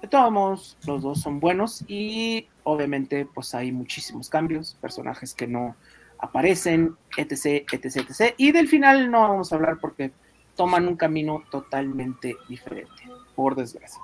de 0.00 0.08
todos 0.08 0.32
modos, 0.32 0.78
los 0.86 1.02
dos 1.02 1.20
son 1.20 1.40
buenos 1.40 1.84
y 1.86 2.48
obviamente 2.62 3.26
pues 3.26 3.54
hay 3.54 3.72
muchísimos 3.72 4.28
cambios, 4.28 4.76
personajes 4.80 5.34
que 5.34 5.46
no 5.46 5.76
aparecen, 6.18 6.96
etc, 7.16 7.66
etc, 7.72 7.96
etc. 7.96 8.34
Y 8.36 8.52
del 8.52 8.68
final 8.68 9.10
no 9.10 9.20
vamos 9.20 9.52
a 9.52 9.56
hablar 9.56 9.78
porque 9.80 10.12
toman 10.56 10.88
un 10.88 10.96
camino 10.96 11.42
totalmente 11.50 12.36
diferente, 12.48 13.02
por 13.34 13.56
desgracia. 13.56 14.00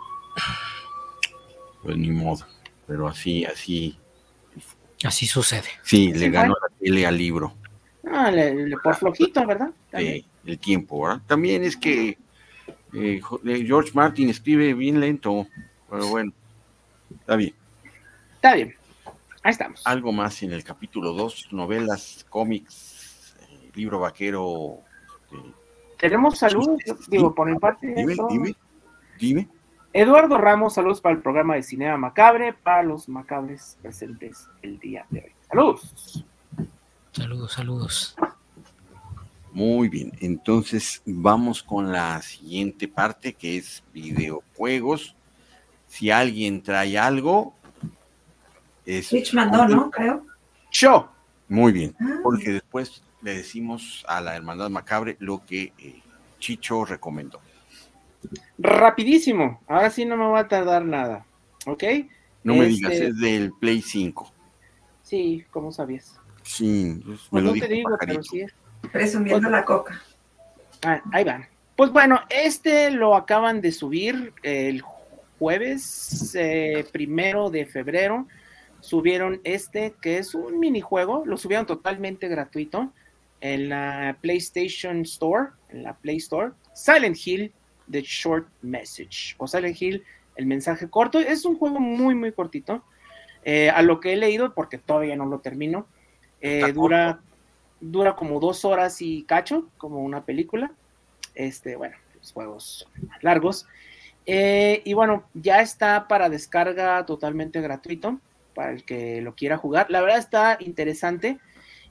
Pues 1.82 1.97
ni 1.97 2.10
modo, 2.10 2.47
pero 2.86 3.09
así, 3.09 3.44
así. 3.44 3.98
Así 5.05 5.26
sucede. 5.26 5.68
Sí, 5.82 6.12
le 6.12 6.30
ganó 6.30 6.55
la 6.55 6.65
tele 6.81 7.07
al 7.07 7.16
libro. 7.16 7.55
Ah, 8.11 8.31
le, 8.31 8.77
por 8.82 8.94
flojito, 8.94 9.44
¿verdad? 9.47 9.70
el 9.93 10.59
tiempo, 10.61 11.03
¿verdad? 11.03 11.23
También 11.27 11.65
es 11.65 11.77
que 11.77 12.19
eh, 12.93 13.20
George 13.66 13.90
Martin 13.94 14.31
escribe 14.31 14.74
bien 14.74 15.01
lento, 15.01 15.47
pero 15.90 16.07
bueno, 16.09 16.32
está 17.11 17.36
bien. 17.36 17.55
Está 18.36 18.55
bien. 18.55 18.74
Ahí 19.43 19.51
estamos. 19.51 19.82
Algo 19.85 20.12
más 20.12 20.43
en 20.43 20.53
el 20.53 20.62
capítulo 20.65 21.12
2, 21.12 21.53
novelas, 21.53 22.24
cómics, 22.28 23.36
eh, 23.51 23.70
libro 23.74 24.01
vaquero. 24.01 24.78
Este, 25.31 26.09
Tenemos 26.09 26.39
salud, 26.39 26.78
digo, 27.09 27.35
por 27.35 27.51
mi 27.51 27.59
parte. 27.59 27.93
Dime, 27.94 28.15
dime, 28.28 28.55
dime. 29.19 29.48
Eduardo 29.93 30.36
Ramos, 30.36 30.74
saludos 30.74 31.01
para 31.01 31.15
el 31.15 31.23
programa 31.23 31.55
de 31.55 31.62
Cinema 31.62 31.97
Macabre, 31.97 32.53
para 32.53 32.82
los 32.82 33.09
macabres 33.09 33.78
presentes 33.81 34.48
el 34.62 34.78
día 34.78 35.07
de 35.11 35.20
hoy. 35.20 35.32
Saludos. 35.48 36.24
Saludos, 37.16 37.52
saludos. 37.52 38.14
Muy 39.51 39.88
bien, 39.88 40.12
entonces 40.20 41.01
vamos 41.06 41.62
con 41.62 41.90
la 41.90 42.20
siguiente 42.20 42.88
parte 42.88 43.32
que 43.32 43.56
es 43.56 43.82
videojuegos. 43.94 45.16
Si 45.86 46.10
alguien 46.10 46.62
trae 46.62 46.98
algo, 46.98 47.55
es. 48.84 49.06
Switch 49.06 49.32
mandó, 49.32 49.66
¿no? 49.66 49.90
Creo. 49.90 50.26
Yo. 50.70 51.10
Muy 51.48 51.72
bien, 51.72 51.97
ah. 52.01 52.18
porque 52.22 52.51
después 52.51 53.02
le 53.22 53.36
decimos 53.36 54.05
a 54.09 54.20
la 54.20 54.36
Hermandad 54.36 54.68
Macabre 54.68 55.16
lo 55.18 55.43
que 55.47 55.72
eh, 55.78 56.02
Chicho 56.38 56.84
recomendó. 56.84 57.40
Rapidísimo, 58.59 59.62
ahora 59.68 59.88
sí 59.88 60.05
no 60.05 60.18
me 60.18 60.26
va 60.26 60.40
a 60.40 60.48
tardar 60.48 60.84
nada, 60.84 61.24
¿ok? 61.64 61.82
No 62.44 62.56
me 62.56 62.66
digas, 62.66 62.93
este 62.93 63.06
es 63.06 63.18
del 63.20 63.52
Play 63.52 63.80
5. 63.80 64.30
Sí, 65.02 65.47
¿cómo 65.51 65.72
sabías? 65.72 66.20
Sí, 66.47 67.01
pues, 67.05 67.20
me 67.24 67.28
pues 67.31 67.44
lo 67.44 67.55
no 67.55 67.60
te 67.60 67.68
digo, 67.68 67.97
pero 67.98 68.23
sí. 68.23 68.47
Presumiendo 68.93 69.51
la 69.51 69.64
coca. 69.64 70.01
Ah, 70.82 71.02
ahí 71.12 71.24
van. 71.24 71.47
Pues 71.74 71.90
bueno, 71.90 72.20
este 72.31 72.90
lo 72.90 73.16
acaban 73.16 73.60
de 73.60 73.73
subir 73.73 74.32
el 74.43 74.82
jueves 75.39 76.35
eh, 76.35 76.86
primero 76.93 77.51
de 77.51 77.66
febrero. 77.66 78.27
Subieron 78.81 79.40
este, 79.43 79.94
que 80.01 80.18
es 80.18 80.35
un 80.35 80.60
minijuego, 80.60 81.24
lo 81.27 81.36
subieron 81.36 81.66
totalmente 81.66 82.28
gratuito 82.28 82.93
en 83.40 83.68
la 83.68 84.16
PlayStation 84.20 85.02
Store, 85.02 85.48
en 85.70 85.82
la 85.82 85.94
Play 85.94 86.18
Store. 86.18 86.52
Silent 86.73 87.16
Hill, 87.27 87.52
The 87.90 88.02
Short 88.02 88.47
Message, 88.62 89.35
o 89.39 89.48
Silent 89.48 89.81
Hill, 89.82 90.05
el 90.36 90.47
mensaje 90.47 90.89
corto. 90.89 91.18
Es 91.18 91.44
un 91.44 91.59
juego 91.59 91.81
muy, 91.81 92.14
muy 92.14 92.31
cortito. 92.31 92.85
Eh, 93.44 93.70
a 93.70 93.82
lo 93.82 94.01
que 94.01 94.12
he 94.12 94.16
leído, 94.16 94.55
porque 94.55 94.78
todavía 94.78 95.14
no 95.16 95.27
lo 95.27 95.39
termino, 95.39 95.86
eh, 96.40 96.72
dura, 96.72 97.20
dura 97.80 98.16
como 98.16 98.40
dos 98.40 98.64
horas 98.64 99.00
y 99.00 99.24
cacho, 99.24 99.68
como 99.76 100.02
una 100.02 100.24
película. 100.24 100.72
Este, 101.34 101.76
bueno, 101.76 101.96
los 102.18 102.32
juegos 102.32 102.88
largos. 103.20 103.66
Eh, 104.26 104.82
y 104.84 104.94
bueno, 104.94 105.24
ya 105.34 105.60
está 105.60 106.08
para 106.08 106.28
descarga 106.28 107.06
totalmente 107.06 107.60
gratuito 107.60 108.18
para 108.54 108.72
el 108.72 108.84
que 108.84 109.20
lo 109.20 109.34
quiera 109.34 109.56
jugar. 109.56 109.86
La 109.90 110.00
verdad 110.00 110.18
está 110.18 110.56
interesante. 110.60 111.38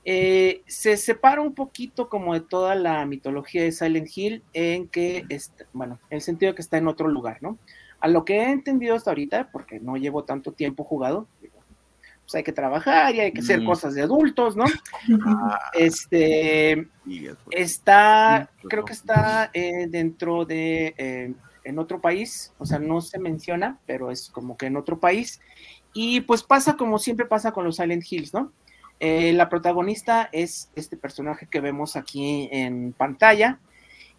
Eh, 0.03 0.61
se 0.67 0.97
separa 0.97 1.41
un 1.41 1.55
poquito 1.55 2.09
como 2.09 2.33
de 2.33 2.41
toda 2.41 2.75
la 2.75 3.05
mitología 3.05 3.63
de 3.63 3.71
Silent 3.71 4.09
Hill 4.15 4.43
en 4.53 4.87
que, 4.87 5.25
está, 5.29 5.65
bueno, 5.73 5.99
en 6.09 6.17
el 6.17 6.21
sentido 6.21 6.51
de 6.51 6.55
que 6.55 6.61
está 6.61 6.77
en 6.77 6.87
otro 6.87 7.07
lugar, 7.07 7.37
¿no? 7.41 7.57
A 7.99 8.07
lo 8.07 8.23
que 8.23 8.37
he 8.37 8.51
entendido 8.51 8.95
hasta 8.95 9.09
ahorita, 9.09 9.49
porque 9.51 9.79
no 9.79 9.97
llevo 9.97 10.23
tanto 10.23 10.51
tiempo 10.51 10.83
jugado, 10.83 11.27
pues 12.25 12.35
hay 12.35 12.43
que 12.43 12.51
trabajar 12.51 13.13
y 13.15 13.21
hay 13.21 13.31
que 13.31 13.41
hacer 13.41 13.61
mm. 13.61 13.65
cosas 13.65 13.93
de 13.93 14.01
adultos, 14.01 14.55
¿no? 14.55 14.65
Ah. 15.25 15.71
este 15.73 16.87
está, 17.51 18.49
creo 18.67 18.83
que 18.83 18.93
está 18.93 19.51
eh, 19.53 19.87
dentro 19.87 20.43
de 20.45 21.35
en 21.65 21.79
otro 21.79 21.99
país, 21.99 22.53
o 22.59 22.65
sea, 22.65 22.79
no 22.79 23.01
se 23.01 23.19
menciona, 23.19 23.79
pero 23.85 24.11
es 24.11 24.29
como 24.29 24.55
que 24.55 24.67
en 24.67 24.77
otro 24.77 24.99
país. 24.99 25.41
Y 25.93 26.21
pues 26.21 26.43
pasa 26.43 26.77
como 26.77 26.99
siempre 26.99 27.25
pasa 27.25 27.51
con 27.51 27.65
los 27.65 27.77
Silent 27.77 28.03
Hills, 28.09 28.33
¿no? 28.33 28.53
Eh, 28.99 29.33
la 29.33 29.49
protagonista 29.49 30.29
es 30.31 30.69
este 30.75 30.95
personaje 30.95 31.47
que 31.47 31.59
vemos 31.59 31.97
aquí 31.97 32.47
en 32.51 32.93
pantalla 32.93 33.59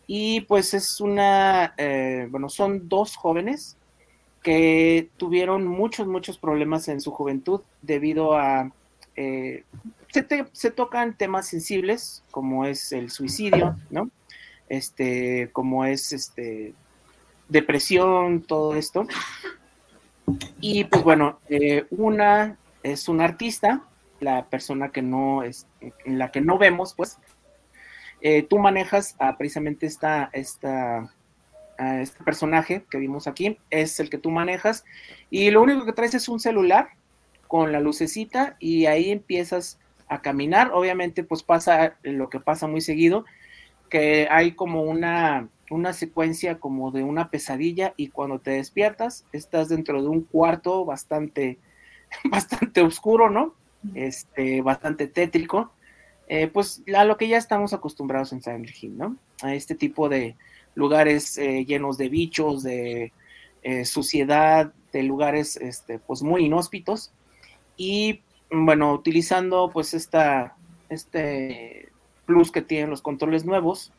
y 0.06 0.42
pues 0.42 0.74
es 0.74 1.00
una, 1.00 1.72
eh, 1.78 2.28
bueno, 2.30 2.50
son 2.50 2.88
dos 2.88 3.16
jóvenes 3.16 3.78
que 4.46 5.10
tuvieron 5.16 5.66
muchos, 5.66 6.06
muchos 6.06 6.38
problemas 6.38 6.86
en 6.86 7.00
su 7.00 7.10
juventud 7.10 7.62
debido 7.82 8.38
a, 8.38 8.70
eh, 9.16 9.64
se, 10.52 10.70
tocan 10.70 11.18
temas 11.18 11.48
sensibles 11.48 12.22
como 12.30 12.64
es 12.64 12.92
el 12.92 13.10
suicidio, 13.10 13.76
¿no? 13.90 14.08
Este, 14.68 15.50
como 15.52 15.84
es 15.84 16.12
este, 16.12 16.74
depresión, 17.48 18.40
todo 18.40 18.76
esto. 18.76 19.08
Y 20.60 20.84
pues 20.84 21.02
bueno, 21.02 21.40
eh, 21.48 21.84
una 21.90 22.56
es 22.84 23.08
un 23.08 23.22
artista, 23.22 23.82
la 24.20 24.46
persona 24.46 24.90
que 24.90 25.02
no 25.02 25.42
es, 25.42 25.66
en 25.80 26.18
la 26.18 26.30
que 26.30 26.40
no 26.40 26.56
vemos, 26.56 26.94
pues, 26.94 27.18
eh, 28.20 28.44
tú 28.44 28.60
manejas 28.60 29.16
a 29.18 29.36
precisamente 29.36 29.86
esta, 29.86 30.30
esta, 30.32 31.12
este 31.78 32.22
personaje 32.24 32.84
que 32.90 32.98
vimos 32.98 33.26
aquí, 33.26 33.58
es 33.70 34.00
el 34.00 34.10
que 34.10 34.18
tú 34.18 34.30
manejas, 34.30 34.84
y 35.30 35.50
lo 35.50 35.62
único 35.62 35.84
que 35.84 35.92
traes 35.92 36.14
es 36.14 36.28
un 36.28 36.40
celular 36.40 36.88
con 37.48 37.72
la 37.72 37.80
lucecita 37.80 38.56
y 38.58 38.86
ahí 38.86 39.10
empiezas 39.10 39.78
a 40.08 40.20
caminar. 40.20 40.70
Obviamente, 40.72 41.24
pues 41.24 41.42
pasa 41.42 41.96
lo 42.02 42.28
que 42.28 42.40
pasa 42.40 42.66
muy 42.66 42.80
seguido, 42.80 43.24
que 43.88 44.28
hay 44.30 44.52
como 44.52 44.82
una 44.82 45.48
una 45.70 45.92
secuencia 45.92 46.58
como 46.58 46.90
de 46.90 47.02
una 47.02 47.30
pesadilla 47.30 47.94
y 47.96 48.08
cuando 48.08 48.38
te 48.38 48.52
despiertas 48.52 49.24
estás 49.32 49.68
dentro 49.68 50.02
de 50.02 50.08
un 50.08 50.22
cuarto 50.22 50.84
bastante, 50.84 51.58
bastante 52.24 52.82
oscuro, 52.82 53.30
¿no? 53.30 53.54
Este, 53.94 54.62
bastante 54.62 55.06
tétrico, 55.06 55.72
eh, 56.28 56.48
pues 56.48 56.82
a 56.94 57.04
lo 57.04 57.16
que 57.16 57.28
ya 57.28 57.36
estamos 57.36 57.72
acostumbrados 57.72 58.32
en 58.32 58.42
Silent 58.42 58.70
Hill, 58.80 58.98
¿no? 58.98 59.16
A 59.42 59.54
este 59.54 59.74
tipo 59.74 60.08
de 60.08 60.34
lugares 60.76 61.36
eh, 61.38 61.64
llenos 61.64 61.98
de 61.98 62.08
bichos, 62.08 62.62
de 62.62 63.12
eh, 63.62 63.84
suciedad, 63.84 64.72
de 64.92 65.02
lugares, 65.02 65.56
este, 65.56 65.98
pues 65.98 66.22
muy 66.22 66.44
inhóspitos 66.44 67.10
y 67.76 68.20
bueno, 68.50 68.92
utilizando 68.92 69.70
pues 69.72 69.92
esta, 69.92 70.54
este 70.88 71.88
plus 72.26 72.52
que 72.52 72.62
tienen 72.62 72.90
los 72.90 73.02
controles 73.02 73.44
nuevos, 73.44 73.92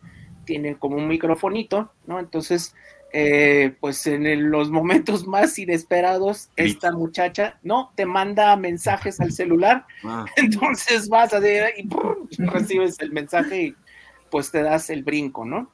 tiene 0.45 0.77
como 0.77 0.97
un 0.97 1.07
microfonito, 1.07 1.91
¿no? 2.05 2.19
Entonces, 2.19 2.73
eh, 3.13 3.75
pues 3.79 4.05
en 4.07 4.51
los 4.51 4.69
momentos 4.69 5.27
más 5.27 5.57
inesperados, 5.59 6.49
esta 6.55 6.91
muchacha, 6.91 7.59
¿no? 7.63 7.91
Te 7.95 8.05
manda 8.05 8.55
mensajes 8.55 9.19
al 9.19 9.31
celular, 9.31 9.85
ah. 10.03 10.25
entonces 10.35 11.09
vas 11.09 11.33
a 11.33 11.39
y 11.39 11.89
recibes 12.37 12.99
el 12.99 13.11
mensaje 13.11 13.63
y 13.63 13.75
pues 14.29 14.51
te 14.51 14.61
das 14.61 14.89
el 14.89 15.03
brinco, 15.03 15.45
¿no? 15.45 15.71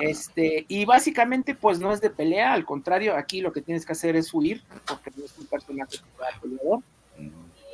Este, 0.00 0.64
y 0.68 0.84
básicamente, 0.84 1.54
pues 1.54 1.78
no 1.78 1.92
es 1.92 2.00
de 2.00 2.10
pelea, 2.10 2.52
al 2.52 2.64
contrario, 2.64 3.16
aquí 3.16 3.40
lo 3.40 3.52
que 3.52 3.62
tienes 3.62 3.86
que 3.86 3.92
hacer 3.92 4.16
es 4.16 4.32
huir, 4.32 4.62
porque 4.86 5.10
no 5.16 5.24
es 5.24 5.36
un 5.38 5.46
personaje 5.46 5.98
peleador. 6.40 6.80
Mm. 7.18 7.28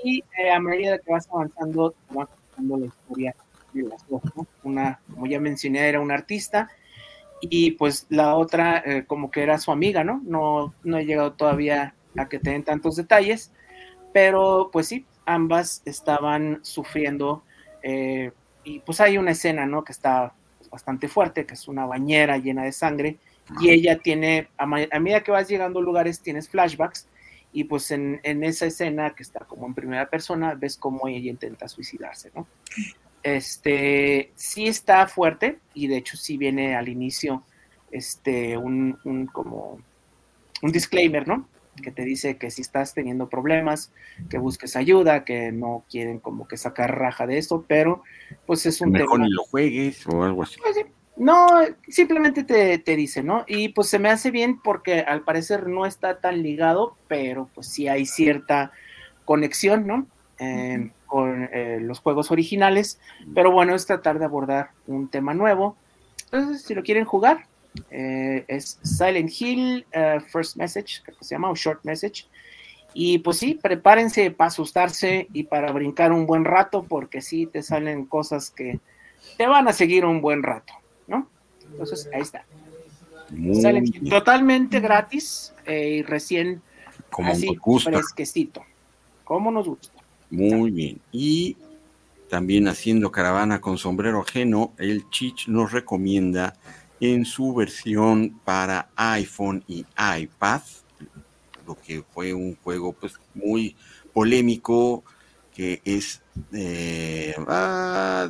Y 0.04 0.24
eh, 0.38 0.50
a 0.50 0.60
medida 0.60 0.98
que 0.98 1.10
vas 1.10 1.28
avanzando, 1.32 1.90
te 1.90 2.14
va 2.14 2.26
contando 2.26 2.78
la 2.78 2.86
historia 2.86 3.34
una, 4.62 5.00
como 5.10 5.26
ya 5.26 5.40
mencioné, 5.40 5.88
era 5.88 6.00
una 6.00 6.14
artista 6.14 6.68
y 7.40 7.72
pues 7.72 8.06
la 8.08 8.34
otra 8.34 8.82
eh, 8.84 9.04
como 9.06 9.30
que 9.30 9.42
era 9.42 9.58
su 9.58 9.70
amiga, 9.70 10.04
¿no? 10.04 10.20
¿no? 10.24 10.74
No 10.82 10.98
he 10.98 11.04
llegado 11.04 11.32
todavía 11.32 11.94
a 12.16 12.28
que 12.28 12.38
tengan 12.38 12.64
tantos 12.64 12.96
detalles, 12.96 13.52
pero 14.12 14.70
pues 14.72 14.88
sí, 14.88 15.06
ambas 15.26 15.82
estaban 15.84 16.60
sufriendo 16.62 17.44
eh, 17.82 18.32
y 18.64 18.80
pues 18.80 19.00
hay 19.00 19.18
una 19.18 19.32
escena, 19.32 19.66
¿no? 19.66 19.84
Que 19.84 19.92
está 19.92 20.34
bastante 20.70 21.08
fuerte, 21.08 21.46
que 21.46 21.54
es 21.54 21.68
una 21.68 21.86
bañera 21.86 22.38
llena 22.38 22.64
de 22.64 22.72
sangre, 22.72 23.16
y 23.60 23.70
ella 23.70 23.98
tiene, 23.98 24.48
a, 24.58 24.66
medida 24.66 25.22
que 25.22 25.30
vas 25.30 25.48
llegando 25.48 25.80
a 25.80 25.82
lugares, 25.82 26.20
tienes 26.20 26.48
flashbacks, 26.48 27.06
y 27.52 27.64
pues 27.64 27.90
en, 27.90 28.20
en, 28.22 28.44
esa 28.44 28.66
escena 28.66 29.14
que 29.14 29.22
está 29.22 29.40
como 29.40 29.66
en 29.66 29.74
primera 29.74 30.08
persona, 30.10 30.54
ves 30.54 30.76
cómo 30.76 31.08
ella 31.08 31.30
intenta 31.30 31.66
suicidarse, 31.66 32.30
¿no? 32.34 32.46
Este, 33.22 34.32
sí 34.34 34.66
está 34.66 35.06
fuerte, 35.06 35.58
y 35.74 35.86
de 35.86 35.96
hecho 35.96 36.16
sí 36.16 36.36
viene 36.36 36.76
al 36.76 36.88
inicio, 36.88 37.42
este, 37.90 38.56
un, 38.56 38.98
un 39.04 39.26
como, 39.26 39.80
un 40.62 40.72
disclaimer, 40.72 41.26
¿no? 41.26 41.48
Que 41.80 41.90
te 41.90 42.04
dice 42.04 42.36
que 42.36 42.50
si 42.50 42.62
estás 42.62 42.94
teniendo 42.94 43.28
problemas, 43.28 43.92
que 44.28 44.38
busques 44.38 44.76
ayuda, 44.76 45.24
que 45.24 45.52
no 45.52 45.84
quieren 45.90 46.18
como 46.18 46.48
que 46.48 46.56
sacar 46.56 46.98
raja 46.98 47.26
de 47.26 47.38
esto, 47.38 47.64
pero 47.66 48.02
pues 48.46 48.66
es 48.66 48.80
un 48.80 48.92
Mejor 48.92 49.20
ni 49.20 49.30
lo 49.30 49.42
juegues 49.44 50.06
o 50.06 50.22
algo 50.22 50.42
así. 50.42 50.58
Pues 50.60 50.76
no, 51.16 51.48
simplemente 51.88 52.44
te, 52.44 52.78
te, 52.78 52.94
dice, 52.94 53.24
¿no? 53.24 53.44
Y 53.48 53.70
pues 53.70 53.88
se 53.88 53.98
me 53.98 54.08
hace 54.08 54.30
bien 54.30 54.60
porque 54.62 55.00
al 55.00 55.22
parecer 55.22 55.66
no 55.66 55.84
está 55.84 56.20
tan 56.20 56.42
ligado, 56.42 56.96
pero 57.08 57.50
pues 57.54 57.66
sí 57.66 57.88
hay 57.88 58.06
cierta 58.06 58.70
conexión, 59.24 59.86
¿no? 59.86 60.06
Eh, 60.38 60.90
con 61.06 61.48
eh, 61.52 61.78
los 61.80 61.98
juegos 61.98 62.30
originales, 62.30 63.00
pero 63.34 63.50
bueno, 63.50 63.74
es 63.74 63.86
tratar 63.86 64.20
de 64.20 64.26
abordar 64.26 64.70
un 64.86 65.08
tema 65.08 65.34
nuevo. 65.34 65.76
Entonces, 66.30 66.62
si 66.62 66.74
lo 66.74 66.82
quieren 66.82 67.04
jugar, 67.04 67.46
eh, 67.90 68.44
es 68.48 68.78
Silent 68.82 69.30
Hill 69.40 69.86
uh, 69.94 70.20
First 70.20 70.56
Message, 70.56 71.02
que 71.04 71.12
se 71.20 71.34
llama, 71.34 71.50
o 71.50 71.54
Short 71.54 71.84
Message. 71.84 72.26
Y 72.94 73.18
pues 73.18 73.38
sí, 73.38 73.54
prepárense 73.54 74.30
para 74.30 74.48
asustarse 74.48 75.28
y 75.32 75.44
para 75.44 75.72
brincar 75.72 76.12
un 76.12 76.26
buen 76.26 76.44
rato, 76.44 76.82
porque 76.82 77.20
sí 77.20 77.46
te 77.46 77.62
salen 77.62 78.06
cosas 78.06 78.50
que 78.50 78.80
te 79.36 79.46
van 79.46 79.68
a 79.68 79.72
seguir 79.72 80.04
un 80.04 80.20
buen 80.20 80.42
rato, 80.42 80.72
¿no? 81.06 81.28
Entonces, 81.70 82.08
ahí 82.12 82.22
está. 82.22 82.44
totalmente 84.08 84.80
gratis 84.80 85.54
eh, 85.66 85.98
y 85.98 86.02
recién 86.02 86.62
como 87.10 87.30
así, 87.30 87.46
nos 87.46 87.58
gusta. 87.58 87.90
fresquecito. 87.90 88.64
Como 89.24 89.50
nos 89.50 89.68
gusta. 89.68 89.98
Muy 90.30 90.70
bien. 90.70 91.00
Y 91.12 91.56
también 92.28 92.68
haciendo 92.68 93.10
caravana 93.10 93.60
con 93.60 93.78
sombrero 93.78 94.20
ajeno, 94.20 94.72
el 94.78 95.08
Chich 95.10 95.48
nos 95.48 95.72
recomienda 95.72 96.54
en 97.00 97.24
su 97.24 97.54
versión 97.54 98.40
para 98.44 98.88
iPhone 98.96 99.62
y 99.68 99.84
iPad, 99.96 100.62
lo 101.66 101.76
que 101.76 102.02
fue 102.02 102.32
un 102.32 102.56
juego 102.56 102.92
pues 102.92 103.14
muy 103.34 103.76
polémico 104.12 105.04
que 105.54 105.80
es 105.84 106.22
eh, 106.52 107.34
uh, 107.36 108.28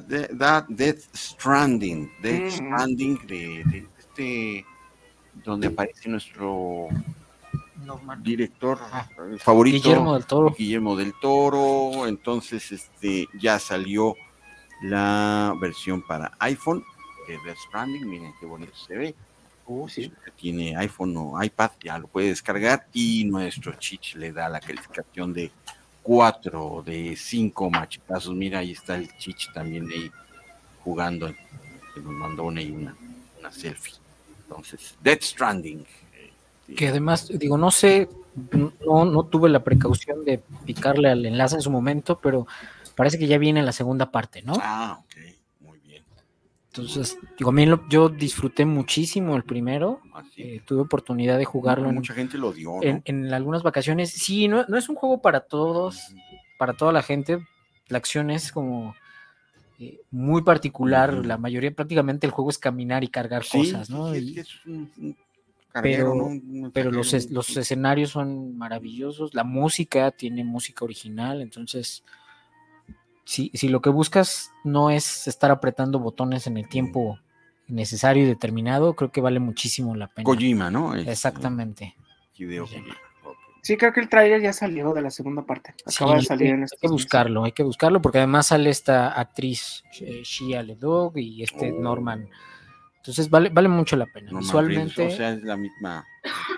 Death 0.68 1.14
Stranding, 1.14 2.10
Death 2.22 2.52
Stranding 2.52 3.26
de, 3.26 3.86
este 3.98 4.64
donde 5.44 5.66
aparece 5.66 6.08
nuestro 6.08 6.88
director 8.22 8.78
favorito 9.38 9.76
Guillermo 9.88 10.14
del 10.14 10.24
Toro. 10.24 10.54
Guillermo 10.58 10.96
del 10.96 11.12
Toro, 11.20 12.06
entonces 12.06 12.72
este 12.72 13.28
ya 13.38 13.58
salió 13.58 14.16
la 14.80 15.54
versión 15.60 16.02
para 16.02 16.32
iPhone 16.38 16.82
de 17.28 17.38
Death 17.44 17.58
Stranding, 17.68 18.08
miren 18.08 18.32
qué 18.40 18.46
bonito 18.46 18.74
se 18.74 18.96
ve. 18.96 19.14
Uh, 19.66 19.86
sí. 19.86 20.10
tiene 20.40 20.74
iPhone 20.76 21.14
o 21.18 21.44
iPad, 21.44 21.72
ya 21.84 21.98
lo 21.98 22.08
puede 22.08 22.28
descargar 22.28 22.86
y 22.94 23.24
nuestro 23.24 23.74
Chich 23.74 24.14
le 24.14 24.32
da 24.32 24.48
la 24.48 24.60
calificación 24.60 25.34
de 25.34 25.50
4 26.02 26.82
de 26.86 27.14
5 27.14 27.70
machetazos. 27.70 28.34
Mira, 28.34 28.60
ahí 28.60 28.72
está 28.72 28.96
el 28.96 29.14
Chich 29.18 29.52
también 29.52 29.86
ahí 29.90 30.10
jugando, 30.82 31.30
que 31.94 32.00
nos 32.00 32.12
mandó 32.14 32.44
una, 32.44 32.62
una, 32.62 32.96
una 33.38 33.52
selfie. 33.52 33.94
Entonces, 34.40 34.96
Death 35.02 35.22
Stranding. 35.22 35.84
Este, 36.62 36.74
que 36.74 36.88
además, 36.88 37.28
digo, 37.28 37.58
no 37.58 37.70
sé, 37.70 38.08
no, 38.86 39.04
no 39.04 39.22
tuve 39.24 39.50
la 39.50 39.62
precaución 39.62 40.24
de 40.24 40.40
picarle 40.64 41.10
al 41.10 41.26
enlace 41.26 41.56
en 41.56 41.62
su 41.62 41.70
momento, 41.70 42.18
pero 42.18 42.46
parece 42.94 43.18
que 43.18 43.26
ya 43.26 43.36
viene 43.36 43.62
la 43.62 43.72
segunda 43.72 44.10
parte, 44.10 44.40
¿no? 44.42 44.54
Ah, 44.62 44.98
ok. 45.00 45.07
Entonces, 46.78 47.18
digo, 47.36 47.50
a 47.50 47.52
mí 47.52 47.66
yo 47.90 48.08
disfruté 48.08 48.64
muchísimo 48.64 49.36
el 49.36 49.42
primero. 49.42 50.00
Ah, 50.14 50.22
eh, 50.36 50.60
tuve 50.64 50.82
oportunidad 50.82 51.36
de 51.36 51.44
jugarlo. 51.44 51.92
mucha 51.92 52.14
gente 52.14 52.38
lo 52.38 52.52
dio. 52.52 52.78
En, 52.82 53.32
algunas 53.32 53.62
vacaciones. 53.62 54.10
Sí, 54.10 54.48
no, 54.48 54.64
no, 54.68 54.78
es 54.78 54.88
un 54.88 54.94
juego 54.94 55.20
para 55.20 55.40
todos, 55.40 56.14
para 56.58 56.74
toda 56.74 56.92
la 56.92 57.02
gente. 57.02 57.44
La 57.88 57.98
acción 57.98 58.30
es 58.30 58.52
como 58.52 58.94
eh, 59.78 60.00
muy 60.10 60.42
particular. 60.42 61.12
La 61.26 61.36
mayoría, 61.36 61.72
prácticamente, 61.72 62.26
el 62.26 62.32
juego 62.32 62.50
es 62.50 62.58
caminar 62.58 63.02
y 63.02 63.08
cargar 63.08 63.44
cosas, 63.50 63.90
¿no? 63.90 64.12
pero, 65.82 66.30
pero 66.72 66.90
los, 66.90 67.30
los 67.30 67.56
escenarios 67.56 68.10
son 68.10 68.56
maravillosos. 68.56 69.34
La 69.34 69.44
música 69.44 70.10
tiene 70.10 70.44
música 70.44 70.84
original, 70.84 71.40
entonces 71.40 72.04
si, 73.28 73.50
si 73.52 73.68
lo 73.68 73.82
que 73.82 73.90
buscas 73.90 74.52
no 74.64 74.88
es 74.88 75.28
estar 75.28 75.50
apretando 75.50 75.98
botones 75.98 76.46
en 76.46 76.56
el 76.56 76.66
tiempo 76.66 77.18
necesario 77.66 78.22
y 78.22 78.26
determinado, 78.26 78.94
creo 78.96 79.12
que 79.12 79.20
vale 79.20 79.38
muchísimo 79.38 79.94
la 79.94 80.06
pena. 80.06 80.24
Kojima, 80.24 80.70
¿no? 80.70 80.94
Exactamente. 80.94 81.94
Sí, 83.60 83.76
creo 83.76 83.92
que 83.92 84.00
el 84.00 84.08
trailer 84.08 84.40
ya 84.40 84.54
salió 84.54 84.94
de 84.94 85.02
la 85.02 85.10
segunda 85.10 85.44
parte. 85.44 85.74
Acaba 85.84 86.14
de 86.14 86.22
salir 86.22 86.54
en 86.54 86.62
Hay 86.62 86.68
que 86.80 86.88
buscarlo, 86.88 87.44
hay 87.44 87.52
que 87.52 87.62
buscarlo, 87.62 88.00
porque 88.00 88.16
además 88.16 88.46
sale 88.46 88.70
esta 88.70 89.12
actriz 89.12 89.84
eh, 90.00 90.22
Shia 90.24 90.62
LeDog 90.62 91.18
y 91.18 91.42
este 91.42 91.70
oh. 91.70 91.82
Norman. 91.82 92.30
Entonces 92.96 93.28
vale, 93.28 93.50
vale 93.50 93.68
mucho 93.68 93.96
la 93.96 94.06
pena. 94.06 94.38
Visualmente. 94.38 95.06
o 95.06 95.10
sea, 95.10 95.32
es 95.32 95.42
la 95.42 95.58
misma. 95.58 96.06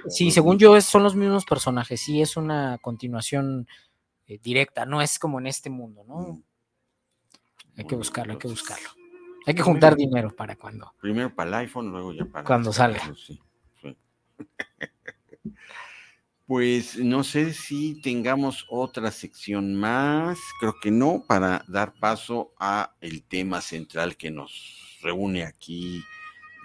Sí, 0.07 0.31
según 0.31 0.57
yo, 0.57 0.81
son 0.81 1.03
los 1.03 1.17
mismos 1.17 1.45
personajes. 1.45 2.01
Sí, 2.01 2.23
es 2.23 2.37
una 2.37 2.79
continuación 2.79 3.67
eh, 4.29 4.39
directa, 4.41 4.87
no 4.87 5.03
es 5.03 5.19
como 5.19 5.41
en 5.41 5.49
este 5.49 5.69
mundo, 5.69 6.05
¿no? 6.07 6.21
Mm. 6.21 6.43
Hay 7.81 7.87
que 7.87 7.97
buscarlo, 7.97 8.35
hay 8.35 8.39
que 8.39 8.49
buscarlo. 8.49 8.91
Hay 9.47 9.55
que 9.55 9.63
juntar 9.63 9.97
dinero 9.97 10.37
para 10.37 10.55
cuando. 10.55 10.93
Primero 11.01 11.35
para 11.35 11.49
el 11.49 11.55
iPhone, 11.67 11.91
luego 11.91 12.13
ya 12.13 12.27
para. 12.27 12.45
Cuando 12.45 12.73
salga. 12.73 13.03
Pues 16.47 16.99
no 16.99 17.23
sé 17.23 17.53
si 17.53 18.03
tengamos 18.03 18.67
otra 18.69 19.13
sección 19.13 19.77
más, 19.77 20.37
creo 20.59 20.75
que 20.83 20.91
no, 20.91 21.23
para 21.25 21.65
dar 21.69 21.95
paso 21.95 22.53
a 22.59 22.97
el 23.01 23.23
tema 23.23 23.61
central 23.61 24.17
que 24.17 24.33
nos 24.33 24.99
reúne 25.01 25.45
aquí 25.45 26.03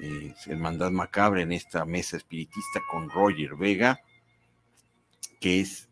eh, 0.01 0.33
Hermandad 0.47 0.89
Macabre 0.89 1.43
en 1.43 1.51
esta 1.51 1.85
mesa 1.85 2.17
espiritista 2.17 2.79
con 2.89 3.11
Roger 3.11 3.55
Vega, 3.55 3.99
que 5.39 5.61
es 5.61 5.87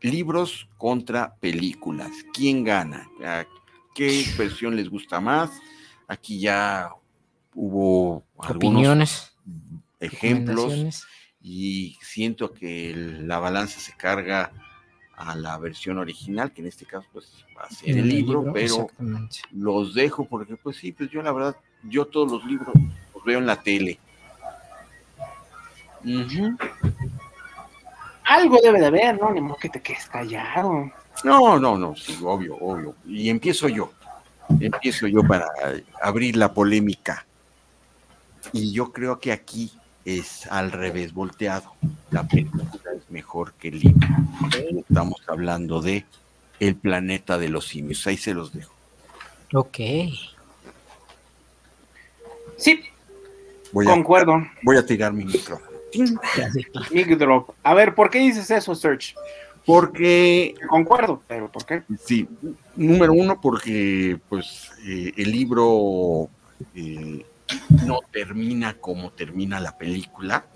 libros 0.00 0.68
contra 0.76 1.36
películas. 1.36 2.10
¿Quién 2.32 2.64
gana? 2.64 3.08
Qué 3.98 4.24
versión 4.38 4.76
les 4.76 4.88
gusta 4.88 5.20
más. 5.20 5.50
Aquí 6.06 6.38
ya 6.38 6.90
hubo 7.52 8.22
algunos 8.38 9.36
ejemplos 9.98 11.04
y 11.42 11.98
siento 12.00 12.52
que 12.52 12.94
la 12.94 13.40
balanza 13.40 13.80
se 13.80 13.96
carga 13.96 14.52
a 15.16 15.34
la 15.34 15.58
versión 15.58 15.98
original, 15.98 16.52
que 16.52 16.60
en 16.60 16.68
este 16.68 16.86
caso 16.86 17.08
pues 17.12 17.44
va 17.58 17.64
a 17.64 17.70
ser 17.70 17.98
el, 17.98 18.08
libro, 18.08 18.52
pero 18.52 18.88
los 19.50 19.94
dejo 19.94 20.24
porque 20.26 20.56
pues 20.56 20.76
sí, 20.76 20.92
pues 20.92 21.10
yo 21.10 21.20
la 21.20 21.32
verdad, 21.32 21.56
yo 21.82 22.06
todos 22.06 22.30
los 22.30 22.44
libros 22.44 22.72
los 23.12 23.24
veo 23.24 23.40
en 23.40 23.46
la 23.46 23.60
tele. 23.60 23.98
Algo 28.24 28.58
debe 28.62 28.78
de 28.78 28.86
haber, 28.86 29.20
¿no? 29.20 29.32
Ni 29.32 29.40
modo 29.40 29.56
que 29.56 29.68
te 29.68 29.82
quedes 29.82 30.06
callado. 30.06 30.92
No, 31.24 31.58
no, 31.58 31.76
no, 31.76 31.96
sí, 31.96 32.18
obvio, 32.22 32.56
obvio. 32.56 32.94
Y 33.06 33.28
empiezo 33.28 33.68
yo. 33.68 33.92
Empiezo 34.60 35.06
yo 35.06 35.22
para 35.22 35.46
abrir 36.00 36.36
la 36.36 36.52
polémica. 36.52 37.26
Y 38.52 38.72
yo 38.72 38.92
creo 38.92 39.18
que 39.18 39.32
aquí 39.32 39.72
es 40.04 40.46
al 40.46 40.72
revés 40.72 41.12
volteado. 41.12 41.72
La 42.10 42.26
película 42.26 42.64
es 42.96 43.10
mejor 43.10 43.52
que 43.54 43.68
el 43.68 43.80
libro. 43.80 44.08
Estamos 44.88 45.22
hablando 45.26 45.82
de 45.82 46.06
El 46.60 46.76
planeta 46.76 47.36
de 47.36 47.48
los 47.48 47.68
simios. 47.68 48.06
Ahí 48.06 48.16
se 48.16 48.32
los 48.32 48.52
dejo. 48.52 48.72
Ok. 49.52 49.78
Sí. 52.56 52.82
concuerdo. 53.72 54.46
voy 54.62 54.76
a 54.76 54.84
tirar 54.86 55.12
mi 55.12 55.24
micrófono. 55.24 55.68
A 57.62 57.74
ver, 57.74 57.94
¿por 57.94 58.10
qué 58.10 58.18
dices 58.18 58.50
eso, 58.50 58.74
Search? 58.74 59.14
Porque. 59.68 60.54
Concuerdo, 60.66 61.22
pero 61.28 61.52
¿por 61.52 61.66
qué? 61.66 61.82
Sí, 62.02 62.26
número 62.74 63.12
uno, 63.12 63.38
porque 63.38 64.18
pues 64.26 64.70
eh, 64.86 65.12
el 65.14 65.30
libro 65.30 66.30
eh, 66.74 67.26
no 67.84 67.98
termina 68.10 68.72
como 68.78 69.10
termina 69.10 69.60
la 69.60 69.76
película. 69.76 70.46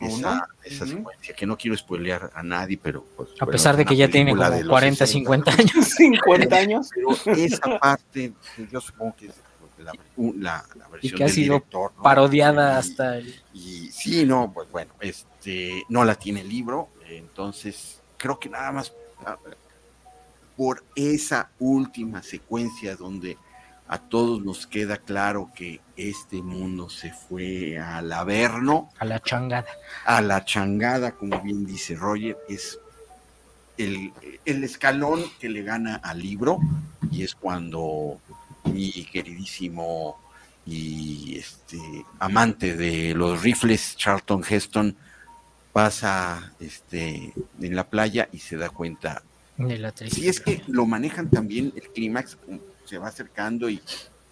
Esa, 0.00 0.48
esa 0.64 0.86
secuencia, 0.86 1.34
que 1.34 1.44
no 1.44 1.58
quiero 1.58 1.76
spoilear 1.76 2.30
a 2.34 2.42
nadie, 2.42 2.80
pero 2.82 3.04
pues, 3.14 3.28
A 3.38 3.44
pesar 3.44 3.76
de 3.76 3.84
que 3.84 3.94
ya 3.94 4.08
tiene 4.08 4.34
como 4.34 4.68
40, 4.70 5.06
50 5.06 5.50
años. 5.58 5.88
50 5.98 6.56
años. 6.56 6.88
Pero 6.94 7.36
esa 7.36 7.78
parte, 7.78 8.32
yo 8.72 8.80
supongo 8.80 9.16
que 9.16 9.26
es 9.26 9.34
la, 10.38 10.64
versión 10.90 11.00
y 11.02 11.10
que 11.10 11.24
ha 11.24 11.28
sido 11.28 11.62
parodiada 12.02 12.78
hasta 12.78 13.18
el... 13.18 13.34
y 13.52 13.90
sí 13.90 14.26
no 14.26 14.52
pues 14.52 14.70
bueno 14.70 14.92
este 15.00 15.84
no 15.88 16.04
la 16.04 16.16
tiene 16.16 16.42
el 16.42 16.50
libro 16.50 16.90
entonces 17.08 17.99
creo 18.20 18.38
que 18.38 18.50
nada 18.50 18.70
más 18.70 18.92
por 20.56 20.84
esa 20.94 21.50
última 21.58 22.22
secuencia 22.22 22.94
donde 22.94 23.38
a 23.88 23.98
todos 23.98 24.44
nos 24.44 24.66
queda 24.66 24.98
claro 24.98 25.50
que 25.54 25.80
este 25.96 26.42
mundo 26.42 26.90
se 26.90 27.12
fue 27.12 27.78
al 27.78 28.12
averno. 28.12 28.90
A 28.98 29.04
la 29.06 29.20
changada. 29.20 29.66
A 30.04 30.20
la 30.20 30.44
changada, 30.44 31.12
como 31.12 31.40
bien 31.40 31.64
dice 31.64 31.96
Roger, 31.96 32.36
es 32.48 32.78
el, 33.78 34.12
escalón 34.44 35.24
que 35.40 35.48
le 35.48 35.62
gana 35.62 35.96
al 35.96 36.20
libro 36.20 36.58
y 37.10 37.24
es 37.24 37.34
cuando 37.34 38.20
mi 38.64 38.92
queridísimo 39.10 40.20
y 40.66 41.38
este 41.38 42.04
amante 42.18 42.76
de 42.76 43.14
los 43.14 43.42
rifles, 43.42 43.96
Charlton 43.96 44.44
Heston, 44.48 44.94
pasa 45.72 46.52
este, 46.60 47.32
en 47.60 47.76
la 47.76 47.88
playa 47.88 48.28
y 48.32 48.38
se 48.38 48.56
da 48.56 48.70
cuenta. 48.70 49.22
De 49.56 49.78
la 49.78 49.92
si 49.94 50.28
es 50.28 50.40
que 50.40 50.62
lo 50.68 50.86
manejan 50.86 51.28
también 51.28 51.72
el 51.76 51.88
clímax, 51.90 52.38
se 52.86 52.98
va 52.98 53.08
acercando 53.08 53.68
y 53.68 53.80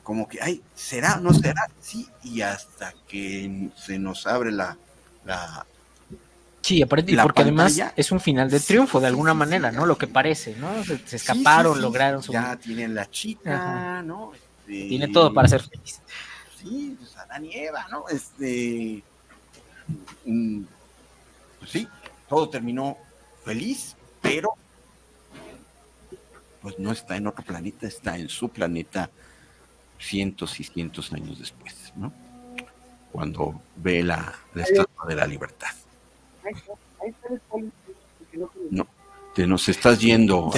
como 0.03 0.27
que, 0.27 0.39
ay, 0.41 0.63
¿será? 0.75 1.17
¿No 1.17 1.35
será? 1.35 1.69
Sí, 1.81 2.09
y 2.25 2.41
hasta 2.41 2.95
que 3.07 3.69
se 3.77 3.99
nos 3.99 4.27
abre 4.27 4.51
la... 4.51 4.79
la 5.27 5.67
sí, 6.63 6.81
aparte, 6.81 7.15
porque 7.23 7.43
además 7.43 7.79
es 7.95 8.11
un 8.11 8.19
final 8.19 8.49
de 8.51 8.59
triunfo 8.59 9.01
de 9.01 9.07
alguna 9.07 9.35
manera, 9.35 9.71
¿no? 9.71 9.85
Lo 9.85 9.99
que 9.99 10.07
parece, 10.07 10.57
¿no? 10.57 10.83
Se, 10.83 11.17
escaparon, 11.17 11.83
lograron 11.83 12.23
su... 12.23 12.33
Ya 12.33 12.57
tienen 12.57 12.95
la 12.95 13.11
chica, 13.11 14.03
¿no? 14.03 14.33
Este, 14.33 14.89
Tiene 14.89 15.09
todo 15.09 15.35
para 15.35 15.47
ser 15.47 15.63
feliz. 15.63 16.01
Sí, 16.59 16.97
pues 16.99 17.15
Adán 17.19 17.45
y 17.45 17.55
Eva, 17.55 17.87
¿no? 17.91 18.09
Este... 18.09 19.03
Mm, 20.25 20.63
pues 21.71 21.85
sí, 21.85 21.89
todo 22.29 22.49
terminó 22.49 22.97
feliz, 23.45 23.95
pero 24.23 24.55
pues 26.63 26.79
no 26.79 26.93
está 26.93 27.17
en 27.17 27.27
otro 27.27 27.45
planeta, 27.45 27.87
está 27.87 28.17
en 28.17 28.29
su 28.29 28.49
planeta 28.49 29.11
cientos 29.99 30.59
y 30.61 30.65
cientos 30.65 31.13
años 31.13 31.39
después, 31.39 31.93
¿no? 31.97 32.11
Cuando 33.13 33.61
ve 33.77 34.03
la, 34.03 34.35
estatua 34.55 35.07
de 35.07 35.15
la 35.15 35.27
libertad. 35.27 35.69
No, 38.71 38.87
te 39.35 39.47
nos 39.47 39.69
estás 39.69 39.99
yendo 39.99 40.51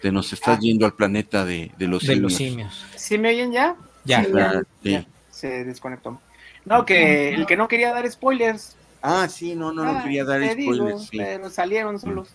te 0.00 0.12
nos 0.12 0.32
estás 0.32 0.58
yendo 0.60 0.86
al 0.86 0.94
planeta 0.94 1.44
de, 1.44 1.70
los, 1.78 2.02
simios. 2.02 2.86
¿Sí 2.96 3.18
me 3.18 3.30
oyen 3.30 3.52
ya? 3.52 3.76
Ya. 4.04 4.26
ya, 4.82 5.06
Se 5.30 5.64
desconectó. 5.64 6.18
No, 6.64 6.86
que 6.86 7.34
el 7.34 7.44
que 7.46 7.56
no 7.58 7.68
quería 7.68 7.92
dar 7.92 8.10
spoilers. 8.10 8.76
Ah, 9.06 9.28
sí, 9.28 9.54
no, 9.54 9.70
no, 9.70 9.84
no 9.84 9.98
ah, 9.98 10.02
quería 10.02 10.24
dar 10.24 10.42
spoilers. 10.50 11.10
Pero 11.10 11.50
salieron 11.50 11.98
solos. 11.98 12.30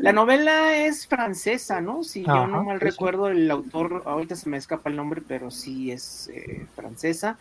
La 0.00 0.14
novela 0.14 0.74
es 0.74 1.06
francesa, 1.06 1.82
¿no? 1.82 2.04
Si 2.04 2.24
yo 2.24 2.46
no 2.46 2.64
mal 2.64 2.80
recuerdo, 2.80 3.28
el 3.28 3.50
autor, 3.50 4.02
ahorita 4.06 4.34
se 4.34 4.48
me 4.48 4.56
escapa 4.56 4.88
el 4.88 4.96
nombre, 4.96 5.20
pero 5.28 5.50
sí 5.50 5.92
es 5.92 6.30
eh, 6.32 6.64
francesa. 6.74 7.36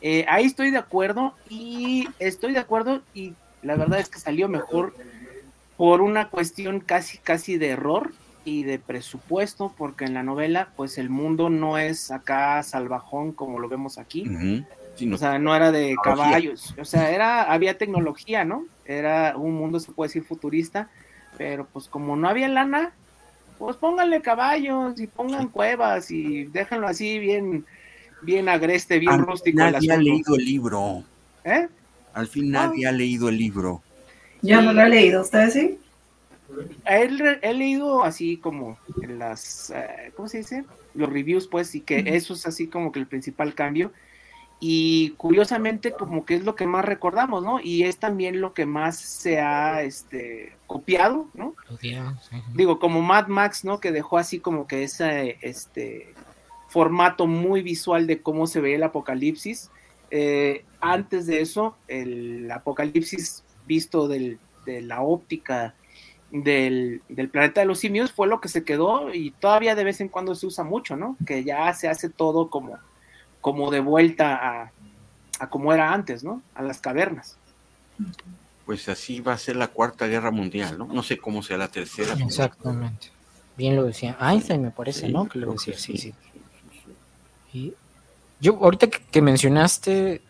Eh, 0.00 0.24
ahí 0.28 0.44
estoy 0.44 0.70
de 0.70 0.78
acuerdo 0.78 1.34
y 1.50 2.08
estoy 2.20 2.52
de 2.52 2.60
acuerdo 2.60 3.02
y 3.14 3.34
la 3.64 3.74
verdad 3.74 3.98
es 3.98 4.08
que 4.08 4.20
salió 4.20 4.48
mejor 4.48 4.94
por 5.76 6.00
una 6.00 6.28
cuestión 6.28 6.78
casi, 6.78 7.18
casi 7.18 7.58
de 7.58 7.70
error 7.70 8.12
y 8.44 8.62
de 8.62 8.78
presupuesto, 8.78 9.74
porque 9.76 10.04
en 10.04 10.14
la 10.14 10.22
novela, 10.22 10.68
pues 10.76 10.98
el 10.98 11.10
mundo 11.10 11.50
no 11.50 11.78
es 11.78 12.12
acá 12.12 12.62
salvajón 12.62 13.32
como 13.32 13.58
lo 13.58 13.68
vemos 13.68 13.98
aquí. 13.98 14.64
O 15.12 15.16
sea, 15.16 15.38
no 15.38 15.54
era 15.54 15.72
de 15.72 15.96
caballos, 16.02 16.74
o 16.78 16.84
sea, 16.84 17.10
era, 17.10 17.42
había 17.44 17.78
tecnología, 17.78 18.44
¿no? 18.44 18.66
Era 18.84 19.36
un 19.36 19.54
mundo, 19.54 19.80
se 19.80 19.92
puede 19.92 20.08
decir, 20.08 20.24
futurista, 20.24 20.88
pero 21.36 21.66
pues 21.72 21.88
como 21.88 22.16
no 22.16 22.28
había 22.28 22.48
lana, 22.48 22.92
pues 23.58 23.76
pónganle 23.76 24.20
caballos 24.20 25.00
y 25.00 25.06
pongan 25.06 25.48
cuevas 25.48 26.10
y 26.10 26.44
déjenlo 26.44 26.86
así 26.86 27.18
bien, 27.18 27.64
bien 28.22 28.48
agreste, 28.48 28.98
bien 28.98 29.12
Al 29.12 29.20
rústico. 29.20 29.58
Nadie 29.58 29.92
ha 29.92 29.96
leído 29.96 30.36
el 30.36 30.44
libro. 30.44 31.04
¿Eh? 31.44 31.68
Al 32.12 32.28
fin 32.28 32.50
nadie 32.50 32.86
ha 32.86 32.92
leído 32.92 33.28
el 33.28 33.36
libro. 33.36 33.82
Yo 34.42 34.60
no 34.62 34.72
lo 34.72 34.82
he 34.82 34.88
leído, 34.88 35.22
¿ustedes 35.22 35.54
sí? 35.54 35.78
He, 36.86 37.38
he 37.42 37.54
leído 37.54 38.04
así 38.04 38.36
como 38.36 38.78
en 39.02 39.18
las, 39.18 39.70
eh, 39.70 40.12
¿cómo 40.14 40.28
se 40.28 40.38
dice? 40.38 40.64
Los 40.94 41.10
reviews, 41.10 41.48
pues, 41.48 41.74
y 41.74 41.80
que 41.80 42.04
eso 42.06 42.34
es 42.34 42.46
así 42.46 42.68
como 42.68 42.92
que 42.92 43.00
el 43.00 43.06
principal 43.06 43.54
cambio 43.54 43.90
y 44.60 45.10
curiosamente 45.10 45.92
como 45.92 46.24
que 46.24 46.36
es 46.36 46.44
lo 46.44 46.54
que 46.54 46.66
más 46.66 46.84
recordamos, 46.84 47.42
¿no? 47.42 47.60
Y 47.60 47.82
es 47.84 47.98
también 47.98 48.40
lo 48.40 48.54
que 48.54 48.66
más 48.66 48.96
se 48.96 49.40
ha 49.40 49.82
este, 49.82 50.56
copiado, 50.66 51.28
¿no? 51.34 51.54
Digo, 52.54 52.78
como 52.78 53.02
Mad 53.02 53.26
Max, 53.26 53.64
¿no? 53.64 53.80
Que 53.80 53.92
dejó 53.92 54.16
así 54.18 54.40
como 54.40 54.66
que 54.66 54.84
ese 54.84 55.38
este, 55.42 56.14
formato 56.68 57.26
muy 57.26 57.62
visual 57.62 58.06
de 58.06 58.22
cómo 58.22 58.46
se 58.46 58.60
ve 58.60 58.74
el 58.74 58.82
apocalipsis. 58.82 59.70
Eh, 60.10 60.64
antes 60.80 61.26
de 61.26 61.40
eso, 61.40 61.76
el 61.88 62.50
apocalipsis 62.50 63.44
visto 63.66 64.08
del, 64.08 64.38
de 64.64 64.82
la 64.82 65.02
óptica 65.02 65.74
del, 66.30 67.02
del, 67.08 67.28
planeta 67.28 67.60
de 67.60 67.66
los 67.66 67.78
simios 67.78 68.12
fue 68.12 68.26
lo 68.26 68.40
que 68.40 68.48
se 68.48 68.64
quedó 68.64 69.12
y 69.14 69.30
todavía 69.30 69.74
de 69.74 69.84
vez 69.84 70.00
en 70.00 70.08
cuando 70.08 70.34
se 70.34 70.46
usa 70.46 70.64
mucho, 70.64 70.96
¿no? 70.96 71.16
Que 71.26 71.44
ya 71.44 71.72
se 71.74 71.88
hace 71.88 72.08
todo 72.08 72.50
como 72.50 72.78
como 73.44 73.70
de 73.70 73.80
vuelta 73.80 74.72
a, 75.38 75.46
como 75.50 75.74
era 75.74 75.92
antes, 75.92 76.24
¿no? 76.24 76.40
A 76.54 76.62
las 76.62 76.80
cavernas. 76.80 77.36
Pues 78.64 78.88
así 78.88 79.20
va 79.20 79.34
a 79.34 79.38
ser 79.38 79.56
la 79.56 79.68
cuarta 79.68 80.06
guerra 80.06 80.30
mundial, 80.30 80.78
¿no? 80.78 80.86
No 80.86 81.02
sé 81.02 81.18
cómo 81.18 81.42
sea 81.42 81.58
la 81.58 81.68
tercera. 81.68 82.14
Exactamente. 82.14 83.08
Bien 83.54 83.76
lo 83.76 83.84
decía 83.84 84.16
Einstein, 84.18 84.62
me 84.62 84.70
parece, 84.70 85.10
¿no? 85.10 85.28
Que 85.28 85.40
lo 85.40 85.52
decía, 85.52 85.76
sí, 85.76 85.98
sí. 85.98 86.14
Y 87.52 87.74
yo, 88.40 88.56
ahorita 88.62 88.86
que, 88.86 89.20
mencionaste 89.20 90.22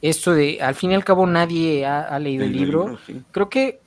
esto 0.00 0.32
de, 0.32 0.62
al 0.62 0.76
fin 0.76 0.92
y 0.92 0.94
al 0.94 1.04
cabo 1.04 1.26
nadie 1.26 1.84
ha, 1.84 2.16
leído 2.20 2.44
el, 2.44 2.52
libro, 2.52 2.96
creo 3.32 3.48
que 3.48 3.80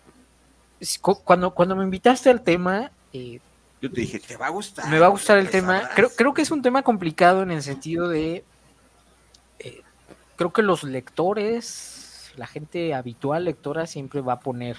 cuando, 1.24 1.52
cuando 1.52 1.78
me 1.78 1.86
invitaste 1.86 2.30
al 2.30 2.42
tema, 2.42 2.92
eh, 3.14 3.40
yo 3.84 3.92
te 3.92 4.00
dije, 4.00 4.18
te 4.18 4.38
va 4.38 4.48
a 4.48 4.50
gustar. 4.50 4.90
Me 4.90 4.98
va 4.98 5.08
a 5.08 5.10
gustar 5.10 5.38
el 5.38 5.50
tema. 5.50 5.90
Creo, 5.94 6.10
creo 6.16 6.34
que 6.34 6.42
es 6.42 6.52
un 6.52 6.62
tema 6.62 6.84
complicado 6.84 7.44
en 7.44 7.52
el 7.52 7.62
sentido 7.62 8.08
de. 8.08 8.46
Eh, 9.60 9.82
creo 10.38 10.54
que 10.54 10.62
los 10.62 10.86
lectores, 10.86 12.32
la 12.38 12.48
gente 12.48 12.94
habitual 12.94 13.44
lectora, 13.44 13.86
siempre 13.86 14.22
va 14.22 14.34
a 14.34 14.40
poner 14.40 14.78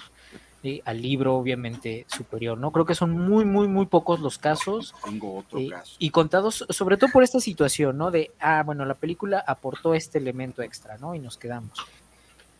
eh, 0.63 0.81
al 0.85 1.03
libro, 1.03 1.35
obviamente, 1.35 2.07
superior. 2.09 2.57
¿no? 2.57 2.71
Creo 2.71 2.87
que 2.87 2.95
son 2.95 3.11
muy, 3.11 3.45
muy, 3.45 3.67
muy 3.67 3.85
pocos 3.85 4.21
los 4.21 4.39
casos. 4.39 4.95
Tengo 5.03 5.37
otro 5.37 5.59
eh, 5.59 5.69
caso. 5.69 5.97
Y 5.99 6.09
contados, 6.09 6.65
sobre 6.71 6.97
todo 6.97 7.11
por 7.11 7.21
esta 7.21 7.39
situación, 7.39 7.99
¿no? 7.99 8.09
De, 8.09 8.31
ah, 8.39 8.63
bueno, 8.65 8.85
la 8.85 8.95
película 8.95 9.43
aportó 9.45 9.93
este 9.93 10.17
elemento 10.17 10.63
extra, 10.63 10.97
¿no? 10.97 11.13
Y 11.13 11.19
nos 11.19 11.37
quedamos. 11.37 11.77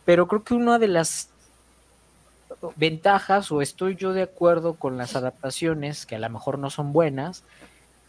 Pero 0.04 0.28
creo 0.28 0.44
que 0.44 0.54
una 0.54 0.78
de 0.78 0.86
las 0.86 1.30
ventajas 2.76 3.50
o 3.52 3.62
estoy 3.62 3.96
yo 3.96 4.12
de 4.12 4.22
acuerdo 4.22 4.74
con 4.74 4.96
las 4.96 5.16
adaptaciones, 5.16 6.06
que 6.06 6.16
a 6.16 6.18
lo 6.18 6.28
mejor 6.30 6.58
no 6.58 6.70
son 6.70 6.92
buenas, 6.92 7.42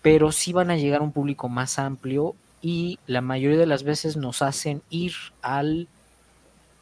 pero 0.02 0.32
sí 0.32 0.54
van 0.54 0.72
a 0.72 0.78
llegar 0.78 1.02
a 1.02 1.04
un 1.04 1.12
público 1.12 1.50
más 1.50 1.80
amplio 1.80 2.36
y 2.62 3.00
la 3.08 3.22
mayoría 3.22 3.58
de 3.58 3.66
las 3.66 3.84
veces 3.84 4.18
nos 4.18 4.42
hacen 4.42 4.82
ir 4.90 5.14
al 5.42 5.88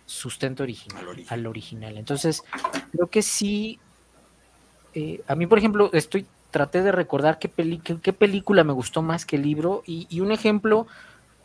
sustento 0.05 0.63
original, 0.63 1.05
al 1.29 1.47
original. 1.47 1.97
Entonces, 1.97 2.43
creo 2.91 3.07
que 3.07 3.21
sí, 3.21 3.79
eh, 4.93 5.21
a 5.27 5.35
mí 5.35 5.47
por 5.47 5.57
ejemplo, 5.57 5.89
estoy, 5.93 6.25
traté 6.51 6.83
de 6.83 6.91
recordar 6.91 7.39
qué, 7.39 7.49
qué, 8.01 8.13
película 8.13 8.63
me 8.63 8.73
gustó 8.73 9.01
más 9.01 9.25
que 9.25 9.35
el 9.35 9.41
libro 9.41 9.83
y, 9.85 10.07
y 10.09 10.21
un 10.21 10.31
ejemplo 10.31 10.87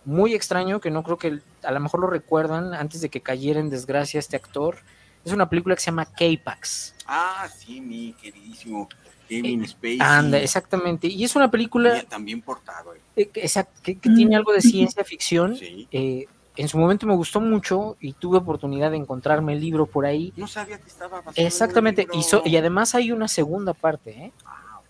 muy 0.05 0.35
extraño 0.35 0.81
que 0.81 0.91
no 0.91 1.03
creo 1.03 1.19
que 1.19 1.41
a 1.63 1.73
lo 1.73 1.81
mejor 1.81 2.01
lo 2.01 2.07
recuerdan 2.07 2.75
antes 2.75 3.01
de 3.01 3.09
que 3.09 3.21
cayera 3.21 3.61
en 3.61 3.71
desgracia 3.71 4.19
este 4.19 4.37
actor, 4.37 4.79
es 5.25 5.33
una 5.33 5.49
película 5.49 5.75
que 5.75 5.83
se 5.83 5.87
llama 5.87 6.07
K-Pax. 6.07 6.95
Ah, 7.07 7.49
sí, 7.55 7.81
mi 7.81 8.13
queridísimo 8.15 8.89
Kevin 9.29 9.65
eh, 9.65 9.69
Spacey. 9.69 9.99
Anda, 10.01 10.39
exactamente. 10.39 11.07
Y 11.07 11.25
es 11.25 11.37
una 11.37 11.51
película. 11.51 12.03
también 12.05 12.41
portado. 12.41 12.95
Eh. 12.95 13.31
eh 13.35 13.65
que, 13.83 13.95
tiene 13.95 14.37
algo 14.37 14.53
de 14.53 14.61
ciencia 14.61 15.05
ficción. 15.05 15.57
Eh, 15.61 16.27
en 16.57 16.69
su 16.69 16.79
momento 16.79 17.07
me 17.07 17.15
gustó 17.15 17.41
mucho 17.41 17.97
y 18.01 18.13
tuve 18.13 18.39
oportunidad 18.39 18.91
de 18.91 18.97
encontrarme 18.97 19.53
el 19.53 19.61
libro 19.61 19.87
por 19.87 20.05
ahí. 20.05 20.33
No 20.37 20.47
sabía 20.47 20.79
que 20.79 20.89
estaba 20.89 21.23
Exactamente. 21.37 22.07
Y, 22.13 22.49
y, 22.49 22.57
además 22.57 22.95
hay 22.95 23.13
una 23.13 23.29
segunda 23.29 23.73
parte. 23.73 24.11
¿eh? 24.11 24.33
Ah, 24.45 24.81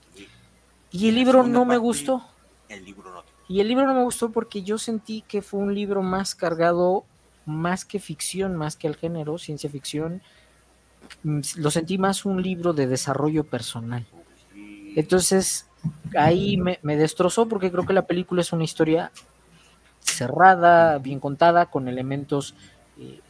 Y 0.91 1.09
el 1.09 1.15
libro 1.15 1.43
no 1.43 1.65
me 1.65 1.77
gustó. 1.77 2.23
El 2.69 2.85
libro 2.85 3.13
no. 3.13 3.23
Y 3.49 3.61
el 3.61 3.69
libro 3.69 3.87
no 3.87 3.95
me 3.95 4.05
gustó 4.05 4.31
porque 4.31 4.63
yo 4.63 4.79
sentí 4.79 5.23
que 5.23 5.43
fue 5.43 5.61
un 5.61 5.75
libro 5.75 6.03
más 6.03 6.35
cargado 6.35 7.05
más 7.51 7.85
que 7.85 7.99
ficción, 7.99 8.57
más 8.57 8.77
que 8.77 8.87
el 8.87 8.97
género, 8.97 9.39
ciencia 9.39 9.69
ficción, 9.69 10.23
mm, 11.23 11.41
lo 11.57 11.71
sentí 11.71 11.99
más 11.99 12.25
un 12.25 12.43
libro 12.43 12.73
de 12.73 12.87
desarrollo 12.87 13.45
personal. 13.45 14.07
Entonces, 14.97 15.69
ahí 16.17 16.57
me, 16.57 16.97
destrozó 16.97 17.47
porque 17.47 17.71
creo 17.71 17.87
que 17.87 17.93
la 17.93 18.07
película 18.07 18.41
es 18.41 18.53
una 18.53 18.65
historia 18.65 19.13
cerrada, 20.01 20.99
bien 20.99 21.21
contada, 21.21 21.67
con 21.67 21.89
elementos 21.89 22.55
eh, 23.01 23.21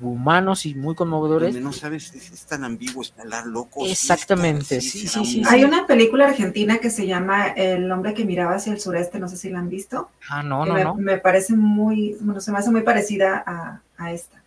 humanos 0.00 0.66
y 0.66 0.74
muy 0.74 0.94
conmovedores. 0.94 1.54
no 1.56 1.72
sabes, 1.72 2.14
es, 2.14 2.44
tan 2.46 2.64
ambiguo, 2.64 3.02
es 3.02 3.12
tan 3.12 3.30
loco. 3.52 3.86
Exactamente, 3.86 4.80
sí, 4.80 5.06
sí, 5.06 5.24
sí, 5.24 5.42
Hay 5.46 5.64
una 5.64 5.86
película 5.86 6.26
argentina 6.26 6.78
que 6.78 6.90
se 6.90 7.06
llama 7.06 7.48
El 7.48 7.90
hombre 7.90 8.12
que 8.12 8.24
miraba 8.24 8.56
hacia 8.56 8.72
el 8.72 8.80
sureste, 8.80 9.18
no 9.18 9.28
sé 9.28 9.36
si 9.36 9.50
la 9.50 9.60
han 9.60 9.68
visto. 9.68 10.10
Ah, 10.28 10.42
no, 10.42 10.66
no, 10.66 10.74
me, 10.74 10.84
no. 10.84 10.94
Me 10.96 11.18
parece 11.18 11.54
muy, 11.54 12.16
bueno, 12.20 12.40
se 12.40 12.52
me 12.52 12.58
hace 12.58 12.70
muy 12.70 12.82
parecida 12.82 13.42
a, 13.46 13.80
a 13.96 14.12
esta 14.12 14.44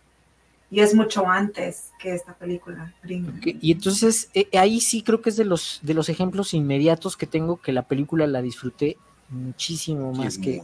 y 0.70 0.80
es 0.80 0.94
mucho 0.94 1.26
antes 1.28 1.92
que 1.98 2.14
esta 2.14 2.34
película. 2.34 2.92
y 3.04 3.72
entonces 3.72 4.30
eh, 4.34 4.48
ahí 4.58 4.80
sí 4.80 5.02
creo 5.02 5.22
que 5.22 5.30
es 5.30 5.36
de 5.36 5.44
los, 5.44 5.80
de 5.82 5.94
los 5.94 6.08
ejemplos 6.08 6.52
inmediatos 6.54 7.16
que 7.16 7.26
tengo 7.26 7.56
que 7.56 7.72
la 7.72 7.82
película 7.82 8.26
la 8.26 8.42
disfruté 8.42 8.98
muchísimo 9.30 10.12
más 10.12 10.38
que, 10.38 10.62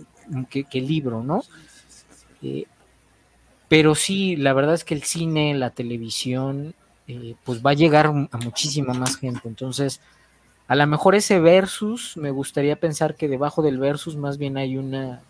que, 0.51 0.66
el 0.78 0.86
libro, 0.86 1.22
¿no? 1.22 1.43
Eh, 2.43 2.66
pero 3.68 3.94
sí, 3.94 4.36
la 4.36 4.52
verdad 4.52 4.74
es 4.74 4.84
que 4.84 4.94
el 4.94 5.02
cine, 5.02 5.54
la 5.54 5.70
televisión, 5.70 6.74
eh, 7.06 7.34
pues 7.44 7.64
va 7.64 7.70
a 7.70 7.74
llegar 7.74 8.06
a 8.06 8.36
muchísima 8.38 8.94
más 8.94 9.16
gente. 9.16 9.48
Entonces, 9.48 10.00
a 10.66 10.76
lo 10.76 10.86
mejor 10.86 11.14
ese 11.14 11.40
versus, 11.40 12.16
me 12.16 12.30
gustaría 12.30 12.76
pensar 12.76 13.14
que 13.14 13.28
debajo 13.28 13.62
del 13.62 13.78
versus 13.78 14.16
más 14.16 14.38
bien 14.38 14.56
hay 14.56 14.76
una 14.76 15.22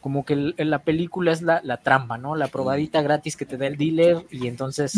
como 0.00 0.24
que 0.24 0.54
la 0.56 0.78
película 0.84 1.32
es 1.32 1.42
la, 1.42 1.76
trampa, 1.82 2.18
¿no? 2.18 2.36
La 2.36 2.48
probadita 2.48 3.02
gratis 3.02 3.36
que 3.36 3.44
te 3.44 3.56
da 3.56 3.66
el 3.66 3.76
dealer 3.76 4.24
y 4.30 4.46
entonces 4.46 4.94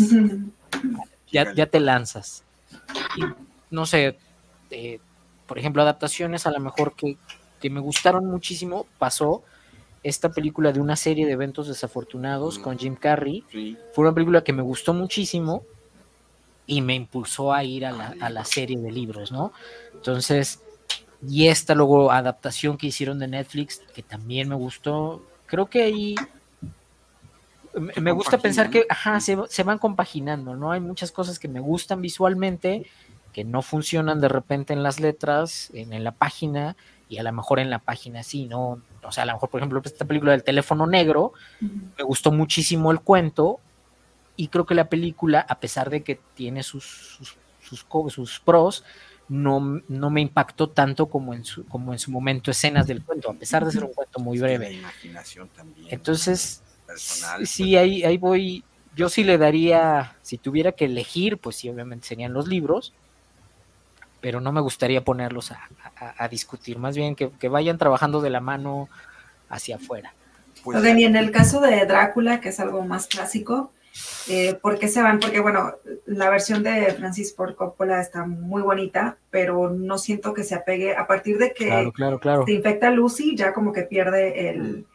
ya, 1.31 1.65
te 1.65 1.79
lanzas. 1.79 2.43
No 3.69 3.85
sé, 3.85 4.17
eh, 4.69 4.99
por 5.47 5.57
ejemplo, 5.57 5.81
adaptaciones 5.81 6.45
a 6.45 6.51
lo 6.51 6.59
mejor 6.59 6.95
que, 6.95 7.17
me 7.69 7.79
gustaron 7.79 8.25
muchísimo, 8.25 8.85
pasó 8.99 9.43
esta 10.03 10.31
película 10.31 10.71
de 10.71 10.79
una 10.79 10.95
serie 10.95 11.25
de 11.25 11.33
eventos 11.33 11.67
desafortunados 11.67 12.59
con 12.59 12.77
Jim 12.77 12.95
Carrey. 12.95 13.43
Fue 13.93 14.03
una 14.03 14.13
película 14.13 14.43
que 14.43 14.53
me 14.53 14.61
gustó 14.61 14.93
muchísimo 14.93 15.63
y 16.65 16.81
me 16.81 16.95
impulsó 16.95 17.53
a 17.53 17.63
ir 17.63 17.85
a 17.85 17.91
la, 17.91 18.15
a 18.19 18.29
la 18.29 18.45
serie 18.45 18.77
de 18.77 18.91
libros, 18.91 19.31
¿no? 19.31 19.51
Entonces, 19.93 20.61
y 21.27 21.47
esta 21.47 21.75
luego 21.75 22.11
adaptación 22.11 22.77
que 22.77 22.87
hicieron 22.87 23.19
de 23.19 23.27
Netflix, 23.27 23.81
que 23.93 24.01
también 24.01 24.49
me 24.49 24.55
gustó. 24.55 25.21
Creo 25.45 25.67
que 25.67 25.83
ahí 25.83 26.15
me 27.79 28.11
gusta 28.11 28.37
pensar 28.37 28.69
que 28.69 28.85
ajá, 28.89 29.19
se, 29.19 29.63
van 29.63 29.77
compaginando, 29.77 30.55
¿no? 30.55 30.71
Hay 30.71 30.81
muchas 30.81 31.11
cosas 31.11 31.39
que 31.39 31.47
me 31.47 31.59
gustan 31.59 32.01
visualmente, 32.01 32.85
que 33.33 33.43
no 33.43 33.61
funcionan 33.61 34.19
de 34.19 34.27
repente 34.27 34.73
en 34.73 34.83
las 34.83 34.99
letras, 34.99 35.69
en, 35.73 36.03
la 36.03 36.11
página, 36.11 36.75
y 37.11 37.17
a 37.17 37.23
lo 37.23 37.33
mejor 37.33 37.59
en 37.59 37.69
la 37.69 37.79
página 37.79 38.23
sí, 38.23 38.45
¿no? 38.45 38.81
O 39.03 39.11
sea, 39.11 39.23
a 39.23 39.25
lo 39.25 39.33
mejor, 39.33 39.49
por 39.49 39.59
ejemplo, 39.59 39.81
esta 39.83 40.05
película 40.05 40.31
del 40.31 40.45
teléfono 40.45 40.87
negro, 40.87 41.33
me 41.59 42.03
gustó 42.05 42.31
muchísimo 42.31 42.89
el 42.89 43.01
cuento, 43.01 43.59
y 44.37 44.47
creo 44.47 44.65
que 44.65 44.75
la 44.75 44.87
película, 44.87 45.41
a 45.41 45.59
pesar 45.59 45.89
de 45.89 46.03
que 46.03 46.21
tiene 46.35 46.63
sus, 46.63 46.85
sus, 47.19 47.37
sus, 47.59 48.13
sus 48.13 48.39
pros, 48.39 48.85
no, 49.27 49.81
no 49.89 50.09
me 50.09 50.21
impactó 50.21 50.69
tanto 50.69 51.07
como 51.07 51.33
en, 51.33 51.43
su, 51.43 51.65
como 51.65 51.91
en 51.91 51.99
su 51.99 52.11
momento 52.11 52.49
escenas 52.49 52.87
del 52.87 53.03
cuento, 53.03 53.29
a 53.29 53.33
pesar 53.33 53.65
de 53.65 53.73
ser 53.73 53.83
un 53.83 53.91
cuento 53.93 54.21
muy 54.21 54.39
breve. 54.39 54.71
imaginación 54.71 55.49
también. 55.49 55.87
Entonces, 55.91 56.63
sí, 56.95 57.25
pues. 57.37 57.59
ahí, 57.59 58.03
ahí 58.03 58.17
voy. 58.17 58.63
Yo 58.95 59.09
sí 59.09 59.25
le 59.25 59.37
daría, 59.37 60.15
si 60.21 60.37
tuviera 60.37 60.71
que 60.71 60.85
elegir, 60.85 61.39
pues 61.39 61.57
sí, 61.57 61.67
obviamente 61.69 62.07
serían 62.07 62.31
los 62.31 62.47
libros, 62.47 62.93
pero 64.21 64.39
no 64.39 64.51
me 64.51 64.61
gustaría 64.61 65.03
ponerlos 65.03 65.51
a, 65.51 66.27
discutir, 66.29 66.77
más 66.77 66.95
bien 66.95 67.15
que, 67.15 67.47
vayan 67.49 67.77
trabajando 67.77 68.21
de 68.21 68.29
la 68.29 68.39
mano 68.39 68.87
hacia 69.49 69.75
afuera. 69.75 70.13
Pues, 70.63 70.83
y 70.83 71.03
en 71.03 71.15
el 71.15 71.31
caso 71.31 71.59
de 71.59 71.85
Drácula, 71.85 72.39
que 72.39 72.49
es 72.49 72.59
algo 72.59 72.83
más 72.83 73.07
clásico, 73.07 73.71
eh, 74.29 74.57
¿Por 74.61 74.79
qué 74.79 74.87
se 74.87 75.01
van? 75.01 75.19
Porque, 75.19 75.39
bueno, 75.39 75.73
la 76.05 76.29
versión 76.29 76.63
de 76.63 76.93
Francis 76.93 77.35
Ford 77.35 77.55
Coppola 77.55 77.99
está 77.99 78.25
muy 78.25 78.61
bonita, 78.61 79.17
pero 79.29 79.69
no 79.69 79.97
siento 79.97 80.33
que 80.33 80.43
se 80.43 80.55
apegue. 80.55 80.95
A 80.95 81.07
partir 81.07 81.37
de 81.37 81.53
que 81.53 81.91
se 82.45 82.53
infecta 82.53 82.89
Lucy, 82.89 83.35
ya 83.35 83.53
como 83.53 83.73
que 83.73 83.83
pierde 83.83 84.49
el, 84.49 84.85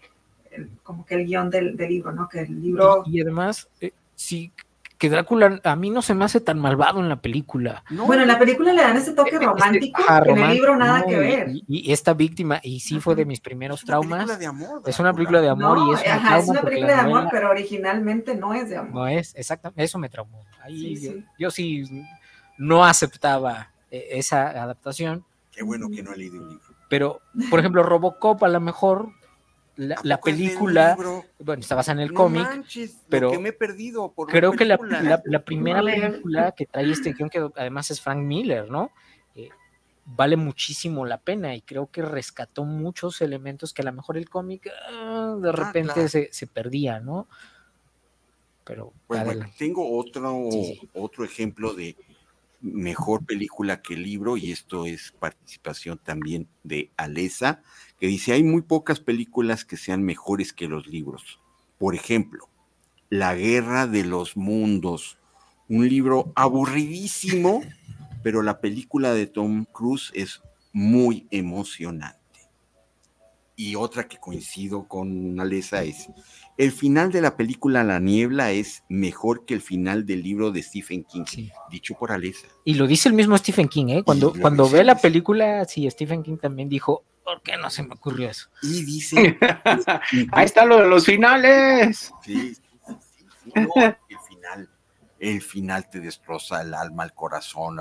como 0.83 1.05
que 1.05 1.17
el 1.17 1.27
guion 1.27 1.51
del, 1.51 1.77
libro, 1.77 2.13
¿no? 2.13 2.29
Que 2.29 2.41
el 2.41 2.63
libro... 2.63 3.05
Y, 3.07 3.21
además, 3.21 3.69
eh, 3.81 3.93
sí, 4.15 4.51
que 4.99 5.11
Drácula 5.11 5.61
a 5.63 5.77
mí 5.77 5.91
no 5.91 6.01
se 6.01 6.15
me 6.15 6.25
hace 6.25 6.41
tan 6.41 6.59
malvado 6.59 7.01
en 7.01 7.09
la 7.09 7.17
película. 7.17 7.85
Bueno, 7.91 8.23
en 8.23 8.29
la 8.29 8.39
película 8.39 8.73
le 8.73 8.83
dan 8.83 8.97
ese 8.97 9.13
toque 9.13 9.31
eh, 9.31 9.35
este, 9.35 9.47
romántico, 9.47 10.03
en 10.25 10.39
el 10.39 10.55
libro 10.55 10.77
nada 10.77 11.05
que 11.05 11.19
ver. 11.19 11.49
Y, 11.67 11.93
esta 11.93 12.15
víctima, 12.15 12.61
y 12.63 12.81
sí 12.81 12.99
fue 13.01 13.15
de 13.15 13.27
mis 13.27 13.41
primeros 13.41 13.85
traumas. 13.85 14.39
Es 14.87 14.99
una 14.99 15.13
película 15.13 15.41
de 15.41 15.49
amor, 15.49 15.79
y 15.79 15.95
es, 15.95 16.01
es 16.03 16.49
una 16.49 16.63
película 16.63 16.95
de 16.95 17.01
amor, 17.01 17.29
pero 17.31 17.51
originalmente 17.51 18.35
no 18.35 18.55
es 18.55 18.71
de 18.71 18.79
amor. 18.79 18.95
No 18.95 19.07
es, 19.07 19.35
exactamente, 19.37 19.85
eso 19.85 19.99
me 19.99 20.09
traumó. 20.09 20.45
yo, 21.39 21.51
sí. 21.51 21.85
no 22.57 22.85
aceptaba 22.85 23.71
eh, 23.91 24.09
esa 24.13 24.49
adaptación. 24.49 25.25
Qué 25.53 25.63
bueno 25.63 25.89
que 25.91 26.03
no 26.03 26.13
he 26.13 26.17
leído 26.17 26.43
un 26.43 26.49
libro. 26.49 26.65
Pero, 26.89 27.21
por 27.51 27.59
ejemplo, 27.59 27.83
Robocop 27.83 28.43
a 28.45 28.49
lo 28.49 28.61
mejor 28.61 29.11
la, 29.77 30.21
película, 30.21 30.97
bueno, 31.39 31.61
está 31.61 31.75
basada 31.75 32.01
en 32.01 32.09
el 32.09 32.15
cómic, 32.15 32.47
pero 33.09 33.39
me 33.41 33.51
he 33.51 33.53
perdido 33.53 34.13
creo 34.27 34.53
que 34.53 34.65
la, 34.65 34.79
primera 35.45 35.83
película 35.83 36.53
que 36.53 36.67
trae 36.67 36.91
este 36.91 37.13
guion, 37.13 37.29
que 37.29 37.47
además 37.57 37.91
es 37.91 38.01
Frank 38.01 38.19
Miller, 38.19 38.71
¿no? 38.71 38.91
Eh, 39.35 39.51
vale 40.07 40.37
muchísimo 40.37 41.05
la 41.05 41.19
pena 41.19 41.55
y 41.55 41.61
creo 41.61 41.91
que 41.91 42.03
rescató 42.03 42.65
muchos 42.65 43.21
elementos 43.21 43.75
que 43.75 43.83
a 43.83 43.87
lo 43.87 43.93
mejor 43.93 44.17
el 44.17 44.31
cómic 44.31 44.71
ah, 44.91 45.37
de 45.41 45.49
ah, 45.51 45.53
repente 45.53 46.09
se, 46.09 46.47
perdía, 46.47 47.01
¿no? 47.01 47.29
Pero 48.65 48.93
bueno, 49.07 49.47
tengo 49.59 49.97
otro, 49.97 50.49
otro 50.95 51.25
ejemplo 51.25 51.75
de 51.75 51.95
mejor 52.73 53.25
película 53.25 53.81
que 53.83 53.97
libro 53.97 54.37
y 54.37 54.51
esto 54.51 54.87
es 54.87 55.13
participación 55.19 55.99
también 56.03 56.49
de 56.65 56.91
Alesa 56.97 57.63
que 57.99 58.07
dice, 58.07 58.33
hay 58.33 58.43
muy 58.43 58.63
pocas 58.63 59.01
películas 59.01 59.65
que 59.65 59.77
sean 59.77 60.03
mejores 60.03 60.53
que 60.53 60.69
los 60.69 60.87
libros. 60.87 61.41
Por 61.79 61.95
ejemplo, 61.95 62.49
La 63.09 63.35
Guerra 63.35 63.87
de 63.87 64.05
los 64.05 64.37
Mundos, 64.37 65.19
un 65.69 65.89
libro 65.89 66.33
aburridísimo, 66.35 67.63
pero 68.23 68.43
la 68.43 68.61
película 68.61 69.15
de 69.15 69.27
Tom 69.27 69.65
Cruise 69.65 70.11
es 70.15 70.43
muy 70.73 71.27
emocionante. 71.31 72.26
Y 73.57 73.75
otra 73.75 74.07
que 74.07 74.19
coincido 74.19 74.87
con 74.87 75.41
Alesa 75.41 75.83
es, 75.83 76.09
el 76.59 76.73
final 76.73 77.11
de 77.11 77.23
la 77.23 77.37
película 77.37 77.83
La 77.85 77.99
Niebla 77.99 78.53
es 78.53 78.85
mejor 78.89 79.47
que 79.47 79.55
el 79.55 79.63
final 79.63 80.05
del 80.05 80.23
libro 80.23 80.51
de 80.51 80.63
Stephen 80.63 81.05
King, 81.05 81.25
dicho 81.71 81.95
por 81.95 82.13
Alesa. 82.13 82.49
Y 82.65 82.75
lo 82.75 82.87
dice 82.87 83.09
el 83.09 83.15
mismo 83.15 83.37
Stephen 83.39 83.69
King, 83.69 83.87
¿eh? 83.89 84.03
Cuando, 84.05 84.35
cuando 84.39 84.69
ve 84.69 84.85
la 84.85 84.99
película, 84.99 85.65
sí, 85.65 85.91
Stephen 85.91 86.23
King 86.23 86.37
también 86.37 86.69
dijo, 86.69 87.03
¿por 87.25 87.43
qué 87.43 87.57
no 87.57 87.69
se 87.71 87.83
me 87.83 87.95
ocurrió 87.95 88.31
eso? 88.31 88.49
Y 88.63 88.85
dice. 88.85 89.39
Ahí 90.33 90.45
está 90.45 90.65
lo 90.65 90.79
de 90.79 90.89
los 90.89 91.05
finales. 91.05 92.13
Sí, 92.23 92.55
sí, 92.55 92.63
sí, 92.85 93.27
el 93.55 94.19
final, 94.29 94.71
el 95.19 95.43
final 95.43 95.91
te 95.91 96.01
destroza 96.01 96.63
el 96.63 96.73
alma, 96.73 97.05
el 97.05 97.13
corazón, 97.13 97.79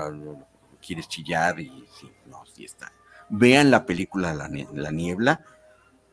quieres 0.84 1.08
chillar 1.08 1.60
y 1.60 1.84
sí, 1.98 2.10
no, 2.26 2.44
sí 2.46 2.64
está. 2.64 2.92
Vean 3.28 3.70
la 3.70 3.86
película 3.86 4.34
La, 4.34 4.48
Niebla. 4.90 5.40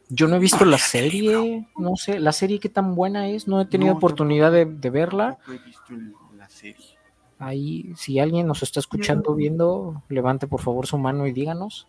Yo 0.09 0.27
no 0.27 0.35
he 0.35 0.39
visto 0.39 0.65
la 0.65 0.77
serie, 0.77 1.67
no 1.75 1.95
sé, 1.95 2.19
la 2.19 2.31
serie 2.31 2.59
qué 2.59 2.69
tan 2.69 2.93
buena 2.93 3.29
es, 3.29 3.47
no 3.47 3.61
he 3.61 3.65
tenido 3.65 3.93
oportunidad 3.93 4.51
de, 4.51 4.89
verla. 4.89 5.39
No 5.47 5.53
he 5.53 5.59
visto 5.59 5.93
la 6.35 6.49
serie. 6.49 6.85
Ahí, 7.39 7.93
si 7.95 8.19
alguien 8.19 8.47
nos 8.47 8.63
está 8.63 8.79
escuchando, 8.79 9.33
viendo, 9.33 10.03
levante 10.09 10.47
por 10.47 10.61
favor 10.61 10.87
su 10.87 10.97
mano 10.97 11.25
y 11.27 11.31
díganos 11.31 11.87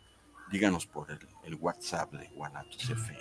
díganos 0.55 0.87
por 0.87 1.09
el, 1.11 1.55
WhatsApp 1.57 2.13
de 2.13 2.29
Guanatos 2.29 2.89
FM. 2.89 3.19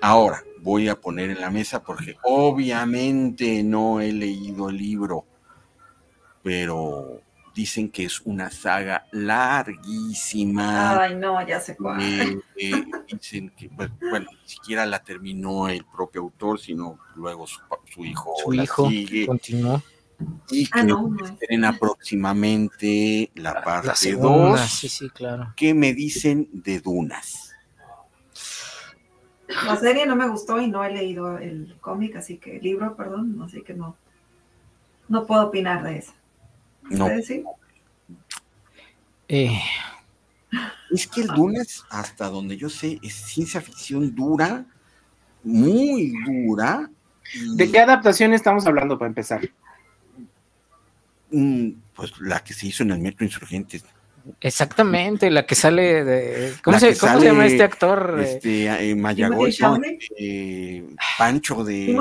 Ahora 0.00 0.42
voy 0.60 0.88
a 0.88 1.00
poner 1.00 1.30
en 1.30 1.40
la 1.40 1.50
mesa 1.50 1.82
porque 1.84 2.16
obviamente 2.24 3.62
no 3.62 4.00
he 4.00 4.12
leído 4.12 4.70
el 4.70 4.76
libro, 4.76 5.24
pero 6.42 7.20
dicen 7.54 7.90
que 7.90 8.04
es 8.04 8.20
una 8.22 8.50
saga 8.50 9.06
larguísima. 9.12 11.02
Ay, 11.02 11.16
no, 11.16 11.46
ya 11.46 11.60
sé 11.60 11.76
cuál. 11.76 12.00
Eh, 12.00 12.40
eh, 12.56 12.84
dicen 13.12 13.52
que, 13.56 13.68
bueno, 13.68 14.30
siquiera 14.44 14.86
la 14.86 15.02
terminó 15.02 15.68
el 15.68 15.84
propio 15.84 16.22
autor, 16.22 16.58
sino 16.58 16.98
luego 17.14 17.46
su, 17.46 17.60
hijo 18.04 18.34
su 18.42 18.54
hijo 18.54 18.88
continuó 19.26 19.82
y 20.50 20.68
ah, 20.72 20.80
que 21.48 21.56
no, 21.58 21.78
próximamente 21.78 23.30
la 23.34 23.62
parte 23.62 24.12
2. 24.12 24.60
Sí, 24.60 24.88
sí, 24.88 25.10
claro. 25.10 25.52
¿Qué 25.56 25.74
me 25.74 25.94
dicen 25.94 26.48
de 26.52 26.80
Dunas? 26.80 27.52
La 29.66 29.76
serie 29.76 30.06
no 30.06 30.16
me 30.16 30.28
gustó 30.28 30.60
y 30.60 30.68
no 30.68 30.82
he 30.84 30.92
leído 30.92 31.38
el 31.38 31.76
cómic, 31.80 32.16
así 32.16 32.38
que 32.38 32.56
el 32.56 32.62
libro, 32.62 32.96
perdón, 32.96 33.40
así 33.44 33.62
que 33.62 33.74
no, 33.74 33.96
no 35.08 35.26
puedo 35.26 35.46
opinar 35.46 35.82
de 35.82 35.98
eso. 35.98 36.12
No. 36.90 37.08
Eh, 39.28 39.58
Es 40.90 41.06
que 41.06 41.22
el 41.22 41.28
Dunas, 41.28 41.84
hasta 41.90 42.28
donde 42.28 42.56
yo 42.56 42.68
sé, 42.68 42.98
es 43.02 43.14
ciencia 43.14 43.60
ficción 43.60 44.14
dura, 44.14 44.66
muy 45.42 46.12
dura. 46.26 46.90
¿De 47.54 47.70
qué 47.70 47.80
adaptación 47.80 48.34
estamos 48.34 48.66
hablando 48.66 48.98
para 48.98 49.08
empezar? 49.08 49.48
Mm, 51.30 51.70
pues 51.94 52.12
la 52.20 52.44
que 52.44 52.52
se 52.52 52.66
hizo 52.66 52.82
en 52.82 52.90
el 52.90 52.98
Metro 52.98 53.24
Insurgentes. 53.24 53.84
Exactamente, 54.40 55.30
la 55.30 55.46
que 55.46 55.54
sale 55.54 56.04
de. 56.04 56.52
¿Cómo, 56.62 56.78
se, 56.78 56.96
¿cómo 56.96 57.18
se, 57.18 57.26
llama 57.26 57.46
este 57.46 57.62
actor? 57.62 58.20
Este, 58.20 58.66
eh, 58.66 58.94
eh, 60.18 60.86
Pancho 61.18 61.64
de 61.64 61.96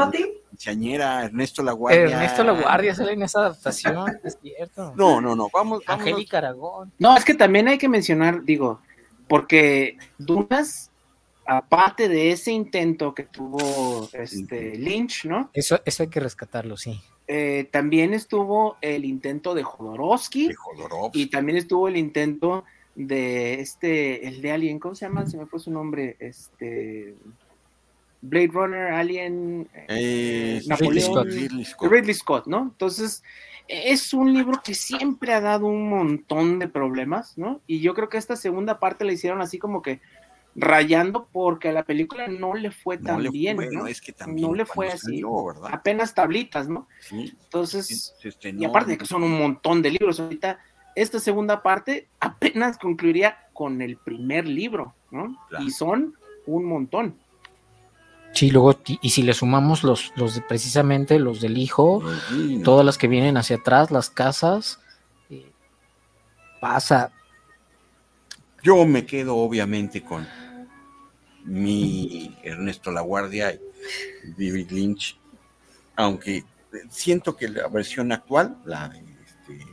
Chañera, 0.62 1.26
Ernesto 1.26 1.64
La 1.64 1.72
Guardia. 1.72 2.04
Ernesto 2.04 2.44
La 2.44 2.52
Guardia 2.52 2.94
sale 2.94 3.14
en 3.14 3.24
esa 3.24 3.40
adaptación, 3.40 4.20
es 4.24 4.38
cierto. 4.40 4.94
No, 4.96 5.20
no, 5.20 5.36
no, 5.36 5.50
vamos. 5.52 5.82
Angélica 5.88 6.38
Aragón. 6.38 6.92
No, 7.00 7.18
es 7.18 7.26
que 7.26 7.34
también 7.34 7.68
hay 7.68 7.80
que 7.80 7.90
mencionar, 7.90 8.44
digo, 8.44 8.80
porque 9.28 9.98
Dunas, 10.20 10.92
aparte 11.48 12.08
de 12.08 12.32
ese 12.32 12.52
intento 12.52 13.16
que 13.16 13.24
tuvo 13.24 14.08
este 14.14 14.78
Lynch, 14.78 15.26
¿no? 15.26 15.50
Eso, 15.52 15.82
eso 15.84 16.04
hay 16.04 16.10
que 16.10 16.20
rescatarlo, 16.20 16.78
sí. 16.78 17.02
Eh, 17.28 17.68
también 17.72 18.14
estuvo 18.14 18.78
el 18.82 19.04
intento 19.04 19.56
de 19.56 19.64
Jodorowsky, 19.64 20.52
y 21.14 21.26
también 21.32 21.58
estuvo 21.58 21.88
el 21.88 21.98
intento 21.98 22.66
de 22.94 23.62
este, 23.62 24.28
el 24.28 24.44
de 24.44 24.52
Alien, 24.52 24.78
¿cómo 24.78 24.94
se 24.94 25.08
llama? 25.08 25.26
Se 25.26 25.38
me 25.38 25.48
fue 25.48 25.60
su 25.60 25.72
nombre, 25.72 26.18
este 26.20 27.16
Blade 28.22 28.50
Runner, 28.54 28.94
Alien, 28.94 29.68
eh, 29.88 30.62
Napoleón, 30.68 31.28
Ridley 31.28 31.66
Scott. 31.66 31.92
Ridley 31.92 32.14
Scott, 32.14 32.48
¿no? 32.48 32.62
Entonces, 32.62 33.24
es 33.68 34.14
un 34.14 34.34
libro 34.34 34.62
que 34.64 34.74
siempre 34.74 35.34
ha 35.34 35.42
dado 35.42 35.66
un 35.66 35.90
montón 35.90 36.60
de 36.60 36.68
problemas, 36.68 37.38
¿no? 37.38 37.62
Y 37.68 37.80
yo 37.80 37.94
creo 37.94 38.10
que 38.10 38.18
esta 38.18 38.36
segunda 38.36 38.80
parte 38.80 39.06
la 39.06 39.14
hicieron 39.14 39.42
así 39.42 39.58
como 39.58 39.82
que 39.82 40.02
rayando 40.56 41.30
porque 41.32 41.70
a 41.70 41.72
la 41.72 41.84
película 41.84 42.28
no 42.28 42.54
le 42.54 42.72
fue 42.72 42.98
tan 42.98 43.24
bien, 43.32 43.58
¿no? 43.72 43.88
Es 43.88 44.02
que 44.02 44.12
también 44.12 44.50
no 44.50 44.54
le 44.54 44.66
fue 44.66 44.90
así, 44.90 45.22
apenas 45.72 46.14
tablitas, 46.14 46.68
¿no? 46.68 46.88
Sí, 47.00 47.34
Entonces, 47.44 48.14
y 48.44 48.66
aparte 48.66 48.92
de 48.92 48.98
que 48.98 49.06
son 49.06 49.24
un 49.24 49.38
montón 49.38 49.82
de 49.82 49.92
libros, 49.92 50.20
ahorita 50.20 50.60
esta 50.96 51.20
segunda 51.20 51.64
parte 51.64 52.10
apenas 52.20 52.78
concluiría 52.78 53.38
con 53.54 53.82
el 53.82 53.98
primer 53.98 54.48
libro, 54.48 54.94
¿no? 55.10 55.38
Y 55.62 55.72
son 55.72 56.16
un 56.46 56.66
montón. 56.66 57.18
Sí, 58.34 58.50
luego, 58.50 58.80
y 59.02 59.10
si 59.10 59.24
le 59.24 59.34
sumamos 59.34 59.84
los, 59.84 60.14
los 60.16 60.36
de, 60.36 60.42
precisamente 60.42 61.20
los 61.20 61.42
del 61.42 61.58
hijo, 61.58 62.02
todas 62.64 62.86
las 62.86 62.98
que 62.98 63.08
vienen 63.08 63.38
hacia 63.38 63.58
atrás, 63.58 63.92
las 63.92 64.10
casas, 64.10 64.80
eh, 65.30 65.52
pasa, 66.62 67.12
yo 68.64 68.86
me 68.86 69.06
quedo 69.06 69.38
obviamente 69.38 70.04
con 70.04 70.28
mi 71.46 72.38
Ernesto 72.44 72.92
Laguardia 72.92 73.54
y 73.54 73.60
David 74.38 74.70
Lynch, 74.70 75.18
aunque 75.96 76.44
siento 76.90 77.36
que 77.36 77.50
la 77.50 77.68
versión 77.68 78.12
actual, 78.12 78.58
la 78.66 78.90
de 78.90 79.00
este, 79.00 79.66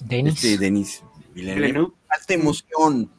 Denis, 0.00 0.34
este, 0.34 0.58
Denis 0.58 1.02
Villeneuve, 1.34 1.92
alta 2.08 2.34
emoción. 2.34 3.10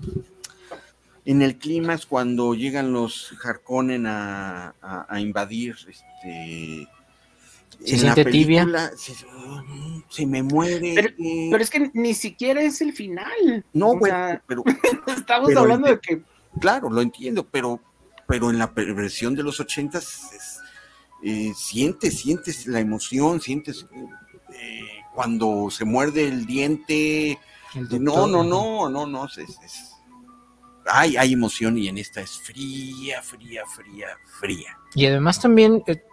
En 1.30 1.42
el 1.42 1.58
clima 1.58 1.94
es 1.94 2.06
cuando 2.06 2.56
llegan 2.56 2.92
los 2.92 3.34
Harkonnen 3.44 4.08
a, 4.08 4.74
a 4.82 5.20
invadir 5.20 5.76
este 5.88 6.88
se 7.86 7.98
siente 7.98 8.26
tibia. 8.26 8.68
Se, 10.10 10.26
me 10.26 10.44
muere. 10.44 11.16
Pero, 11.50 11.64
es 11.64 11.70
que 11.70 11.92
ni 11.94 12.14
siquiera 12.14 12.62
es 12.62 12.82
el 12.82 12.94
final. 12.94 13.66
No, 13.74 13.98
güey, 13.98 14.12
pero. 14.48 14.64
estamos 15.08 15.56
hablando 15.56 15.88
de 15.88 16.00
que. 16.00 16.22
Claro, 16.60 16.90
lo 16.90 17.02
entiendo, 17.02 17.46
pero, 17.46 17.80
pero 18.28 18.50
en 18.50 18.58
la 18.58 18.68
versión 18.68 19.36
de 19.36 19.44
los 19.44 19.60
ochentas 19.60 20.60
eh, 21.24 21.54
sientes, 21.56 22.20
sientes 22.20 22.66
la 22.68 22.80
emoción, 22.80 23.40
sientes 23.40 23.86
eh, 24.54 24.82
cuando 25.14 25.70
se 25.70 25.86
muerde 25.86 26.28
el 26.28 26.46
diente. 26.46 27.40
no, 27.76 28.28
no, 28.28 28.44
no, 28.44 28.90
no, 28.90 29.06
no, 29.06 29.28
hay, 30.92 31.18
hay 31.18 31.34
emoción 31.34 31.78
y 31.78 31.88
en 31.88 31.98
esta 31.98 32.22
es 32.22 32.38
fría, 32.40 33.22
fría, 33.22 33.64
fría, 33.66 34.08
fría. 34.40 34.78
Y 34.96 35.06
además 35.06 35.40
también 35.40 35.84
eh, 35.88 36.04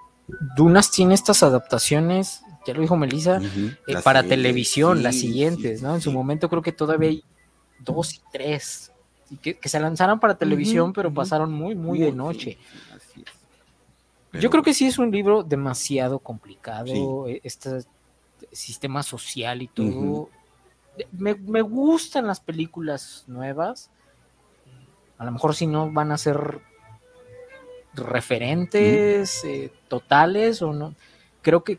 Dunas 0.57 0.90
tiene 0.90 1.15
estas 1.15 1.43
adaptaciones, 1.43 2.43
ya 2.66 2.74
lo 2.74 2.81
dijo 2.81 2.97
Melissa, 2.97 3.40
eh, 3.86 3.97
para 4.03 4.23
televisión, 4.24 5.03
las 5.03 5.16
siguientes, 5.16 5.82
¿no? 5.82 5.94
En 5.94 6.01
su 6.01 6.11
momento 6.11 6.48
creo 6.48 6.62
que 6.62 6.73
todavía 6.73 7.11
hay 7.11 7.24
dos 7.78 8.15
y 8.15 8.20
tres 8.32 8.93
que, 9.43 9.59
se 9.62 9.81
lanzaron 9.81 10.19
para 10.19 10.36
televisión, 10.36 10.93
pero 10.93 11.12
pasaron 11.12 11.53
muy, 11.53 11.74
muy 11.74 12.01
de 12.01 12.12
noche. 12.12 12.59
Yo 14.32 14.51
creo 14.51 14.62
que 14.62 14.74
sí 14.74 14.86
es 14.86 14.98
un 14.98 15.11
libro 15.11 15.43
demasiado 15.43 16.19
complicado, 16.19 17.28
eh, 17.28 17.40
este 17.44 17.85
sistema 18.53 19.03
social 19.03 19.62
y 19.62 19.69
todo. 19.69 20.28
me, 21.12 21.35
me, 21.35 21.62
gustan 21.62 22.27
las 22.27 22.40
películas 22.40 23.24
nuevas. 23.27 23.90
A 25.19 25.25
lo 25.25 25.33
mejor 25.33 25.55
si 25.55 25.67
no 25.67 25.91
van 25.91 26.13
a 26.13 26.19
ser 26.19 26.61
referentes 27.95 29.45
eh, 29.45 29.73
totales 29.89 30.63
o 30.63 30.73
no. 30.73 30.95
Creo 31.43 31.65
que 31.65 31.79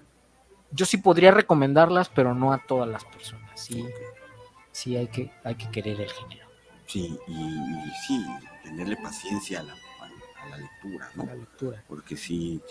yo 0.71 0.85
sí 0.85 0.97
podría 0.97 1.31
recomendarlas, 1.31 2.09
pero 2.09 2.33
no 2.33 2.53
a 2.53 2.65
todas 2.65 2.89
las 2.89 3.05
personas. 3.05 3.51
Sí, 3.59 3.85
sí 4.71 4.95
hay 4.95 5.07
que, 5.07 5.31
hay 5.43 5.55
que 5.55 5.69
querer 5.69 6.01
el 6.01 6.09
género. 6.09 6.47
Sí, 6.85 7.17
y, 7.27 7.91
sí, 8.07 8.25
tenerle 8.63 8.97
paciencia 8.97 9.59
a 9.59 9.63
la, 9.63 10.57
lectura, 10.57 11.09
¿no? 11.15 11.25
La 11.25 11.35
lectura. 11.35 11.83
Porque 11.87 12.15
sí, 12.15 12.61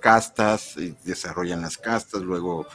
castas, 0.00 0.76
eh, 0.76 0.94
desarrollan 1.04 1.62
las 1.62 1.78
castas, 1.78 2.22
luego 2.22 2.66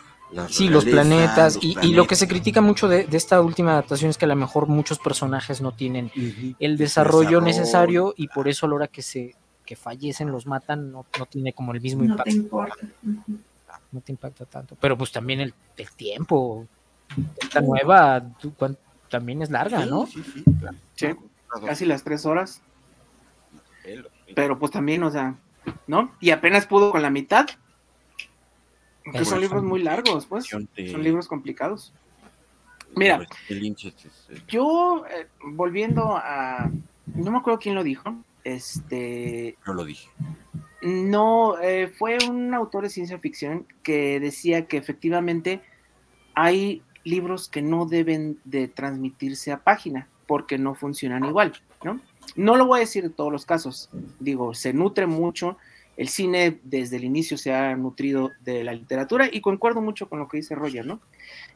sí, 0.50 0.70
los 0.70 0.86
planetas, 0.86 1.60
y, 1.62 1.94
lo 1.94 2.08
que 2.08 2.16
se 2.16 2.28
critica 2.28 2.62
mucho 2.62 2.88
de, 2.88 3.08
esta 3.12 3.42
última 3.42 3.72
adaptación 3.72 4.10
es 4.10 4.18
que 4.18 4.26
a 4.26 4.28
lo 4.28 4.36
mejor 4.36 4.68
muchos 4.68 5.00
personajes 5.00 5.62
no 5.62 5.72
tienen 5.74 6.12
el 6.60 6.78
desarrollo, 6.78 7.42
necesario 7.42 8.14
y 8.18 8.28
por 8.28 8.48
eso 8.48 8.66
a 8.66 8.70
la 8.70 8.76
hora 8.76 8.88
que 8.88 9.02
se 9.02 9.36
que 9.66 9.76
fallecen, 9.78 10.30
los 10.30 10.46
matan, 10.46 10.92
no, 10.92 11.06
no 11.18 11.26
tiene 11.26 11.54
como 11.54 11.72
el 11.74 11.80
mismo 11.80 12.04
impacto. 12.04 12.32
No 12.32 12.34
te 12.34 12.38
importa. 12.38 12.76
No 13.92 14.02
te 14.02 14.12
impacta 14.12 14.46
tanto. 14.46 14.76
Pero 14.80 14.98
pues 14.98 15.12
también 15.12 15.40
el, 15.40 15.54
tiempo, 15.96 16.68
esta 17.42 17.62
nueva 17.62 18.24
también 19.10 19.42
es 19.42 19.50
larga, 19.50 19.86
¿no? 19.86 20.06
Sí, 20.08 20.24
sí, 20.96 21.08
casi 21.66 21.86
las 21.86 22.04
tres 22.04 22.26
horas. 22.26 22.62
Pero 24.36 24.60
pues 24.60 24.72
también, 24.72 25.04
o 25.04 25.12
sea, 25.12 25.36
¿no? 25.88 26.12
Y 26.20 26.32
apenas 26.32 26.66
pudo 26.66 26.92
con 26.92 27.02
la 27.02 27.10
mitad 27.10 27.48
que 29.12 29.26
son 29.26 29.42
libros 29.42 29.64
muy 29.64 29.82
largos, 29.82 30.26
pues. 30.26 30.46
Son 30.46 30.68
libros 31.04 31.28
complicados. 31.28 31.94
Mira, 32.96 33.26
yo, 34.48 35.06
eh, 35.10 35.28
volviendo 35.44 36.16
a. 36.16 36.70
No 37.08 37.32
me 37.32 37.38
acuerdo 37.38 37.60
quién 37.60 37.76
lo 37.76 37.84
dijo. 37.84 38.16
Este. 38.44 39.58
No 39.66 39.74
lo 39.74 39.86
dije. 39.86 40.10
No, 40.82 41.60
eh, 41.62 41.88
fue 41.88 42.18
un 42.30 42.54
autor 42.54 42.84
de 42.84 42.90
ciencia 42.90 43.18
ficción 43.18 43.66
que 43.84 44.20
decía 44.20 44.68
que 44.68 44.78
efectivamente 44.78 45.62
hay 46.36 46.84
libros 47.04 47.48
que 47.48 47.62
no 47.62 47.86
deben 47.86 48.40
de 48.44 48.68
transmitirse 48.68 49.52
a 49.52 49.64
página 49.64 50.08
porque 50.28 50.58
no 50.58 50.76
funcionan 50.76 51.26
igual, 51.26 51.54
¿no? 51.84 52.00
No 52.36 52.56
lo 52.56 52.66
voy 52.66 52.78
a 52.78 52.80
decir 52.82 53.06
en 53.06 53.14
todos 53.14 53.32
los 53.32 53.46
casos. 53.46 53.90
Digo, 54.20 54.54
se 54.54 54.74
nutre 54.74 55.08
mucho 55.08 55.58
el 55.96 56.10
cine 56.10 56.60
desde 56.64 56.98
el 56.98 57.04
inicio 57.04 57.38
se 57.38 57.54
ha 57.54 57.76
nutrido 57.76 58.32
de 58.42 58.64
la 58.64 58.74
literatura 58.74 59.30
y 59.32 59.42
concuerdo 59.42 59.82
mucho 59.82 60.10
con 60.10 60.20
lo 60.20 60.28
que 60.28 60.38
dice 60.38 60.56
Roger, 60.56 60.86
¿no? 60.86 61.00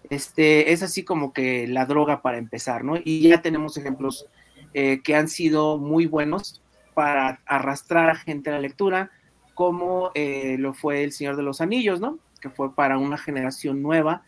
Este, 0.10 0.72
es 0.72 0.84
así 0.84 1.04
como 1.04 1.34
que 1.34 1.68
la 1.68 1.86
droga 1.86 2.22
para 2.22 2.38
empezar, 2.38 2.84
¿no? 2.84 2.98
Y 3.04 3.28
ya 3.28 3.42
tenemos 3.42 3.78
ejemplos 3.78 4.28
eh, 4.74 5.02
que 5.04 5.16
han 5.16 5.28
sido 5.28 5.78
muy 5.78 6.06
buenos 6.06 6.62
para 6.94 7.42
arrastrar 7.46 8.10
a 8.10 8.16
gente 8.16 8.50
a 8.50 8.54
la 8.54 8.60
lectura, 8.60 9.12
como 9.56 10.12
eh, 10.14 10.58
lo 10.60 10.74
fue 10.74 11.04
El 11.04 11.12
Señor 11.12 11.36
de 11.36 11.44
los 11.44 11.62
Anillos, 11.62 12.00
¿no? 12.00 12.20
Que 12.40 12.50
fue 12.50 12.76
para 12.76 13.00
una 13.00 13.18
generación 13.18 13.82
nueva, 13.82 14.22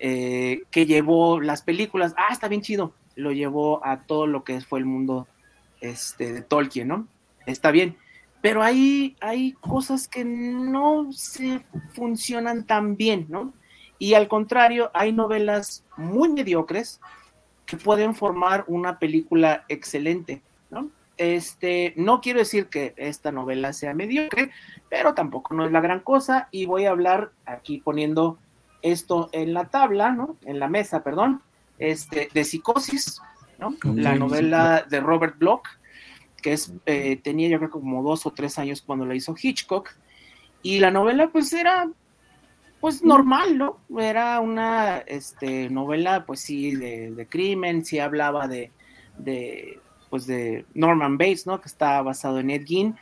eh, 0.00 0.62
que 0.72 0.86
llevó 0.86 1.40
las 1.40 1.62
películas, 1.62 2.14
ah, 2.16 2.32
está 2.32 2.48
bien 2.48 2.62
chido, 2.62 2.92
lo 3.14 3.30
llevó 3.30 3.84
a 3.86 4.02
todo 4.02 4.26
lo 4.26 4.42
que 4.42 4.60
fue 4.60 4.80
el 4.80 4.86
mundo 4.86 5.28
este, 5.80 6.32
de 6.32 6.42
Tolkien, 6.42 6.88
¿no? 6.88 7.06
Está 7.46 7.70
bien 7.70 7.96
pero 8.46 8.62
hay, 8.62 9.16
hay 9.20 9.54
cosas 9.54 10.06
que 10.06 10.24
no 10.24 11.08
se 11.10 11.66
funcionan 11.94 12.64
tan 12.64 12.96
bien, 12.96 13.26
¿no? 13.28 13.52
Y 13.98 14.14
al 14.14 14.28
contrario, 14.28 14.92
hay 14.94 15.12
novelas 15.12 15.82
muy 15.96 16.28
mediocres 16.28 17.00
que 17.66 17.76
pueden 17.76 18.14
formar 18.14 18.62
una 18.68 19.00
película 19.00 19.64
excelente, 19.66 20.42
¿no? 20.70 20.90
Este, 21.16 21.92
no 21.96 22.20
quiero 22.20 22.38
decir 22.38 22.68
que 22.68 22.94
esta 22.96 23.32
novela 23.32 23.72
sea 23.72 23.94
mediocre, 23.94 24.52
pero 24.88 25.12
tampoco 25.12 25.52
no 25.52 25.66
es 25.66 25.72
la 25.72 25.80
gran 25.80 25.98
cosa 25.98 26.46
y 26.52 26.66
voy 26.66 26.84
a 26.84 26.90
hablar 26.90 27.32
aquí 27.46 27.78
poniendo 27.78 28.38
esto 28.80 29.28
en 29.32 29.54
la 29.54 29.70
tabla, 29.70 30.12
¿no? 30.12 30.36
En 30.44 30.60
la 30.60 30.68
mesa, 30.68 31.02
perdón, 31.02 31.42
este, 31.78 32.28
de 32.32 32.44
Psicosis, 32.44 33.20
¿no? 33.58 33.74
La 33.82 34.14
novela 34.14 34.86
de 34.88 35.00
Robert 35.00 35.36
Bloch, 35.36 35.66
que 36.46 36.52
es, 36.52 36.72
eh, 36.86 37.16
tenía 37.16 37.48
yo 37.48 37.58
creo 37.58 37.70
como 37.70 38.04
dos 38.04 38.24
o 38.24 38.30
tres 38.30 38.56
años 38.56 38.80
cuando 38.80 39.04
la 39.04 39.16
hizo 39.16 39.34
Hitchcock, 39.36 39.90
y 40.62 40.78
la 40.78 40.92
novela 40.92 41.26
pues 41.32 41.52
era 41.52 41.90
pues 42.80 43.02
normal, 43.02 43.58
¿no? 43.58 43.80
Era 43.98 44.38
una 44.38 44.98
este, 44.98 45.68
novela, 45.70 46.24
pues 46.24 46.38
sí, 46.38 46.76
de, 46.76 47.26
crimen, 47.28 47.84
sí 47.84 47.98
hablaba 47.98 48.46
de, 48.46 48.70
de, 49.18 49.80
pues 50.08 50.28
de 50.28 50.64
Norman 50.72 51.18
Bates, 51.18 51.48
¿no? 51.48 51.60
Que 51.60 51.66
está 51.66 52.00
basado 52.02 52.38
en 52.38 52.50
Ed 52.50 52.64
Gein, 52.64 52.94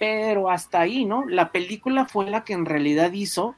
pero 0.00 0.50
hasta 0.50 0.80
ahí, 0.80 1.04
¿no? 1.04 1.28
La 1.28 1.52
película 1.52 2.06
fue 2.06 2.28
la 2.28 2.42
que 2.42 2.54
en 2.54 2.66
realidad 2.66 3.12
hizo 3.12 3.54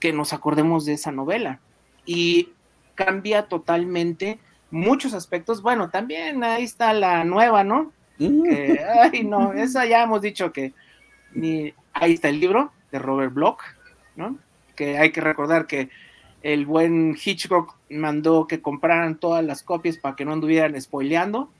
que 0.00 0.12
nos 0.12 0.32
acordemos 0.32 0.86
de 0.86 0.94
esa 0.94 1.12
novela 1.12 1.60
y 2.04 2.48
cambia 2.96 3.46
totalmente 3.46 4.40
muchos 4.72 5.14
aspectos. 5.14 5.62
Bueno, 5.62 5.88
también 5.88 6.42
ahí 6.42 6.64
está 6.64 6.92
la 6.92 7.22
nueva, 7.22 7.62
¿no? 7.62 7.92
Ay, 8.18 9.24
no, 9.24 9.52
esa 9.52 9.86
ya 9.86 10.02
hemos 10.02 10.22
dicho 10.22 10.52
que 10.52 10.72
ni, 11.32 11.72
ahí 11.92 12.14
está 12.14 12.28
el 12.28 12.40
libro 12.40 12.72
de 12.90 12.98
Robert 12.98 13.32
Bloch, 13.32 13.62
¿no? 14.16 14.38
que 14.74 14.98
hay 14.98 15.12
que 15.12 15.20
recordar 15.20 15.66
que 15.66 15.90
el 16.42 16.66
buen 16.66 17.16
Hitchcock 17.22 17.76
mandó 17.90 18.46
que 18.46 18.60
compraran 18.60 19.18
todas 19.18 19.44
las 19.44 19.62
copias 19.62 19.96
para 19.96 20.16
que 20.16 20.24
no 20.24 20.32
anduvieran 20.32 20.80
spoileando. 20.80 21.50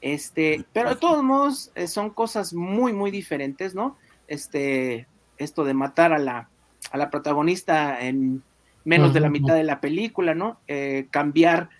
Este, 0.00 0.64
pero 0.72 0.90
de 0.90 0.96
todos 0.96 1.22
modos 1.22 1.70
eh, 1.74 1.86
son 1.86 2.10
cosas 2.10 2.52
muy, 2.52 2.92
muy 2.92 3.10
diferentes, 3.10 3.74
¿no? 3.74 3.96
Este, 4.28 5.06
esto 5.38 5.64
de 5.64 5.74
matar 5.74 6.12
a 6.12 6.18
la, 6.18 6.48
a 6.90 6.98
la 6.98 7.10
protagonista 7.10 8.00
en 8.00 8.42
menos 8.84 9.14
de 9.14 9.20
la 9.20 9.30
mitad 9.30 9.54
de 9.54 9.64
la 9.64 9.80
película, 9.80 10.34
¿no? 10.34 10.58
Eh, 10.68 11.06
cambiar 11.10 11.70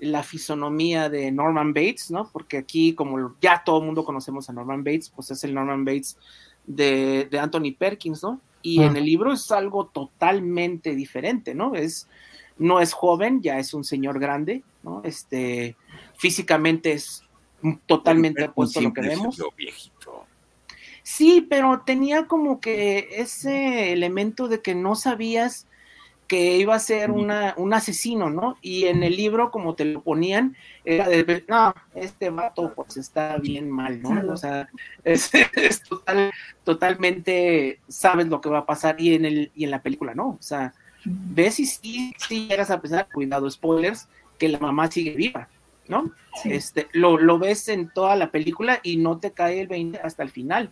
la 0.00 0.22
fisonomía 0.22 1.08
de 1.08 1.30
Norman 1.30 1.72
Bates, 1.72 2.10
¿no? 2.10 2.30
Porque 2.32 2.58
aquí, 2.58 2.94
como 2.94 3.36
ya 3.40 3.62
todo 3.64 3.80
el 3.80 3.86
mundo 3.86 4.04
conocemos 4.04 4.48
a 4.48 4.52
Norman 4.52 4.82
Bates, 4.82 5.10
pues 5.10 5.30
es 5.30 5.44
el 5.44 5.54
Norman 5.54 5.84
Bates 5.84 6.16
de, 6.66 7.28
de 7.30 7.38
Anthony 7.38 7.74
Perkins, 7.78 8.22
¿no? 8.22 8.40
Y 8.62 8.82
en 8.82 8.96
el 8.96 9.04
libro 9.04 9.32
es 9.32 9.50
algo 9.50 9.86
totalmente 9.86 10.94
diferente, 10.94 11.54
¿no? 11.54 11.74
Es, 11.74 12.08
no 12.58 12.80
es 12.80 12.92
joven, 12.92 13.40
ya 13.40 13.58
es 13.58 13.72
un 13.72 13.84
señor 13.84 14.18
grande, 14.18 14.62
¿no? 14.82 15.00
Este, 15.02 15.76
físicamente 16.16 16.92
es 16.92 17.24
totalmente 17.86 18.44
opuesto 18.44 18.80
a 18.80 18.82
lo 18.82 18.92
que 18.92 19.00
vemos. 19.00 19.42
Viejito. 19.56 20.26
Sí, 21.02 21.46
pero 21.48 21.82
tenía 21.84 22.26
como 22.26 22.60
que 22.60 23.08
ese 23.12 23.92
elemento 23.92 24.48
de 24.48 24.60
que 24.60 24.74
no 24.74 24.94
sabías 24.94 25.66
que 26.30 26.58
iba 26.58 26.76
a 26.76 26.78
ser 26.78 27.10
una, 27.10 27.54
un 27.56 27.74
asesino, 27.74 28.30
¿no? 28.30 28.56
Y 28.62 28.84
en 28.84 29.02
el 29.02 29.16
libro, 29.16 29.50
como 29.50 29.74
te 29.74 29.84
lo 29.84 30.00
ponían, 30.00 30.54
era 30.84 31.08
de, 31.08 31.44
no, 31.48 31.74
este 31.92 32.30
vato 32.30 32.72
pues 32.72 32.98
está 32.98 33.36
bien 33.38 33.68
mal, 33.68 34.00
¿no? 34.00 34.32
O 34.32 34.36
sea, 34.36 34.68
es, 35.04 35.32
total, 35.88 36.30
totalmente, 36.62 37.80
sabes 37.88 38.28
lo 38.28 38.40
que 38.40 38.48
va 38.48 38.58
a 38.58 38.64
pasar 38.64 38.94
y 39.00 39.16
en, 39.16 39.24
el, 39.24 39.50
y 39.56 39.64
en 39.64 39.72
la 39.72 39.82
película, 39.82 40.14
¿no? 40.14 40.28
O 40.28 40.38
sea, 40.38 40.72
ves 41.04 41.58
y 41.58 41.66
sí, 41.66 42.14
sí 42.16 42.46
llegas 42.46 42.70
a 42.70 42.80
pensar, 42.80 43.08
cuidado, 43.12 43.50
spoilers, 43.50 44.06
que 44.38 44.48
la 44.48 44.60
mamá 44.60 44.88
sigue 44.88 45.14
viva, 45.14 45.48
¿no? 45.88 46.12
Este, 46.44 46.86
lo, 46.92 47.18
lo 47.18 47.40
ves 47.40 47.66
en 47.66 47.88
toda 47.92 48.14
la 48.14 48.30
película 48.30 48.78
y 48.84 48.98
no 48.98 49.18
te 49.18 49.32
cae 49.32 49.62
el 49.62 49.66
20 49.66 49.98
hasta 49.98 50.22
el 50.22 50.30
final. 50.30 50.70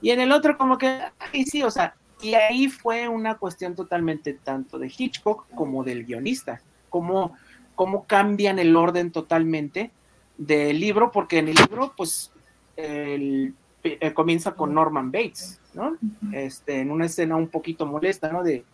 Y 0.00 0.12
en 0.12 0.20
el 0.20 0.32
otro 0.32 0.56
como 0.56 0.78
que, 0.78 0.98
ay, 1.18 1.44
sí, 1.44 1.62
o 1.62 1.70
sea, 1.70 1.94
y 2.24 2.34
ahí 2.34 2.68
fue 2.68 3.06
una 3.06 3.36
cuestión 3.36 3.74
totalmente 3.74 4.32
tanto 4.32 4.78
de 4.78 4.90
Hitchcock 4.96 5.46
como 5.54 5.84
del 5.84 6.06
guionista, 6.06 6.62
cómo, 6.88 7.36
cómo 7.74 8.06
cambian 8.06 8.58
el 8.58 8.74
orden 8.76 9.10
totalmente 9.10 9.90
del 10.38 10.80
libro, 10.80 11.12
porque 11.12 11.38
en 11.38 11.48
el 11.48 11.56
libro, 11.56 11.92
pues, 11.94 12.32
el, 12.76 13.54
eh, 13.82 14.14
comienza 14.14 14.52
con 14.52 14.72
Norman 14.72 15.12
Bates, 15.12 15.60
¿no? 15.74 15.98
Este, 16.32 16.80
en 16.80 16.90
una 16.90 17.04
escena 17.04 17.36
un 17.36 17.48
poquito 17.48 17.84
molesta, 17.84 18.32
¿no? 18.32 18.42
De, 18.42 18.64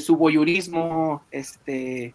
su 0.00 0.16
voyurismo, 0.16 1.22
este, 1.30 2.14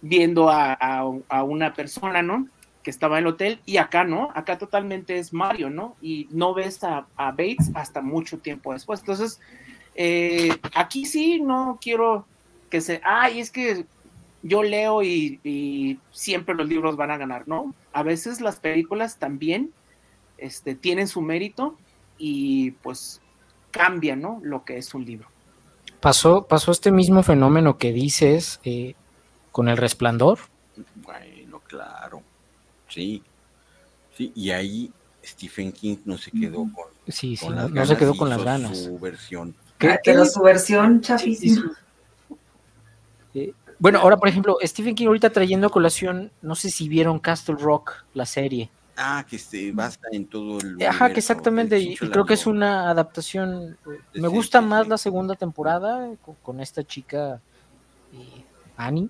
viendo 0.00 0.50
a, 0.50 1.04
una 1.44 1.72
persona, 1.72 2.20
¿no? 2.20 2.48
Que 2.82 2.90
estaba 2.90 3.18
en 3.18 3.26
el 3.26 3.34
hotel, 3.34 3.60
y 3.64 3.76
acá, 3.76 4.02
¿no? 4.02 4.30
Acá 4.34 4.58
totalmente 4.58 5.18
es 5.18 5.32
Mario, 5.32 5.70
¿no? 5.70 5.94
Y 6.02 6.26
no 6.32 6.52
ves 6.52 6.82
a, 6.82 7.06
a 7.14 7.30
Bates 7.30 7.70
hasta 7.74 8.00
mucho 8.02 8.38
tiempo 8.38 8.72
después. 8.72 8.98
Entonces, 8.98 9.40
eh, 9.94 10.56
aquí 10.74 11.04
sí 11.04 11.40
no 11.40 11.78
quiero 11.80 12.26
que 12.70 12.80
se, 12.80 13.00
ay, 13.04 13.40
es 13.40 13.50
que 13.50 13.84
yo 14.42 14.62
leo 14.62 15.02
y, 15.02 15.98
siempre 16.10 16.54
los 16.54 16.68
libros 16.68 16.96
van 16.96 17.10
a 17.10 17.18
ganar, 17.18 17.46
¿no? 17.46 17.74
A 17.92 18.02
veces 18.02 18.40
las 18.40 18.60
películas 18.60 19.18
también 19.18 19.72
este, 20.38 20.74
tienen 20.74 21.08
su 21.08 21.20
mérito 21.20 21.76
y 22.18 22.72
pues 22.82 23.20
cambian, 23.70 24.20
¿no? 24.20 24.40
Lo 24.42 24.64
que 24.64 24.78
es 24.78 24.94
un 24.94 25.04
libro. 25.04 25.28
Pasó, 26.00 26.46
pasó 26.46 26.72
este 26.72 26.90
mismo 26.90 27.22
fenómeno 27.22 27.76
que 27.76 27.92
dices 27.92 28.60
eh, 28.64 28.94
con 29.52 29.68
el 29.68 29.76
resplandor. 29.76 30.38
Bueno, 30.94 31.60
claro, 31.66 32.22
sí, 32.88 33.22
sí, 34.16 34.32
y 34.34 34.50
ahí 34.50 34.90
Stephen 35.22 35.72
King 35.72 35.98
no 36.06 36.16
se 36.16 36.30
quedó 36.30 36.66
con, 36.72 36.86
sí, 37.08 37.36
sí, 37.36 37.46
no, 37.48 37.86
se 37.86 37.96
quedó 37.98 38.14
con 38.16 38.30
las 38.30 38.42
ganas. 38.42 38.84
Su 38.84 38.98
versión 38.98 39.54
pero 40.04 40.24
su 40.24 40.40
versión 40.42 41.00
chafísima. 41.00 41.72
bueno, 43.78 43.98
ahora 44.00 44.16
por 44.16 44.28
ejemplo, 44.28 44.58
Stephen 44.62 44.94
King 44.94 45.06
ahorita 45.06 45.30
trayendo 45.30 45.66
a 45.66 45.70
colación, 45.70 46.30
no 46.42 46.54
sé 46.54 46.70
si 46.70 46.88
vieron 46.88 47.18
Castle 47.18 47.56
Rock, 47.58 48.04
la 48.14 48.26
serie. 48.26 48.70
Ah, 48.96 49.24
que 49.28 49.38
se 49.38 49.72
basa 49.72 50.00
en 50.12 50.26
todo 50.26 50.58
el. 50.60 50.82
Ajá, 50.86 51.10
que 51.10 51.20
exactamente, 51.20 51.78
y, 51.78 51.96
creo 51.96 52.26
que 52.26 52.34
es 52.34 52.46
una 52.46 52.90
adaptación. 52.90 53.78
Me 54.12 54.28
gusta 54.28 54.60
más 54.60 54.88
la 54.88 54.98
segunda 54.98 55.36
temporada 55.36 56.10
con, 56.42 56.60
esta 56.60 56.84
chica 56.84 57.40
eh, 58.12 58.44
Annie. 58.76 59.08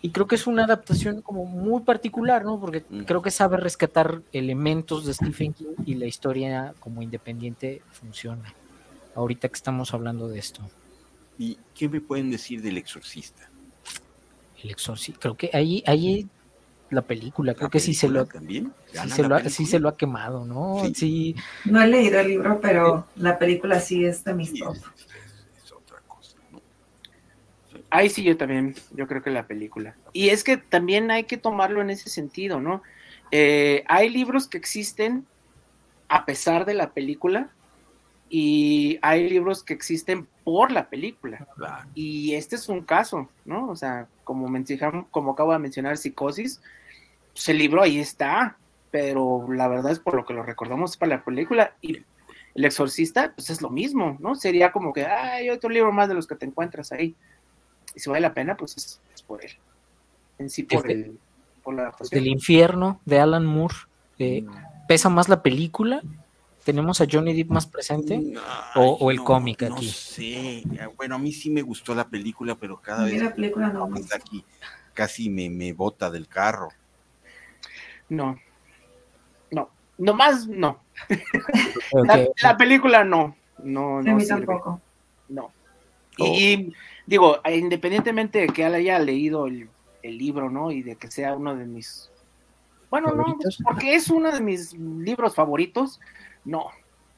Y 0.00 0.10
creo 0.10 0.26
que 0.26 0.36
es 0.36 0.46
una 0.46 0.64
adaptación 0.64 1.20
como 1.20 1.44
muy 1.44 1.82
particular, 1.82 2.44
¿no? 2.44 2.58
Porque 2.58 2.84
mm. 2.88 3.02
creo 3.02 3.20
que 3.20 3.30
sabe 3.30 3.56
rescatar 3.56 4.22
elementos 4.32 5.04
de 5.04 5.12
Stephen 5.12 5.52
King 5.52 5.74
y 5.84 5.94
la 5.94 6.06
historia 6.06 6.72
como 6.80 7.02
independiente 7.02 7.82
funciona 7.90 8.54
ahorita 9.18 9.48
que 9.48 9.54
estamos 9.54 9.92
hablando 9.92 10.28
de 10.28 10.38
esto. 10.38 10.62
¿Y 11.38 11.58
qué 11.74 11.88
me 11.88 12.00
pueden 12.00 12.30
decir 12.30 12.62
del 12.62 12.78
exorcista? 12.78 13.50
El 14.62 14.70
exorcista, 14.70 15.20
creo 15.20 15.36
que 15.36 15.50
ahí, 15.52 15.82
ahí 15.86 16.28
la 16.90 17.02
película, 17.02 17.54
creo 17.54 17.68
que 17.68 17.80
sí 17.80 17.94
se 17.94 18.08
lo, 18.08 18.26
también? 18.26 18.72
Sí 18.92 19.10
se, 19.10 19.22
lo 19.22 19.36
ha, 19.36 19.44
sí 19.48 19.66
se 19.66 19.78
lo 19.78 19.88
ha 19.88 19.96
quemado, 19.96 20.44
¿no? 20.44 20.82
Sí. 20.94 21.36
No 21.64 21.82
he 21.82 21.86
leído 21.86 22.18
el 22.18 22.28
libro, 22.28 22.60
pero 22.60 23.06
la 23.16 23.38
película 23.38 23.80
sí 23.80 24.04
es 24.04 24.24
de 24.24 24.34
mis 24.34 24.54
top. 24.54 24.76
Es, 24.76 25.72
otra 25.72 25.98
cosa, 26.06 26.36
¿no? 26.50 26.60
Ahí 27.90 28.08
sí 28.08 28.22
yo 28.22 28.36
también, 28.36 28.74
yo 28.92 29.06
creo 29.06 29.22
que 29.22 29.30
la 29.30 29.46
película. 29.46 29.96
Y 30.12 30.30
es 30.30 30.44
que 30.44 30.56
también 30.56 31.10
hay 31.10 31.24
que 31.24 31.36
tomarlo 31.36 31.82
en 31.82 31.90
ese 31.90 32.08
sentido, 32.08 32.60
¿no? 32.60 32.82
Eh, 33.30 33.84
hay 33.88 34.08
libros 34.08 34.48
que 34.48 34.58
existen 34.58 35.26
a 36.08 36.24
pesar 36.24 36.64
de 36.64 36.74
la 36.74 36.92
película 36.94 37.50
y 38.30 38.98
hay 39.02 39.28
libros 39.28 39.62
que 39.62 39.74
existen 39.74 40.26
por 40.44 40.70
la 40.70 40.88
película. 40.88 41.46
Y 41.94 42.34
este 42.34 42.56
es 42.56 42.68
un 42.68 42.82
caso, 42.82 43.28
¿no? 43.44 43.68
O 43.68 43.76
sea, 43.76 44.06
como, 44.24 44.46
como 45.10 45.32
acabo 45.32 45.52
de 45.52 45.58
mencionar, 45.58 45.96
Psicosis, 45.96 46.60
pues 47.32 47.48
el 47.48 47.58
libro 47.58 47.82
ahí 47.82 47.98
está, 47.98 48.56
pero 48.90 49.46
la 49.50 49.68
verdad 49.68 49.92
es 49.92 49.98
por 49.98 50.14
lo 50.14 50.24
que 50.24 50.34
lo 50.34 50.42
recordamos 50.42 50.96
para 50.96 51.16
la 51.16 51.24
película. 51.24 51.74
Y 51.80 52.02
El 52.54 52.64
Exorcista, 52.64 53.32
pues 53.34 53.50
es 53.50 53.62
lo 53.62 53.70
mismo, 53.70 54.16
¿no? 54.20 54.34
Sería 54.34 54.72
como 54.72 54.92
que, 54.92 55.06
hay 55.06 55.50
otro 55.50 55.70
libro 55.70 55.92
más 55.92 56.08
de 56.08 56.14
los 56.14 56.26
que 56.26 56.34
te 56.34 56.46
encuentras 56.46 56.92
ahí. 56.92 57.14
Y 57.94 58.00
si 58.00 58.10
vale 58.10 58.20
la 58.20 58.34
pena, 58.34 58.56
pues 58.56 58.76
es, 58.76 59.22
por 59.22 59.44
él. 59.44 59.52
En 60.38 60.50
sí, 60.50 60.62
por, 60.62 60.90
el, 60.90 61.18
por 61.62 61.74
la 61.74 61.94
Del 62.10 62.26
infierno 62.26 63.00
de 63.04 63.20
Alan 63.20 63.46
Moore. 63.46 63.74
Eh, 64.18 64.42
mm. 64.42 64.86
¿Pesa 64.86 65.08
más 65.08 65.28
la 65.28 65.42
película 65.42 66.02
¿Tenemos 66.68 67.00
a 67.00 67.06
Johnny 67.10 67.32
Depp 67.32 67.48
más 67.48 67.66
presente? 67.66 68.34
o, 68.74 69.10
el 69.10 69.24
cómic 69.24 69.62
aquí? 69.62 69.86
No 69.86 69.90
sé. 69.90 70.62
Bueno, 70.98 71.14
a 71.14 71.18
mí 71.18 71.32
sí 71.32 71.48
me 71.48 71.62
gustó 71.62 71.94
la 71.94 72.06
película, 72.06 72.56
pero 72.56 72.76
cada 72.78 73.06
vez 73.06 73.22
la 73.22 73.34
película 73.34 73.68
no 73.70 73.88
aquí 74.14 74.44
casi 74.92 75.30
me, 75.30 75.48
me 75.48 75.72
bota 75.72 76.10
del 76.10 76.28
carro. 76.28 76.68
No. 78.10 78.36
No. 79.50 79.70
Nomás 79.96 80.46
no. 80.46 80.82
la, 82.42 82.58
película 82.58 83.02
no. 83.02 83.34
No, 83.64 84.02
no. 84.02 84.12
A 84.12 84.14
mí 84.14 84.26
tampoco. 84.26 84.78
No. 85.30 85.50
Y, 86.18 86.74
digo, 87.06 87.40
independientemente 87.50 88.40
de 88.40 88.48
que 88.48 88.66
haya 88.66 88.98
leído 88.98 89.46
el, 89.46 89.70
el 90.02 90.18
libro, 90.18 90.50
¿no? 90.50 90.70
Y 90.70 90.82
de 90.82 90.96
que 90.96 91.10
sea 91.10 91.34
uno 91.34 91.56
de 91.56 91.64
mis 91.64 92.10
bueno, 92.90 93.12
no, 93.14 93.38
porque 93.64 93.94
es 93.94 94.10
uno 94.10 94.32
de 94.32 94.40
mis 94.40 94.72
libros 94.74 95.34
favoritos. 95.34 95.98
No, 96.48 96.70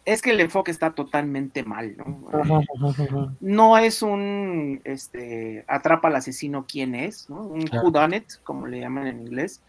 es 0.05 0.23
que 0.23 0.31
el 0.31 0.41
enfoque 0.41 0.71
está 0.71 0.93
totalmente 0.93 1.63
mal, 1.63 1.97
¿no? 1.97 3.37
No 3.41 3.79
es 3.79 4.03
un 4.03 4.81
este 4.85 5.65
atrapa 5.69 6.09
al 6.09 6.17
asesino 6.17 6.67
quién 6.69 6.95
es, 6.95 7.31
¿no? 7.31 7.43
Un 7.43 7.65
whodunit, 7.73 8.43
como 8.43 8.67
le 8.67 8.81
llaman 8.81 9.07
en 9.07 9.21
inglés, 9.21 9.63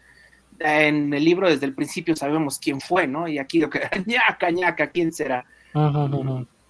en 0.58 1.14
el 1.14 1.24
libro 1.24 1.48
desde 1.48 1.66
el 1.66 1.74
principio 1.74 2.16
sabemos 2.16 2.58
quién 2.58 2.80
fue, 2.80 3.06
¿no? 3.06 3.28
Y 3.28 3.38
aquí 3.38 3.60
lo 3.60 3.70
que, 3.70 3.80
ñaca, 4.06 4.50
ñaca, 4.50 4.90
¿quién 4.90 5.12
será? 5.12 5.44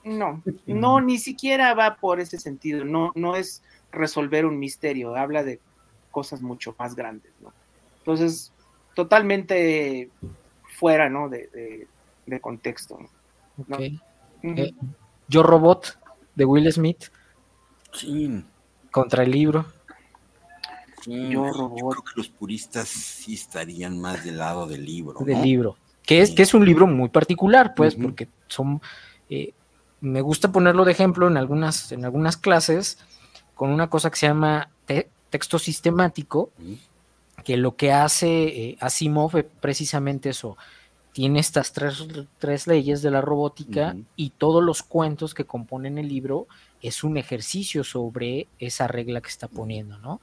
No, 0.05 0.43
no, 0.67 1.01
ni 1.01 1.19
siquiera 1.19 1.75
va 1.75 1.97
por 1.97 2.21
ese 2.21 2.39
sentido, 2.39 2.85
no, 2.85 3.13
no 3.15 3.37
es 3.37 3.63
resolver 3.93 4.45
un 4.45 4.59
misterio, 4.59 5.15
habla 5.15 5.45
de 5.45 5.61
cosas 6.11 6.43
mucho 6.43 6.75
más 6.79 6.95
grandes, 6.95 7.33
¿no? 7.41 7.53
Entonces, 7.99 8.53
totalmente 8.95 10.11
fuera, 10.77 11.09
¿no? 11.09 11.29
De, 11.29 11.87
contexto. 12.41 12.99
¿no? 13.67 13.79
Eh, 13.79 14.73
Yo 15.29 15.43
Robot, 15.43 15.99
de 16.35 16.45
Will 16.45 16.73
Smith. 16.73 17.05
Sí. 17.93 18.45
Contra 18.91 19.23
el 19.23 19.31
libro. 19.31 19.67
Yo, 21.07 21.51
creo 21.51 22.05
que 22.05 22.13
los 22.17 22.29
puristas 22.29 22.89
sí 22.89 23.35
estarían 23.35 24.01
más 24.01 24.25
del 24.25 24.39
lado 24.39 24.67
del 24.67 24.85
libro. 24.85 25.19
Del 25.25 25.43
libro. 25.43 25.77
Que 26.03 26.21
es, 26.21 26.31
que 26.31 26.43
es 26.43 26.55
un 26.55 26.65
libro 26.65 26.87
muy 26.87 27.09
particular, 27.09 27.75
pues, 27.75 27.97
porque 27.97 28.29
son. 28.49 28.81
Eh, 29.29 29.53
me 30.01 30.21
gusta 30.21 30.53
ponerlo 30.53 30.85
de 30.85 30.93
ejemplo 30.93 31.29
en 31.29 31.37
algunas, 31.37 31.93
en 31.93 32.05
algunas 32.05 32.37
clases 32.37 32.99
con 33.55 33.71
una 33.71 33.89
cosa 33.89 34.11
que 34.11 34.17
se 34.17 34.27
llama 34.27 34.69
texto 35.33 35.59
sistemático, 35.59 36.51
que 37.45 37.57
lo 37.57 37.75
que 37.75 37.91
hace 37.91 38.45
eh, 38.45 38.77
Asimov 38.81 39.37
es 39.39 39.47
precisamente 39.61 40.29
eso. 40.29 40.57
Tiene 41.13 41.41
estas 41.41 41.73
tres, 41.73 42.67
leyes 42.67 43.03
de 43.03 43.11
la 43.11 43.21
robótica 43.21 43.97
y 44.17 44.31
todos 44.31 44.63
los 44.63 44.83
cuentos 44.83 45.35
que 45.35 45.45
componen 45.45 45.99
el 45.99 46.09
libro 46.09 46.47
es 46.81 47.05
un 47.05 47.19
ejercicio 47.19 47.85
sobre 47.85 48.49
esa 48.59 48.89
regla 48.89 49.21
que 49.21 49.29
está 49.29 49.47
poniendo, 49.47 49.99
¿no? 49.99 50.21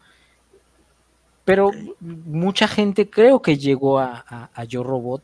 Pero 1.46 1.72
mucha 2.00 2.68
gente 2.68 3.10
creo 3.10 3.42
que 3.42 3.58
llegó 3.58 4.00
a, 4.00 4.50
Yo 4.68 4.84
Robot 4.84 5.24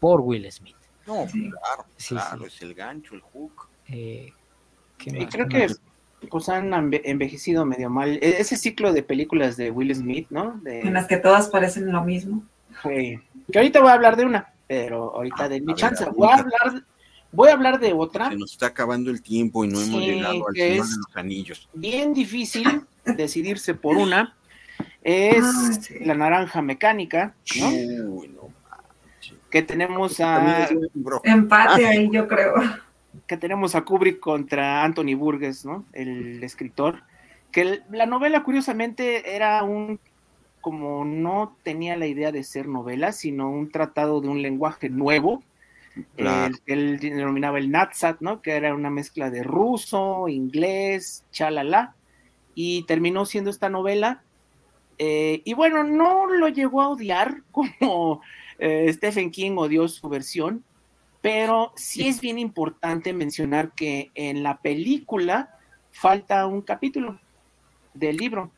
por 0.00 0.20
Will 0.20 0.50
Smith. 0.50 0.76
No, 1.06 1.26
claro, 1.26 1.84
claro, 2.08 2.46
es 2.46 2.62
el 2.62 2.74
gancho, 2.74 3.14
el 3.14 3.20
hook. 3.20 3.68
Eh, 3.88 4.32
y 5.04 5.26
creo 5.26 5.48
que 5.48 5.68
pues 6.30 6.48
han 6.48 6.72
envejecido 7.04 7.66
medio 7.66 7.90
mal. 7.90 8.18
E-, 8.22 8.40
ese 8.40 8.56
ciclo 8.56 8.92
de 8.92 9.02
películas 9.02 9.56
de 9.56 9.70
Will 9.70 9.94
Smith, 9.94 10.26
¿no? 10.30 10.60
en 10.64 10.94
las 10.94 11.06
que 11.06 11.18
todas 11.18 11.48
parecen 11.48 11.92
lo 11.92 12.02
mismo. 12.02 12.44
que 12.82 13.20
ahorita 13.54 13.80
voy 13.80 13.90
a 13.90 13.94
hablar 13.94 14.16
de 14.16 14.24
una, 14.24 14.53
pero 14.66 15.14
ahorita 15.14 15.48
de 15.48 15.60
mi 15.60 15.74
chance. 15.74 16.04
voy 16.14 16.28
a 16.28 16.34
hablar 16.36 16.84
Voy 17.34 17.48
a 17.48 17.54
hablar 17.54 17.80
de 17.80 17.92
otra. 17.92 18.30
Se 18.30 18.36
nos 18.36 18.52
está 18.52 18.66
acabando 18.66 19.10
el 19.10 19.20
tiempo 19.20 19.64
y 19.64 19.68
no 19.68 19.80
hemos 19.80 20.00
llegado 20.00 20.46
al 20.46 20.54
final 20.54 20.68
de 20.68 20.76
los 20.76 21.16
anillos. 21.16 21.68
Bien 21.74 22.14
difícil 22.14 22.82
decidirse 23.04 23.74
por 23.74 23.96
una. 23.96 24.36
Es 25.02 25.42
ah, 25.44 25.94
la 26.02 26.14
naranja 26.14 26.62
mecánica, 26.62 27.34
¿no? 27.58 28.52
que 29.50 29.62
tenemos 29.62 30.20
a. 30.20 30.68
Empate 31.24 31.86
ahí, 31.86 32.08
yo 32.12 32.28
creo 32.28 32.54
que 33.26 33.36
tenemos 33.36 33.74
a 33.74 33.82
Kubrick 33.82 34.20
contra 34.20 34.84
Anthony 34.84 35.14
Burgess, 35.16 35.64
¿no? 35.64 35.84
El 35.92 36.42
escritor, 36.42 37.02
que 37.50 37.82
la 37.90 38.06
novela 38.06 38.42
curiosamente 38.42 39.34
era 39.34 39.62
un, 39.62 40.00
como 40.64 41.04
no 41.04 41.58
tenía 41.62 41.94
la 41.94 42.06
idea 42.06 42.32
de 42.32 42.42
ser 42.42 42.68
novela, 42.68 43.12
sino 43.12 43.50
un 43.50 43.70
tratado 43.70 44.22
de 44.22 44.28
un 44.28 44.40
lenguaje 44.40 44.88
nuevo, 44.88 45.42
él, 46.16 46.98
denominaba 46.98 47.58
el 47.58 47.70
Natsat, 47.70 48.22
¿no? 48.22 48.40
Que 48.40 48.52
era 48.52 48.74
una 48.74 48.88
mezcla 48.88 49.28
de 49.28 49.42
ruso, 49.42 50.26
inglés, 50.26 51.22
chalala, 51.32 51.94
y 52.54 52.84
terminó 52.84 53.26
siendo 53.26 53.50
esta 53.50 53.68
novela. 53.68 54.22
Eh, 54.96 55.42
y 55.44 55.52
bueno, 55.52 55.84
no 55.84 56.28
lo 56.28 56.48
llegó 56.48 56.80
a 56.80 56.88
odiar 56.88 57.42
como 57.50 58.22
eh, 58.58 58.90
Stephen 58.94 59.30
King 59.30 59.56
odió 59.58 59.86
su 59.86 60.08
versión, 60.08 60.64
pero 61.20 61.74
sí 61.76 62.08
es 62.08 62.22
bien 62.22 62.38
importante 62.38 63.12
mencionar 63.12 63.72
que 63.72 64.10
en 64.14 64.42
la 64.42 64.62
película 64.62 65.58
falta 65.90 66.46
un 66.46 66.62
capítulo 66.62 67.20
del 67.92 68.16
libro, 68.16 68.50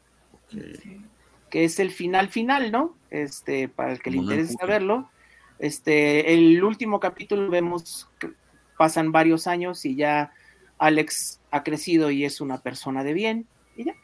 que 1.50 1.64
es 1.64 1.78
el 1.78 1.90
final 1.90 2.28
final, 2.28 2.72
¿no? 2.72 2.94
Este, 3.10 3.68
para 3.68 3.92
el 3.92 4.00
que 4.00 4.10
le 4.10 4.18
interese 4.18 4.54
saberlo. 4.54 5.10
Este, 5.58 6.34
el 6.34 6.62
último 6.62 7.00
capítulo 7.00 7.48
vemos 7.50 8.08
que 8.18 8.30
pasan 8.76 9.12
varios 9.12 9.46
años 9.46 9.84
y 9.84 9.96
ya 9.96 10.32
Alex 10.78 11.40
ha 11.50 11.62
crecido 11.62 12.10
y 12.10 12.24
es 12.24 12.40
una 12.40 12.58
persona 12.58 13.04
de 13.04 13.14
bien 13.14 13.46
y 13.74 13.84
ya 13.84 13.94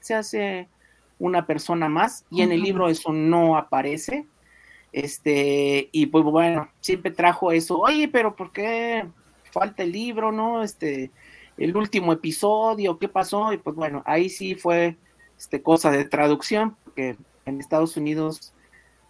se 0.00 0.14
hace 0.14 0.68
una 1.18 1.46
persona 1.46 1.90
más 1.90 2.24
y 2.30 2.40
en 2.40 2.52
el 2.52 2.62
libro 2.62 2.88
eso 2.88 3.12
no 3.12 3.58
aparece 3.58 4.26
este, 4.92 5.88
y 5.92 6.06
pues 6.06 6.24
bueno, 6.24 6.68
siempre 6.80 7.10
trajo 7.10 7.52
eso, 7.52 7.78
oye, 7.78 8.08
pero 8.08 8.34
¿por 8.34 8.52
qué 8.52 9.06
falta 9.52 9.82
el 9.82 9.92
libro, 9.92 10.32
no? 10.32 10.62
Este, 10.62 11.10
el 11.56 11.76
último 11.76 12.12
episodio, 12.12 12.98
¿qué 12.98 13.08
pasó? 13.08 13.52
Y 13.52 13.58
pues 13.58 13.76
bueno, 13.76 14.02
ahí 14.06 14.30
sí 14.30 14.54
fue 14.54 14.96
este, 15.38 15.62
cosa 15.62 15.90
de 15.90 16.04
traducción, 16.04 16.76
porque 16.84 17.16
en 17.46 17.60
Estados 17.60 17.96
Unidos 17.96 18.52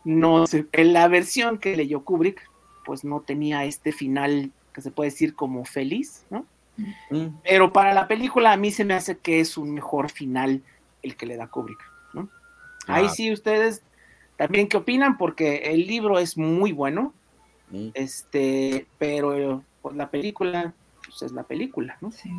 no 0.04 0.44
en 0.50 0.92
la 0.92 1.08
versión 1.08 1.58
que 1.58 1.76
leyó 1.76 2.04
Kubrick, 2.04 2.40
pues 2.84 3.04
no 3.04 3.20
tenía 3.20 3.64
este 3.64 3.92
final 3.92 4.52
que 4.72 4.80
se 4.80 4.90
puede 4.90 5.10
decir 5.10 5.34
como 5.34 5.64
feliz, 5.64 6.24
¿no? 6.30 6.46
Mm. 7.10 7.38
Pero 7.42 7.72
para 7.72 7.92
la 7.92 8.06
película 8.06 8.52
a 8.52 8.56
mí 8.56 8.70
se 8.70 8.84
me 8.84 8.94
hace 8.94 9.18
que 9.18 9.40
es 9.40 9.58
un 9.58 9.72
mejor 9.72 10.10
final 10.10 10.62
el 11.02 11.16
que 11.16 11.26
le 11.26 11.36
da 11.36 11.48
Kubrick, 11.48 11.80
¿no? 12.12 12.28
Ahí 12.86 13.06
ah. 13.06 13.10
sí 13.10 13.32
ustedes 13.32 13.82
también 14.36 14.68
qué 14.68 14.76
opinan, 14.76 15.18
porque 15.18 15.56
el 15.64 15.86
libro 15.86 16.18
es 16.18 16.38
muy 16.38 16.72
bueno, 16.72 17.12
mm. 17.70 17.88
este, 17.94 18.86
pero 18.98 19.64
pues, 19.82 19.96
la 19.96 20.10
película, 20.10 20.72
pues 21.04 21.22
es 21.22 21.32
la 21.32 21.42
película, 21.42 21.98
¿no? 22.00 22.12
Sí. 22.12 22.30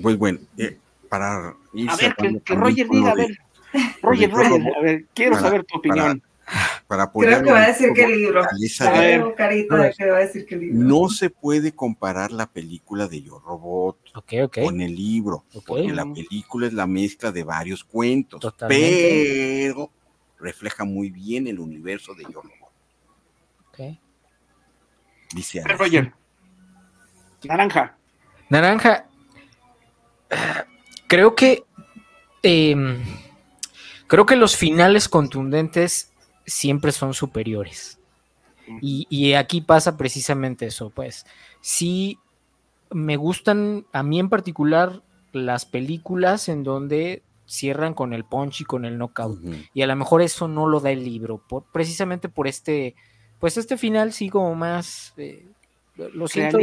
Pues 0.00 0.16
bueno, 0.16 0.38
eh, 0.56 0.78
para 1.08 1.48
A 1.48 1.96
ver, 2.00 2.14
que, 2.44 2.54
Roger 2.54 2.88
diga, 2.88 3.10
a 3.10 3.14
ver. 3.14 3.38
Roger, 4.02 4.30
Roger, 4.30 4.76
a 4.76 4.80
ver, 4.80 5.06
quiero 5.14 5.38
saber 5.38 5.64
tu 5.64 5.78
opinión. 5.78 6.22
Creo 6.88 7.42
que 7.42 7.52
va 7.52 7.62
a 7.62 7.66
decir 7.68 7.92
que 7.94 8.04
el 8.04 8.12
libro. 8.12 8.42
que 9.96 10.10
va 10.10 10.16
a 10.16 10.20
decir 10.20 10.44
que 10.44 10.56
libro. 10.56 10.78
No 10.78 11.08
se 11.08 11.30
puede 11.30 11.72
comparar 11.72 12.32
la 12.32 12.46
película 12.46 13.08
de 13.08 13.22
Yo 13.22 13.38
Robot 13.38 13.98
con 14.52 14.80
el 14.80 14.94
libro, 14.94 15.44
porque 15.66 15.92
la 15.92 16.04
película 16.04 16.66
es 16.66 16.72
la 16.72 16.86
mezcla 16.86 17.32
de 17.32 17.44
varios 17.44 17.84
cuentos, 17.84 18.54
pero 18.68 19.90
refleja 20.38 20.84
muy 20.84 21.10
bien 21.10 21.46
el 21.46 21.58
universo 21.58 22.14
de 22.14 22.24
Yo 22.24 22.42
Robot. 22.42 22.72
Okay. 23.70 23.98
Dice 25.34 25.62
Roger. 25.64 26.12
Naranja. 27.44 27.96
Naranja. 28.50 29.06
Creo 31.06 31.34
que. 31.34 31.64
Em, 32.42 33.02
creo 34.06 34.26
que 34.26 34.36
los 34.36 34.56
finales 34.56 35.08
contundentes 35.08 36.12
siempre 36.46 36.92
son 36.92 37.14
superiores. 37.14 37.98
Y, 38.80 39.34
aquí 39.34 39.60
pasa 39.60 39.96
precisamente 39.96 40.66
eso, 40.66 40.90
pues. 40.90 41.26
Sí, 41.60 42.18
me 42.90 43.16
gustan 43.16 43.86
a 43.92 44.02
mí 44.02 44.18
en 44.18 44.28
particular 44.28 45.02
las 45.32 45.66
películas 45.66 46.48
en 46.48 46.62
donde 46.62 47.22
cierran 47.46 47.94
con 47.94 48.12
el 48.12 48.24
punch 48.24 48.62
y 48.62 48.64
con 48.64 48.84
el 48.84 48.98
knockout. 48.98 49.40
Y 49.74 49.82
a 49.82 49.86
lo 49.86 49.96
mejor 49.96 50.22
eso 50.22 50.48
no 50.48 50.66
lo 50.66 50.80
da 50.80 50.90
el 50.90 51.04
libro, 51.04 51.38
por, 51.38 51.64
precisamente 51.72 52.28
por 52.28 52.46
este, 52.46 52.94
pues 53.40 53.56
este 53.56 53.76
final 53.76 54.12
sí 54.12 54.30
como 54.30 54.54
más, 54.54 55.12
eh, 55.16 55.46
lo 55.96 56.28
siento, 56.28 56.58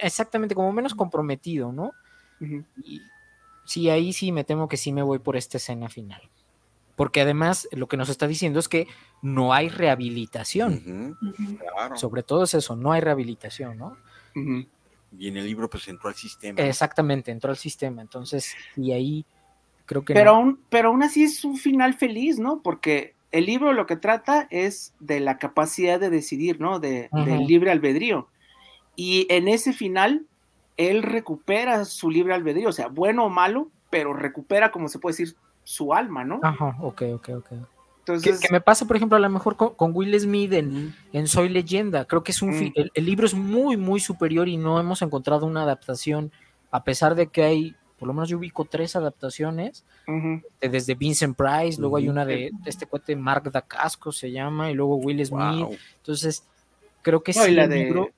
exactamente, 0.00 0.54
como 0.54 0.72
menos 0.72 0.94
comprometido, 0.94 1.72
¿no? 1.72 1.92
Y, 2.40 3.02
sí, 3.64 3.90
ahí 3.90 4.12
sí 4.12 4.32
me 4.32 4.44
temo 4.44 4.68
que 4.68 4.76
sí 4.76 4.92
me 4.92 5.02
voy 5.02 5.18
por 5.18 5.36
esta 5.36 5.58
escena 5.58 5.88
final 5.88 6.22
porque 7.00 7.22
además 7.22 7.66
lo 7.72 7.88
que 7.88 7.96
nos 7.96 8.10
está 8.10 8.28
diciendo 8.28 8.60
es 8.60 8.68
que 8.68 8.86
no 9.22 9.54
hay 9.54 9.70
rehabilitación. 9.70 11.16
Sobre 11.94 12.22
todo 12.22 12.44
es 12.44 12.52
eso, 12.52 12.76
no 12.76 12.92
hay 12.92 13.00
rehabilitación, 13.00 13.78
¿no? 13.78 13.96
Y 15.18 15.28
en 15.28 15.38
el 15.38 15.46
libro 15.46 15.70
pues 15.70 15.88
entró 15.88 16.10
al 16.10 16.14
sistema. 16.14 16.60
Exactamente, 16.60 17.30
entró 17.30 17.52
al 17.52 17.56
sistema, 17.56 18.02
entonces, 18.02 18.54
y 18.76 18.92
ahí 18.92 19.24
creo 19.86 20.04
que... 20.04 20.12
Pero, 20.12 20.32
aún, 20.32 20.60
pero 20.68 20.90
aún 20.90 21.02
así 21.02 21.24
es 21.24 21.42
un 21.42 21.56
final 21.56 21.94
feliz, 21.94 22.38
¿no? 22.38 22.60
Porque 22.60 23.14
el 23.32 23.46
libro 23.46 23.72
lo 23.72 23.86
que 23.86 23.96
trata 23.96 24.46
es 24.50 24.92
de 25.00 25.20
la 25.20 25.38
capacidad 25.38 25.98
de 25.98 26.10
decidir, 26.10 26.60
¿no? 26.60 26.80
De, 26.80 27.08
Del 27.12 27.46
libre 27.46 27.70
albedrío. 27.70 28.28
Y 28.94 29.26
en 29.30 29.48
ese 29.48 29.72
final, 29.72 30.26
él 30.80 31.02
recupera 31.02 31.84
su 31.84 32.10
libre 32.10 32.32
albedrío, 32.32 32.70
o 32.70 32.72
sea, 32.72 32.88
bueno 32.88 33.26
o 33.26 33.28
malo, 33.28 33.68
pero 33.90 34.14
recupera, 34.14 34.70
como 34.70 34.88
se 34.88 34.98
puede 34.98 35.12
decir, 35.12 35.36
su 35.62 35.92
alma, 35.92 36.24
¿no? 36.24 36.40
Ajá, 36.42 36.76
ok, 36.80 37.02
ok, 37.14 37.28
ok. 37.36 37.52
Entonces, 37.98 38.40
que, 38.40 38.48
me 38.50 38.62
pasa, 38.62 38.86
por 38.86 38.96
ejemplo, 38.96 39.16
a 39.16 39.20
lo 39.20 39.28
mejor 39.28 39.56
con, 39.56 39.94
Will 39.94 40.18
Smith 40.18 40.52
en, 40.54 41.26
Soy 41.26 41.50
Leyenda. 41.50 42.06
Creo 42.06 42.24
que 42.24 42.32
es 42.32 42.40
un 42.40 42.72
el, 42.74 43.04
libro 43.04 43.26
es 43.26 43.34
muy, 43.34 43.76
muy 43.76 44.00
superior 44.00 44.48
y 44.48 44.56
no 44.56 44.80
hemos 44.80 45.02
encontrado 45.02 45.46
una 45.46 45.62
adaptación, 45.62 46.32
a 46.70 46.82
pesar 46.82 47.14
de 47.14 47.26
que 47.26 47.42
hay 47.42 47.76
por 47.98 48.06
lo 48.06 48.14
menos 48.14 48.30
yo 48.30 48.38
ubico 48.38 48.64
tres 48.64 48.96
adaptaciones, 48.96 49.84
desde 50.58 50.94
Vincent 50.94 51.36
Price, 51.36 51.78
luego 51.78 51.98
hay 51.98 52.08
una 52.08 52.24
de, 52.24 52.50
este 52.64 52.86
cuate 52.86 53.14
Mark 53.14 53.52
Dacasco 53.52 54.10
se 54.10 54.32
llama, 54.32 54.70
y 54.70 54.74
luego 54.74 54.96
Will 54.96 55.24
Smith. 55.26 55.78
Entonces, 55.98 56.48
creo 57.02 57.22
que 57.22 57.34
sí. 57.34 57.50
La 57.50 57.68
de, 57.68 58.10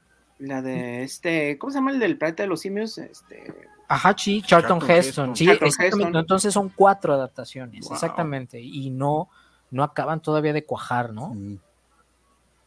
la 0.43 0.61
de 0.61 1.05
este, 1.05 1.57
¿cómo 1.57 1.71
se 1.71 1.79
llama 1.79 1.93
el 1.93 2.01
del 2.01 2.19
planeta 2.19 2.43
de 2.43 2.49
los 2.49 2.61
simios? 2.61 2.99
Este. 2.99 3.69
Ajá, 3.89 4.15
sí, 4.19 4.43
Charlton, 4.43 4.81
Heston. 4.89 5.37
Sí, 5.37 5.49
Entonces 5.49 6.53
son 6.53 6.69
cuatro 6.71 7.15
adaptaciones, 7.15 7.89
exactamente. 7.91 8.61
Y 8.61 8.91
no, 8.91 9.29
no 9.71 9.85
acaban 9.85 10.21
todavía 10.21 10.53
de 10.53 10.65
cuajar, 10.65 11.13
¿no? 11.13 11.35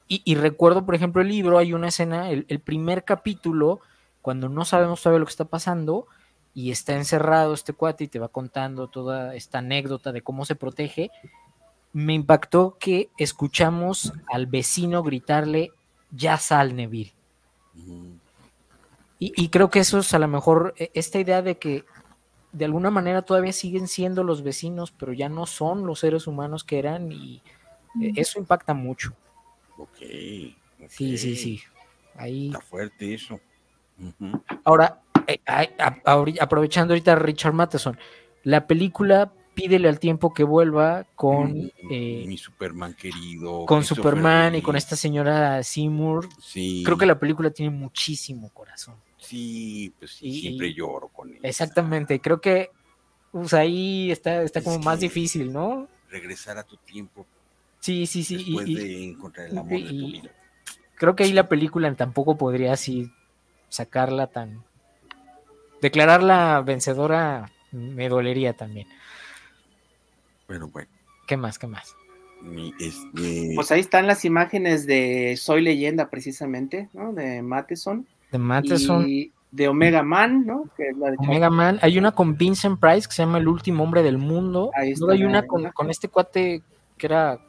Y, 0.07 0.35
recuerdo, 0.35 0.85
por 0.85 0.93
ejemplo, 0.93 1.23
el 1.23 1.30
libro, 1.30 1.57
hay 1.57 1.73
una 1.73 1.88
escena, 1.88 2.30
el, 2.30 2.60
primer 2.60 3.03
capítulo, 3.03 3.80
cuando 4.22 4.49
no 4.49 4.64
sabemos 4.64 5.02
todavía 5.02 5.19
lo 5.19 5.26
que 5.26 5.31
está 5.31 5.45
pasando, 5.45 6.06
y 6.53 6.69
está 6.69 6.93
encerrado 6.93 7.56
este 7.56 7.73
cuate 7.73 8.03
y 8.03 8.07
te 8.07 8.19
va 8.19 8.27
contando 8.27 8.88
toda 8.88 9.35
esta 9.35 9.57
anécdota 9.57 10.11
de 10.11 10.22
cómo 10.22 10.45
se 10.45 10.56
protege, 10.56 11.10
me 11.91 12.14
impactó 12.14 12.77
que 12.80 13.10
escuchamos 13.18 14.14
al 14.31 14.45
vecino 14.45 15.02
gritarle, 15.02 15.72
ya 16.11 16.38
sal, 16.38 16.76
Neville. 16.76 17.14
Y, 19.18 19.49
creo 19.49 19.69
que 19.69 19.80
eso 19.80 19.99
es 19.99 20.14
a 20.14 20.19
lo 20.19 20.27
mejor 20.27 20.73
e, 20.77 20.91
esta 20.93 21.19
idea 21.19 21.41
de 21.41 21.57
que 21.57 21.85
de 22.52 22.65
alguna 22.65 22.91
manera 22.91 23.22
todavía 23.22 23.53
siguen 23.53 23.88
siendo 23.88 24.23
los 24.23 24.43
vecinos, 24.43 24.91
pero 24.91 25.14
ya 25.14 25.30
no 25.30 25.45
son 25.45 25.85
los 25.85 25.99
seres 25.99 26.27
humanos 26.27 26.64
que 26.64 26.80
eran 26.80 27.11
y 27.11 27.41
e, 28.02 28.14
eso 28.15 28.39
impacta 28.39 28.73
mucho. 28.73 29.14
Ok. 29.77 29.97
Sí, 30.89 31.18
sí, 31.18 31.35
sí. 31.35 31.61
Ahí. 32.15 32.47
Está 32.47 32.61
fuerte 32.61 33.14
eso. 33.14 33.39
Ahora, 34.64 35.02
eh, 35.27 35.39
aprovechando 36.39 36.93
ahorita 36.93 37.14
a 37.14 37.15
Richard 37.15 37.53
Matheson, 37.53 37.97
la 38.43 38.68
película 38.68 39.31
Pídele 39.56 39.88
al 39.88 39.99
tiempo 39.99 40.34
que 40.34 40.44
vuelva 40.44 41.06
con 41.15 41.53
mm, 41.53 41.72
eh, 41.90 42.23
mi 42.27 42.38
Superman 42.38 42.94
querido. 42.94 43.65
Con 43.65 43.84
Superman 43.84 44.56
y 44.56 44.61
con 44.61 44.76
esta 44.76 44.95
señora 44.95 45.64
Seymour. 45.64 46.27
Sí. 46.41 46.84
Creo 46.86 46.98
que 46.98 47.06
la 47.06 47.18
película 47.18 47.49
tiene 47.49 47.72
muchísimo 47.72 48.49
corazón. 48.49 48.95
Sí, 49.18 49.94
pues 49.98 50.11
siempre 50.11 50.73
lloro 50.73 51.07
con 51.07 51.30
ella. 51.30 51.40
Exactamente, 51.41 52.19
creo 52.19 52.40
que 52.40 52.69
pues, 53.32 53.53
ahí 53.53 54.11
está, 54.11 54.44
está 54.44 54.61
como 54.61 54.77
más 54.80 54.99
difícil, 54.99 55.52
¿no? 55.52 55.88
Regresar 56.10 56.57
a 56.57 56.64
tu 56.64 56.77
tiempo 56.77 57.26
Sí, 57.86 58.07
sí, 58.07 58.23
sí. 58.23 58.38
Después 58.38 58.65
de 58.65 59.03
encontrar 59.03 59.45
el 59.48 59.60
amor 59.60 59.80
de 59.80 59.88
tu 59.88 60.07
vida. 60.07 60.32
Creo 60.95 61.15
que 61.15 61.23
ahí 61.23 61.34
la 61.34 61.48
película 61.48 61.94
tampoco 61.94 62.36
podría 62.36 62.73
así 62.73 63.11
sacarla 63.69 64.26
tan. 64.26 64.64
Declararla 65.84 66.64
vencedora 66.65 67.52
me 67.72 68.10
dolería 68.10 68.53
también. 68.53 68.88
Bueno, 70.47 70.67
bueno. 70.69 70.89
¿Qué 71.27 71.38
más? 71.38 71.57
¿Qué 71.57 71.67
más? 71.67 71.95
Este 72.80 73.53
pues 73.55 73.72
ahí 73.72 73.80
están 73.80 74.05
las 74.05 74.23
imágenes 74.23 74.85
de 74.85 75.35
Soy 75.38 75.61
Leyenda, 75.61 76.09
precisamente, 76.09 76.89
¿no? 76.93 77.13
De 77.13 77.41
Matheson. 77.41 78.05
De 78.31 78.38
Matheson. 78.38 79.07
Y 79.07 79.31
de 79.51 79.67
Omega 79.67 80.03
Man, 80.03 80.45
¿no? 80.45 80.69
Omega 81.17 81.49
Man. 81.49 81.80
Hay 81.81 81.97
una 81.97 82.11
con 82.11 82.38
Vincent 82.38 82.80
Price 82.80 83.07
que 83.07 83.13
se 83.13 83.23
llama 83.23 83.38
El 83.38 83.47
último 83.47 83.84
hombre 83.84 84.03
del 84.03 84.17
mundo. 84.17 84.69
Ahí 84.76 84.93
hay 85.09 85.23
una 85.23 85.47
con, 85.47 85.72
con, 85.72 85.89
este 85.89 86.09
cuate 86.09 86.61
que 86.97 87.07
era 87.07 87.39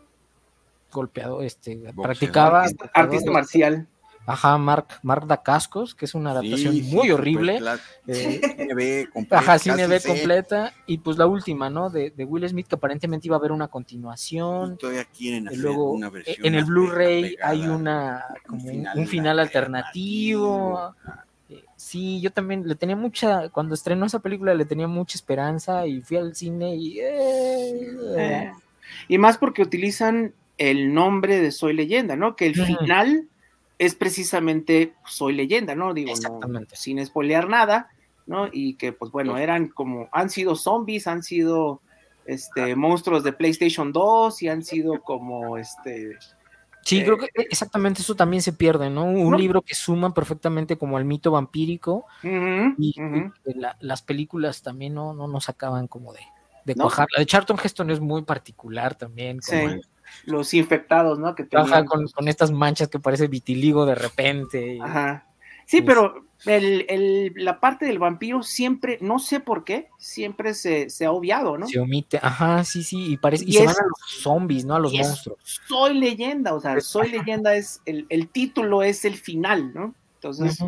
golpeado, 0.93 1.43
este, 1.43 1.79
practicaba. 2.01 2.67
Artista, 2.95 3.31
marcial. 3.31 3.87
Ajá, 4.27 4.59
Mark, 4.59 4.89
Mark 5.03 5.27
Dacascos, 5.27 5.95
que 5.95 6.05
es 6.05 6.15
una 6.15 6.33
adaptación 6.33 6.83
muy 6.91 7.13
horrible. 7.13 7.61
Eh, 8.09 8.41
cine 8.57 8.75
B 8.75 9.09
completa. 9.13 9.39
Ajá, 9.39 9.59
cine 9.59 9.87
B 9.87 10.01
completa. 10.01 10.75
Y 10.87 10.99
pues 10.99 11.17
la 11.17 11.27
última, 11.27 11.71
¿no? 11.71 11.91
De, 11.91 12.11
de, 12.11 12.25
Will 12.25 12.49
Smith, 12.49 12.67
que 12.67 12.75
aparentemente 12.75 13.29
iba 13.29 13.37
a 13.37 13.39
haber 13.39 13.53
una 13.53 13.69
continuación. 13.69 14.77
Y 15.19 15.57
luego, 15.57 15.93
una 15.93 16.11
versión 16.11 16.45
En 16.45 16.57
el 16.57 16.65
Blu-ray 16.65 17.37
hay 17.41 17.67
una 17.69 18.25
como 18.47 18.69
un 18.69 19.07
final, 19.07 19.39
alternativo. 19.39 20.95
Eh, 21.49 21.63
sí, 21.77 22.21
yo 22.21 22.33
también 22.33 22.67
le 22.67 22.75
tenía 22.75 22.97
mucha, 22.97 23.49
cuando 23.51 23.75
estrenó 23.75 24.07
esa 24.07 24.19
película 24.19 24.55
le 24.55 24.65
tenía 24.65 24.89
mucha 24.89 25.17
esperanza 25.17 25.87
y 25.87 26.01
fui 26.01 26.17
al 26.17 26.35
cine 26.35 26.75
y... 26.75 26.99
Eh, 26.99 28.51
y 29.07 29.19
más 29.19 29.39
porque 29.39 29.63
utilizan 29.63 30.35
el 30.59 30.93
nombre 30.93 31.41
de 31.41 31.53
Soy 31.53 31.75
Leyenda, 31.75 32.17
¿no? 32.17 32.35
Que 32.35 32.47
el 32.47 32.55
final 32.55 33.29
es 33.79 33.95
precisamente 33.95 34.95
Soy 35.07 35.35
Leyenda, 35.35 35.75
¿no? 35.75 35.95
Digo, 35.95 36.15
sin 36.73 36.99
espolear 36.99 37.49
nada, 37.49 37.91
¿no? 38.27 38.49
Y 38.53 38.75
que, 38.75 38.93
pues 38.93 39.11
bueno, 39.13 39.37
eran 39.39 39.69
como, 39.69 40.09
han 40.13 40.31
sido 40.31 40.57
zombies, 40.57 41.07
han 41.07 41.23
sido 41.23 41.81
este, 42.25 42.75
monstruos 42.75 43.23
de 43.23 43.33
PlayStation 43.33 43.93
2 43.93 44.43
y 44.43 44.49
han 44.49 44.63
sido 44.63 45.03
como, 45.03 45.57
este... 45.59 46.17
Sí, 46.83 47.03
creo 47.03 47.19
que 47.19 47.27
eh, 47.27 47.49
exactamente 47.51 48.01
eso 48.01 48.15
también 48.15 48.43
se 48.43 48.53
pierde, 48.53 48.89
¿no? 48.91 49.05
Un 49.07 49.37
libro 49.37 49.61
que 49.61 49.75
suma 49.75 50.15
perfectamente 50.15 50.79
como 50.79 50.97
al 50.97 51.05
mito 51.05 51.33
vampírico 51.33 52.07
y, 52.23 52.95
las 53.81 54.03
películas 54.03 54.63
también 54.63 54.95
no, 54.95 55.13
no 55.13 55.27
nos 55.27 55.49
acaban 55.49 55.89
como 55.89 56.13
de, 56.13 56.21
de 56.65 56.77
cuajar. 56.77 57.09
La 57.13 57.21
de 57.21 57.27
Charlton 57.27 57.59
Heston 57.63 57.91
es 57.91 57.99
muy 57.99 58.23
particular 58.23 58.95
también. 58.95 59.41
Como 59.41 59.81
los 60.25 60.55
infectados, 60.55 61.19
¿no? 61.19 61.35
Que 61.35 61.47
con, 61.49 62.29
estas 62.29 62.51
manchas 62.51 62.89
que 62.89 62.99
parece 62.99 63.29
vitiligo 63.29 63.87
de 63.87 63.95
repente. 63.95 64.79
Ajá. 64.83 65.27
Sí, 65.67 65.83
pero 65.83 66.25
el, 66.45 67.33
la 67.35 67.59
parte 67.59 67.87
del 67.87 67.99
vampiro 67.99 68.43
siempre, 68.43 68.99
no 69.01 69.19
sé 69.19 69.41
por 69.41 69.65
qué, 69.65 69.89
siempre 69.99 70.55
se, 70.55 70.89
ha 71.05 71.11
obviado, 71.11 71.59
¿no? 71.59 71.67
Se 71.67 71.81
omite, 71.81 72.21
ajá, 72.23 72.63
sí, 72.65 72.85
sí, 72.85 73.13
y 73.13 73.17
parece, 73.17 73.45
y, 73.47 73.55
se 73.55 73.67
van 73.67 73.75
a 73.75 73.83
los 73.83 74.23
zombies, 74.23 74.65
¿no? 74.65 74.77
A 74.77 74.79
los 74.79 74.93
monstruos. 74.93 75.61
soy 75.67 75.95
leyenda, 75.95 76.55
o 76.55 76.61
sea, 76.61 76.81
soy 76.81 77.11
leyenda 77.11 77.57
es, 77.57 77.81
el, 77.85 78.29
título 78.29 78.83
es 78.83 79.05
el 79.05 79.15
final, 79.17 79.75
¿no? 79.75 79.95
Entonces, 80.15 80.59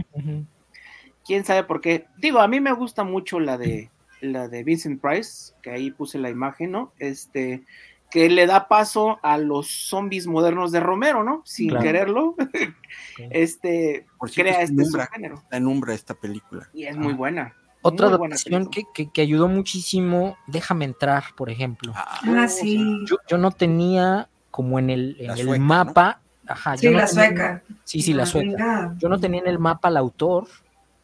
quién 1.24 1.44
sabe 1.44 1.64
por 1.64 1.80
qué. 1.80 2.06
Digo, 2.16 2.40
a 2.40 2.48
mí 2.48 2.60
me 2.60 2.72
gusta 2.72 3.04
mucho 3.04 3.38
la 3.38 3.56
de 3.56 3.90
la 4.20 4.48
de 4.48 4.64
Vincent 4.64 5.00
Price, 5.00 5.52
que 5.62 5.70
ahí 5.70 5.90
puse 5.90 6.18
la 6.18 6.30
imagen, 6.30 6.72
¿no? 6.72 6.92
Este, 6.98 7.62
que 8.10 8.30
le 8.30 8.46
da 8.46 8.68
paso 8.68 9.18
a 9.22 9.38
los 9.38 9.68
zombies 9.68 10.26
modernos 10.26 10.72
de 10.72 10.80
Romero, 10.80 11.24
¿no? 11.24 11.42
Sin 11.44 11.76
quererlo, 11.78 12.36
este 13.30 14.06
crea 14.34 14.62
este 14.62 14.84
género. 15.12 15.42
La 15.50 15.60
numbra 15.60 15.94
esta 15.94 16.14
película. 16.14 16.68
Y 16.72 16.84
es 16.84 16.96
muy 16.96 17.12
buena. 17.12 17.54
Otra 17.82 18.08
adaptación 18.08 18.68
que, 18.68 18.84
que, 19.12 19.20
ayudó 19.20 19.48
muchísimo, 19.48 20.36
Déjame 20.46 20.84
entrar, 20.84 21.24
por 21.36 21.48
ejemplo. 21.48 21.92
Ah, 21.94 22.20
ah 22.26 22.48
sí. 22.48 23.04
Yo, 23.28 23.38
no 23.38 23.52
tenía 23.52 24.28
como 24.50 24.78
en 24.78 24.90
el, 24.90 25.16
en 25.20 25.30
el 25.30 25.60
mapa. 25.60 26.20
Ajá, 26.46 26.76
sí, 26.76 26.88
la 26.88 27.06
sueca. 27.06 27.62
Sí, 27.84 28.02
sí, 28.02 28.14
la 28.14 28.26
sueca. 28.26 28.94
Yo 28.98 29.08
no 29.08 29.20
tenía 29.20 29.40
en 29.40 29.46
el 29.46 29.58
mapa 29.58 29.88
al 29.88 29.96
autor 29.96 30.48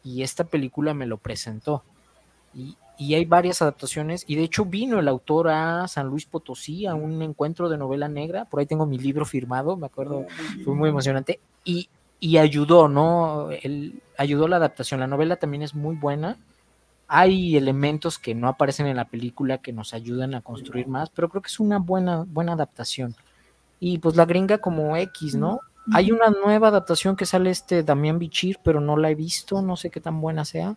y 0.03 0.21
esta 0.21 0.43
película 0.43 0.93
me 0.93 1.05
lo 1.05 1.17
presentó. 1.17 1.83
Y, 2.55 2.77
hay 3.13 3.25
varias 3.25 3.61
adaptaciones 3.61 4.23
y 4.25 4.35
de 4.35 4.43
hecho 4.43 4.63
vino 4.63 4.99
el 4.99 5.09
autor 5.09 5.49
a 5.49 5.85
San 5.89 6.07
Luis 6.07 6.25
Potosí 6.25 6.85
a 6.85 6.95
un 6.95 7.21
encuentro 7.21 7.67
de 7.67 7.77
novela 7.77 8.07
negra, 8.07 8.45
por 8.45 8.61
ahí 8.61 8.65
tengo 8.65 8.85
mi 8.85 8.97
libro 8.97 9.25
firmado, 9.25 9.75
me 9.75 9.87
acuerdo, 9.87 10.25
fue 10.63 10.73
muy 10.73 10.87
emocionante 10.87 11.41
y, 11.65 11.89
ayudó, 12.37 12.87
¿no? 12.87 13.51
El, 13.51 14.01
ayudó 14.17 14.47
la 14.47 14.55
adaptación, 14.55 15.01
la 15.01 15.07
novela 15.07 15.35
también 15.35 15.61
es 15.61 15.75
muy 15.75 15.97
buena, 15.97 16.37
hay 17.07 17.55
elementos 17.55 18.17
que 18.17 18.33
no 18.33 18.47
aparecen 18.47 18.87
en 18.87 18.95
la 18.95 19.05
película 19.05 19.59
que 19.59 19.73
nos 19.73 19.93
ayudan 19.93 20.33
a 20.33 20.41
construir 20.41 20.87
más, 20.87 21.09
pero 21.09 21.29
creo 21.29 21.41
que 21.41 21.49
es 21.49 21.59
una 21.59 21.79
buena, 21.79 22.25
buena 22.27 22.53
adaptación. 22.53 23.15
Y 23.79 23.99
pues 23.99 24.15
la 24.15 24.25
gringa 24.25 24.57
como 24.57 24.95
X, 24.97 25.35
¿no? 25.35 25.59
Hay 25.93 26.11
una 26.11 26.29
nueva 26.29 26.69
adaptación 26.69 27.15
que 27.15 27.27
sale 27.27 27.51
este 27.51 27.83
Damián 27.83 28.17
Bichir, 28.17 28.57
pero 28.63 28.81
no 28.81 28.97
la 28.97 29.11
he 29.11 29.15
visto, 29.15 29.61
no 29.61 29.75
sé 29.75 29.91
qué 29.91 30.01
tan 30.01 30.19
buena 30.19 30.43
sea. 30.43 30.75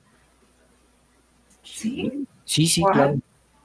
Sí. 1.74 2.26
Sí, 2.44 2.66
sí, 2.66 2.82
claro. 2.92 3.18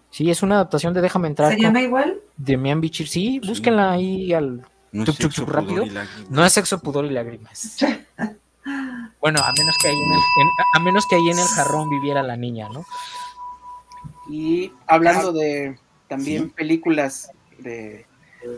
Sí, 0.09 0.29
es 0.29 0.43
una 0.43 0.55
adaptación 0.55 0.93
de 0.93 1.01
Déjame 1.01 1.27
entrar. 1.27 1.53
¿Se 1.53 1.59
llama 1.59 1.81
igual? 1.81 2.19
De 2.37 2.57
Mian 2.57 2.81
Bichir. 2.81 3.07
Sí, 3.07 3.39
búsquenla 3.43 3.91
ahí 3.91 4.33
al 4.33 4.65
no 4.93 5.03
es 5.03 5.15
sexo, 5.15 5.45
rápido. 5.45 5.85
No 6.29 6.45
es 6.45 6.53
sexo, 6.53 6.79
pudor 6.79 7.05
y 7.05 7.09
lágrimas. 7.09 7.77
bueno, 9.19 9.39
a 9.39 9.51
menos 9.57 9.75
que 9.81 9.87
ahí 9.87 9.95
en 9.95 10.13
el, 10.13 10.49
a 10.75 10.79
menos 10.79 11.05
que 11.07 11.15
ahí 11.15 11.29
en 11.29 11.39
el 11.39 11.47
jarrón 11.47 11.89
viviera 11.89 12.21
la 12.21 12.37
niña, 12.37 12.69
¿no? 12.69 12.85
Y 14.29 14.71
hablando 14.85 15.33
de 15.33 15.79
también 16.07 16.51
películas 16.51 17.31
de 17.57 18.05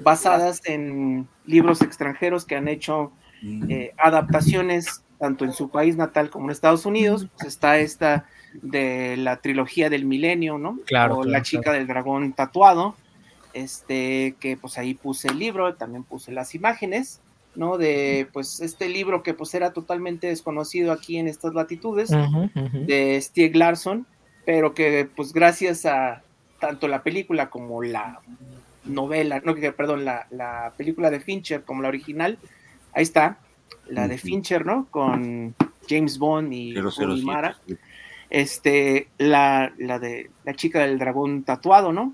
basadas 0.01 0.61
en 0.65 1.27
libros 1.45 1.81
extranjeros 1.81 2.43
que 2.43 2.55
han 2.57 2.67
hecho 2.67 3.13
mm. 3.41 3.71
eh, 3.71 3.93
adaptaciones 3.97 5.03
tanto 5.17 5.45
en 5.45 5.53
su 5.53 5.69
país 5.69 5.95
natal 5.95 6.29
como 6.29 6.45
en 6.45 6.51
Estados 6.51 6.85
Unidos, 6.85 7.27
pues 7.37 7.47
está 7.47 7.77
esta 7.77 8.25
de 8.61 9.17
la 9.17 9.37
trilogía 9.37 9.89
del 9.89 10.05
milenio, 10.05 10.57
¿no? 10.57 10.79
Claro. 10.85 11.19
O 11.19 11.23
La 11.23 11.41
chica 11.41 11.71
del 11.71 11.87
dragón 11.87 12.33
tatuado, 12.33 12.95
este, 13.53 14.35
que 14.39 14.57
pues 14.57 14.77
ahí 14.77 14.93
puse 14.93 15.29
el 15.29 15.39
libro, 15.39 15.75
también 15.75 16.03
puse 16.03 16.31
las 16.31 16.55
imágenes, 16.55 17.21
¿no? 17.55 17.77
De 17.77 18.27
pues 18.33 18.59
este 18.59 18.89
libro 18.89 19.23
que 19.23 19.33
pues 19.33 19.53
era 19.53 19.71
totalmente 19.73 20.27
desconocido 20.27 20.91
aquí 20.91 21.17
en 21.17 21.27
estas 21.27 21.53
latitudes, 21.53 22.09
de 22.09 23.19
Stieg 23.21 23.55
Larsson, 23.55 24.05
pero 24.45 24.73
que 24.73 25.07
pues 25.15 25.33
gracias 25.33 25.85
a 25.85 26.21
tanto 26.59 26.87
la 26.87 27.03
película 27.03 27.49
como 27.49 27.81
la 27.81 28.19
novela, 28.83 29.41
no, 29.43 29.55
que 29.55 29.71
perdón, 29.71 30.05
la, 30.05 30.27
la 30.31 30.73
película 30.77 31.09
de 31.09 31.19
Fincher 31.19 31.63
como 31.63 31.81
la 31.81 31.87
original, 31.87 32.37
ahí 32.93 33.03
está, 33.03 33.39
la 33.87 34.07
de 34.07 34.17
Fincher, 34.17 34.65
¿no? 34.65 34.87
Con 34.91 35.55
James 35.87 36.17
Bond 36.17 36.53
y 36.53 36.75
Mara. 37.23 37.57
Este, 38.35 39.07
la, 39.17 39.71
la 39.77 39.97
de 39.97 40.29
la 40.43 40.53
chica 40.55 40.81
del 40.81 40.99
dragón 40.99 41.43
tatuado, 41.43 41.93
¿no? 41.93 42.13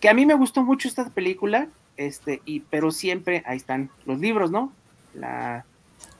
Que 0.00 0.10
a 0.10 0.14
mí 0.14 0.26
me 0.26 0.34
gustó 0.34 0.62
mucho 0.62 0.86
esta 0.86 1.08
película, 1.08 1.66
este, 1.96 2.42
y, 2.44 2.60
pero 2.60 2.90
siempre 2.90 3.42
ahí 3.46 3.56
están 3.56 3.88
los 4.04 4.18
libros, 4.18 4.50
¿no? 4.50 4.70
La, 5.14 5.64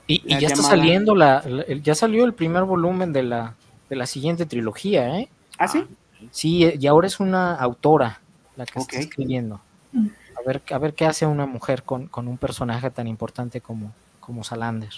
y, 0.07 0.27
ya 0.39 0.47
está 0.47 0.63
saliendo 0.63 1.13
la, 1.13 1.43
ya 1.83 1.93
salió 1.93 2.25
el 2.25 2.33
primer 2.33 2.63
volumen 2.63 3.13
de 3.13 3.21
la, 3.21 3.53
de 3.91 3.95
la 3.95 4.07
siguiente 4.07 4.47
trilogía, 4.47 5.19
¿eh? 5.19 5.29
¿Ah, 5.59 5.67
sí? 5.67 5.85
Sí, 6.31 6.73
y 6.79 6.87
ahora 6.87 7.05
es 7.05 7.19
una 7.19 7.53
autora 7.53 8.21
la 8.55 8.65
que 8.65 8.79
está 8.79 8.97
escribiendo. 8.97 9.61
Mm. 9.91 10.07
A 10.35 10.47
ver, 10.47 10.63
a 10.71 10.77
ver 10.79 10.95
qué 10.95 11.05
hace 11.05 11.27
una 11.27 11.45
mujer 11.45 11.83
con, 11.83 12.07
con 12.07 12.27
un 12.27 12.39
personaje 12.39 12.89
tan 12.89 13.07
importante 13.07 13.61
como, 13.61 13.91
como 14.19 14.43
Salander. 14.43 14.93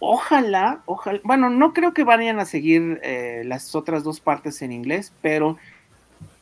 Ojalá, 0.00 0.82
ojalá. 0.86 1.20
Bueno, 1.22 1.50
no 1.50 1.72
creo 1.72 1.94
que 1.94 2.04
vayan 2.04 2.40
a 2.40 2.46
seguir 2.46 3.00
eh, 3.02 3.42
las 3.44 3.74
otras 3.74 4.02
dos 4.02 4.20
partes 4.20 4.60
en 4.62 4.72
inglés, 4.72 5.12
pero 5.22 5.58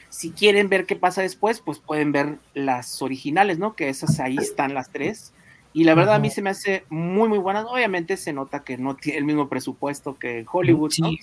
si 0.08 0.30
quieren 0.30 0.68
ver 0.68 0.86
qué 0.86 0.96
pasa 0.96 1.22
después, 1.22 1.60
pues 1.60 1.78
pueden 1.78 2.12
ver 2.12 2.38
las 2.54 3.02
originales, 3.02 3.58
¿no? 3.58 3.74
Que 3.74 3.88
esas 3.88 4.20
ahí 4.20 4.36
están 4.38 4.74
las 4.74 4.90
tres. 4.90 5.32
Y 5.72 5.84
la 5.84 5.94
verdad 5.94 6.14
a 6.14 6.18
mí 6.18 6.30
se 6.30 6.40
me 6.40 6.50
hace 6.50 6.84
muy, 6.88 7.28
muy 7.28 7.38
buenas. 7.38 7.66
Obviamente 7.68 8.16
se 8.16 8.32
nota 8.32 8.64
que 8.64 8.78
no 8.78 8.96
tiene 8.96 9.18
el 9.18 9.24
mismo 9.24 9.48
presupuesto 9.48 10.18
que 10.18 10.44
Hollywood. 10.50 10.90
Sí, 10.90 11.20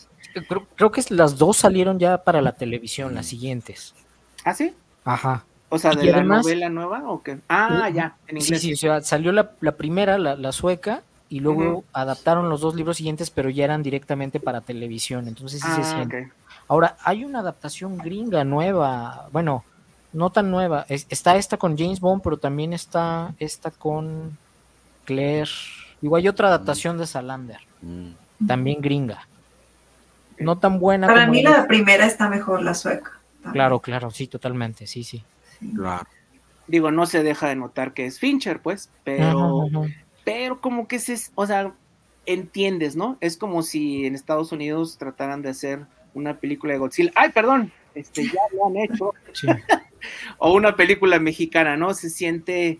creo, 0.76 0.92
que 0.92 1.04
las 1.10 1.38
dos 1.38 1.58
salieron 1.58 2.00
ya 2.00 2.24
para 2.24 2.42
la 2.42 2.54
televisión, 2.54 3.16
las 3.16 3.26
siguientes. 3.26 3.96
¿Ah, 4.44 4.54
sí? 4.54 4.74
Ajá. 5.04 5.46
O 5.70 5.80
sea, 5.80 5.92
de 5.92 6.06
la 6.06 6.24
novela 6.24 6.70
nueva 6.70 7.10
o 7.10 7.24
qué? 7.24 7.40
Ah, 7.50 7.90
ya, 7.90 8.16
en 8.28 8.38
inglés. 8.38 8.62
Sí, 8.62 8.68
sí, 8.68 8.74
o 8.74 8.78
sea, 8.78 9.02
salió 9.02 9.32
la, 9.32 9.52
primera, 9.76 10.18
la, 10.18 10.52
sueca, 10.52 11.04
y 11.30 11.40
luego 11.40 11.84
adaptaron 11.92 12.50
los 12.50 12.62
dos 12.62 12.76
libros 12.76 12.98
siguientes, 12.98 13.30
pero 13.30 13.50
ya 13.50 13.66
eran 13.66 13.84
directamente 13.84 14.40
para 14.40 14.62
televisión. 14.62 15.28
Entonces 15.28 15.62
sí 15.62 15.68
se 15.68 15.82
ah, 15.82 15.96
siente. 15.96 16.32
Ahora, 16.68 16.98
hay 17.04 17.24
una 17.24 17.40
adaptación 17.40 17.98
gringa 17.98 18.44
nueva, 18.44 19.28
bueno, 19.32 19.64
no 20.14 20.30
tan 20.30 20.52
nueva. 20.52 20.86
está 20.88 21.36
esta 21.36 21.58
con 21.58 21.78
James 21.78 22.00
Bond, 22.00 22.22
pero 22.24 22.38
también 22.38 22.74
está 22.74 23.34
esta 23.40 23.72
con 23.72 24.38
Claire. 25.04 25.50
Igual 26.02 26.22
hay 26.22 26.28
otra 26.28 26.48
adaptación 26.48 26.98
de 26.98 27.08
Salander, 27.08 27.60
mm. 27.82 28.48
también 28.48 28.82
gringa. 28.82 29.28
No 30.38 30.58
tan 30.58 30.80
buena. 30.80 31.08
Para 31.08 31.28
mí 31.28 31.42
la 31.42 31.68
primera 31.68 32.06
está 32.06 32.30
mejor, 32.30 32.62
la 32.62 32.74
sueca. 32.74 33.20
Claro, 33.52 33.80
claro, 33.80 34.12
sí, 34.12 34.28
totalmente, 34.28 34.88
sí, 34.88 35.04
sí. 35.04 35.24
Claro. 35.76 36.08
Digo, 36.68 36.92
no 36.92 37.06
se 37.06 37.24
deja 37.24 37.48
de 37.48 37.56
notar 37.56 37.94
que 37.94 38.06
es 38.06 38.20
Fincher, 38.20 38.60
pues, 38.60 38.90
pero, 39.04 39.68
pero 40.26 40.60
como 40.60 40.90
que 40.90 41.00
se, 41.00 41.18
o 41.36 41.48
sea, 41.48 41.74
entiendes, 42.26 42.98
¿no? 42.98 43.18
Es 43.22 43.38
como 43.38 43.64
si 43.64 44.06
en 44.06 44.16
Estados 44.16 44.52
Unidos 44.52 44.98
trataran 44.98 45.42
de 45.42 45.50
hacer 45.50 45.86
una 46.14 46.40
película 46.40 46.74
de 46.74 46.80
Godzilla. 46.80 47.12
Ay, 47.16 47.30
perdón, 47.32 47.72
este, 47.94 48.26
ya 48.26 48.42
lo 48.54 48.68
han 48.68 48.76
hecho. 48.76 49.14
o 50.40 50.54
una 50.54 50.76
película 50.76 51.20
mexicana, 51.20 51.78
¿no? 51.78 51.94
Se 51.94 52.10
siente 52.10 52.80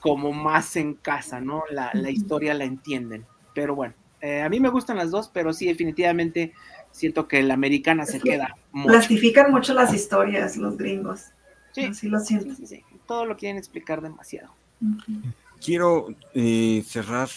como 0.00 0.32
más 0.32 0.76
en 0.76 0.94
casa, 0.94 1.40
¿no? 1.40 1.64
La, 1.70 1.92
historia 2.10 2.54
la 2.54 2.64
entienden. 2.64 3.26
Pero 3.54 3.74
bueno, 3.74 3.94
eh, 4.20 4.42
a 4.42 4.48
mí 4.48 4.60
me 4.60 4.68
gustan 4.68 4.96
las 4.96 5.10
dos, 5.10 5.28
pero 5.32 5.52
sí, 5.52 5.66
definitivamente 5.66 6.52
siento 6.92 7.26
que 7.26 7.42
la 7.42 7.54
americana 7.54 8.06
se 8.06 8.20
queda. 8.20 8.56
Plastifican 8.84 9.50
mucho 9.50 9.74
las 9.74 9.92
historias 9.92 10.56
los 10.56 10.76
gringos. 10.76 11.26
Sí, 11.72 11.94
sí 11.94 12.08
lo 12.08 12.20
siento. 12.20 12.54
Todo 13.06 13.24
lo 13.24 13.36
quieren 13.36 13.56
explicar 13.56 14.00
demasiado. 14.00 14.52
Quiero 15.60 16.08
eh, 16.34 16.82
cerrar 16.86 17.28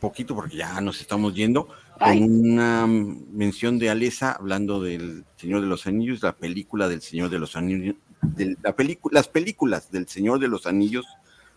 poquito 0.00 0.34
porque 0.34 0.56
ya 0.56 0.80
nos 0.80 1.00
estamos 1.00 1.34
yendo 1.34 1.68
con 1.98 2.22
una 2.22 2.86
mención 2.86 3.78
de 3.78 3.90
Alesa 3.90 4.32
hablando 4.32 4.82
del 4.82 5.24
Señor 5.36 5.60
de 5.60 5.68
los 5.68 5.86
Anillos, 5.86 6.22
la 6.22 6.34
película 6.34 6.88
del 6.88 7.00
Señor 7.00 7.30
de 7.30 7.38
los 7.38 7.54
Anillos, 7.54 7.94
de 8.20 8.56
la 8.62 8.74
película, 8.74 9.14
las 9.14 9.28
películas 9.28 9.90
del 9.90 10.08
Señor 10.08 10.40
de 10.40 10.48
los 10.48 10.66
Anillos. 10.66 11.06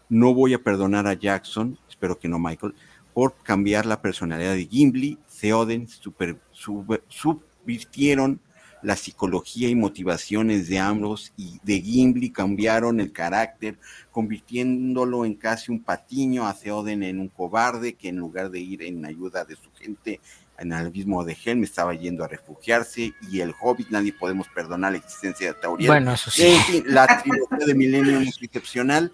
No 0.08 0.36
voy 0.36 0.54
a 0.54 0.62
perdonar 0.62 1.08
a 1.08 1.14
Jackson, 1.14 1.80
espero 1.90 2.20
que 2.20 2.28
no 2.28 2.38
Michael, 2.38 2.76
por 3.14 3.36
cambiar 3.42 3.88
la 3.88 4.02
personalidad 4.02 4.54
de 4.54 4.68
Gimli. 4.68 5.18
Theoden 5.40 5.88
super, 5.88 6.40
subvirtieron 6.52 8.40
la 8.86 8.96
psicología 8.96 9.68
y 9.68 9.74
motivaciones 9.74 10.70
de 10.70 10.78
ambos 10.78 11.34
y 11.36 11.60
de 11.64 11.82
Gimli 11.82 12.30
cambiaron 12.30 13.00
el 13.00 13.12
carácter, 13.12 13.80
convirtiéndolo 14.12 15.26
en 15.26 15.34
casi 15.34 15.72
un 15.72 15.82
patiño 15.82 16.48
a 16.48 16.54
Theoden 16.54 17.02
en 17.02 17.20
un 17.20 17.30
cobarde 17.30 17.94
que 17.94 18.10
en 18.10 18.18
lugar 18.18 18.52
de 18.52 18.60
ir 18.60 18.84
en 18.84 19.04
ayuda 19.04 19.44
de 19.44 19.56
su 19.56 19.72
gente 19.74 20.22
en 20.60 20.72
el 20.72 20.86
abismo 20.86 21.26
de 21.26 21.36
Helm 21.44 21.64
estaba 21.64 21.96
yendo 21.96 22.24
a 22.24 22.28
refugiarse 22.28 23.14
y 23.32 23.40
el 23.40 23.56
Hobbit 23.60 23.90
nadie 23.90 24.14
podemos 24.14 24.48
perdonar 24.50 24.92
la 24.92 25.00
existencia 25.00 25.48
de 25.48 25.60
Tauriel. 25.60 25.90
Bueno, 25.90 26.14
eso 26.14 26.30
sí. 26.30 26.56
la 26.86 27.08
trilogía 27.24 27.66
de 27.66 27.74
Millennium 27.74 28.22
es 28.22 28.38
excepcional, 28.40 29.12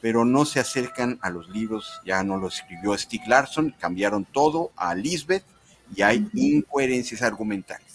pero 0.00 0.24
no 0.24 0.44
se 0.44 0.60
acercan 0.60 1.18
a 1.20 1.30
los 1.30 1.48
libros, 1.50 2.00
ya 2.06 2.22
no 2.22 2.36
lo 2.36 2.46
escribió 2.46 2.96
Stieg 2.96 3.26
Larsson, 3.26 3.74
cambiaron 3.76 4.24
todo 4.24 4.70
a 4.76 4.94
Lisbeth 4.94 5.44
y 5.96 6.02
hay 6.02 6.28
incoherencias 6.32 7.22
argumentales. 7.22 7.89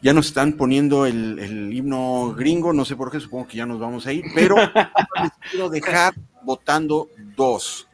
Ya 0.00 0.12
nos 0.12 0.26
están 0.26 0.52
poniendo 0.52 1.06
el, 1.06 1.72
himno 1.72 2.34
gringo, 2.36 2.72
no 2.72 2.84
sé 2.84 2.94
por 2.94 3.10
qué, 3.10 3.18
supongo 3.18 3.48
que 3.48 3.56
ya 3.56 3.66
nos 3.66 3.80
vamos 3.80 4.06
a 4.06 4.12
ir, 4.12 4.24
pero 4.34 4.56
les 5.22 5.32
quiero 5.50 5.68
dejar 5.68 6.14
votando 6.42 7.08
dos. 7.36 7.88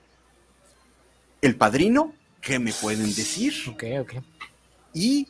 El 1.40 1.56
padrino, 1.56 2.12
¿qué 2.40 2.58
me 2.58 2.72
pueden 2.72 3.06
decir? 3.14 3.54
Ok, 3.68 3.84
ok. 4.00 4.22
Y 4.92 5.28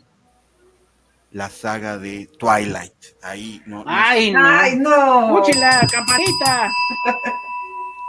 la 1.31 1.49
saga 1.49 1.99
de 1.99 2.27
Twilight. 2.39 2.93
Ahí 3.23 3.63
no. 3.67 3.85
¡Ay, 3.87 4.33
no! 4.33 4.41
¡Ay, 4.45 4.77
no! 4.77 5.39
¡Escúchela, 5.39 5.87
campanita! 5.91 6.71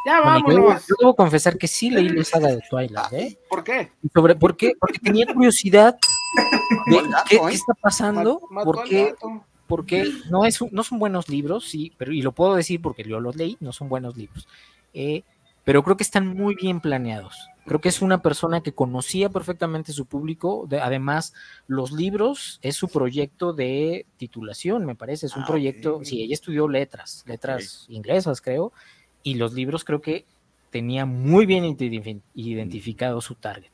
Ya 0.06 0.22
vámonos. 0.22 0.86
yo, 0.88 0.96
debo 1.00 1.16
confesar 1.16 1.58
que 1.58 1.68
sí 1.68 1.90
leí 1.90 2.10
la 2.10 2.24
saga 2.24 2.50
de 2.50 2.62
Twilight, 2.70 3.12
¿eh? 3.14 3.40
¿Por 3.50 3.64
qué? 3.64 3.92
Sobre, 4.14 4.36
¿Por 4.36 4.56
qué? 4.56 4.74
Porque 4.80 5.00
tenía 5.00 5.26
curiosidad 5.26 5.98
¿qué, 7.30 7.36
¿eh? 7.36 7.40
está 7.52 7.74
pasando? 7.74 8.42
porque, 8.64 9.16
porque 9.68 10.12
no, 10.30 10.46
es, 10.46 10.60
no 10.72 10.84
son 10.84 11.00
buenos 11.00 11.30
libros, 11.30 11.66
sí, 11.66 11.94
pero 11.98 12.12
y 12.12 12.22
lo 12.22 12.32
puedo 12.32 12.56
decir 12.56 12.82
porque 12.82 13.04
yo 13.04 13.20
los 13.20 13.36
leí, 13.36 13.58
no 13.60 13.72
son 13.72 13.90
buenos 13.90 14.16
libros. 14.18 14.48
Eh, 14.94 15.24
pero 15.66 15.84
creo 15.84 15.98
que 15.98 16.04
están 16.04 16.28
muy 16.28 16.56
bien 16.56 16.80
planeados. 16.80 17.50
Creo 17.66 17.82
que 17.82 17.90
es 17.90 18.04
una 18.04 18.22
persona 18.22 18.62
que 18.62 18.74
conocía 18.74 19.30
perfectamente 19.30 19.92
su 19.92 20.06
público. 20.06 20.68
además, 20.80 21.34
los 21.68 21.92
libros 21.92 22.60
es 22.62 22.76
su 22.76 22.88
proyecto 22.88 23.54
de 23.54 24.06
titulación, 24.18 24.86
me 24.86 24.94
parece. 24.94 25.26
Es 25.26 25.36
un 25.36 25.44
ah, 25.44 25.48
proyecto, 25.48 26.02
sí, 26.04 26.22
ella 26.22 26.36
estudió 26.36 26.68
letras, 26.68 27.24
letras 27.26 27.88
inglesas, 27.90 28.40
creo. 28.42 28.72
Y 29.24 29.36
los 29.36 29.54
libros 29.54 29.84
creo 29.84 30.00
que 30.00 30.26
tenía 30.70 31.08
muy 31.08 31.48
bien 31.48 31.66
identificado 32.36 33.20
su 33.22 33.34
target. 33.34 33.72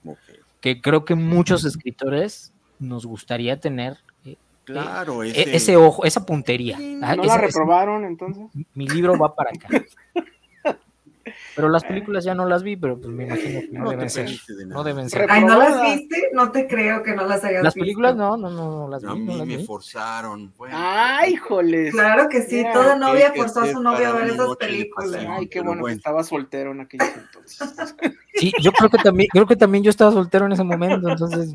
Que 0.61 0.79
creo 0.81 1.03
que 1.03 1.15
muchos 1.15 1.65
escritores 1.65 2.53
nos 2.79 3.05
gustaría 3.05 3.59
tener 3.59 3.97
eh, 4.25 4.37
claro, 4.63 5.23
eh, 5.23 5.33
ese... 5.35 5.75
ojo, 5.75 6.05
esa 6.05 6.25
puntería. 6.25 6.77
Ah, 7.01 7.15
¿No 7.15 7.23
la 7.23 7.37
reprobaron 7.37 8.05
entonces? 8.05 8.45
Mi 8.73 8.87
libro 8.87 9.17
va 9.17 9.35
para 9.35 9.51
acá. 9.51 9.67
Pero 11.55 11.69
las 11.69 11.83
películas 11.83 12.23
ya 12.23 12.33
no 12.33 12.45
las 12.45 12.63
vi, 12.63 12.77
pero 12.77 12.99
pues 12.99 13.13
me 13.13 13.25
imagino 13.25 13.59
que 13.59 13.69
no, 13.71 13.89
deben 13.89 14.09
ser. 14.09 14.29
No 14.67 14.83
deben 14.83 15.09
ser. 15.09 15.27
Ay, 15.29 15.43
¿no 15.43 15.57
las 15.57 15.81
viste? 15.81 16.29
No 16.33 16.51
te 16.51 16.67
creo 16.67 17.03
que 17.03 17.13
no 17.13 17.25
las 17.25 17.43
hayas 17.43 17.61
visto. 17.61 17.63
Las 17.63 17.73
películas 17.73 18.15
no, 18.15 18.37
no, 18.37 18.49
no, 18.49 18.87
las 18.87 19.03
vi. 19.03 19.09
A 19.09 19.15
mí 19.15 19.45
me 19.45 19.59
forzaron. 19.65 20.53
Ay, 20.71 21.35
joles. 21.35 21.93
Claro 21.93 22.29
que 22.29 22.41
sí, 22.41 22.65
toda 22.71 22.95
novia 22.95 23.33
forzó 23.35 23.61
a 23.61 23.67
su 23.67 23.81
novia 23.81 24.09
a 24.09 24.13
ver 24.13 24.29
esas 24.29 24.55
películas. 24.55 25.25
Ay, 25.29 25.47
qué 25.47 25.61
bueno, 25.61 25.85
que 25.85 25.93
estaba 25.93 26.23
soltero 26.23 26.71
en 26.71 26.81
aquellos 26.81 27.09
entonces. 27.15 27.95
Sí, 28.35 28.51
yo 28.61 28.71
creo 28.71 28.89
que 28.89 28.97
también, 28.97 29.29
creo 29.31 29.45
que 29.45 29.55
también 29.55 29.83
yo 29.83 29.89
estaba 29.89 30.11
soltero 30.11 30.45
en 30.45 30.53
ese 30.53 30.63
momento, 30.63 31.09
entonces. 31.09 31.51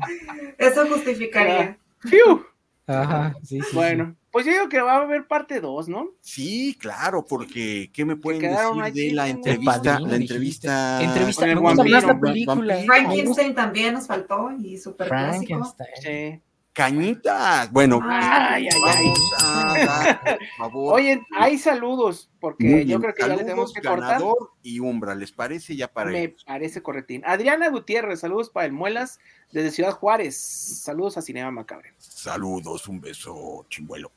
Eso 0.57 0.87
justificaría. 0.87 1.77
¡Fiu! 1.99 2.45
Ajá, 2.87 3.35
sí, 3.43 3.59
sí. 3.61 3.75
Bueno, 3.75 4.15
pues 4.31 4.45
yo 4.45 4.51
digo 4.53 4.69
que 4.69 4.79
va 4.79 4.93
a 4.93 5.01
haber 5.01 5.27
parte 5.27 5.59
2, 5.59 5.89
¿no? 5.89 6.11
Sí, 6.21 6.77
claro, 6.79 7.25
porque 7.25 7.91
¿qué 7.91 8.05
me 8.05 8.15
pueden 8.15 8.41
decir 8.41 8.93
de 8.93 9.11
la 9.13 9.27
entrevista? 9.27 9.99
la 9.99 10.15
entrevista. 10.15 11.03
Entrevista 11.03 11.55
con 11.55 11.91
la 11.91 12.19
película. 12.19 12.77
Frankenstein 12.85 13.53
también 13.53 13.95
nos 13.95 14.07
faltó 14.07 14.51
y 14.57 14.77
súper 14.77 15.09
clásico. 15.09 15.75
Sí. 16.01 16.41
Cañitas. 16.77 17.71
Bueno, 17.71 17.99
Ay, 18.03 18.67
ay, 18.71 18.79
ay. 18.85 19.83
dar, 19.83 20.21
por 20.23 20.37
favor. 20.59 20.93
Oye, 20.93 21.23
hay 21.35 21.57
saludos, 21.57 22.29
porque 22.39 22.85
yo 22.85 22.99
creo 23.01 23.15
que 23.15 23.23
ya 23.23 23.29
le 23.29 23.37
tenemos 23.37 23.73
que 23.73 23.81
cortar. 23.81 24.21
y 24.61 24.79
Umbra, 24.79 25.15
¿les 25.15 25.31
parece 25.31 25.75
ya 25.75 25.87
para 25.91 26.11
Me 26.11 26.23
ellos? 26.25 26.43
parece 26.45 26.83
correctín. 26.83 27.23
Adriana 27.25 27.69
Gutiérrez, 27.69 28.19
saludos 28.19 28.51
para 28.51 28.67
el 28.67 28.73
Muelas 28.73 29.19
desde 29.51 29.71
Ciudad 29.71 29.91
Juárez. 29.91 30.37
Saludos 30.37 31.17
a 31.17 31.23
Cinema 31.23 31.49
Macabre. 31.49 31.93
Saludos, 31.97 32.87
un 32.87 33.01
beso, 33.01 33.65
chimbuelo. 33.69 34.11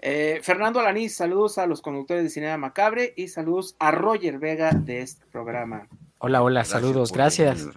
Eh, 0.00 0.38
Fernando 0.42 0.78
Alaniz, 0.78 1.16
saludos 1.16 1.58
a 1.58 1.66
los 1.66 1.82
conductores 1.82 2.22
de 2.22 2.30
Cinema 2.30 2.58
Macabre 2.58 3.12
y 3.16 3.26
saludos 3.26 3.74
a 3.80 3.90
Roger 3.90 4.38
Vega 4.38 4.70
de 4.70 5.00
este 5.00 5.26
programa. 5.32 5.88
Hola, 6.24 6.40
hola, 6.40 6.60
Gracias 6.60 6.80
saludos, 6.80 7.12
gracias. 7.12 7.68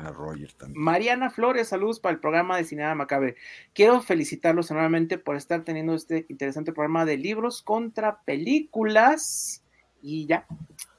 Mariana 0.75 1.31
Flores, 1.31 1.67
saludos 1.69 1.99
para 1.99 2.13
el 2.13 2.19
programa 2.19 2.57
de 2.57 2.63
Cinema 2.63 2.93
Macabre. 2.93 3.37
Quiero 3.73 4.01
felicitarlos 4.03 4.69
nuevamente 4.69 5.17
por 5.17 5.35
estar 5.35 5.63
teniendo 5.63 5.95
este 5.95 6.27
interesante 6.29 6.71
programa 6.71 7.05
de 7.05 7.17
libros 7.17 7.63
contra 7.63 8.21
películas. 8.21 9.63
Y 9.99 10.27
ya, 10.27 10.45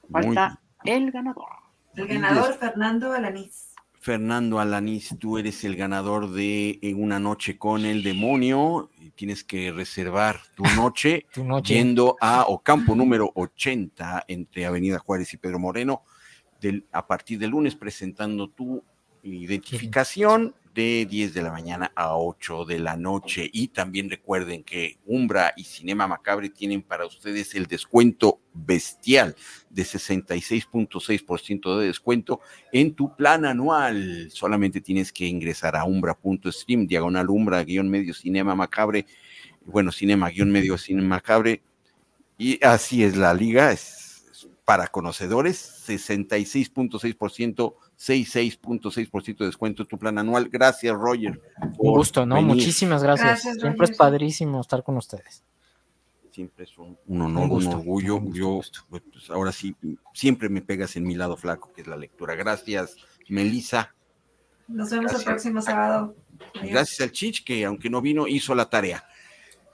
Muy 0.08 0.24
falta 0.24 0.60
el 0.84 1.12
ganador. 1.12 1.46
El 1.94 2.08
ganador, 2.08 2.54
Fernando 2.58 3.12
Alanís. 3.12 3.68
Fernando 4.00 4.58
Alanís, 4.58 5.14
tú 5.20 5.38
eres 5.38 5.62
el 5.62 5.76
ganador 5.76 6.32
de 6.32 6.80
En 6.82 7.00
una 7.00 7.20
noche 7.20 7.58
con 7.58 7.84
el 7.84 8.02
demonio. 8.02 8.90
y 8.98 9.10
Tienes 9.10 9.44
que 9.44 9.70
reservar 9.70 10.40
tu 10.56 10.64
noche 10.74 11.26
Tu 11.32 11.44
noche. 11.44 11.74
yendo 11.74 12.16
a 12.20 12.42
Ocampo 12.48 12.96
número 12.96 13.30
80 13.36 14.24
entre 14.26 14.66
Avenida 14.66 14.98
Juárez 14.98 15.32
y 15.32 15.36
Pedro 15.36 15.60
Moreno 15.60 16.02
del, 16.66 16.86
a 16.92 17.06
partir 17.06 17.38
del 17.38 17.50
lunes 17.50 17.74
presentando 17.74 18.48
tu 18.48 18.82
identificación 19.22 20.54
de 20.76 21.06
10 21.08 21.32
de 21.32 21.42
la 21.42 21.50
mañana 21.50 21.90
a 21.94 22.16
8 22.18 22.66
de 22.66 22.78
la 22.78 22.96
noche. 22.98 23.48
Y 23.50 23.68
también 23.68 24.10
recuerden 24.10 24.62
que 24.62 24.98
Umbra 25.06 25.54
y 25.56 25.64
Cinema 25.64 26.06
Macabre 26.06 26.50
tienen 26.50 26.82
para 26.82 27.06
ustedes 27.06 27.54
el 27.54 27.66
descuento 27.66 28.40
bestial 28.52 29.34
de 29.70 29.82
66.6% 29.82 31.78
de 31.78 31.86
descuento 31.86 32.40
en 32.72 32.94
tu 32.94 33.16
plan 33.16 33.46
anual. 33.46 34.30
Solamente 34.30 34.82
tienes 34.82 35.12
que 35.12 35.26
ingresar 35.26 35.76
a 35.76 35.84
umbra.stream, 35.84 36.86
diagonal 36.86 37.30
umbra, 37.30 37.64
guion 37.64 37.88
medio 37.88 38.12
cinema 38.12 38.54
macabre, 38.54 39.06
bueno, 39.64 39.90
cinema, 39.90 40.28
guion 40.28 40.50
medio 40.50 40.76
cinema 40.76 41.08
macabre. 41.08 41.62
Y 42.36 42.62
así 42.62 43.02
es 43.02 43.16
la 43.16 43.32
liga, 43.32 43.72
es, 43.72 44.05
para 44.66 44.88
conocedores, 44.88 45.84
66.6%, 45.88 47.74
66.6% 47.96 49.38
de 49.38 49.46
descuento 49.46 49.82
en 49.84 49.88
tu 49.88 49.96
plan 49.96 50.18
anual. 50.18 50.48
Gracias, 50.50 50.92
Roger. 50.94 51.40
Un 51.78 51.92
gusto, 51.92 52.26
¿no? 52.26 52.34
venir. 52.34 52.56
Muchísimas 52.56 53.00
gracias. 53.02 53.26
Gracias, 53.28 53.54
Siempre 53.54 53.70
Roger, 53.78 53.92
es 53.92 53.96
padrísimo 53.96 54.60
estar 54.60 54.82
con 54.82 54.96
ustedes. 54.96 55.44
Siempre 56.32 56.64
es 56.64 56.76
un, 56.76 56.98
honor, 57.08 57.48
Un 57.50 57.66
orgullo. 57.68 58.16
un 58.16 58.24
gusto, 58.24 58.38
Yo, 58.38 58.48
gusto. 58.48 58.80
pues, 58.90 59.02
ahora 59.30 59.52
sí, 59.52 59.76
siempre 60.12 60.48
me 60.48 60.60
pegas 60.62 60.96
en 60.96 61.04
mi 61.04 61.14
lado 61.14 61.36
flaco, 61.36 61.72
que 61.72 61.82
es 61.82 61.86
la 61.86 61.96
lectura. 61.96 62.34
Gracias, 62.34 62.96
Melissa. 63.28 63.94
Nos 64.66 64.90
vemos 64.90 65.12
Gracias. 65.12 65.20
el 65.20 65.26
próximo 65.26 65.62
sábado. 65.62 66.16
Adiós. 66.56 66.72
Gracias 66.72 67.00
al 67.02 67.12
Chich, 67.12 67.44
que 67.44 67.64
aunque 67.64 67.88
no 67.88 68.00
vino, 68.02 68.26
hizo 68.26 68.52
la 68.56 68.68
tarea. 68.68 69.04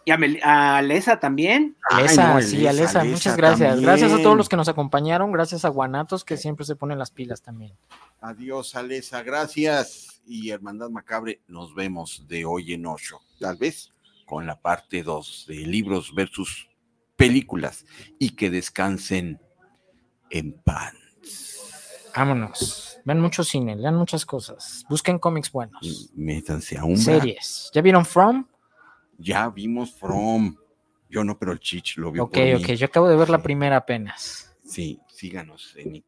Y 0.05 0.11
a, 0.11 0.17
Mel- 0.19 0.41
a 0.43 0.83
Lesa 0.83 1.21
también. 1.21 1.77
Ay, 1.91 2.05
Alesa, 2.05 2.35
no, 2.35 2.43
sí, 2.43 2.67
Alesa, 2.67 3.05
muchas 3.05 3.37
gracias. 3.37 3.69
también. 3.71 3.87
Gracias 3.87 4.13
a 4.13 4.23
todos 4.23 4.37
los 4.37 4.49
que 4.49 4.57
nos 4.57 4.69
acompañaron, 4.69 5.31
gracias 5.31 5.65
a 5.65 5.69
Guanatos 5.69 6.25
que 6.25 6.37
siempre 6.37 6.65
se 6.67 6.75
ponen 6.77 6.99
las 6.99 7.11
pilas 7.11 7.41
también. 7.43 7.73
Adiós, 8.21 8.75
Alesa, 8.75 9.23
gracias. 9.23 10.21
Y 10.27 10.51
Hermandad 10.51 10.91
Macabre, 10.91 11.41
nos 11.49 11.75
vemos 11.75 12.27
de 12.29 12.45
hoy 12.45 12.73
en 12.73 12.87
ocho. 12.87 13.21
Tal 13.39 13.57
vez 13.57 13.93
con 14.27 14.47
la 14.47 14.61
parte 14.61 15.03
2 15.03 15.45
de 15.49 15.55
libros 15.67 16.15
versus 16.15 16.69
películas. 17.17 17.85
Y 18.19 18.31
que 18.31 18.51
descansen 18.51 19.41
en 20.31 20.53
paz. 20.53 20.95
Vámonos. 22.17 22.99
Vean 23.05 23.21
mucho 23.21 23.43
cine, 23.43 23.75
lean 23.77 23.97
muchas 23.97 24.25
cosas. 24.27 24.85
Busquen 24.89 25.19
cómics 25.19 25.51
buenos. 25.51 26.11
Métanse 26.15 26.79
a 26.79 26.85
un 26.85 26.97
Series. 26.99 27.71
¿Ya 27.75 27.83
vieron 27.83 28.05
From? 28.05 28.47
Ya 29.23 29.49
vimos 29.49 29.95
From. 29.95 30.57
Yo 31.09 31.25
no, 31.25 31.39
pero 31.39 31.53
el 31.53 31.61
Chich 31.61 31.97
lo 31.99 32.11
vio. 32.11 32.25
Ok, 32.25 32.33
por 32.33 32.43
mí. 32.45 32.55
ok. 32.55 32.67
Yo 32.73 32.87
acabo 32.87 33.09
de 33.09 33.17
ver 33.17 33.31
la 33.31 33.43
primera 33.43 33.77
apenas. 33.77 34.57
Sí, 34.65 35.01
síganos 35.09 35.75
en 35.77 36.05